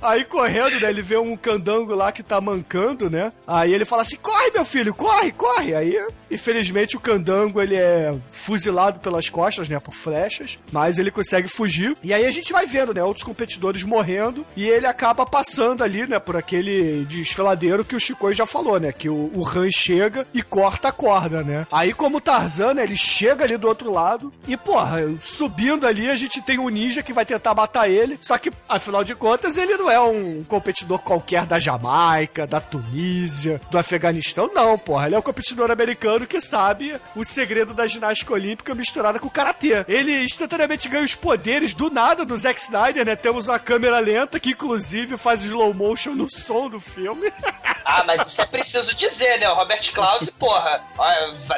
Aí 0.00 0.24
correndo, 0.24 0.80
né? 0.80 0.90
Ele 0.90 1.02
vê 1.02 1.16
um 1.16 1.36
candango 1.36 1.94
lá 1.94 2.12
que 2.12 2.22
tá 2.22 2.40
mancando, 2.40 3.10
né? 3.10 3.32
Aí 3.46 3.74
ele 3.74 3.84
fala 3.84 4.02
assim: 4.02 4.16
corre, 4.16 4.50
meu 4.52 4.64
filho, 4.64 4.94
corre, 4.94 5.32
corre. 5.32 5.74
Aí, 5.74 6.00
infelizmente, 6.30 6.96
o 6.96 7.00
candango 7.00 7.60
ele 7.60 7.74
é 7.76 8.14
fuzilado 8.30 9.00
pelas 9.00 9.28
costas, 9.28 9.68
né? 9.68 9.78
Por 9.80 9.94
flechas. 9.94 10.58
Mas 10.72 10.98
ele 10.98 11.10
consegue 11.10 11.48
fugir. 11.48 11.96
E 12.02 12.12
aí 12.12 12.26
a 12.26 12.30
gente 12.30 12.52
vai 12.52 12.66
vendo, 12.66 12.94
né? 12.94 13.02
Outros 13.02 13.24
competidores 13.24 13.82
morrendo. 13.82 14.46
E 14.56 14.66
ele 14.66 14.86
acaba 14.86 15.26
passando 15.26 15.82
ali, 15.82 16.06
né? 16.06 16.18
Por 16.18 16.36
aquele 16.36 17.04
desfiladeiro 17.04 17.84
que 17.84 17.96
o 17.96 18.00
Chico 18.00 18.32
já 18.32 18.46
falou, 18.46 18.78
né? 18.78 18.92
Que 18.92 19.08
o, 19.08 19.30
o 19.34 19.46
Han 19.46 19.70
chega 19.70 20.26
e 20.32 20.42
corta 20.42 20.88
a 20.88 20.92
corda, 20.92 21.42
né? 21.42 21.66
Aí, 21.70 21.92
como 21.92 22.18
o 22.18 22.20
Tarzan, 22.20 22.74
né, 22.74 22.82
ele 22.82 22.96
chega 22.96 23.44
ali 23.44 23.56
do 23.56 23.68
outro 23.68 23.92
lado. 23.92 24.32
E, 24.46 24.56
porra, 24.56 24.98
subindo 25.20 25.86
ali, 25.86 26.08
a 26.08 26.16
gente 26.16 26.42
tem 26.42 26.58
um 26.58 26.68
ninja 26.68 27.02
que 27.02 27.12
vai 27.12 27.24
tentar 27.24 27.54
matar 27.54 27.88
ele. 27.88 28.18
Só 28.20 28.38
que, 28.38 28.52
afinal 28.68 29.04
de 29.04 29.14
contas, 29.14 29.58
ele 29.58 29.76
não 29.76 29.87
é 29.90 30.00
um 30.00 30.44
competidor 30.44 31.02
qualquer 31.02 31.46
da 31.46 31.58
Jamaica, 31.58 32.46
da 32.46 32.60
Tunísia, 32.60 33.60
do 33.70 33.78
Afeganistão, 33.78 34.50
não, 34.52 34.78
porra. 34.78 35.06
Ele 35.06 35.14
é 35.14 35.18
um 35.18 35.22
competidor 35.22 35.70
americano 35.70 36.26
que 36.26 36.40
sabe 36.40 36.98
o 37.14 37.24
segredo 37.24 37.74
da 37.74 37.86
ginástica 37.86 38.32
olímpica 38.32 38.74
misturada 38.74 39.18
com 39.18 39.26
o 39.26 39.30
karatê. 39.30 39.84
Ele 39.88 40.24
instantaneamente 40.24 40.88
ganha 40.88 41.04
os 41.04 41.14
poderes 41.14 41.74
do 41.74 41.90
nada 41.90 42.24
do 42.24 42.36
Zack 42.36 42.60
Snyder, 42.60 43.04
né? 43.04 43.16
Temos 43.16 43.48
uma 43.48 43.58
câmera 43.58 43.98
lenta 43.98 44.40
que 44.40 44.50
inclusive 44.50 45.16
faz 45.16 45.44
slow 45.44 45.72
motion 45.74 46.12
no 46.12 46.30
som 46.30 46.68
do 46.68 46.80
filme. 46.80 47.32
Ah, 47.90 48.04
mas 48.06 48.26
isso 48.26 48.42
é 48.42 48.44
preciso 48.44 48.94
dizer, 48.94 49.38
né? 49.38 49.48
O 49.48 49.54
Robert 49.54 49.80
Klaus, 49.94 50.28
porra, 50.28 50.84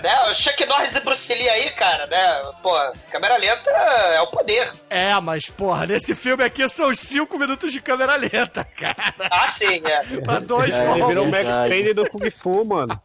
né? 0.00 0.30
O 0.30 0.34
Chuck 0.34 0.64
Norris 0.64 0.94
e 0.94 1.00
Bruce 1.00 1.34
Lee 1.34 1.48
aí, 1.48 1.70
cara, 1.70 2.06
né? 2.06 2.52
Porra, 2.62 2.92
câmera 3.10 3.36
lenta 3.36 3.68
é 3.68 4.20
o 4.20 4.28
poder. 4.28 4.72
É, 4.88 5.12
mas 5.18 5.50
porra, 5.50 5.86
nesse 5.86 6.14
filme 6.14 6.44
aqui 6.44 6.68
são 6.68 6.94
cinco 6.94 7.36
minutos 7.36 7.72
de 7.72 7.80
câmera 7.80 8.14
lenta, 8.20 8.64
cara. 8.64 9.14
Ah, 9.30 9.46
sim, 9.48 9.82
é. 9.84 10.20
Pra 10.20 10.38
dois 10.38 10.78
É, 10.78 10.90
ele 10.92 11.06
virou 11.06 11.26
o. 11.26 11.30
Max 11.30 11.56
Payne 11.56 11.94
do 11.94 12.08
Kung 12.08 12.30
Fu, 12.30 12.64
mano. 12.64 13.00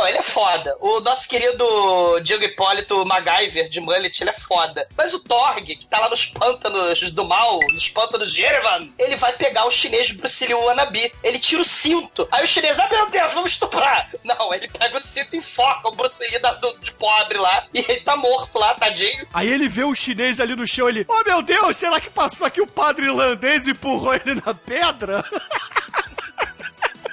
Não, 0.00 0.08
ele 0.08 0.16
é 0.16 0.22
foda. 0.22 0.74
O 0.80 1.00
nosso 1.00 1.28
querido 1.28 2.20
Diego 2.22 2.42
Hipólito 2.42 3.04
MacGyver 3.04 3.68
de 3.68 3.80
Mullet, 3.80 4.22
ele 4.22 4.30
é 4.30 4.32
foda. 4.32 4.88
Mas 4.96 5.12
o 5.12 5.20
Torg, 5.22 5.62
que 5.76 5.86
tá 5.86 5.98
lá 6.00 6.08
nos 6.08 6.24
pântanos 6.24 7.10
do 7.12 7.26
mal, 7.26 7.58
nos 7.70 7.86
pântanos 7.90 8.32
de 8.32 8.40
Erevan, 8.42 8.88
ele 8.98 9.14
vai 9.16 9.34
pegar 9.34 9.66
o 9.66 9.70
chinês 9.70 10.10
Bruce 10.10 10.46
Lee 10.46 10.54
Wannabe. 10.54 11.12
Ele 11.22 11.38
tira 11.38 11.60
o 11.60 11.64
cinto. 11.66 12.26
Aí 12.32 12.42
o 12.42 12.46
chinês, 12.46 12.78
ah, 12.78 12.88
meu 12.90 13.10
Deus, 13.10 13.32
vamos 13.34 13.50
estuprar. 13.52 14.10
Não, 14.24 14.54
ele 14.54 14.68
pega 14.68 14.96
o 14.96 15.00
cinto 15.00 15.34
e 15.34 15.38
enfoca 15.38 15.88
o 15.88 15.92
Bruce 15.94 16.22
Lee 16.30 16.38
da- 16.38 16.54
do- 16.54 16.78
de 16.78 16.92
pobre 16.92 17.36
lá. 17.38 17.66
E 17.74 17.80
ele 17.80 18.00
tá 18.00 18.16
morto 18.16 18.58
lá, 18.58 18.72
tadinho. 18.72 19.28
Aí 19.34 19.50
ele 19.52 19.68
vê 19.68 19.84
o 19.84 19.94
chinês 19.94 20.40
ali 20.40 20.56
no 20.56 20.66
chão, 20.66 20.88
ele, 20.88 21.04
oh 21.10 21.22
meu 21.24 21.42
Deus, 21.42 21.76
será 21.76 22.00
que 22.00 22.08
passou 22.08 22.46
aqui 22.46 22.62
o 22.62 22.66
padre 22.66 23.04
irlandês 23.04 23.66
e 23.66 23.72
empurrou 23.72 24.14
ele 24.14 24.40
na 24.46 24.54
pedra? 24.54 25.22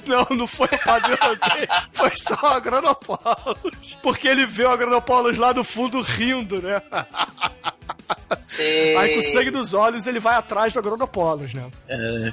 Não, 0.08 0.26
não 0.32 0.48
foi 0.48 0.68
o 0.68 0.84
padre 0.84 1.14
irlandês, 1.14 1.70
foi 1.92 2.12
só 2.16 2.36
o 2.42 2.48
Agronopolos. 2.48 3.98
Porque 4.02 4.28
ele 4.28 4.46
vê 4.46 4.64
o 4.64 4.72
Agronopolos 4.72 5.38
lá 5.38 5.54
no 5.54 5.64
fundo 5.64 6.02
rindo, 6.02 6.62
né? 6.62 6.82
Sim. 8.46 8.96
Aí 8.98 9.16
com 9.16 9.22
sangue 9.22 9.52
nos 9.52 9.74
olhos 9.74 10.08
ele 10.08 10.20
vai 10.20 10.36
atrás 10.36 10.74
do 10.74 10.80
Agronopolos, 10.80 11.54
né? 11.54 11.70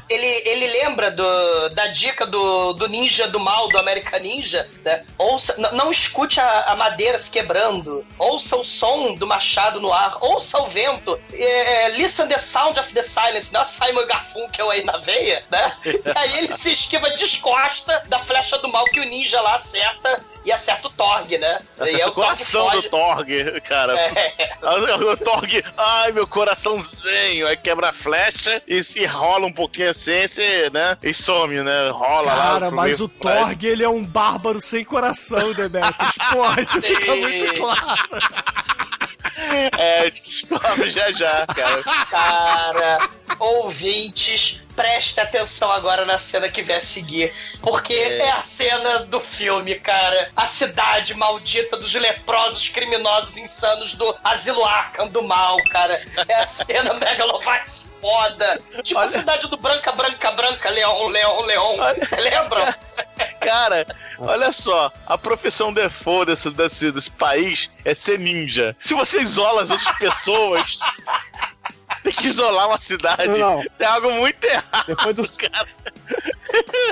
ele, 0.09 0.27
ele 0.45 0.67
lembra 0.67 1.11
do, 1.11 1.69
da 1.71 1.87
dica 1.89 2.27
do, 2.27 2.73
do 2.73 2.89
ninja 2.89 3.29
do 3.29 3.39
mal, 3.41 3.69
do 3.69 3.79
American 3.79 4.21
Ninja, 4.21 4.69
né? 4.85 5.05
Ouça, 5.19 5.57
não 5.73 5.91
escute 5.91 6.41
a, 6.41 6.73
a 6.73 6.77
madeira 6.77 7.19
se 7.19 7.31
quebrando, 7.31 8.05
ouça 8.19 8.57
o 8.57 8.65
som 8.65 9.15
do 9.15 9.27
machado 9.27 9.81
no 9.81 9.93
ar, 9.93 10.17
ouça 10.21 10.61
o 10.63 10.67
vento, 10.67 11.19
é, 11.33 11.85
é, 11.85 11.89
listen 11.91 12.27
the 12.29 12.39
sound 12.39 12.79
of 12.79 12.93
the 12.93 13.03
silence, 13.03 13.53
não 13.53 13.61
é 13.61 13.65
Simon 13.65 14.07
Garfunkel 14.07 14.71
aí 14.71 14.85
na 14.85 14.99
veia, 14.99 15.45
né? 15.51 15.77
Aí 16.17 16.39
ele 16.39 16.53
se 16.53 16.71
esquiva 16.71 17.11
descosta 17.65 18.03
da 18.09 18.19
flecha 18.19 18.59
do 18.59 18.69
mal 18.69 18.85
que 18.85 19.01
o 19.01 19.05
ninja 19.05 19.41
lá 19.41 19.55
acerta 19.55 20.23
e 20.45 20.53
acerta 20.53 20.89
o 20.89 20.91
Torg, 20.91 21.39
né? 21.39 21.59
e 21.79 21.83
Acerta 21.83 21.97
aí 21.97 22.05
o 22.05 22.13
coração 22.13 22.65
do 22.67 22.71
foge. 22.73 22.89
Torg, 22.89 23.61
cara. 23.63 23.99
É. 23.99 24.55
O 24.65 25.17
Torg, 25.17 25.63
ai 25.77 26.13
meu 26.13 26.27
coraçãozinho, 26.27 27.47
aí 27.47 27.57
quebra 27.57 27.91
a 27.91 27.93
flecha 27.93 28.63
e 28.67 28.83
se 28.83 29.05
rola 29.05 29.47
um 29.47 29.53
pouquinho 29.53 29.91
assim, 29.91 30.27
você, 30.27 30.71
né? 30.73 30.97
E 31.03 31.13
some, 31.13 31.63
né? 31.63 31.91
Rola 31.91 32.33
lá. 32.33 32.53
Cara, 32.53 32.71
mas 32.71 32.99
meio 32.99 33.05
o. 33.05 33.09
Torg, 33.09 33.65
ele 33.65 33.85
é 33.85 33.89
um 33.89 34.03
bárbaro 34.03 34.61
sem 34.61 34.85
coração, 34.85 35.53
Demetrius. 35.53 36.15
Porra, 36.33 36.61
isso 36.63 36.81
fica 36.81 37.15
muito 37.15 37.55
claro. 37.55 37.99
É, 39.79 40.11
descobre 40.11 40.91
já 40.91 41.13
já, 41.13 41.47
cara. 41.47 41.83
Cara, 42.11 43.09
ouvintes, 43.39 44.64
preste 44.75 45.21
atenção 45.21 45.71
agora 45.71 46.05
na 46.05 46.19
cena 46.19 46.49
que 46.49 46.63
vai 46.63 46.81
seguir. 46.81 47.33
Porque 47.61 47.95
é. 47.95 48.31
a 48.31 48.43
cena 48.43 49.01
do 49.01 49.21
filme, 49.21 49.75
cara. 49.77 50.31
A 50.37 50.47
cidade 50.47 51.15
maldita 51.15 51.77
dos 51.77 51.95
leprosos 51.95 52.69
criminosos 52.69 53.39
insanos 53.39 53.95
do 53.95 54.17
Asilo 54.23 54.65
Arkham 54.65 55.09
do 55.09 55.23
Mal, 55.23 55.57
cara. 55.71 56.01
É 56.29 56.35
a 56.35 56.47
cena 56.47 56.95
Megalovax 57.01 57.89
foda. 58.05 58.61
Tipo 58.83 59.01
a 59.01 59.09
cidade 59.09 59.49
do 59.49 59.57
Branca, 59.57 59.91
Branca, 59.93 60.31
Branca, 60.33 60.71
Leão, 60.71 61.09
Leão, 61.09 61.41
Leão. 61.43 61.77
Você 61.99 62.17
lembra? 62.17 62.77
Cara, 63.41 63.87
olha 64.19 64.53
só, 64.53 64.93
a 65.07 65.17
profissão 65.17 65.73
default 65.73 66.27
desse, 66.27 66.51
desse, 66.51 66.93
desse 66.93 67.11
país 67.11 67.71
é 67.85 67.95
ser 67.95 68.19
ninja. 68.19 68.77
Se 68.79 68.95
você 68.95 69.21
isola 69.21 69.63
as 69.63 69.71
outras 69.71 69.99
pessoas, 69.99 70.79
tem 72.05 72.13
que 72.13 72.29
isolar 72.29 72.69
uma 72.69 72.79
cidade. 72.79 73.27
Não, 73.27 73.39
não. 73.57 73.65
Tem 73.77 73.87
algo 73.87 74.13
muito 74.13 74.45
errado. 74.45 74.87
Depois 74.87 75.15
dos, 75.17 75.37
Cara, 75.39 75.67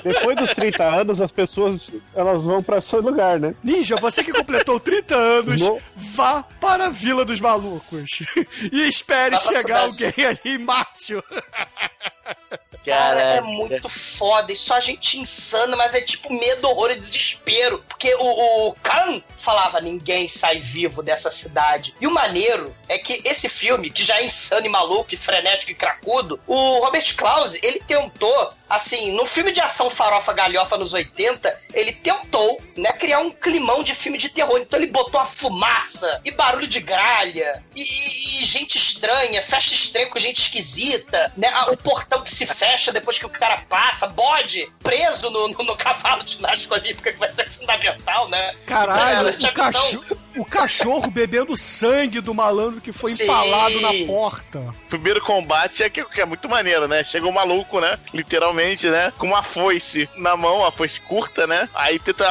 depois 0.02 0.36
dos 0.36 0.50
30 0.52 0.82
anos, 0.84 1.20
as 1.20 1.30
pessoas 1.30 1.92
elas 2.14 2.44
vão 2.44 2.62
pra 2.62 2.78
esse 2.78 2.96
lugar, 2.96 3.38
né? 3.38 3.54
Ninja, 3.62 3.96
você 3.96 4.24
que 4.24 4.32
completou 4.32 4.80
30 4.80 5.14
anos, 5.14 5.60
Não. 5.60 5.78
vá 5.94 6.42
para 6.60 6.86
a 6.86 6.90
Vila 6.90 7.24
dos 7.24 7.40
Malucos. 7.40 8.10
E 8.72 8.88
espere 8.88 9.30
pra 9.30 9.38
chegar 9.38 9.60
cidade. 9.60 9.84
alguém 10.06 10.24
ali 10.26 10.40
em 10.44 10.58
Márcio. 10.58 11.22
Cara, 12.85 13.20
é 13.20 13.41
muito 13.41 13.89
foda. 13.89 14.53
E 14.53 14.57
só 14.57 14.80
gente 14.80 15.18
insana, 15.18 15.76
mas 15.76 15.95
é 15.95 16.01
tipo 16.01 16.33
medo, 16.33 16.68
horror 16.68 16.91
e 16.91 16.99
desespero. 16.99 17.85
Porque 17.89 18.14
o, 18.14 18.68
o 18.68 18.74
Khan 18.83 19.22
falava: 19.37 19.80
ninguém 19.80 20.26
sai 20.26 20.61
vivo 20.61 21.03
dessa 21.03 21.30
cidade. 21.30 21.95
E 22.01 22.07
o 22.07 22.11
maneiro 22.11 22.74
é 22.89 22.99
que 22.99 23.22
esse 23.24 23.49
filme, 23.49 23.91
que 23.91 24.03
já 24.03 24.18
é 24.18 24.24
insano 24.24 24.66
e 24.66 24.70
maluco, 24.70 25.14
e 25.14 25.16
frenético 25.16 25.72
e 25.72 25.74
cracudo, 25.74 26.41
o 26.47 26.78
Robert 26.80 27.14
Klause, 27.16 27.61
ele 27.62 27.80
tentou, 27.80 28.53
assim, 28.74 29.12
no 29.12 29.26
filme 29.26 29.52
de 29.52 29.60
ação 29.60 29.90
farofa 29.90 30.32
galhofa 30.32 30.78
nos 30.78 30.92
80, 30.94 31.54
ele 31.74 31.92
tentou, 31.92 32.60
né, 32.76 32.90
criar 32.92 33.18
um 33.20 33.30
climão 33.30 33.82
de 33.82 33.94
filme 33.94 34.16
de 34.18 34.28
terror. 34.30 34.58
Então 34.58 34.78
ele 34.80 34.90
botou 34.90 35.20
a 35.20 35.24
fumaça 35.26 36.20
e 36.24 36.30
barulho 36.30 36.66
de 36.66 36.80
gralha 36.80 37.62
e, 37.76 37.82
e- 37.82 38.42
e 38.42 38.44
gente 38.44 38.76
estranha, 38.76 39.42
festa 39.42 39.74
estranha 39.74 40.08
com 40.08 40.18
gente 40.18 40.40
esquisita, 40.40 41.32
né? 41.36 41.52
O 41.70 41.76
portão 41.76 42.22
que 42.22 42.30
se 42.30 42.46
fecha 42.46 42.90
depois 42.92 43.18
que 43.18 43.26
o 43.26 43.30
cara 43.30 43.58
passa, 43.68 44.06
bode 44.06 44.70
preso 44.82 45.30
no, 45.30 45.48
no, 45.48 45.58
no 45.64 45.76
cavalo 45.76 46.22
de 46.24 46.32
ginástica 46.36 46.74
olímpica, 46.74 47.12
que 47.12 47.18
vai 47.18 47.30
ser 47.32 47.48
fundamental, 47.50 48.28
né? 48.28 48.54
Caralho, 48.66 49.28
Então, 49.28 49.50
o, 49.50 49.54
cacho- 50.00 50.21
o 50.37 50.45
cachorro 50.45 51.11
bebendo 51.11 51.57
sangue 51.57 52.20
do 52.20 52.35
malandro 52.35 52.80
que 52.80 52.93
foi 52.93 53.12
Sim. 53.12 53.24
empalado 53.24 53.80
na 53.80 53.93
porta. 54.07 54.74
primeiro 54.89 55.20
combate 55.20 55.83
é 55.83 55.91
que, 55.91 56.05
que 56.05 56.20
é 56.20 56.24
muito 56.24 56.49
maneiro, 56.49 56.87
né? 56.89 57.03
Chega 57.05 57.26
um 57.26 57.33
maluco, 57.33 57.80
né? 57.80 57.99
Literalmente, 58.12 58.89
né? 58.89 59.12
Com 59.18 59.26
uma 59.28 59.43
foice 59.43 60.09
na 60.16 60.37
mão, 60.37 60.64
a 60.64 60.72
foice 60.72 61.01
curta, 61.01 61.47
né? 61.47 61.68
Aí 61.74 61.99
tenta 61.99 62.24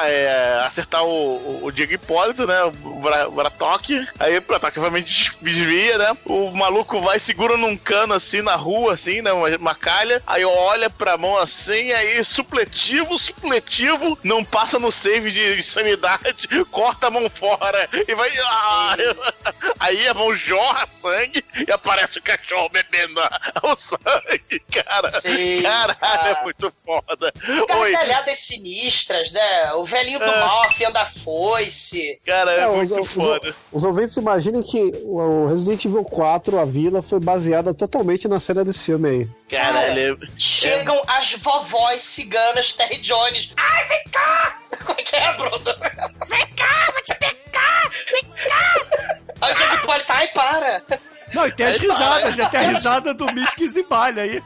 é, 0.00 0.60
acertar 0.66 1.04
o, 1.04 1.08
o, 1.08 1.60
o 1.66 1.72
Diego 1.72 1.92
Hipólito, 1.94 2.46
né? 2.46 2.62
O 2.64 3.00
Bra- 3.00 3.28
o 3.28 3.32
Bratok. 3.32 4.06
Aí 4.18 4.36
o 4.38 4.40
Bratok 4.42 4.78
realmente 4.78 5.32
desvia, 5.40 5.98
né? 5.98 6.16
O 6.24 6.50
maluco 6.50 7.00
vai, 7.00 7.18
segura 7.18 7.56
num 7.56 7.76
cano 7.76 8.14
assim 8.14 8.42
na 8.42 8.54
rua, 8.56 8.94
assim, 8.94 9.20
né? 9.22 9.32
Uma, 9.32 9.48
uma 9.56 9.74
calha. 9.74 10.22
Aí 10.26 10.44
olha 10.44 10.88
pra 10.90 11.16
mão 11.16 11.36
assim, 11.38 11.92
aí 11.92 12.24
supletivo, 12.24 13.18
supletivo, 13.18 14.18
não 14.22 14.44
passa 14.44 14.78
no 14.78 14.90
save 14.90 15.30
de, 15.30 15.56
de 15.56 15.62
sanidade, 15.62 16.48
corta 16.70 17.06
a 17.06 17.10
mão 17.10 17.23
fora 17.30 17.88
e 18.06 18.14
vai. 18.14 18.30
Ah, 18.44 18.96
aí 19.80 20.06
a 20.08 20.14
mão 20.14 20.34
jorra 20.34 20.86
sangue 20.86 21.44
e 21.66 21.70
aparece 21.70 22.18
o 22.18 22.22
cachorro 22.22 22.68
bebendo 22.68 23.20
a- 23.20 23.40
o 23.62 23.76
sangue, 23.76 24.60
cara. 24.72 25.10
Sim, 25.20 25.62
Caralho, 25.62 25.96
cara. 25.96 26.28
é 26.30 26.42
muito 26.42 26.72
foda. 26.84 27.32
Gargalhadas 27.68 28.38
sinistras, 28.38 29.32
né? 29.32 29.72
O 29.74 29.84
velhinho 29.84 30.18
do 30.18 30.24
É. 30.24 30.40
mal 30.40 30.62
afiando 30.64 30.98
a 30.98 31.06
foice. 31.06 32.20
cara, 32.26 32.52
é, 32.52 32.60
É, 32.60 32.68
os, 32.68 32.90
muito 32.90 33.00
os- 33.00 33.08
foda. 33.12 33.54
os 33.72 33.84
ouvintes 33.84 34.16
imaginem 34.16 34.62
que 34.62 34.78
o 35.04 35.46
Resident 35.46 35.84
Evil 35.84 36.04
4, 36.04 36.58
a 36.58 36.64
vila, 36.64 37.02
foi 37.02 37.20
baseada 37.20 37.72
totalmente 37.74 38.26
na 38.28 38.38
cena 38.40 38.64
desse 38.64 38.82
filme 38.84 39.08
aí. 39.08 39.28
Caralho, 39.48 40.18
é- 40.22 40.28
Chegam 40.38 41.02
as 41.06 41.32
vovós 41.34 42.02
ciganas 42.02 42.72
Terry 42.72 42.98
Jones. 42.98 43.52
Ai, 43.56 43.88
vem 43.88 44.04
cá! 44.10 44.58
Como 44.84 44.98
é 44.98 45.02
que 45.02 45.16
é, 45.16 45.32
Bruno? 45.34 45.58
Vem 46.28 46.46
cá, 46.54 46.90
vou 46.92 47.02
te 47.02 47.13
pegar! 47.14 47.90
Vem 48.10 48.24
cá! 48.48 48.86
Aí 49.40 49.52
o 49.52 49.56
Diego 49.56 49.86
Poli 49.86 50.02
tá, 50.04 50.14
ai, 50.16 50.28
para! 50.28 50.82
Não, 51.32 51.46
e 51.46 51.52
tem 51.52 51.66
as 51.66 51.78
risadas, 51.78 52.36
já 52.36 52.48
tem 52.48 52.60
a 52.60 52.62
risada 52.70 53.12
do 53.12 53.26
Miski 53.32 53.68
Zibalha 53.68 54.22
aí. 54.22 54.40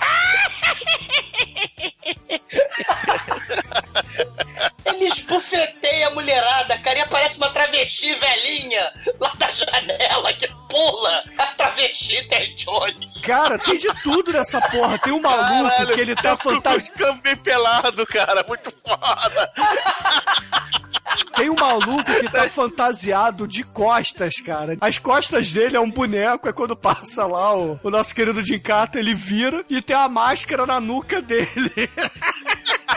Ele 4.85 5.05
esbufeteia 5.05 6.09
a 6.09 6.11
mulherada, 6.11 6.79
cara, 6.79 6.99
e 6.99 7.03
aparece 7.03 7.37
uma 7.37 7.51
travesti 7.51 8.15
velhinha 8.15 8.93
lá 9.21 9.33
da 9.37 9.53
janela 9.53 10.33
que 10.33 10.49
pula 10.69 11.25
a 11.37 11.47
travesti 11.47 12.27
Terry 12.29 12.55
Jones. 12.55 13.09
Cara, 13.23 13.59
tem 13.59 13.77
de 13.77 13.89
tudo 14.03 14.33
nessa 14.33 14.61
porra. 14.61 14.99
Tem 14.99 15.13
um 15.13 15.21
maluco 15.21 15.69
Caralho, 15.71 15.95
que 15.95 16.01
ele 16.01 16.15
tá 16.17 16.31
eu 16.31 16.37
tô 16.39 16.51
fantasiado. 16.51 16.99
ficando 16.99 17.21
bem 17.21 17.37
pelado, 17.37 18.07
cara. 18.07 18.45
Muito 18.49 18.73
foda. 18.73 19.53
Tem 21.35 21.49
um 21.51 21.55
maluco 21.55 22.05
que 22.05 22.31
tá 22.31 22.49
fantasiado 22.49 23.47
de 23.47 23.63
costas, 23.65 24.41
cara. 24.41 24.77
As 24.81 24.99
costas 24.99 25.53
dele 25.53 25.77
é 25.77 25.81
um 25.81 25.91
boneco, 25.91 26.49
é 26.49 26.53
quando 26.53 26.77
passa 26.77 27.27
lá 27.27 27.57
o, 27.57 27.79
o 27.83 27.91
nosso 27.91 28.15
querido 28.15 28.43
Jim 28.43 28.59
Carter, 28.59 29.01
ele 29.01 29.15
vira 29.15 29.65
e 29.69 29.81
tem 29.81 29.97
a 29.97 30.09
máscara 30.09 30.67
na 30.67 30.81
nuca 30.81 31.21
dele. 31.23 31.47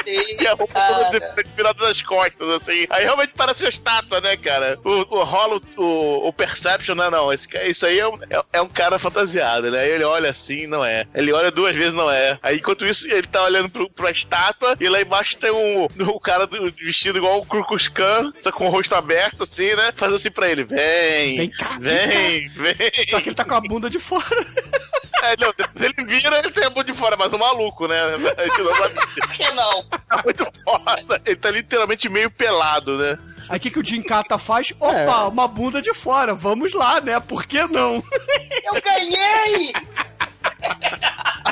Sim, 0.03 0.37
E 0.39 0.47
a 0.47 0.53
roupa 0.53 0.79
toda 1.11 1.45
virada 1.55 1.87
nas 1.87 2.01
costas, 2.01 2.49
assim. 2.49 2.87
Aí 2.89 3.03
realmente 3.03 3.33
parece 3.35 3.63
uma 3.63 3.69
estátua, 3.69 4.19
né, 4.19 4.35
cara? 4.35 4.79
O, 4.83 4.89
o 5.19 5.23
rola 5.23 5.59
o, 5.77 5.81
o, 5.83 6.27
o 6.29 6.33
Perception, 6.33 6.95
não, 6.95 7.11
não. 7.11 7.31
Esse, 7.31 7.47
isso 7.67 7.85
aí 7.85 7.99
é 7.99 8.07
um, 8.07 8.15
é, 8.29 8.43
é 8.53 8.61
um 8.61 8.67
cara 8.67 8.97
fantasiado, 8.97 9.69
né? 9.69 9.79
Aí 9.81 9.89
ele 9.91 10.03
olha 10.03 10.31
assim, 10.31 10.65
não 10.65 10.83
é. 10.83 11.05
Ele 11.13 11.31
olha 11.31 11.51
duas 11.51 11.75
vezes, 11.75 11.93
não 11.93 12.09
é. 12.09 12.39
Aí 12.41 12.57
enquanto 12.57 12.85
isso, 12.85 13.05
ele 13.07 13.27
tá 13.27 13.43
olhando 13.43 13.69
pro, 13.69 13.89
pra 13.91 14.09
estátua 14.09 14.75
e 14.79 14.89
lá 14.89 14.99
embaixo 15.01 15.37
tem 15.37 15.51
um, 15.51 15.85
o 16.07 16.19
cara 16.19 16.47
do- 16.47 16.71
vestido 16.71 17.19
igual 17.19 17.37
o 17.39 17.45
Krukus 17.45 17.87
Khan, 18.01 18.33
só 18.39 18.51
com 18.51 18.65
o 18.67 18.69
rosto 18.69 18.95
aberto, 18.95 19.43
assim, 19.43 19.75
né? 19.75 19.91
Faz 19.95 20.11
assim 20.13 20.31
pra 20.31 20.49
ele: 20.49 20.63
vem, 20.63 21.37
Vem 21.37 21.49
cá, 21.51 21.77
vem, 21.79 22.49
vem. 22.49 22.75
Só 23.07 23.21
que 23.21 23.29
ele 23.29 23.35
tá 23.35 23.45
com 23.45 23.53
a 23.53 23.61
bunda 23.61 23.89
de 23.89 23.99
fora. 23.99 24.25
É, 25.23 25.35
não, 25.39 25.53
depois 25.55 25.79
ele 25.83 26.03
vira, 26.03 26.39
ele 26.39 26.49
tem 26.49 26.63
a 26.63 26.69
bunda 26.71 26.85
de 26.85 26.95
fora, 26.95 27.15
mas 27.15 27.31
o 27.31 27.37
maluco, 27.37 27.87
né? 27.87 27.95
A 28.35 28.43
gente 28.43 28.61
não 28.63 28.75
sabe. 28.75 28.95
Por 29.21 29.27
que 29.27 29.51
não? 29.51 29.83
Tá 29.85 30.21
muito 30.25 30.47
foda. 30.63 31.21
Ele 31.23 31.35
tá 31.35 31.51
literalmente 31.51 32.09
meio 32.09 32.31
pelado, 32.31 32.97
né? 32.97 33.19
Aí 33.47 33.57
o 33.57 33.59
que, 33.59 33.69
que 33.69 33.79
o 33.79 33.85
Jim 33.85 34.01
Kata 34.01 34.39
faz? 34.39 34.73
Opa, 34.79 35.27
uma 35.27 35.47
bunda 35.47 35.79
de 35.79 35.93
fora. 35.93 36.33
Vamos 36.33 36.73
lá, 36.73 36.99
né? 36.99 37.19
Por 37.19 37.45
que 37.45 37.61
não? 37.67 38.03
Eu 38.63 38.81
ganhei! 38.81 39.71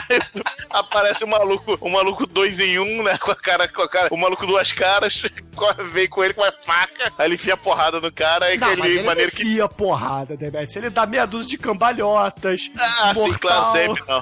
Aí 0.09 0.19
aparece 0.69 1.23
o 1.23 1.27
maluco, 1.27 1.77
o 1.81 1.89
maluco 1.89 2.25
dois 2.25 2.59
em 2.59 2.79
um, 2.79 3.03
né? 3.03 3.17
Com 3.17 3.31
a 3.31 3.35
cara, 3.35 3.67
com 3.67 3.81
a 3.81 3.89
cara, 3.89 4.07
o 4.11 4.17
maluco 4.17 4.45
duas 4.45 4.71
caras, 4.71 5.23
vem 5.91 6.07
com 6.07 6.23
ele 6.23 6.33
com 6.33 6.41
uma 6.41 6.53
faca, 6.63 7.11
aí 7.17 7.27
ele 7.27 7.35
enfia 7.35 7.53
a 7.55 7.57
porrada 7.57 7.99
no 7.99 8.11
cara, 8.11 8.49
Não, 8.55 8.59
mas 8.59 8.71
aquele 8.71 8.87
ele 8.87 8.97
não 8.99 9.05
maneiro 9.05 9.31
que. 9.31 9.41
enfia 9.41 9.67
porrada, 9.67 10.37
Demetrius. 10.37 10.75
Ele 10.75 10.89
dá 10.89 11.05
meia 11.05 11.25
dúzia 11.25 11.49
de 11.49 11.57
cambalhotas. 11.57 12.71
Ah, 12.77 13.13
sim, 13.13 13.19
mortal. 13.19 13.39
claro, 13.39 13.71
sempre 13.71 14.03
não. 14.07 14.21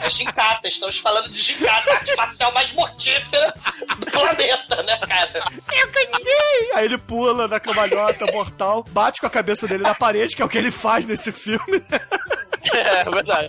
É 0.00 0.10
gincata, 0.10 0.68
estamos 0.68 0.98
falando 0.98 1.28
de 1.28 1.40
gincata, 1.40 1.90
a 1.90 1.94
arte 1.94 2.16
marcial 2.16 2.52
mais 2.52 2.72
mortífera 2.72 3.54
do 3.98 4.06
planeta, 4.10 4.82
né, 4.82 4.96
cara? 4.98 5.44
Eu 5.72 5.90
ganhei! 5.90 6.70
Aí 6.74 6.84
ele 6.84 6.98
pula 6.98 7.48
na 7.48 7.60
cambalhota 7.60 8.26
mortal, 8.32 8.84
bate 8.90 9.20
com 9.20 9.26
a 9.26 9.30
cabeça 9.30 9.66
dele 9.66 9.82
na 9.82 9.94
parede, 9.94 10.36
que 10.36 10.42
é 10.42 10.44
o 10.44 10.48
que 10.48 10.58
ele 10.58 10.70
faz 10.70 11.06
nesse 11.06 11.32
filme. 11.32 11.82
É, 12.72 13.00
é 13.00 13.04
verdade. 13.04 13.48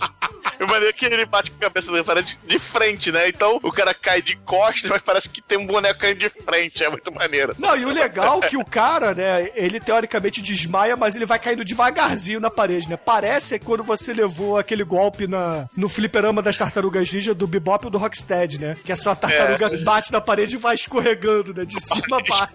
O 0.60 0.66
maneiro 0.66 0.88
é 0.88 0.92
que 0.92 1.04
ele 1.06 1.26
bate 1.26 1.50
com 1.50 1.56
a 1.58 1.60
cabeça 1.60 1.90
dele 1.90 2.04
parece 2.04 2.36
de 2.46 2.58
frente, 2.58 3.10
né? 3.10 3.28
Então 3.28 3.58
o 3.62 3.72
cara 3.72 3.92
cai 3.92 4.22
de 4.22 4.36
costas, 4.36 4.90
mas 4.90 5.02
parece 5.02 5.28
que 5.28 5.42
tem 5.42 5.58
um 5.58 5.66
boneco 5.66 5.98
caindo 6.00 6.18
de 6.18 6.28
frente. 6.28 6.82
É 6.84 6.88
muito 6.88 7.12
maneiro. 7.12 7.52
Não, 7.58 7.76
e 7.76 7.84
o 7.84 7.90
legal 7.90 8.40
é 8.42 8.48
que 8.48 8.56
o 8.56 8.64
cara, 8.64 9.14
né, 9.14 9.50
ele 9.54 9.80
teoricamente 9.80 10.40
desmaia, 10.40 10.96
mas 10.96 11.16
ele 11.16 11.26
vai 11.26 11.38
caindo 11.38 11.64
devagarzinho 11.64 12.40
na 12.40 12.50
parede, 12.50 12.88
né? 12.88 12.96
Parece 12.96 13.58
quando 13.58 13.82
você 13.82 14.12
levou 14.12 14.56
aquele 14.58 14.84
golpe 14.84 15.26
na, 15.26 15.68
no 15.76 15.88
fliperama 15.88 16.40
das 16.42 16.56
tartarugas 16.56 17.12
ninja 17.12 17.34
do 17.34 17.46
Bebop 17.46 17.86
ou 17.86 17.90
do 17.90 17.98
Rocksteady, 17.98 18.60
né? 18.60 18.76
Que 18.84 18.92
a 18.92 18.96
sua 18.96 19.16
tartaruga 19.16 19.66
É. 19.74 19.78
bate 19.82 20.12
na 20.12 20.20
parede 20.20 20.54
e 20.54 20.58
vai 20.58 20.74
escorregando, 20.74 21.52
né? 21.52 21.64
De 21.64 21.80
cima 21.80 22.18
a 22.18 22.22
baixo. 22.22 22.52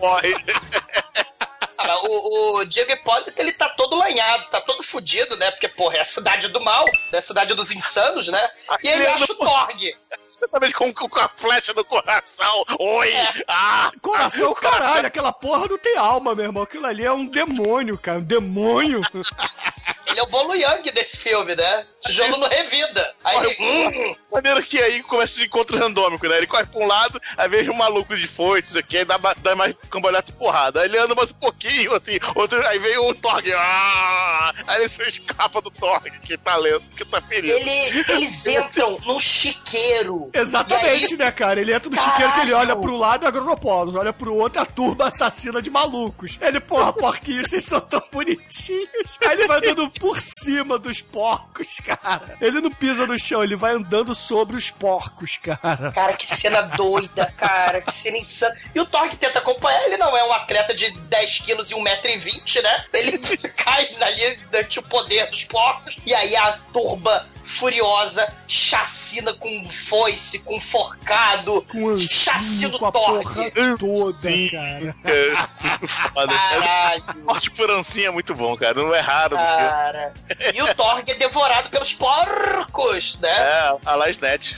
Cara, 1.78 1.96
o, 2.00 2.58
o 2.58 2.66
Diego 2.66 2.92
Hipólito, 2.92 3.32
ele 3.38 3.54
tá 3.54 3.70
todo 3.70 3.96
lanhado, 3.96 4.50
tá 4.50 4.60
todo 4.60 4.82
fudido, 4.82 5.38
né? 5.38 5.52
Porque, 5.52 5.68
porra, 5.68 5.98
é 5.98 6.02
a 6.02 6.06
cidade 6.06 6.48
do 6.48 6.60
mal, 6.60 6.86
é 7.14 7.18
a 7.18 7.22
cidade 7.22 7.54
dos 7.54 7.72
insanos, 7.72 8.28
né? 8.28 8.50
E 8.84 8.88
ele 8.88 9.06
acha 9.06 9.32
o 9.32 9.36
Torg. 9.36 9.96
Exatamente 10.26 10.74
com, 10.74 10.92
com 10.92 11.20
a 11.20 11.30
flecha 11.30 11.74
no 11.74 11.86
coração. 11.86 12.66
Oi! 12.80 13.14
É. 13.14 13.44
Ah! 13.48 13.92
Coração, 14.02 14.54
caralho, 14.56 15.08
aquela 15.08 15.32
porra 15.32 15.68
não 15.68 15.78
tem 15.78 15.98
alma, 15.98 16.34
meu 16.34 16.46
irmão. 16.46 16.64
Aquilo 16.64 16.88
ali 16.88 17.06
é 17.06 17.12
um 17.12 17.26
demônio, 17.26 17.98
cara. 17.98 18.18
Um 18.18 18.24
demônio. 18.24 19.02
Ele 20.10 20.20
é 20.20 20.24
o 20.24 20.28
Bolo 20.28 20.56
Yang 20.56 20.92
desse 20.92 21.18
filme, 21.18 21.56
né? 21.56 21.86
Tijolo 22.06 22.38
não 22.38 22.48
revida. 22.48 23.14
Aí 23.24 23.38
ele, 23.38 23.58
hum, 23.60 24.16
Maneiro 24.32 24.62
que 24.64 24.80
aí 24.82 25.02
começa 25.04 25.36
de 25.36 25.46
encontro 25.46 25.78
randômico, 25.78 26.28
né? 26.28 26.38
Ele 26.38 26.48
corre 26.48 26.66
pra 26.66 26.80
um 26.80 26.86
lado, 26.88 27.20
aí 27.38 27.48
vejo 27.50 27.72
um 27.72 27.76
maluco 27.76 28.16
de 28.16 28.28
foice, 28.28 28.70
isso 28.70 28.80
aqui, 28.80 28.98
aí 28.98 29.06
dá, 29.06 29.18
dá 29.38 29.56
mais 29.56 29.76
cambalhota 29.90 30.32
e 30.32 30.34
porrada. 30.34 30.82
Aí 30.82 30.88
ele 30.88 30.98
anda 30.98 31.16
mais 31.16 31.32
um 31.32 31.36
pouquinho, 31.36 31.94
assim, 31.96 32.18
outro, 32.36 32.66
aí 32.68 32.80
vem 32.80 32.98
o 32.98 33.14
Torg, 33.16 33.52
ah! 33.54 34.54
aí 34.68 34.82
ele 34.82 34.90
só 34.90 35.04
escapa 35.04 35.62
do 35.62 35.72
Torg, 35.72 36.10
que 36.22 36.38
tá 36.38 36.56
lento, 36.56 36.84
que 36.96 37.04
tá 37.06 37.22
ferido. 37.22 37.54
ele, 37.54 38.06
eles 38.10 38.46
entram 38.48 39.00
num 39.06 39.20
chiqueiro. 39.20 40.30
Exatamente, 40.34 41.14
aí- 41.14 41.18
né, 41.18 41.32
cara? 41.32 41.60
Ele 41.60 41.74
entra 41.74 41.90
no 41.90 41.96
Caralho! 41.96 42.14
chiqueiro 42.14 42.34
que 42.34 42.40
ele 42.42 42.54
olha 42.54 42.76
pro 42.76 42.96
lado 42.98 43.26
e 43.26 43.28
Agronopolos, 43.28 43.96
olha 43.96 44.14
pro 44.14 44.36
outro 44.36 44.60
é 44.60 44.62
a 44.62 44.66
turma 44.66 45.08
assassina 45.08 45.62
de 45.62 45.70
malucos. 45.70 46.38
Ele, 46.42 46.60
porra, 46.60 46.94
porquinhos, 46.94 47.50
vocês 47.50 47.64
são 47.64 47.80
tão 47.82 48.02
bonitinhos. 48.12 49.18
Aí 49.26 49.32
ele 49.32 49.48
vai 49.48 49.58
andando 49.58 49.90
por 50.00 50.20
cima 50.22 50.78
dos 50.78 51.02
porcos, 51.02 51.78
cara. 51.86 52.38
Ele 52.42 52.62
não 52.62 52.72
pisa 52.72 53.06
no 53.06 53.18
chão, 53.20 53.44
ele 53.44 53.56
vai 53.56 53.74
andando 53.74 54.14
sobre 54.16 54.56
os 54.56 54.70
porcos, 54.70 55.38
cara. 55.38 55.92
Cara, 55.92 56.14
que 56.14 56.28
cena 56.28 56.62
doida, 56.62 57.34
cara, 57.38 57.82
que 57.82 57.94
cena 57.94 58.18
insana. 58.18 58.56
E 58.74 58.80
o 58.80 58.86
Thor 58.86 59.10
que 59.10 59.18
tenta 59.18 59.40
acompanhar, 59.40 59.84
ele 59.86 59.98
não 59.98 60.16
é 60.16 60.24
um 60.24 60.34
atleta 60.34 60.74
de 60.74 60.92
10 60.92 61.40
quilos 61.40 61.72
e 61.72 61.76
1,20m, 61.76 62.64
né? 62.64 62.86
Ele 62.94 63.18
cai 63.56 63.90
ali 64.02 64.40
ante 64.54 64.80
o 64.80 64.84
poder 64.84 65.30
dos 65.30 65.44
porcos. 65.46 65.98
E 66.06 66.14
aí 66.14 66.36
a 66.36 66.54
turba 66.72 67.28
furiosa, 67.44 68.28
chacina 68.46 69.34
com 69.34 69.70
foice, 69.70 70.40
com 70.40 70.60
forcado, 70.60 71.62
Com 71.72 71.90
ancinho, 71.90 72.10
chacina 72.10 72.78
com 72.78 72.86
a 72.86 72.92
Thor. 72.92 73.24
porra 73.24 73.52
toda, 73.80 74.12
Sim. 74.12 74.50
cara. 74.50 74.96
É. 75.06 75.32
Caralho. 76.14 77.04
Morte 77.26 77.50
por 77.52 77.72
ancinha 77.72 78.08
é 78.08 78.12
muito 78.12 78.36
bom, 78.36 78.56
cara. 78.58 78.74
Não 78.74 78.94
é 78.94 79.00
raro 79.00 79.38
filme. 79.38 79.87
Cara. 79.92 80.14
E 80.54 80.62
o 80.62 80.76
Torg 80.76 81.10
é 81.10 81.16
devorado 81.16 81.70
pelos 81.70 81.94
porcos, 81.94 83.18
né? 83.22 83.30
É, 83.30 83.78
a 83.86 83.96
Lasnet. 83.96 84.58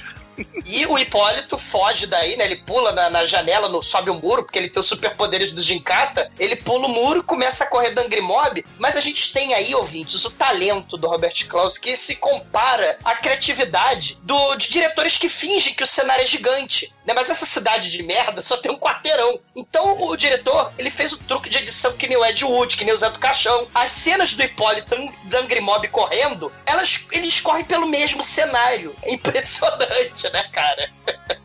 E 0.66 0.86
o 0.86 0.98
Hipólito 0.98 1.58
foge 1.58 2.08
daí, 2.08 2.38
né? 2.38 2.46
Ele 2.46 2.64
pula 2.64 2.94
na, 2.94 3.10
na 3.10 3.26
janela, 3.26 3.68
no- 3.68 3.84
sobe 3.84 4.10
o 4.10 4.14
muro, 4.14 4.44
porque 4.44 4.58
ele 4.58 4.70
tem 4.70 4.80
os 4.80 4.88
superpoderes 4.88 5.52
do 5.52 5.62
Ginkata. 5.62 6.32
Ele 6.40 6.56
pula 6.56 6.86
o 6.88 6.90
muro 6.90 7.20
e 7.20 7.24
começa 7.24 7.66
a 7.66 7.68
correr 7.68 7.92
do 7.92 8.00
Angry 8.00 8.22
Mob. 8.22 8.64
Mas 8.78 8.96
a 8.96 9.02
gente 9.02 9.34
tem 9.34 9.54
aí, 9.54 9.76
ouvintes, 9.76 10.24
o 10.24 10.32
talento 10.32 10.96
do 10.96 11.10
Robert 11.10 11.46
Klaus 11.48 11.78
que 11.78 11.94
se 11.96 12.16
compara 12.16 12.98
à 13.04 13.16
criatividade 13.18 14.18
do, 14.24 14.56
de 14.56 14.70
diretores 14.70 15.18
que 15.18 15.28
fingem 15.28 15.74
que 15.74 15.84
o 15.84 15.88
cenário 15.88 16.22
é 16.24 16.26
gigante. 16.26 16.94
Né? 17.10 17.14
Mas 17.16 17.30
essa 17.32 17.46
cidade 17.46 17.90
de 17.90 18.04
merda 18.04 18.40
só 18.40 18.58
tem 18.58 18.72
um 18.72 18.78
quarteirão. 18.78 19.40
Então 19.56 20.00
o 20.04 20.16
diretor, 20.16 20.72
ele 20.78 20.92
fez 20.92 21.12
o 21.12 21.18
truque 21.18 21.50
de 21.50 21.58
edição 21.58 21.94
que 21.94 22.08
nem 22.08 22.16
o 22.16 22.24
Ed 22.24 22.46
Wood, 22.46 22.78
que 22.78 22.86
nem 22.86 22.94
o 22.94 22.98
Zé 22.98 23.10
do 23.10 23.18
Caixão. 23.18 23.68
As 23.74 23.90
cenas 23.90 24.36
do 24.36 24.44
Hipólito 24.44 24.96
Angry 25.34 25.60
Mob 25.60 25.88
correndo, 25.88 26.52
elas, 26.68 27.08
eles 27.12 27.42
correm 27.42 27.66
pelo 27.66 27.88
mesmo 27.88 28.22
cenário. 28.22 28.96
É 29.02 29.12
impressionante, 29.12 30.32
né, 30.32 30.44
cara? 30.52 30.92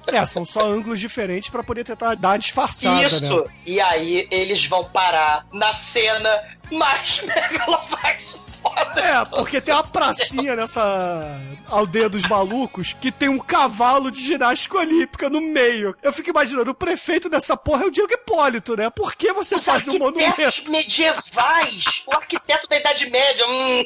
É, 0.06 0.26
são 0.26 0.44
só 0.44 0.68
ângulos 0.68 1.00
diferentes 1.00 1.48
pra 1.48 1.64
poder 1.64 1.82
tentar 1.82 2.14
dar 2.14 2.36
disfarçada, 2.36 3.02
Isso. 3.02 3.40
né? 3.44 3.50
E 3.64 3.80
aí 3.80 4.28
eles 4.30 4.66
vão 4.66 4.84
parar 4.84 5.46
na 5.50 5.72
cena 5.72 6.44
mais 6.70 7.22
megalovax 7.24 8.40
foda. 8.64 9.00
É, 9.00 9.24
porque 9.26 9.60
tem 9.60 9.74
uma 9.74 9.84
pracinha 9.84 10.56
nessa 10.56 11.38
aldeia 11.68 12.08
dos 12.08 12.26
malucos 12.26 12.92
que 12.92 13.12
tem 13.12 13.28
um 13.28 13.38
cavalo 13.38 14.10
de 14.10 14.20
ginástica 14.22 14.78
olímpica 14.78 15.28
no 15.28 15.40
meio. 15.40 15.94
Eu 16.02 16.12
fico 16.12 16.30
imaginando, 16.30 16.70
o 16.70 16.74
prefeito 16.74 17.28
dessa 17.28 17.56
porra 17.56 17.84
é 17.84 17.86
o 17.86 17.90
Diego 17.90 18.12
Hipólito, 18.12 18.76
né? 18.76 18.90
Por 18.90 19.14
que 19.14 19.32
você 19.32 19.56
Os 19.56 19.64
faz 19.64 19.86
um 19.88 19.92
arquitetos 20.04 20.64
monumento? 20.64 20.70
medievais, 20.70 22.02
o 22.06 22.14
arquiteto 22.14 22.68
da 22.68 22.76
Idade 22.76 23.10
Média. 23.10 23.46
hum, 23.46 23.84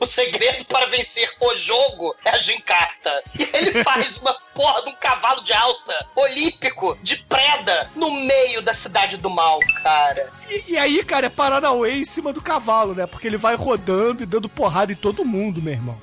o 0.00 0.06
segredo 0.06 0.64
para 0.66 0.86
vencer 0.86 1.30
o 1.40 1.54
jogo 1.56 2.14
é 2.24 2.30
a 2.30 2.38
gincata. 2.38 3.22
E 3.38 3.42
ele 3.52 3.82
faz 3.84 4.18
uma 4.18 4.34
porra 4.56 4.82
de 4.82 4.88
um 4.88 4.94
cavalo 4.94 5.42
de 5.42 5.52
alça 5.52 6.06
olímpico 6.16 6.98
de 7.02 7.18
preda 7.18 7.90
no 7.94 8.10
meio 8.10 8.62
da 8.62 8.72
cidade 8.72 9.18
do 9.18 9.28
mal, 9.28 9.60
cara. 9.82 10.32
E, 10.48 10.72
e 10.72 10.78
aí, 10.78 11.04
cara, 11.04 11.26
é 11.26 11.28
Paranauê 11.28 11.98
em 11.98 12.04
cima 12.04 12.32
do 12.32 12.40
cavalo, 12.40 12.94
né? 12.94 13.06
Porque 13.06 13.26
ele 13.26 13.36
vai 13.36 13.54
rodando 13.54 14.22
e 14.22 14.26
dando 14.26 14.48
porrada 14.48 14.90
em 14.90 14.96
todo 14.96 15.24
mundo, 15.24 15.60
meu 15.60 15.74
irmão. 15.74 16.00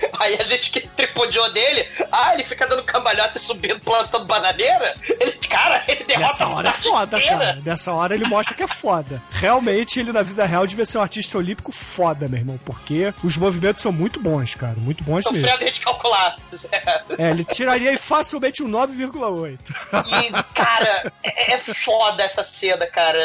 Aí 0.18 0.36
a 0.40 0.44
gente 0.44 0.70
que 0.70 0.80
tripudiou 0.80 1.52
dele, 1.52 1.88
ah, 2.10 2.34
ele 2.34 2.44
fica 2.44 2.66
dando 2.66 2.82
cambalhota 2.82 3.36
e 3.36 3.40
subindo, 3.40 3.80
plantando 3.80 4.24
bananeira. 4.24 4.94
Ele, 5.08 5.32
cara, 5.48 5.82
ele 5.88 6.04
derrota 6.04 6.28
Nessa 6.28 6.46
hora 6.48 6.68
é 6.68 6.72
foda, 6.72 7.18
inteira. 7.18 7.38
cara. 7.38 7.62
Nessa 7.64 7.92
hora 7.92 8.14
ele 8.14 8.24
mostra 8.26 8.54
que 8.54 8.62
é 8.62 8.68
foda. 8.68 9.22
Realmente, 9.30 10.00
ele 10.00 10.12
na 10.12 10.22
vida 10.22 10.44
real 10.44 10.66
devia 10.66 10.86
ser 10.86 10.98
um 10.98 11.02
artista 11.02 11.38
olímpico 11.38 11.72
foda, 11.72 12.28
meu 12.28 12.38
irmão. 12.38 12.60
Porque 12.64 13.12
os 13.22 13.36
movimentos 13.36 13.82
são 13.82 13.92
muito 13.92 14.20
bons, 14.20 14.54
cara. 14.54 14.76
Muito 14.76 15.02
bons 15.04 15.24
mesmo. 15.24 15.46
Sofriamente 15.46 15.80
calculados. 15.80 16.66
É. 16.72 17.02
É, 17.18 17.30
ele 17.30 17.44
tiraria 17.44 17.90
aí 17.90 17.98
facilmente 17.98 18.62
um 18.62 18.68
9,8. 18.68 19.58
E, 20.22 20.54
cara, 20.54 21.12
é, 21.22 21.54
é 21.54 21.58
foda 21.58 22.22
essa 22.22 22.42
cena, 22.42 22.86
cara. 22.86 23.18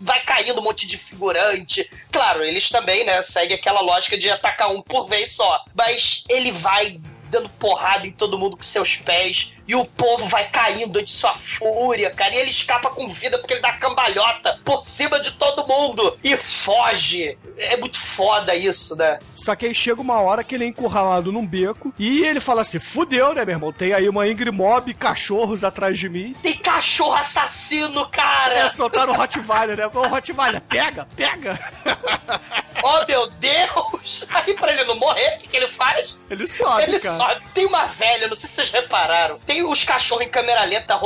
Vai 0.00 0.22
caindo 0.22 0.60
um 0.60 0.64
monte 0.64 0.86
de 0.86 0.98
figurante. 0.98 1.88
Claro, 2.10 2.42
eles 2.42 2.68
também, 2.68 3.04
né, 3.04 3.22
seguem 3.22 3.56
aquela 3.56 3.80
lógica 3.80 4.16
de 4.18 4.30
atacar 4.30 4.70
um 4.70 4.82
por 4.82 5.06
vez 5.06 5.32
só. 5.32 5.64
Mas 5.74 6.24
ele 6.28 6.52
vai 6.52 7.00
dando 7.30 7.48
porrada 7.48 8.06
em 8.06 8.12
todo 8.12 8.38
mundo 8.38 8.56
com 8.56 8.62
seus 8.62 8.96
pés. 8.96 9.52
E 9.68 9.74
o 9.74 9.84
povo 9.84 10.26
vai 10.28 10.48
caindo 10.48 11.02
de 11.02 11.10
sua 11.10 11.34
fúria, 11.34 12.10
cara. 12.10 12.34
E 12.34 12.38
ele 12.38 12.50
escapa 12.50 12.88
com 12.90 13.08
vida 13.08 13.38
porque 13.38 13.54
ele 13.54 13.60
dá 13.62 13.72
cambalhota 13.72 14.60
por 14.64 14.82
cima 14.82 15.18
de 15.20 15.32
todo 15.32 15.66
mundo 15.66 16.16
e 16.22 16.36
foge. 16.36 17.36
É 17.58 17.76
muito 17.76 17.98
foda 17.98 18.54
isso, 18.54 18.94
né? 18.96 19.18
Só 19.34 19.56
que 19.56 19.66
aí 19.66 19.74
chega 19.74 20.00
uma 20.00 20.20
hora 20.20 20.44
que 20.44 20.54
ele 20.54 20.64
é 20.64 20.68
encurralado 20.68 21.32
num 21.32 21.46
beco 21.46 21.92
e 21.98 22.24
ele 22.24 22.38
fala 22.40 22.62
assim: 22.62 22.78
fudeu, 22.78 23.34
né, 23.34 23.44
meu 23.44 23.54
irmão? 23.54 23.72
Tem 23.72 23.92
aí 23.92 24.08
uma 24.08 24.28
Ingrid 24.28 24.52
Mob, 24.52 24.92
cachorros 24.94 25.64
atrás 25.64 25.98
de 25.98 26.08
mim. 26.08 26.34
Tem 26.42 26.54
cachorro 26.56 27.14
assassino, 27.14 28.06
cara! 28.08 28.54
É, 28.54 28.68
soltaram 28.68 29.12
o 29.12 29.16
Rottweiler, 29.16 29.76
né? 29.76 29.86
Ô, 29.92 30.06
Rottweiler, 30.06 30.60
pega, 30.60 31.06
pega! 31.16 31.58
Oh, 32.82 33.04
meu 33.06 33.26
Deus! 33.30 34.28
Aí 34.30 34.54
pra 34.54 34.72
ele 34.72 34.84
não 34.84 34.96
morrer, 34.98 35.36
o 35.36 35.40
que, 35.40 35.48
que 35.48 35.56
ele 35.56 35.66
faz? 35.66 36.16
Ele 36.30 36.46
sobe, 36.46 36.82
Ele 36.82 37.00
cara. 37.00 37.16
sobe. 37.16 37.42
Tem 37.54 37.64
uma 37.66 37.86
velha, 37.86 38.28
não 38.28 38.36
sei 38.36 38.48
se 38.48 38.54
vocês 38.56 38.70
repararam. 38.70 39.38
Tem 39.46 39.55
os 39.62 39.84
cachorros 39.84 40.24
em 40.24 40.28
câmera 40.28 40.64
lenta 40.64 40.98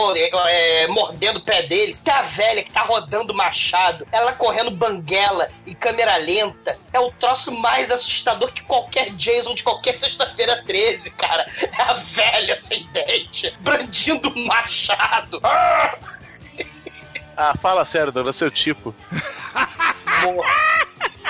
é, 0.49 0.87
mordendo 0.89 1.39
o 1.39 1.41
pé 1.41 1.63
dele. 1.63 1.97
Tem 2.03 2.15
a 2.15 2.23
velha 2.23 2.63
que 2.63 2.71
tá 2.71 2.83
rodando 2.83 3.35
machado. 3.35 4.07
Ela 4.13 4.33
correndo 4.33 4.71
banguela 4.71 5.51
em 5.67 5.75
câmera 5.75 6.17
lenta. 6.17 6.79
É 6.93 7.01
o 7.01 7.11
troço 7.13 7.53
mais 7.53 7.91
assustador 7.91 8.53
que 8.53 8.63
qualquer 8.63 9.11
Jason 9.11 9.55
de 9.55 9.63
qualquer 9.63 9.99
sexta-feira 9.99 10.63
13, 10.65 11.11
cara. 11.13 11.47
É 11.61 11.83
a 11.83 11.95
velha 11.95 12.61
sem 12.61 12.87
dente, 12.93 13.55
brandindo 13.61 14.33
machado. 14.47 15.41
Ah! 15.43 15.99
Ah, 17.43 17.55
fala 17.57 17.87
sério, 17.87 18.13
Douglas, 18.13 18.37
seu 18.37 18.51
tipo. 18.51 18.95
Morra, 20.23 20.87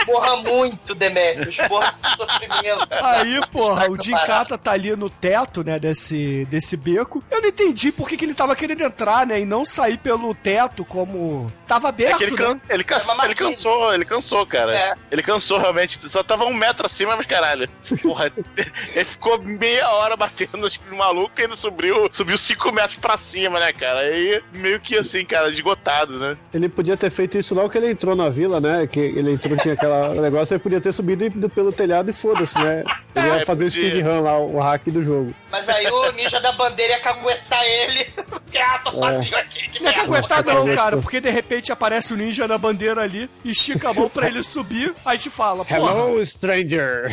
morra 0.07 0.37
muito, 0.39 0.95
Demetrius. 0.95 1.57
Morra 1.69 1.93
com 2.03 2.09
sofrimento. 2.25 2.89
Aí, 3.03 3.41
porra, 3.51 3.91
o 3.91 4.01
Jim. 4.01 4.13
Cata 4.27 4.57
tá 4.59 4.73
ali 4.73 4.95
no 4.95 5.09
teto, 5.11 5.65
né, 5.65 5.79
desse, 5.79 6.45
desse 6.51 6.77
beco. 6.77 7.23
Eu 7.31 7.41
não 7.41 7.49
entendi 7.49 7.91
por 7.91 8.09
que, 8.09 8.17
que 8.17 8.25
ele 8.25 8.35
tava 8.35 8.55
querendo 8.55 8.83
entrar, 8.83 9.27
né, 9.27 9.41
e 9.41 9.45
não 9.45 9.65
sair 9.65 9.99
pelo 9.99 10.35
teto 10.35 10.85
como... 10.85 11.51
Tava 11.67 11.89
É 11.89 11.91
aberto, 11.91 12.19
que 12.19 12.25
ele, 12.25 12.33
né? 12.33 12.37
can- 12.39 12.61
ele, 12.69 12.85
can- 12.85 12.97
É 13.21 13.25
ele 13.25 13.35
cansou, 13.35 13.95
ele 13.95 14.05
cansou, 14.05 14.45
cara. 14.47 14.75
É. 14.77 14.95
Ele 15.11 15.23
cansou 15.23 15.59
realmente. 15.59 16.09
Só 16.09 16.23
tava 16.23 16.45
um 16.45 16.55
metro 16.55 16.85
acima, 16.87 17.17
mas 17.17 17.27
caralho. 17.27 17.69
Porra, 18.03 18.33
ele 18.95 19.05
ficou 19.05 19.41
meia 19.43 19.89
hora 19.91 20.17
batendo 20.17 20.69
no 20.91 20.97
maluco 20.97 21.33
e 21.39 21.43
ainda 21.43 21.55
subiu, 21.57 22.09
subiu 22.13 22.37
cinco 22.37 22.73
metros 22.73 22.97
pra 22.97 23.17
cima, 23.17 23.61
né, 23.61 23.73
cara? 23.73 24.01
Aí 24.01 24.43
meio 24.53 24.81
que 24.81 24.97
assim, 24.97 25.25
cara, 25.25 25.49
esgotado, 25.49 26.19
né? 26.19 26.37
Ele 26.53 26.69
podia 26.69 26.97
ter 26.97 27.11
feito 27.11 27.39
isso 27.39 27.55
logo 27.55 27.71
que 27.71 27.79
ele 27.79 27.91
entrou 27.91 28.17
na 28.17 28.29
vila, 28.29 28.61
né? 28.61 28.87
Que 28.87 28.99
ele 29.01 29.33
entrou, 29.33 29.57
tinha 29.57 29.75
aquela 29.75 29.90
negócio, 30.21 30.55
ele 30.55 30.63
podia 30.63 30.81
ter 30.81 30.93
subido 30.93 31.25
e 31.25 31.27
ido 31.27 31.49
pelo 31.49 31.73
telhado 31.73 32.11
e 32.11 32.13
foda-se, 32.13 32.59
né? 32.59 32.85
Ele 33.15 33.27
ia 33.27 33.35
É, 33.37 33.45
fazer 33.45 33.65
o 33.65 33.71
speedrun 33.71 34.21
lá, 34.23 34.39
o 34.39 34.59
hack 34.59 34.85
do 34.87 35.03
jogo. 35.03 35.35
Mas 35.51 35.69
aí 35.69 35.87
o 35.87 36.13
ninja 36.13 36.41
da 36.41 36.53
bandeira 36.53 36.95
ia 36.95 37.01
caguetar 37.01 37.65
ele. 37.65 38.05
Porque, 38.29 38.59
ah, 38.63 38.81
tô 38.85 38.93
sozinho 38.93 39.37
aqui. 39.39 39.69
Que 39.69 39.81
Não 39.81 39.91
é 39.91 39.95
merda. 39.97 40.03
aguentar 40.03 40.45
Nossa, 40.45 40.59
não, 40.59 40.65
cara. 40.67 40.77
cara, 40.77 40.97
porque 40.99 41.21
de 41.21 41.31
repente 41.31 41.73
aparece 41.73 42.13
o 42.13 42.17
ninja 42.17 42.47
na 42.49 42.59
bandeira 42.59 43.01
ali, 43.03 43.29
estica 43.45 43.91
a 43.91 43.95
mão 43.95 44.09
pra 44.09 44.27
ele 44.29 44.43
subir, 44.43 44.95
aí 45.05 45.19
te 45.19 45.31
fala, 45.31 45.65
porra, 45.65 45.79
Hello, 45.93 46.25
stranger! 46.27 47.09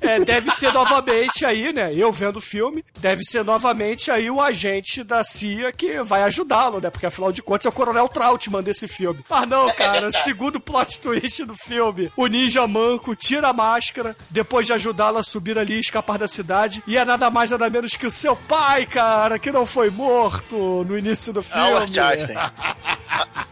É, 0.00 0.20
deve 0.20 0.50
ser 0.50 0.72
novamente 0.72 1.44
aí, 1.44 1.72
né, 1.72 1.92
eu 1.94 2.10
vendo 2.12 2.36
o 2.36 2.40
filme, 2.40 2.84
deve 2.98 3.24
ser 3.24 3.44
novamente 3.44 4.10
aí 4.10 4.30
o 4.30 4.40
agente 4.40 5.02
da 5.02 5.22
CIA 5.22 5.72
que 5.72 6.02
vai 6.02 6.22
ajudá-lo, 6.22 6.80
né, 6.80 6.90
porque 6.90 7.06
afinal 7.06 7.32
de 7.32 7.42
contas 7.42 7.66
é 7.66 7.68
o 7.68 7.72
Coronel 7.72 8.08
Trautmann 8.08 8.62
desse 8.62 8.88
filme. 8.88 9.24
Mas 9.28 9.48
não, 9.48 9.72
cara, 9.74 10.10
segundo 10.22 10.60
plot 10.60 11.00
twist 11.00 11.44
do 11.44 11.54
filme, 11.54 12.10
o 12.16 12.26
ninja 12.26 12.66
manco 12.66 13.14
tira 13.14 13.48
a 13.48 13.52
máscara, 13.52 14.16
depois 14.30 14.66
de 14.66 14.72
ajudá-la 14.72 15.20
a 15.20 15.24
subir 15.24 15.58
ali 15.58 15.74
e 15.74 15.80
escapar 15.80 16.18
da 16.18 16.28
cidade, 16.28 16.82
e 16.86 16.96
é 16.96 17.04
nada 17.04 17.30
mais 17.30 17.50
nada 17.50 17.68
menos 17.70 17.94
que 17.94 18.06
o 18.06 18.10
seu 18.10 18.36
pai, 18.36 18.86
cara, 18.86 19.38
que 19.38 19.52
não 19.52 19.66
foi 19.66 19.90
morto 19.90 20.84
no 20.84 20.98
início 20.98 21.32
do 21.32 21.42
filme. 21.42 21.66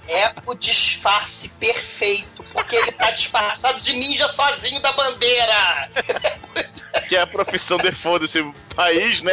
É 0.09 0.35
o 0.47 0.55
disfarce 0.55 1.49
perfeito. 1.49 2.45
Porque 2.53 2.77
ele 2.77 2.93
tá 2.93 3.11
disfarçado 3.11 3.81
de 3.81 3.95
ninja 3.95 4.29
sozinho 4.29 4.81
da 4.81 4.93
bandeira. 4.93 5.91
Que 7.09 7.17
é 7.17 7.21
a 7.21 7.27
profissão 7.27 7.77
default 7.77 8.21
desse 8.21 8.43
país, 8.75 9.21
né? 9.21 9.33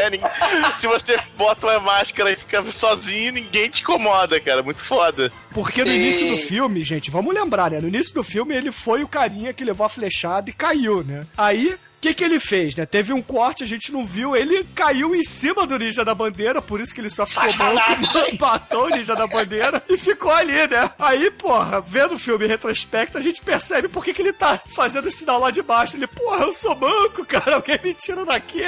Se 0.80 0.88
você 0.88 1.18
bota 1.38 1.68
uma 1.68 1.80
máscara 1.80 2.32
e 2.32 2.36
fica 2.36 2.70
sozinho, 2.70 3.32
ninguém 3.32 3.70
te 3.70 3.82
incomoda, 3.82 4.40
cara. 4.42 4.62
Muito 4.62 4.84
foda. 4.84 5.32
Porque 5.54 5.82
no 5.82 5.88
Sim. 5.88 5.96
início 5.96 6.28
do 6.28 6.38
filme, 6.38 6.84
gente, 6.84 7.10
vamos 7.10 7.34
lembrar, 7.34 7.72
né? 7.72 7.80
No 7.80 7.88
início 7.88 8.14
do 8.14 8.24
filme 8.24 8.56
ele 8.56 8.72
foi 8.72 9.04
o 9.04 9.08
carinha 9.08 9.54
que 9.54 9.64
levou 9.64 9.86
a 9.86 9.90
flechada 9.90 10.50
e 10.50 10.54
caiu, 10.54 11.04
né? 11.04 11.26
Aí. 11.38 11.78
O 12.02 12.10
que, 12.10 12.15
que 12.15 12.23
ele 12.23 12.40
fez, 12.40 12.76
né? 12.76 12.84
Teve 12.84 13.14
um 13.14 13.22
corte, 13.22 13.64
a 13.64 13.68
gente 13.68 13.94
não 13.94 14.03
viu, 14.03 14.36
ele 14.36 14.64
caiu 14.73 15.14
em 15.14 15.22
cima 15.22 15.68
do 15.68 15.78
Ninja 15.78 16.03
da 16.03 16.15
Bandeira, 16.15 16.60
por 16.60 16.82
isso 16.82 16.95
que 16.95 16.99
ele 16.99 17.11
só 17.11 17.28
ficou 17.28 17.53
manco, 17.53 17.80
matou 18.41 18.86
o 18.86 18.90
Ninja 18.90 19.14
da 19.14 19.28
Bandeira 19.28 19.84
e 19.88 19.95
ficou 19.95 20.32
ali, 20.32 20.68
né? 20.68 20.90
Aí, 20.98 21.30
porra, 21.30 21.80
vendo 21.80 22.15
o 22.15 22.18
filme 22.18 22.45
em 22.45 22.48
retrospecto, 22.48 23.19
a 23.19 23.22
gente 23.22 23.40
percebe 23.44 23.88
por 23.88 24.03
que, 24.03 24.15
que 24.15 24.22
ele 24.23 24.34
tá 24.34 24.60
fazendo 24.73 25.06
o 25.06 25.11
sinal 25.11 25.40
lá 25.40 25.52
de 25.52 25.61
baixo. 25.61 25.95
Ele, 25.95 26.07
porra, 26.07 26.45
eu 26.45 26.53
sou 26.53 26.76
manco, 26.76 27.23
cara, 27.23 27.57
alguém 27.57 27.80
me 27.84 27.94
tira 27.94 28.26
daqui. 28.26 28.64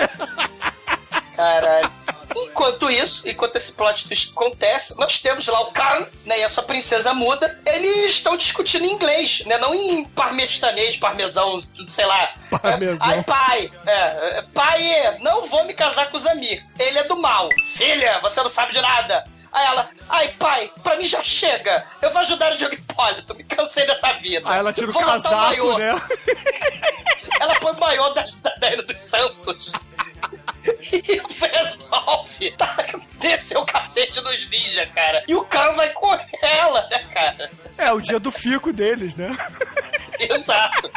Caralho. 1.36 2.03
Enquanto 2.36 2.90
isso, 2.90 3.28
enquanto 3.28 3.56
esse 3.56 3.74
plot 3.74 4.06
twist 4.06 4.32
acontece, 4.32 4.98
nós 5.00 5.20
temos 5.20 5.48
lá 5.48 5.62
o 5.62 5.72
Khan, 5.72 6.08
né, 6.26 6.40
e 6.40 6.44
a 6.44 6.50
sua 6.50 6.64
princesa 6.64 7.14
muda, 7.14 7.60
eles 7.66 8.12
estão 8.14 8.36
discutindo 8.38 8.86
em 8.86 8.92
inglês, 8.92 9.44
né, 9.46 9.58
não 9.58 9.74
em 9.74 10.06
parmestanês, 10.06 10.98
parmesão, 10.98 11.62
sei 11.88 12.06
lá. 12.06 12.34
Parmesão. 12.62 13.08
Ai, 13.08 13.24
pai, 13.24 13.72
é, 13.86 13.92
é, 14.38 14.42
pai, 14.54 15.18
não 15.22 15.46
vou 15.46 15.64
me 15.66 15.74
casar 15.74 16.10
com 16.10 16.18
o 16.18 16.20
Zamir, 16.20 16.66
ele 16.80 17.00
é 17.00 17.04
do 17.04 17.18
mal. 17.22 17.50
Filha, 17.76 18.20
você 18.22 18.42
não 18.42 18.50
sabe 18.50 18.74
de 18.74 18.82
nada. 18.82 19.26
Aí 19.52 19.66
ela, 19.68 19.90
ai 20.10 20.28
pai, 20.40 20.72
pra 20.82 20.96
mim 20.96 21.06
já 21.06 21.22
chega. 21.22 21.86
Eu 22.02 22.10
vou 22.10 22.22
ajudar 22.22 22.54
o 22.54 22.58
Diogo 22.58 22.74
Hipólito, 22.74 23.36
me 23.36 23.44
cansei 23.44 23.86
dessa 23.86 24.14
vida. 24.14 24.50
Aí 24.50 24.58
ela 24.58 24.74
tira 24.74 24.90
o 24.90 24.94
Vou 24.94 25.04
casaco, 25.04 25.38
maiô. 25.38 25.78
né? 25.78 25.94
Ela 27.40 27.56
põe 27.56 27.74
o 27.74 27.80
maiô 27.80 28.10
da, 28.14 28.26
da 28.42 28.56
Diana 28.56 28.84
dos 28.84 29.02
Santos. 29.02 29.72
E 30.94 31.22
resolve 31.42 32.52
tá, 32.58 32.76
descer 33.20 33.58
o 33.58 33.66
cacete 33.66 34.22
dos 34.22 34.50
ninjas, 34.50 34.90
cara. 34.94 35.24
E 35.28 35.36
o 35.36 35.44
Khan 35.46 35.74
vai 35.74 35.90
com 35.94 36.14
ela, 36.42 36.88
né, 36.90 37.00
cara? 37.14 37.52
É 37.78 37.92
o 37.92 38.00
dia 38.00 38.20
do 38.20 38.32
fico 38.32 38.72
deles, 38.72 39.16
né? 39.16 39.36
Exato. 40.20 40.90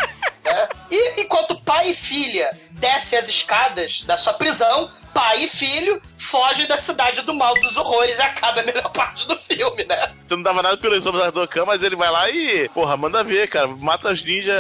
né? 0.45 0.69
E 0.91 1.21
enquanto 1.23 1.61
pai 1.61 1.91
e 1.91 1.95
filha 1.95 2.51
descem 2.71 3.19
as 3.19 3.29
escadas 3.29 4.03
da 4.05 4.17
sua 4.17 4.35
prisão, 4.35 4.91
pai 5.17 5.45
e 5.45 5.49
filho 5.49 6.03
fogem 6.19 6.67
da 6.67 6.77
cidade 6.77 7.23
do 7.23 7.33
mal 7.33 7.55
dos 7.55 7.79
horrores 7.79 8.19
e 8.19 8.23
acaba 8.23 8.61
a 8.61 8.63
melhor 8.63 8.93
parte 8.93 9.27
do 9.27 9.39
filme, 9.39 9.83
né? 9.85 10.13
Você 10.23 10.37
não 10.37 10.43
dava 10.43 10.63
nada 10.63 10.77
pelos 10.77 11.07
homens 11.07 11.33
do 11.33 11.49
Khan, 11.49 11.65
mas 11.65 11.83
ele 11.83 11.97
vai 11.97 12.11
lá 12.11 12.29
e, 12.29 12.69
porra, 12.69 12.99
manda 12.99 13.25
ver, 13.25 13.49
cara. 13.49 13.67
Mata 13.67 14.13
os 14.13 14.23
ninjas 14.23 14.55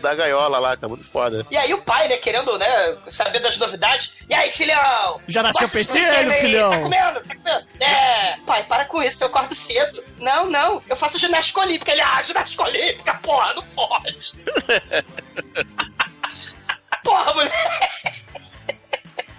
da 0.00 0.14
gaiola 0.14 0.58
lá, 0.58 0.74
cara. 0.74 0.88
Muito 0.88 1.04
foda. 1.10 1.46
E 1.50 1.56
aí 1.58 1.74
o 1.74 1.82
pai, 1.82 2.08
né, 2.08 2.16
querendo, 2.16 2.56
né, 2.58 2.96
saber 3.08 3.40
das 3.40 3.58
novidades. 3.58 4.14
E 4.26 4.34
aí, 4.34 4.50
filhão? 4.50 5.20
Já 5.28 5.42
nasceu 5.42 5.68
pentelho, 5.68 6.32
filhão? 6.32 6.70
Tá 6.70 6.80
comendo? 6.80 7.20
Tá 7.20 7.34
comendo? 7.34 7.66
É, 7.80 8.38
pai, 8.46 8.64
para 8.64 8.86
com 8.86 9.02
isso, 9.02 9.22
eu 9.22 9.28
acordo 9.28 9.54
cedo. 9.54 10.02
Não, 10.18 10.46
não, 10.46 10.82
eu 10.88 10.96
faço 10.96 11.18
ginástica 11.18 11.60
olímpica. 11.60 11.92
Ele, 11.92 12.00
ah, 12.00 12.22
ginástica 12.22 12.62
olímpica, 12.62 13.14
porra, 13.22 13.52
não 13.52 13.62
fode. 13.64 14.40
porra, 17.04 17.34
mulher. 17.34 18.19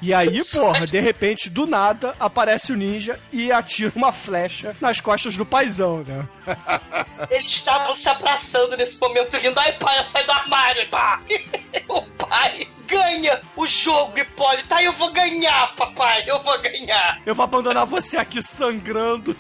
E 0.01 0.13
aí, 0.13 0.39
porra, 0.51 0.85
de 0.87 0.99
repente, 0.99 1.49
do 1.49 1.67
nada, 1.67 2.15
aparece 2.19 2.71
o 2.73 2.75
ninja 2.75 3.19
e 3.31 3.51
atira 3.51 3.91
uma 3.95 4.11
flecha 4.11 4.75
nas 4.81 4.99
costas 4.99 5.37
do 5.37 5.45
paizão, 5.45 6.03
né? 6.03 6.27
Eles 7.29 7.51
estavam 7.51 7.93
se 7.93 8.09
abraçando 8.09 8.75
nesse 8.75 8.99
momento, 8.99 9.37
rindo. 9.37 9.59
Ai, 9.59 9.73
pai, 9.73 9.99
eu 9.99 10.05
saio 10.05 10.25
do 10.25 10.31
armário, 10.31 10.89
pá. 10.89 11.21
o 11.87 12.01
pai 12.01 12.67
ganha 12.87 13.39
o 13.55 13.65
jogo, 13.65 14.19
Hipólito. 14.19 14.73
Ai, 14.73 14.87
eu 14.87 14.93
vou 14.93 15.11
ganhar, 15.11 15.75
papai, 15.75 16.23
eu 16.27 16.41
vou 16.43 16.59
ganhar. 16.61 17.21
Eu 17.25 17.35
vou 17.35 17.43
abandonar 17.43 17.85
você 17.85 18.17
aqui 18.17 18.41
sangrando. 18.41 19.35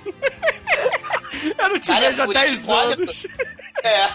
Eu 1.57 1.69
não 1.69 1.79
te 1.79 1.87
Cara, 1.87 2.05
é 2.05 2.09
vejo 2.09 2.21
há 2.21 2.25
fúria 2.25 2.41
de 2.41 2.49
10 2.49 2.63
Hipólito. 2.63 3.01
anos. 3.01 3.27
É. 3.83 4.09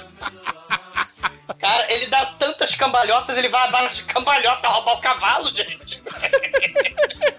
Cara, 1.67 1.93
ele 1.93 2.07
dá 2.07 2.25
tantas 2.27 2.77
cambalhotas, 2.77 3.37
ele 3.37 3.49
vai 3.49 3.65
a 3.65 3.71
bala 3.73 3.89
de 3.89 4.05
cambalhota 4.05 4.69
roubar 4.69 4.95
o 4.95 5.01
cavalo, 5.01 5.51
gente. 5.51 6.01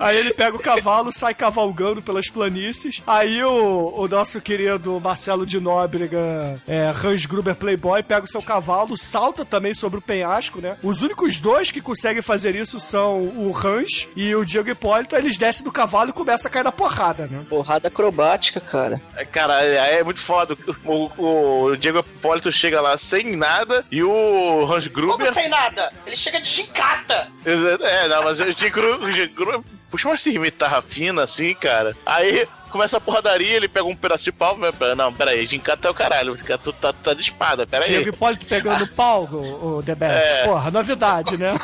Aí 0.00 0.16
ele 0.16 0.32
pega 0.32 0.56
o 0.56 0.60
cavalo, 0.60 1.12
sai 1.12 1.34
cavalgando 1.34 2.02
pelas 2.02 2.28
planícies. 2.28 3.02
Aí 3.06 3.42
o, 3.44 3.92
o 3.94 4.08
nosso 4.08 4.40
querido 4.40 4.98
Marcelo 5.00 5.44
de 5.44 5.60
Nóbrega, 5.60 6.60
é, 6.66 6.92
Hans 7.04 7.26
Gruber 7.26 7.54
Playboy, 7.54 8.02
pega 8.02 8.24
o 8.24 8.28
seu 8.28 8.42
cavalo, 8.42 8.96
salta 8.96 9.44
também 9.44 9.74
sobre 9.74 9.98
o 9.98 10.02
penhasco, 10.02 10.60
né? 10.60 10.76
Os 10.82 11.02
únicos 11.02 11.40
dois 11.40 11.70
que 11.70 11.80
conseguem 11.80 12.22
fazer 12.22 12.54
isso 12.54 12.80
são 12.80 13.20
o 13.20 13.54
Hans 13.56 14.08
e 14.16 14.34
o 14.34 14.44
Diego 14.44 14.70
Hipólito. 14.70 15.14
Eles 15.14 15.36
descem 15.36 15.64
do 15.64 15.70
cavalo 15.72 16.10
e 16.10 16.14
começam 16.14 16.48
a 16.48 16.52
cair 16.52 16.64
na 16.64 16.72
porrada, 16.72 17.26
né? 17.26 17.44
Porrada 17.48 17.88
acrobática, 17.88 18.60
cara. 18.60 19.00
É, 19.16 19.24
Cara, 19.24 19.56
aí 19.58 19.98
é 19.98 20.02
muito 20.02 20.20
foda. 20.20 20.56
O, 20.84 21.68
o 21.68 21.76
Diego 21.76 21.98
Hipólito 22.00 22.50
chega 22.50 22.80
lá 22.80 22.96
sem 22.98 23.36
nada 23.36 23.84
e 23.90 24.02
o 24.02 24.64
Hans 24.70 24.86
Gruber. 24.86 25.18
Como 25.18 25.32
sem 25.32 25.48
nada? 25.48 25.92
Ele 26.06 26.16
chega 26.16 26.40
de 26.40 26.46
chicata. 26.48 27.28
É, 27.44 28.08
não, 28.08 28.24
mas 28.24 28.40
o 28.40 28.54
Diego 28.54 28.80
o 28.80 29.12
Diego 29.12 29.34
Gruber 29.34 29.60
puxa 29.90 30.08
uma 30.08 30.16
guitarra 30.16 30.82
fina 30.82 31.24
assim, 31.24 31.54
cara. 31.54 31.96
Aí 32.06 32.46
começa 32.70 32.96
a 32.96 33.00
porradaria, 33.00 33.56
ele 33.56 33.68
pega 33.68 33.86
um 33.86 33.96
pedaço 33.96 34.24
de 34.24 34.32
pau. 34.32 34.56
Não, 34.96 35.12
peraí, 35.12 35.46
Gincata 35.46 35.88
é 35.88 35.90
o 35.90 35.94
caralho. 35.94 36.32
O 36.32 36.36
Gincata 36.36 36.72
tá, 36.72 36.92
tá 36.92 37.12
de 37.14 37.22
espada, 37.22 37.66
peraí. 37.66 37.88
Diego 37.88 38.08
Hipólito 38.08 38.46
pegando 38.46 38.86
pau, 38.88 39.24
o, 39.24 39.78
o. 39.78 39.84
É. 40.00 40.44
Porra, 40.44 40.70
novidade, 40.70 41.36
né? 41.36 41.58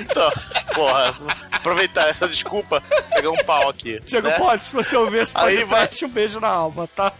Então, 0.00 0.30
porra, 0.74 1.14
aproveitar 1.52 2.08
essa 2.08 2.28
desculpa, 2.28 2.82
pegar 3.14 3.30
um 3.30 3.44
pau 3.44 3.68
aqui. 3.68 4.00
Diego 4.04 4.28
né? 4.28 4.36
Hipólito, 4.36 4.64
se 4.64 4.74
você 4.74 4.96
ouvir 4.96 5.22
esse 5.22 5.34
podcast, 5.34 6.04
um 6.04 6.08
beijo 6.08 6.40
na 6.40 6.48
alma, 6.48 6.88
tá? 6.88 7.12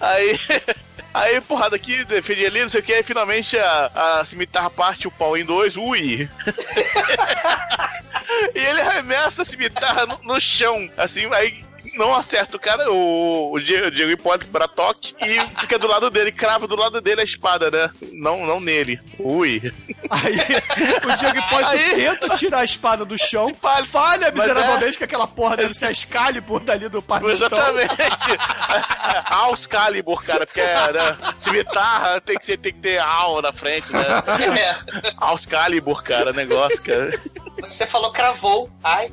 Aí. 0.00 0.38
Aí, 1.18 1.40
porrada 1.40 1.74
aqui, 1.74 2.04
defende 2.04 2.46
ali, 2.46 2.62
não 2.62 2.68
sei 2.68 2.80
o 2.80 2.82
que, 2.82 2.94
aí 2.94 3.02
finalmente 3.02 3.58
a, 3.58 4.20
a 4.20 4.24
cimitarra 4.24 4.70
parte 4.70 5.08
o 5.08 5.10
pau 5.10 5.36
em 5.36 5.44
dois, 5.44 5.76
ui. 5.76 6.30
e 8.54 8.58
ele 8.58 8.80
arremessa 8.80 9.42
a 9.42 9.44
cimitarra 9.44 10.06
no, 10.06 10.20
no 10.22 10.40
chão, 10.40 10.88
assim, 10.96 11.26
aí 11.32 11.64
não 11.98 12.14
acerta 12.14 12.56
o 12.56 12.60
cara, 12.60 12.90
o, 12.90 13.52
o 13.52 13.60
Diego, 13.60 13.88
o 13.88 13.90
Diego 13.90 14.10
Hipólito 14.12 14.48
para 14.48 14.68
toque 14.68 15.14
e 15.20 15.60
fica 15.60 15.78
do 15.78 15.86
lado 15.86 16.08
dele, 16.10 16.30
crava 16.32 16.66
do 16.66 16.76
lado 16.76 17.00
dele 17.00 17.20
a 17.20 17.24
espada, 17.24 17.70
né? 17.70 17.90
Não, 18.12 18.46
não 18.46 18.60
nele. 18.60 18.98
Ui. 19.18 19.72
Aí 20.08 20.36
o 21.04 21.16
Diego 21.16 21.38
Hipólito 21.38 21.70
Aí- 21.70 21.94
tenta 21.94 22.28
tirar 22.36 22.60
a 22.60 22.64
espada 22.64 23.04
do 23.04 23.18
chão, 23.18 23.52
Falha. 23.60 23.84
falha 23.84 24.30
miseravelmente 24.30 24.96
que 24.96 25.04
aquela 25.04 25.26
porra 25.26 25.56
deve 25.56 25.74
ser 25.74 25.86
a 25.86 25.90
Excalibur 25.90 26.60
dali 26.60 26.88
do 26.88 27.02
Parmistão. 27.02 27.48
Exatamente. 27.48 27.94
Aos 29.26 29.66
Calibur, 29.66 30.22
cara, 30.24 30.46
porque 30.46 30.60
é, 30.60 30.92
né, 30.92 31.16
cimitarra 31.38 32.20
tem 32.20 32.38
que, 32.38 32.44
ser, 32.46 32.56
tem 32.58 32.72
que 32.72 32.80
ter 32.80 32.98
Al 32.98 33.42
na 33.42 33.52
frente, 33.52 33.92
né? 33.92 34.00
É. 34.58 35.12
Aos 35.16 35.44
Calibur, 35.44 36.02
cara, 36.02 36.32
negócio, 36.32 36.80
cara. 36.82 37.18
Você 37.60 37.86
falou 37.86 38.12
cravou. 38.12 38.70
Ai. 38.82 39.12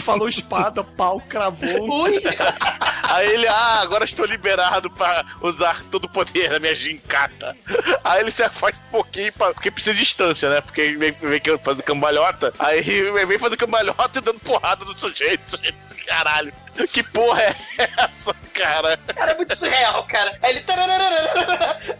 Falou 0.00 0.28
espada, 0.28 0.82
pau, 0.82 1.22
cravou. 1.28 2.05
Aí 3.08 3.32
ele, 3.32 3.46
ah, 3.46 3.80
agora 3.80 4.04
estou 4.04 4.26
liberado 4.26 4.90
pra 4.90 5.24
usar 5.40 5.82
todo 5.90 6.04
o 6.04 6.08
poder 6.08 6.50
da 6.50 6.58
minha 6.58 6.74
gincata. 6.74 7.56
Aí 8.04 8.20
ele 8.20 8.30
se 8.30 8.42
afasta 8.42 8.78
um 8.88 8.90
pouquinho, 8.90 9.32
pra, 9.32 9.54
porque 9.54 9.70
precisa 9.70 9.94
de 9.94 10.00
distância, 10.00 10.50
né? 10.50 10.60
Porque 10.60 10.80
ele 10.80 10.96
vem, 10.96 11.12
vem 11.12 11.40
fazendo 11.62 11.82
cambalhota. 11.82 12.52
Aí 12.58 12.82
vem 13.12 13.38
fazendo 13.38 13.58
cambalhota 13.58 14.18
e 14.18 14.20
dando 14.20 14.40
porrada 14.40 14.84
no 14.84 14.98
sujeito. 14.98 15.60
Caralho, 16.06 16.52
que 16.92 17.02
porra 17.02 17.42
é 17.42 17.48
essa, 17.48 18.34
cara? 18.52 18.96
Cara, 18.96 19.32
é 19.32 19.34
muito 19.34 19.56
surreal, 19.56 20.06
cara. 20.06 20.38
Aí 20.42 20.56
ele. 20.56 20.64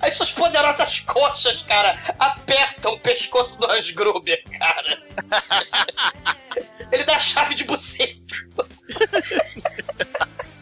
Aí 0.01 0.11
suas 0.13 0.33
poderosas 0.33 1.01
coxas, 1.01 1.63
cara, 1.63 1.99
apertam 2.19 2.93
o 2.93 2.99
pescoço 3.01 3.59
do 3.59 3.71
Hans 3.71 3.91
Gruber, 3.91 4.43
cara. 4.59 5.03
Ele 6.93 7.05
dá 7.05 7.17
a 7.17 7.19
chave 7.19 7.55
de 7.55 7.65
buceta. 7.65 8.37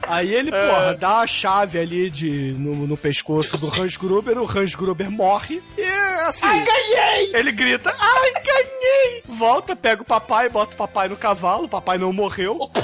Aí 0.07 0.35
ele, 0.35 0.51
porra, 0.51 0.95
dá 0.95 1.19
a 1.21 1.27
chave 1.27 1.79
ali 1.79 2.11
de, 2.11 2.55
no, 2.59 2.87
no 2.87 2.97
pescoço 2.97 3.57
do 3.57 3.67
Hans 3.67 3.97
Gruber, 3.97 4.39
o 4.39 4.47
Hans 4.47 4.75
Gruber 4.75 5.11
morre 5.11 5.63
e 5.79 5.85
assim. 6.27 6.47
Ai, 6.47 6.63
ganhei! 6.63 7.33
Ele 7.35 7.53
grita, 7.53 7.95
ai, 7.99 8.33
ganhei! 8.33 9.25
Volta, 9.27 9.75
pega 9.75 10.03
o 10.03 10.05
papai, 10.05 10.49
bota 10.49 10.75
o 10.75 10.79
papai 10.79 11.09
no 11.09 11.17
cavalo, 11.17 11.65
o 11.65 11.69
papai 11.69 11.99
não 11.99 12.13
morreu. 12.13 12.57
O 12.61 12.69
pai 12.69 12.83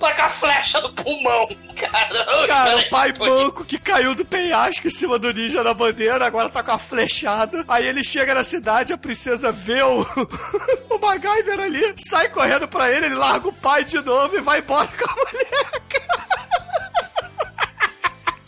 Paga 0.00 0.24
a 0.24 0.28
flecha 0.30 0.80
no 0.80 0.90
pulmão, 0.94 1.46
cara. 1.78 2.46
Cara, 2.46 2.78
o 2.78 2.88
pai 2.88 3.12
tô- 3.12 3.24
banco 3.26 3.64
que 3.66 3.78
caiu 3.78 4.14
do 4.14 4.24
penhasco 4.24 4.86
em 4.86 4.90
cima 4.90 5.18
do 5.18 5.30
ninja 5.32 5.62
da 5.62 5.74
bandeira, 5.74 6.24
agora 6.24 6.48
tá 6.48 6.62
com 6.62 6.72
a 6.72 6.78
flechada. 6.78 7.64
Aí 7.68 7.86
ele 7.86 8.02
chega 8.02 8.34
na 8.34 8.42
cidade, 8.42 8.94
a 8.94 8.98
princesa 8.98 9.52
vê 9.52 9.82
o, 9.82 10.00
o 10.90 10.98
MacGyver 10.98 11.60
ali, 11.60 11.94
sai 11.98 12.30
correndo 12.30 12.66
pra 12.66 12.90
ele, 12.90 13.06
ele 13.06 13.14
larga 13.14 13.48
o 13.48 13.52
pai 13.52 13.84
de 13.84 14.00
novo 14.00 14.34
e 14.36 14.40
vai 14.40 14.60
embora 14.60 14.88
com 14.88 15.04
a 15.04 15.14
mulher. 15.14 15.80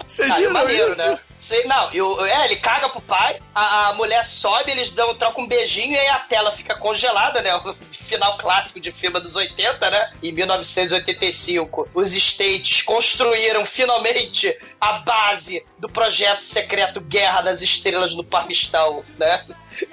Vocês 0.08 0.28
Cara, 0.28 0.40
é 0.40 0.46
viram 0.46 0.52
maneiro, 0.54 0.92
isso? 0.92 1.00
né? 1.06 1.18
Sei, 1.42 1.64
não, 1.64 1.90
eu, 1.92 2.24
é, 2.24 2.44
ele 2.44 2.54
caga 2.54 2.88
pro 2.88 3.00
pai, 3.00 3.40
a, 3.52 3.88
a 3.88 3.92
mulher 3.94 4.24
sobe, 4.24 4.70
eles 4.70 4.92
dão, 4.92 5.12
trocam 5.16 5.42
um 5.42 5.48
beijinho 5.48 5.92
e 5.92 5.98
aí 5.98 6.06
a 6.06 6.20
tela 6.20 6.52
fica 6.52 6.76
congelada, 6.76 7.42
né? 7.42 7.52
O 7.56 7.74
final 7.90 8.38
clássico 8.38 8.78
de 8.78 8.92
filme 8.92 9.18
dos 9.18 9.34
80, 9.34 9.90
né? 9.90 10.12
Em 10.22 10.30
1985, 10.30 11.88
os 11.94 12.14
States 12.14 12.82
construíram 12.82 13.66
finalmente 13.66 14.56
a 14.80 14.92
base 14.98 15.66
do 15.78 15.88
projeto 15.88 16.42
secreto 16.44 17.00
Guerra 17.00 17.40
das 17.42 17.60
Estrelas 17.60 18.14
no 18.14 18.22
Parmistão, 18.22 19.02
né? 19.18 19.44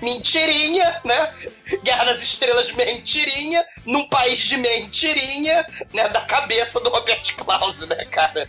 Mentirinha, 0.03 1.01
né? 1.03 1.33
Guerra 1.83 2.03
das 2.05 2.21
Estrelas 2.21 2.71
mentirinha, 2.73 3.65
num 3.85 4.07
país 4.07 4.39
de 4.41 4.57
mentirinha, 4.57 5.65
né? 5.93 6.09
Da 6.09 6.21
cabeça 6.21 6.79
do 6.79 6.89
Robert 6.89 7.21
Klaus, 7.37 7.87
né, 7.87 8.05
cara? 8.05 8.47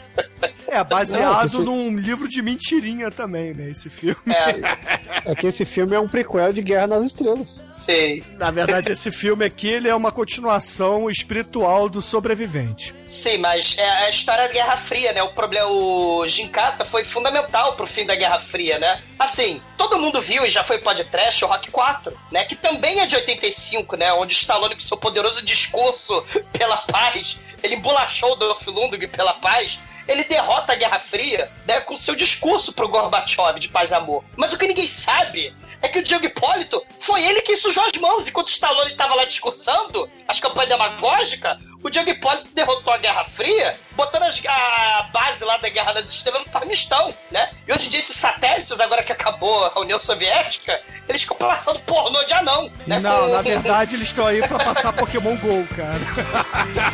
É, 0.67 0.83
baseado 0.85 1.33
Não, 1.39 1.45
esse- 1.45 1.59
num 1.59 1.97
livro 1.97 2.29
de 2.29 2.43
mentirinha 2.43 2.90
também, 3.11 3.55
né? 3.55 3.71
Esse 3.71 3.89
filme. 3.89 4.17
É, 4.27 5.31
É 5.31 5.35
que 5.35 5.47
esse 5.47 5.65
filme 5.65 5.95
é 5.95 6.01
um 6.01 6.09
prequel 6.09 6.53
de 6.53 6.63
Guerra 6.63 6.87
nas 6.87 7.05
Estrelas. 7.05 7.65
sei. 7.73 8.23
Na 8.39 8.51
verdade, 8.51 8.93
esse 8.93 9.11
filme 9.11 9.45
aqui 9.45 9.69
ele 9.69 9.89
é 9.89 9.95
uma 9.95 10.11
continuação 10.11 11.11
espiritual 11.11 11.89
do 11.89 12.01
sobrevivente. 12.01 12.95
Sim, 13.11 13.39
mas 13.39 13.77
é 13.77 13.91
a 14.05 14.09
história 14.09 14.47
da 14.47 14.53
Guerra 14.53 14.77
Fria, 14.77 15.13
né? 15.13 15.21
O 15.21 15.33
problema, 15.33 15.69
o 15.69 16.25
Gincata 16.29 16.85
foi 16.85 17.03
fundamental 17.03 17.73
pro 17.75 17.85
fim 17.85 18.07
da 18.07 18.15
Guerra 18.15 18.39
Fria, 18.39 18.79
né? 18.79 19.03
Assim, 19.19 19.61
todo 19.77 19.99
mundo 19.99 20.21
viu 20.21 20.47
e 20.47 20.51
já 20.51 20.63
foi 20.63 20.79
podcast 20.79 21.45
o 21.45 21.49
Rock 21.49 21.73
4, 21.73 22.17
né? 22.31 22.45
Que 22.45 22.55
também 22.55 23.01
é 23.01 23.07
de 23.07 23.17
85, 23.17 23.97
né? 23.97 24.13
Onde 24.13 24.35
Stallone, 24.35 24.77
com 24.77 24.81
seu 24.81 24.97
poderoso 24.97 25.45
discurso 25.45 26.25
pela 26.57 26.77
paz, 26.77 27.37
ele 27.65 27.75
embolachou 27.75 28.31
o 28.31 28.37
Dolph 28.37 28.65
Lundgren 28.69 29.09
pela 29.09 29.35
paz. 29.35 29.81
Ele 30.07 30.23
derrota 30.23 30.73
a 30.73 30.77
Guerra 30.77 31.01
Fria, 31.01 31.51
né? 31.67 31.81
Com 31.81 31.97
seu 31.97 32.15
discurso 32.15 32.73
pro 32.73 32.89
Gorbachev 32.89 33.59
de 33.59 33.71
paz 33.71 33.91
e 33.91 33.95
amor. 33.95 34.23
Mas 34.37 34.53
o 34.53 34.59
que 34.59 34.69
ninguém 34.69 34.87
sabe 34.87 35.53
é 35.83 35.89
que 35.89 35.99
o 35.99 36.03
Diego 36.03 36.27
Hipólito 36.27 36.83
foi 36.99 37.25
ele 37.25 37.43
que 37.43 37.57
sujou 37.57 37.85
as 37.85 38.01
mãos 38.01 38.29
enquanto 38.29 38.49
Stallone 38.49 38.95
tava 38.95 39.15
lá 39.15 39.25
discursando 39.25 40.09
as 40.29 40.39
campanhas 40.39 40.71
demagógicas. 40.71 41.59
O 41.83 41.89
Diego 41.89 42.11
Hipólito 42.11 42.47
derrotou 42.55 42.93
a 42.93 42.99
Guerra 42.99 43.25
Fria, 43.25 43.75
botando 43.93 44.25
as- 44.25 44.43
a 44.47 45.09
base 45.13 45.45
lá 45.45 45.57
da 45.57 45.69
Guerra 45.71 45.93
das 45.93 46.09
Estrelas 46.11 46.45
no 46.45 46.53
Parmistão, 46.53 47.15
né? 47.31 47.51
E 47.67 47.73
hoje 47.73 47.87
em 47.87 47.91
dia 47.91 47.99
esses 48.01 48.17
satélites, 48.17 48.79
agora 48.81 49.03
que 49.03 49.13
acabou 49.13 49.73
a 49.75 49.81
União 49.81 49.99
Soviética, 49.99 50.79
eles 51.09 51.23
ficam 51.23 51.37
passando 51.39 51.81
pornô 51.81 52.23
de 52.25 52.35
anão, 52.35 52.71
né? 52.87 52.99
Não, 52.99 53.21
Com- 53.29 53.33
na 53.35 53.43
verdade 53.43 53.97
eles 53.97 54.09
estão 54.09 54.27
aí 54.27 54.47
pra 54.47 54.59
passar 54.59 54.93
Pokémon 54.93 55.37
GO, 55.39 55.67
cara. 55.75 56.01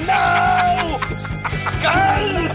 Não! 0.07 1.01
Cara! 1.81 2.47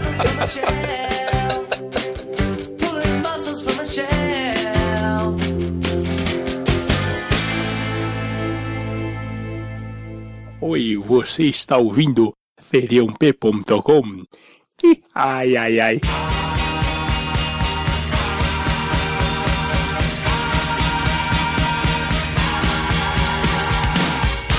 Oi, 10.64 10.96
você 10.96 11.42
está 11.42 11.76
ouvindo 11.76 12.32
feriump.com? 12.56 14.22
Ai, 15.12 15.56
ai, 15.56 15.80
ai. 15.80 16.00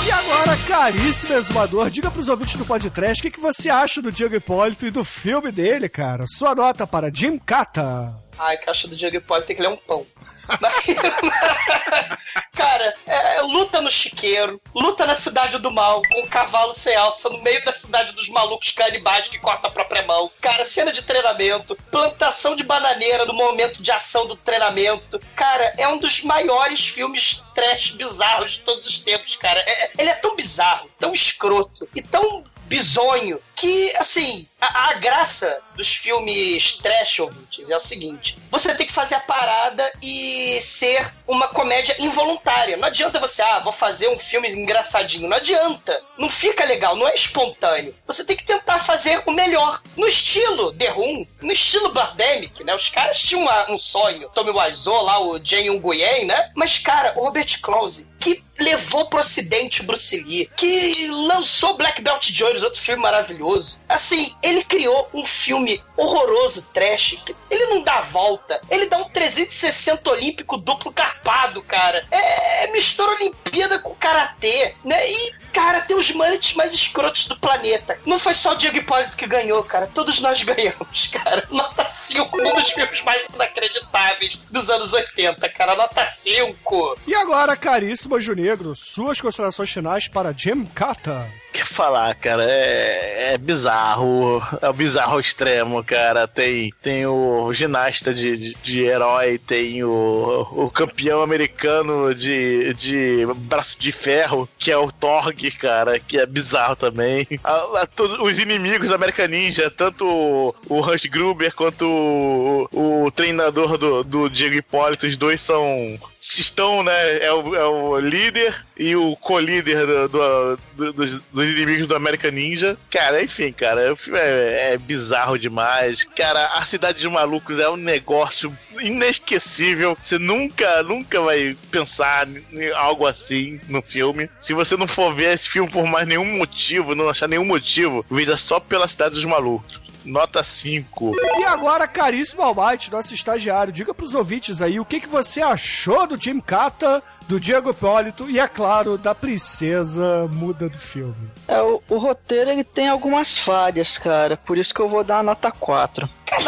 E 0.06 0.12
agora, 0.12 0.58
caríssimo 0.68 1.36
exumador, 1.36 1.90
diga 1.90 2.12
pros 2.12 2.28
ouvintes 2.28 2.58
do 2.58 2.66
podcast 2.66 3.22
o 3.22 3.24
que, 3.24 3.32
que 3.32 3.40
você 3.40 3.70
acha 3.70 4.02
do 4.02 4.12
Diego 4.12 4.36
Hipólito 4.36 4.86
e 4.86 4.92
do 4.92 5.06
filme 5.06 5.54
dele, 5.54 5.88
cara. 5.88 6.26
Sua 6.28 6.54
nota 6.54 6.86
para 6.86 7.10
Jim 7.16 7.38
Cata. 7.40 8.14
Ai, 8.38 8.58
caixa 8.58 8.90
do 8.90 8.96
Diego 8.98 9.16
Hipólito 9.16 9.48
tem 9.48 9.56
que 9.56 9.62
ler 9.62 9.70
um 9.70 9.78
pão. 9.78 10.06
Cara, 12.54 12.94
é, 13.06 13.42
luta 13.42 13.82
no 13.82 13.90
chiqueiro, 13.90 14.62
luta 14.76 15.06
na 15.06 15.16
cidade 15.16 15.58
do 15.58 15.72
mal, 15.72 16.02
com 16.12 16.22
o 16.22 16.28
cavalo 16.28 16.74
sem 16.74 16.96
alça, 16.96 17.30
no 17.30 17.42
meio 17.42 17.64
da 17.66 17.74
cidade 17.74 18.14
dos 18.14 18.30
malucos 18.30 18.72
canibais 18.72 19.28
que 19.28 19.40
corta 19.40 19.68
a 19.68 19.72
própria 19.72 20.04
mão. 20.04 20.30
Cara, 20.42 20.64
cena 20.64 20.92
de 20.92 21.04
treinamento, 21.04 21.76
plantação 21.90 22.56
de 22.56 22.64
bananeira 22.64 23.26
no 23.26 23.34
momento 23.34 23.82
de 23.82 23.92
ação 23.92 24.28
do 24.28 24.36
treinamento. 24.36 25.20
Cara, 25.36 25.74
é 25.78 25.88
um 25.88 25.98
dos 25.98 26.22
maiores 26.24 26.86
filmes 26.86 27.44
trash 27.56 27.92
bizarros 27.92 28.54
de 28.54 28.62
todos 28.62 28.88
os 28.88 29.00
tempos, 29.00 29.36
cara. 29.36 29.60
É- 29.62 29.92
ele 29.98 30.10
é 30.10 30.16
tão 30.16 30.36
bizarro, 30.36 30.90
tão 31.00 31.14
escroto 31.14 31.88
e 31.96 32.02
tão 32.02 32.44
bizonho 32.78 33.40
que, 33.56 33.96
assim, 33.98 34.48
a, 34.60 34.90
a 34.90 34.94
graça 34.96 35.62
dos 35.76 35.88
filmes 35.94 36.78
trash, 36.82 37.20
ouvintes, 37.20 37.70
é 37.70 37.78
o 37.78 37.80
seguinte: 37.80 38.36
você 38.50 38.74
tem 38.74 38.88
que 38.88 38.92
fazer 38.92 39.16
a 39.16 39.20
parada 39.20 39.90
e 40.02 40.60
ser 40.60 41.14
uma 41.28 41.48
comédia 41.48 41.96
involuntária. 42.00 42.76
Não 42.76 42.88
adianta 42.88 43.20
você, 43.20 43.42
ah, 43.44 43.60
vou 43.60 43.72
fazer 43.72 44.10
um 44.10 44.18
filme 44.18 44.50
engraçadinho. 44.50 45.30
Não 45.30 45.38
adianta. 45.38 46.02
Não 46.18 46.30
fica 46.30 46.66
legal, 46.66 46.96
não 46.96 47.08
é 47.08 47.14
espontâneo. 47.14 47.96
Você 48.08 48.26
tem 48.26 48.36
que 48.36 48.44
tentar 48.44 48.80
fazer 48.80 49.22
o 49.28 49.32
melhor. 49.32 49.82
No 49.96 50.08
estilo 50.08 50.74
The 50.74 50.90
Room, 50.90 51.26
no 51.42 51.52
estilo 51.54 51.94
Birdemic, 51.94 52.64
né? 52.64 52.76
Os 52.76 52.90
caras 52.90 53.20
tinham 53.20 53.44
uma- 53.44 53.72
um 53.72 53.78
sonho. 53.78 54.30
Tommy 54.34 54.50
Wiseau, 54.52 55.04
lá, 55.04 55.20
o 55.22 55.40
Jane 55.44 55.70
Nguyen, 55.70 56.26
né? 56.26 56.52
Mas, 56.56 56.80
cara, 56.80 57.14
o 57.16 57.24
Robert 57.24 57.60
Close, 57.62 58.10
que 58.20 58.44
levou 58.64 59.06
pro 59.06 59.20
ocidente 59.20 59.84
Bruce 59.84 60.18
Lee, 60.24 60.50
que 60.56 61.08
lançou 61.08 61.76
Black 61.76 62.02
Belt 62.02 62.32
Jones, 62.32 62.64
outro 62.64 62.82
filme 62.82 63.02
maravilhoso. 63.02 63.80
Assim, 63.88 64.36
ele 64.42 64.64
criou 64.64 65.10
um 65.14 65.26
filme 65.26 65.82
horroroso, 65.98 66.68
trash, 66.74 67.18
que 67.26 67.36
ele 67.50 67.68
não 67.68 67.82
dá 67.82 68.02
volta. 68.02 68.60
Ele 68.70 68.86
dá 68.88 68.98
um 68.98 69.10
360 69.10 70.10
olímpico 70.10 70.58
duplo 70.58 70.92
carpado, 70.92 71.62
cara. 71.62 72.06
É, 72.12 72.68
mistura 72.72 73.14
Olimpíada 73.14 73.80
com 73.80 73.94
Karatê, 73.96 74.76
né? 74.84 75.10
E, 75.10 75.34
cara, 75.54 75.82
tem 75.82 75.96
os 75.96 76.12
mullets 76.12 76.56
mais 76.56 76.74
escrotos 76.74 77.28
do 77.28 77.38
planeta. 77.38 77.98
Não 78.06 78.18
foi 78.18 78.34
só 78.34 78.54
o 78.54 78.56
Diego 78.56 78.78
Hipólito 78.78 79.16
que 79.16 79.28
ganhou, 79.28 79.64
cara. 79.64 79.88
Todos 79.88 80.20
nós 80.20 80.42
ganhamos, 80.44 81.08
cara. 81.14 81.48
Nota 81.50 81.86
5, 81.86 82.38
um 82.42 82.56
dos 82.56 82.72
filmes 82.72 83.02
mais 83.04 83.26
inacreditáveis 83.34 84.36
dos 84.50 84.70
anos 84.70 84.94
80, 84.94 85.48
cara. 85.50 85.76
Nota 85.76 86.06
5. 86.06 86.98
E 87.08 87.16
agora, 87.16 87.56
caríssimo 87.56 88.16
Anjo 88.16 88.34
Negro, 88.34 88.76
suas 88.76 89.22
considerações 89.22 89.72
finais 89.72 90.08
para 90.08 90.34
Jim 90.36 90.66
Carter. 90.66 91.43
Que 91.54 91.64
falar, 91.66 92.14
cara? 92.16 92.44
É, 92.44 93.34
é 93.34 93.38
bizarro. 93.38 94.42
É 94.62 94.68
o 94.70 94.74
bizarro 94.74 95.20
extremo, 95.20 95.84
cara. 95.84 96.28
Tem, 96.28 96.72
tem 96.82 97.06
o 97.06 97.52
ginasta 97.54 98.14
de, 98.14 98.38
de, 98.38 98.56
de 98.56 98.82
herói, 98.84 99.38
tem 99.38 99.84
o, 99.84 100.48
o 100.52 100.70
campeão 100.70 101.22
americano 101.22 102.14
de, 102.14 102.74
de 102.74 103.26
braço 103.36 103.78
de 103.80 103.92
ferro, 103.92 104.50
que 104.58 104.72
é 104.72 104.78
o 104.78 104.92
Torg, 104.92 105.52
cara, 105.52 106.00
que 106.00 106.18
é 106.18 106.26
bizarro 106.26 106.76
também. 106.76 107.28
A- 107.44 107.82
a- 107.82 107.88
todos 107.88 108.20
os 108.20 108.40
inimigos 108.40 108.90
da 108.90 108.98
Ninja, 109.28 109.70
tanto 109.70 110.06
o, 110.06 110.56
o 110.70 110.84
Hans 110.84 111.06
Gruber 111.06 111.54
quanto 111.54 111.86
o, 111.88 113.06
o 113.06 113.12
treinador 113.12 113.78
do, 113.78 114.04
do 114.04 114.30
Diego 114.30 114.56
Hipólito, 114.56 115.06
os 115.08 115.16
dois 115.16 115.40
são. 115.42 115.98
Estão, 116.38 116.82
né? 116.84 117.18
É 117.18 117.32
o, 117.34 117.54
é 117.56 117.66
o 117.66 117.98
líder 118.00 118.56
e 118.78 118.96
o 118.96 119.16
co-líder 119.18 119.86
do- 119.86 120.08
do- 120.08 120.60
do- 120.74 120.94
dos, 120.94 121.20
dos 121.20 121.44
inimigos 121.50 121.86
do 121.88 121.96
American 121.96 122.32
Ninja. 122.32 122.78
Cara, 122.90 123.22
enfim, 123.22 123.52
cara, 123.52 123.92
o 123.92 123.96
filme 123.96 124.18
é, 124.20 124.72
é 124.74 124.78
bizarro 124.78 125.38
demais. 125.38 126.04
Cara, 126.16 126.44
a 126.54 126.66
Cidade 126.66 127.00
de 127.00 127.10
Malucos 127.10 127.60
é 127.60 127.70
um 127.70 127.76
negócio 127.76 128.58
inesquecível. 128.82 129.98
Você 130.02 130.18
nunca, 130.18 130.82
nunca 130.84 131.20
vai 131.22 131.56
pensar 131.70 132.28
em 132.28 132.72
algo 132.72 133.06
assim 133.06 133.60
no 133.68 133.82
filme. 133.82 134.30
Se 134.40 134.54
você 134.54 134.76
não 134.78 134.88
for 134.88 135.14
ver 135.14 135.34
esse 135.34 135.50
filme 135.50 135.70
por 135.70 135.86
mais 135.86 136.08
nenhum 136.08 136.38
motivo, 136.38 136.96
não 136.96 137.10
achar 137.10 137.28
nenhum 137.28 137.46
motivo, 137.46 138.06
veja 138.10 138.38
só 138.38 138.60
pela 138.60 138.88
Cidade 138.88 139.16
dos 139.16 139.26
Malucos. 139.26 139.83
Nota 140.06 140.44
5. 140.44 141.14
E 141.40 141.44
agora, 141.44 141.88
caríssimo 141.88 142.42
Almighty, 142.42 142.92
nosso 142.92 143.14
estagiário, 143.14 143.74
diga 143.74 143.94
pros 143.94 144.16
ouvintes 144.16 144.62
aí 144.62 144.80
o 144.80 144.86
que, 144.86 145.00
que 145.00 145.08
você 145.08 145.42
achou 145.42 146.06
do 146.08 146.20
Jim 146.20 146.40
Carter, 146.40 147.02
do 147.28 147.40
Diego 147.40 147.70
Hipólito 147.72 148.30
e, 148.30 148.40
é 148.40 148.48
claro, 148.48 148.98
da 148.98 149.14
princesa 149.16 150.28
muda 150.34 150.68
do 150.70 150.78
filme. 150.78 151.16
É, 151.48 151.62
o, 151.62 151.82
o 151.90 151.98
roteiro 151.98 152.50
ele 152.50 152.64
tem 152.64 152.88
algumas 152.88 153.38
falhas, 153.38 153.98
cara. 153.98 154.38
Por 154.38 154.58
isso 154.58 154.74
que 154.74 154.80
eu 154.82 154.90
vou 154.90 155.04
dar 155.04 155.20
a 155.20 155.24
nota 155.24 155.52
4. 155.52 156.08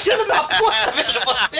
Filho 0.00 0.26
da 0.26 0.42
puta, 0.44 0.90
vejo 0.94 1.20
você. 1.24 1.58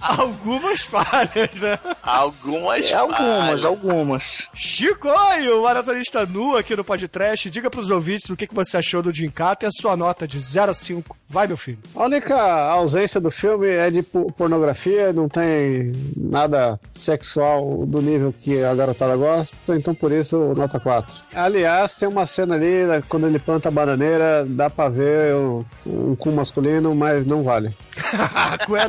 Algumas 0.00 0.82
falhas, 0.82 1.50
né? 1.60 1.78
Algumas 2.02 2.86
É, 2.86 2.94
algumas, 2.94 3.18
falhas. 3.46 3.64
algumas. 3.64 4.48
Chicoio, 4.54 5.62
maratonista 5.62 6.24
nu 6.26 6.56
aqui 6.56 6.74
no 6.74 6.84
podcast. 6.84 7.50
Diga 7.50 7.70
pros 7.70 7.90
ouvintes 7.90 8.28
o 8.30 8.36
que, 8.36 8.46
que 8.46 8.54
você 8.54 8.76
achou 8.78 9.02
do 9.02 9.14
Jim 9.14 9.28
Carter 9.30 9.66
e 9.66 9.70
a 9.70 9.72
sua 9.72 9.96
nota 9.96 10.26
de 10.26 10.38
0 10.40 10.70
a 10.70 10.74
5. 10.74 11.16
Vai, 11.28 11.46
meu 11.46 11.56
filho. 11.58 11.78
A 11.94 12.04
única 12.04 12.34
ausência 12.70 13.20
do 13.20 13.30
filme 13.30 13.68
é 13.68 13.90
de 13.90 14.02
po- 14.02 14.32
pornografia, 14.32 15.12
não 15.12 15.28
tem 15.28 15.87
nada 16.16 16.78
sexual 16.92 17.84
do 17.86 18.00
nível 18.02 18.32
que 18.36 18.62
a 18.62 18.74
garotada 18.74 19.16
gosta, 19.16 19.76
então 19.76 19.94
por 19.94 20.12
isso 20.12 20.36
nota 20.56 20.78
4. 20.80 21.14
Aliás, 21.34 21.94
tem 21.96 22.08
uma 22.08 22.26
cena 22.26 22.54
ali, 22.54 22.84
né, 22.84 23.02
quando 23.08 23.26
ele 23.26 23.38
planta 23.38 23.68
a 23.68 23.72
bananeira, 23.72 24.44
dá 24.48 24.68
pra 24.70 24.88
ver 24.88 25.34
o- 25.34 25.64
um 25.86 26.14
cu 26.16 26.30
masculino, 26.32 26.94
mas 26.94 27.26
não 27.26 27.42
vale. 27.42 27.74
cu, 28.66 28.76
é 28.76 28.86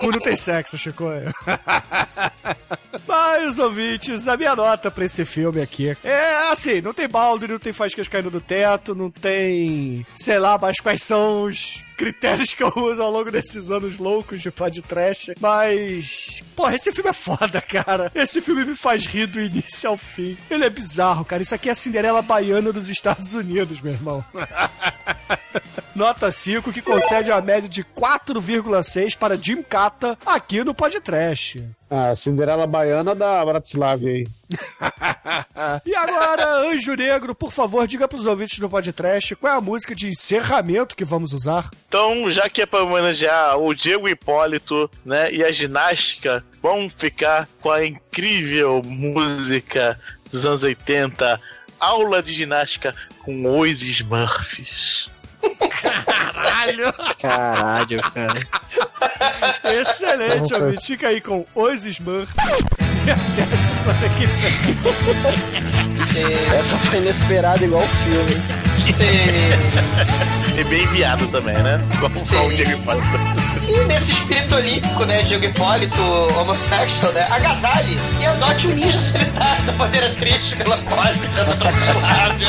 cu 0.00 0.10
não 0.12 0.20
tem 0.20 0.36
sexo, 0.36 0.76
Chicoio. 0.78 1.32
Mas, 3.06 3.58
ouvintes, 3.58 4.28
a 4.28 4.36
minha 4.36 4.54
nota 4.54 4.90
pra 4.90 5.04
esse 5.04 5.24
filme 5.24 5.60
aqui 5.60 5.96
é 6.04 6.50
assim: 6.50 6.80
não 6.80 6.92
tem 6.92 7.08
balde, 7.08 7.46
não 7.48 7.58
tem 7.58 7.72
faíscas 7.72 8.08
caindo 8.08 8.30
do 8.30 8.40
teto, 8.40 8.94
não 8.94 9.10
tem. 9.10 10.04
sei 10.14 10.38
lá, 10.38 10.58
mas 10.60 10.78
quais 10.80 11.02
são 11.02 11.44
os 11.44 11.82
critérios 12.00 12.54
que 12.54 12.62
eu 12.62 12.72
uso 12.74 13.02
ao 13.02 13.10
longo 13.10 13.30
desses 13.30 13.70
anos 13.70 13.98
loucos 13.98 14.40
de 14.40 14.50
pod 14.50 14.80
trash. 14.80 15.32
Mas. 15.38 16.42
Porra, 16.56 16.74
esse 16.74 16.90
filme 16.92 17.10
é 17.10 17.12
foda, 17.12 17.60
cara. 17.60 18.10
Esse 18.14 18.40
filme 18.40 18.64
me 18.64 18.74
faz 18.74 19.04
rir 19.04 19.26
do 19.26 19.38
início 19.38 19.90
ao 19.90 19.98
fim. 19.98 20.34
Ele 20.50 20.64
é 20.64 20.70
bizarro, 20.70 21.26
cara. 21.26 21.42
Isso 21.42 21.54
aqui 21.54 21.68
é 21.68 21.72
a 21.72 21.74
Cinderela 21.74 22.22
Baiana 22.22 22.72
dos 22.72 22.88
Estados 22.88 23.34
Unidos, 23.34 23.82
meu 23.82 23.92
irmão. 23.92 24.24
Nota 25.94 26.32
5, 26.32 26.72
que 26.72 26.80
concede 26.80 27.30
a 27.30 27.40
média 27.42 27.68
de 27.68 27.84
4,6 27.84 29.18
para 29.18 29.36
Jim 29.36 29.62
Cata 29.62 30.18
aqui 30.24 30.64
no 30.64 30.74
podcast. 30.74 31.62
A 31.90 32.14
Cinderela 32.14 32.66
Baiana 32.68 33.14
da 33.14 33.44
Bratislava 33.44 34.06
aí. 34.06 34.26
E 35.84 35.94
agora, 35.94 36.60
Anjo 36.70 36.94
Negro, 36.94 37.34
por 37.34 37.52
favor, 37.52 37.86
diga 37.86 38.08
pros 38.08 38.26
ouvintes 38.26 38.58
do 38.58 38.68
podcast 38.68 39.36
qual 39.36 39.52
é 39.52 39.56
a 39.56 39.60
música 39.60 39.94
de 39.94 40.08
encerramento 40.08 40.96
que 40.96 41.04
vamos 41.04 41.32
usar. 41.34 41.70
Então, 41.86 42.30
já 42.30 42.48
que 42.48 42.62
é 42.62 42.66
pra 42.66 42.82
homenagear 42.82 43.58
o 43.58 43.74
Diego 43.74 44.08
Hipólito, 44.08 44.90
né, 45.04 45.32
e 45.32 45.44
a 45.44 45.52
ginástica, 45.52 46.44
vamos 46.62 46.94
ficar 46.96 47.46
com 47.60 47.70
a 47.70 47.84
incrível 47.84 48.80
música 48.84 50.00
dos 50.30 50.46
anos 50.46 50.62
80, 50.62 51.40
Aula 51.78 52.22
de 52.22 52.32
Ginástica 52.32 52.94
com 53.22 53.58
os 53.58 53.82
Smurfs. 53.82 55.10
Caralho! 55.82 56.92
Caralho, 57.20 58.02
cara. 58.12 58.40
Excelente, 59.64 60.54
ouvinte. 60.54 60.86
Fica 60.86 61.08
aí 61.08 61.20
com 61.20 61.44
os 61.54 61.86
Smurfs. 61.86 62.34
E 63.06 63.10
até 63.10 63.46
semana 63.56 64.08
que 64.14 64.26
vem. 66.12 66.32
Essa 66.54 66.76
foi 66.76 66.98
inesperada 66.98 67.64
igual 67.64 67.82
o 67.82 67.86
filme. 67.86 68.36
Você... 68.86 69.06
E 70.60 70.64
bem 70.64 70.82
enviado 70.82 71.26
também, 71.28 71.56
né? 71.62 71.80
Igual 71.94 72.10
Sim. 72.20 72.46
o 72.46 72.54
Diego 72.54 72.72
Hipólito. 72.72 73.06
E 73.66 73.84
nesse 73.86 74.12
espírito 74.12 74.54
olímpico, 74.54 75.04
né, 75.06 75.22
Diego 75.22 75.46
Hipólito, 75.46 76.02
homossexual, 76.38 77.12
né, 77.12 77.26
agasalhe 77.30 77.98
e 78.20 78.26
adote 78.26 78.68
um 78.68 78.74
ninja 78.74 79.00
solitário 79.00 79.62
da 79.64 79.72
maneira 79.72 80.10
triste, 80.16 80.56
melancólica, 80.56 81.44
da 81.44 81.54
Bratislávia. 81.54 82.48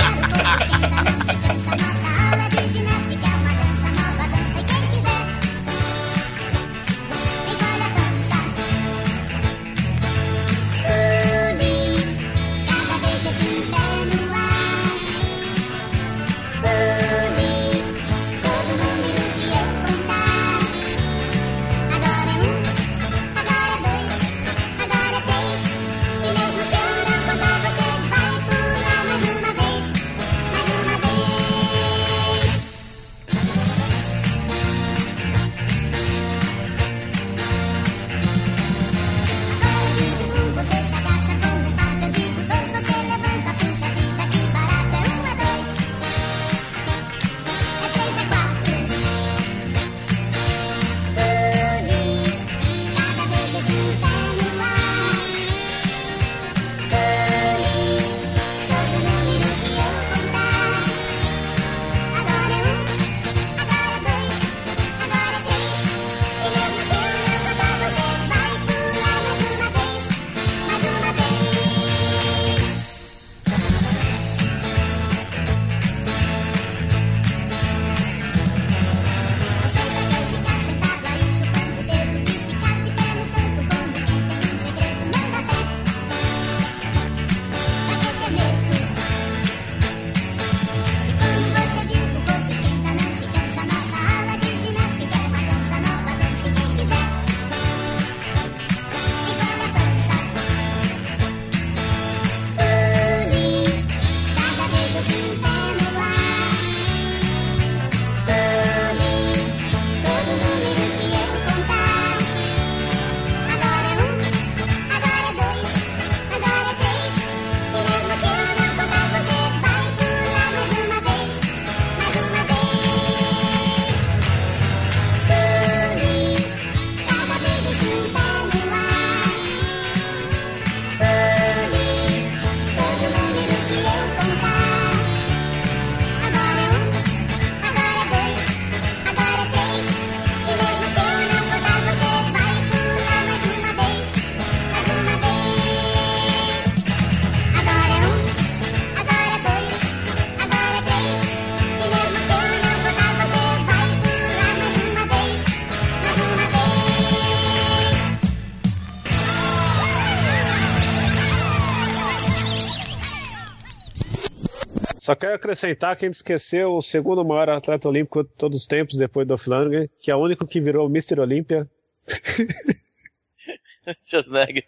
Quero 165.22 165.36
acrescentar 165.36 165.96
que 165.96 166.06
a 166.06 166.08
gente 166.08 166.16
esqueceu 166.16 166.76
o 166.76 166.82
segundo 166.82 167.24
maior 167.24 167.50
atleta 167.52 167.88
olímpico 167.88 168.24
de 168.24 168.30
todos 168.32 168.62
os 168.62 168.68
tempos, 168.68 168.98
depois 168.98 169.28
do 169.28 169.38
Flanagan, 169.38 169.86
que 170.04 170.10
é 170.10 170.16
o 170.16 170.20
único 170.20 170.48
que 170.48 170.60
virou 170.60 170.90
Mr. 170.90 171.20
Olímpia. 171.20 171.70
Schwarzenegger. 174.04 174.68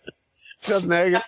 Schwarzenegger. 0.61 1.23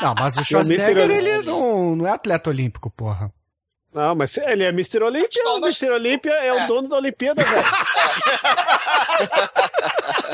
Não, 0.00 0.14
mas 0.14 0.38
o. 0.38 0.44
Schwarzenegger, 0.44 1.04
Olímpia. 1.04 1.18
ele 1.18 1.42
não, 1.42 1.94
não 1.96 2.06
é 2.06 2.10
atleta 2.10 2.48
olímpico, 2.48 2.90
porra. 2.90 3.30
Não, 3.92 4.14
mas 4.14 4.38
ele 4.38 4.64
é 4.64 4.68
Mr. 4.68 5.02
Olímpia, 5.02 5.50
o 5.50 5.58
Mr. 5.58 5.90
Olímpia 5.90 6.32
é, 6.32 6.50
o 6.50 6.66
dono 6.66 6.88
da 6.88 6.96
Olimpíada, 6.96 7.44
velho. 7.44 7.62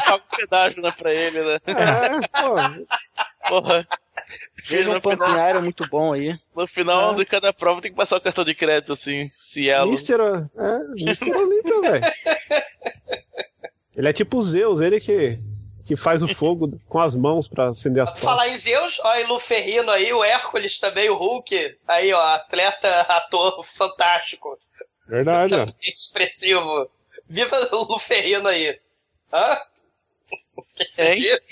Paga 0.05 0.14
um 0.14 0.36
pedágio, 0.36 0.80
né, 0.80 0.93
pra 0.93 1.12
ele, 1.12 1.40
né? 1.40 1.59
É, 1.66 2.20
pô. 2.40 2.55
Porra. 3.48 3.85
Veja 4.66 4.90
um 4.90 4.94
no, 4.94 5.00
pumping 5.00 5.24
final, 5.24 5.48
iron 5.50 5.62
muito 5.62 5.88
bom 5.88 6.12
aí. 6.12 6.38
no 6.55 6.66
final 6.66 7.12
É. 7.12 7.14
de 7.16 7.24
cada 7.24 7.52
prova 7.52 7.80
tem 7.80 7.90
que 7.90 7.96
passar 7.96 8.16
o 8.16 8.20
cartão 8.20 8.44
de 8.44 8.55
crédito, 8.55 8.92
assim, 8.92 9.30
Cielo. 9.34 9.90
Mr. 9.90 10.20
O- 10.20 10.50
É, 10.60 11.02
Mr. 11.02 11.32
Olímpia, 11.32 11.80
velho. 11.80 12.05
Ele 13.96 14.09
é 14.09 14.12
tipo 14.12 14.36
o 14.38 14.42
Zeus, 14.42 14.80
ele 14.80 15.00
que, 15.00 15.38
que 15.86 15.96
faz 15.96 16.22
o 16.22 16.28
fogo 16.28 16.78
com 16.88 17.00
as 17.00 17.14
mãos 17.14 17.48
pra 17.48 17.70
acender 17.70 18.02
as 18.02 18.12
falar 18.12 18.48
em 18.48 18.56
Zeus, 18.56 19.00
ó, 19.00 19.09
aí 19.09 19.24
Lu 19.26 19.38
Ferrino 19.40 19.90
aí, 19.90 20.12
o 20.12 20.22
Hércules 20.22 20.78
também, 20.78 21.09
o 21.09 21.14
Hulk. 21.16 21.76
Aí, 21.86 22.12
ó, 22.12 22.20
atleta, 22.34 23.00
ator 23.02 23.64
fantástico. 23.64 24.59
Verdade, 25.06 25.55
ó. 25.55 25.66
Expressivo. 25.82 26.90
Viva 27.28 27.68
o 27.74 27.84
Lu 27.84 27.98
Ferrino 27.98 28.46
aí. 28.48 28.78
Hã? 29.32 29.59
O 30.55 30.62
que 30.74 30.84
que 30.84 30.94
você? 30.96 31.42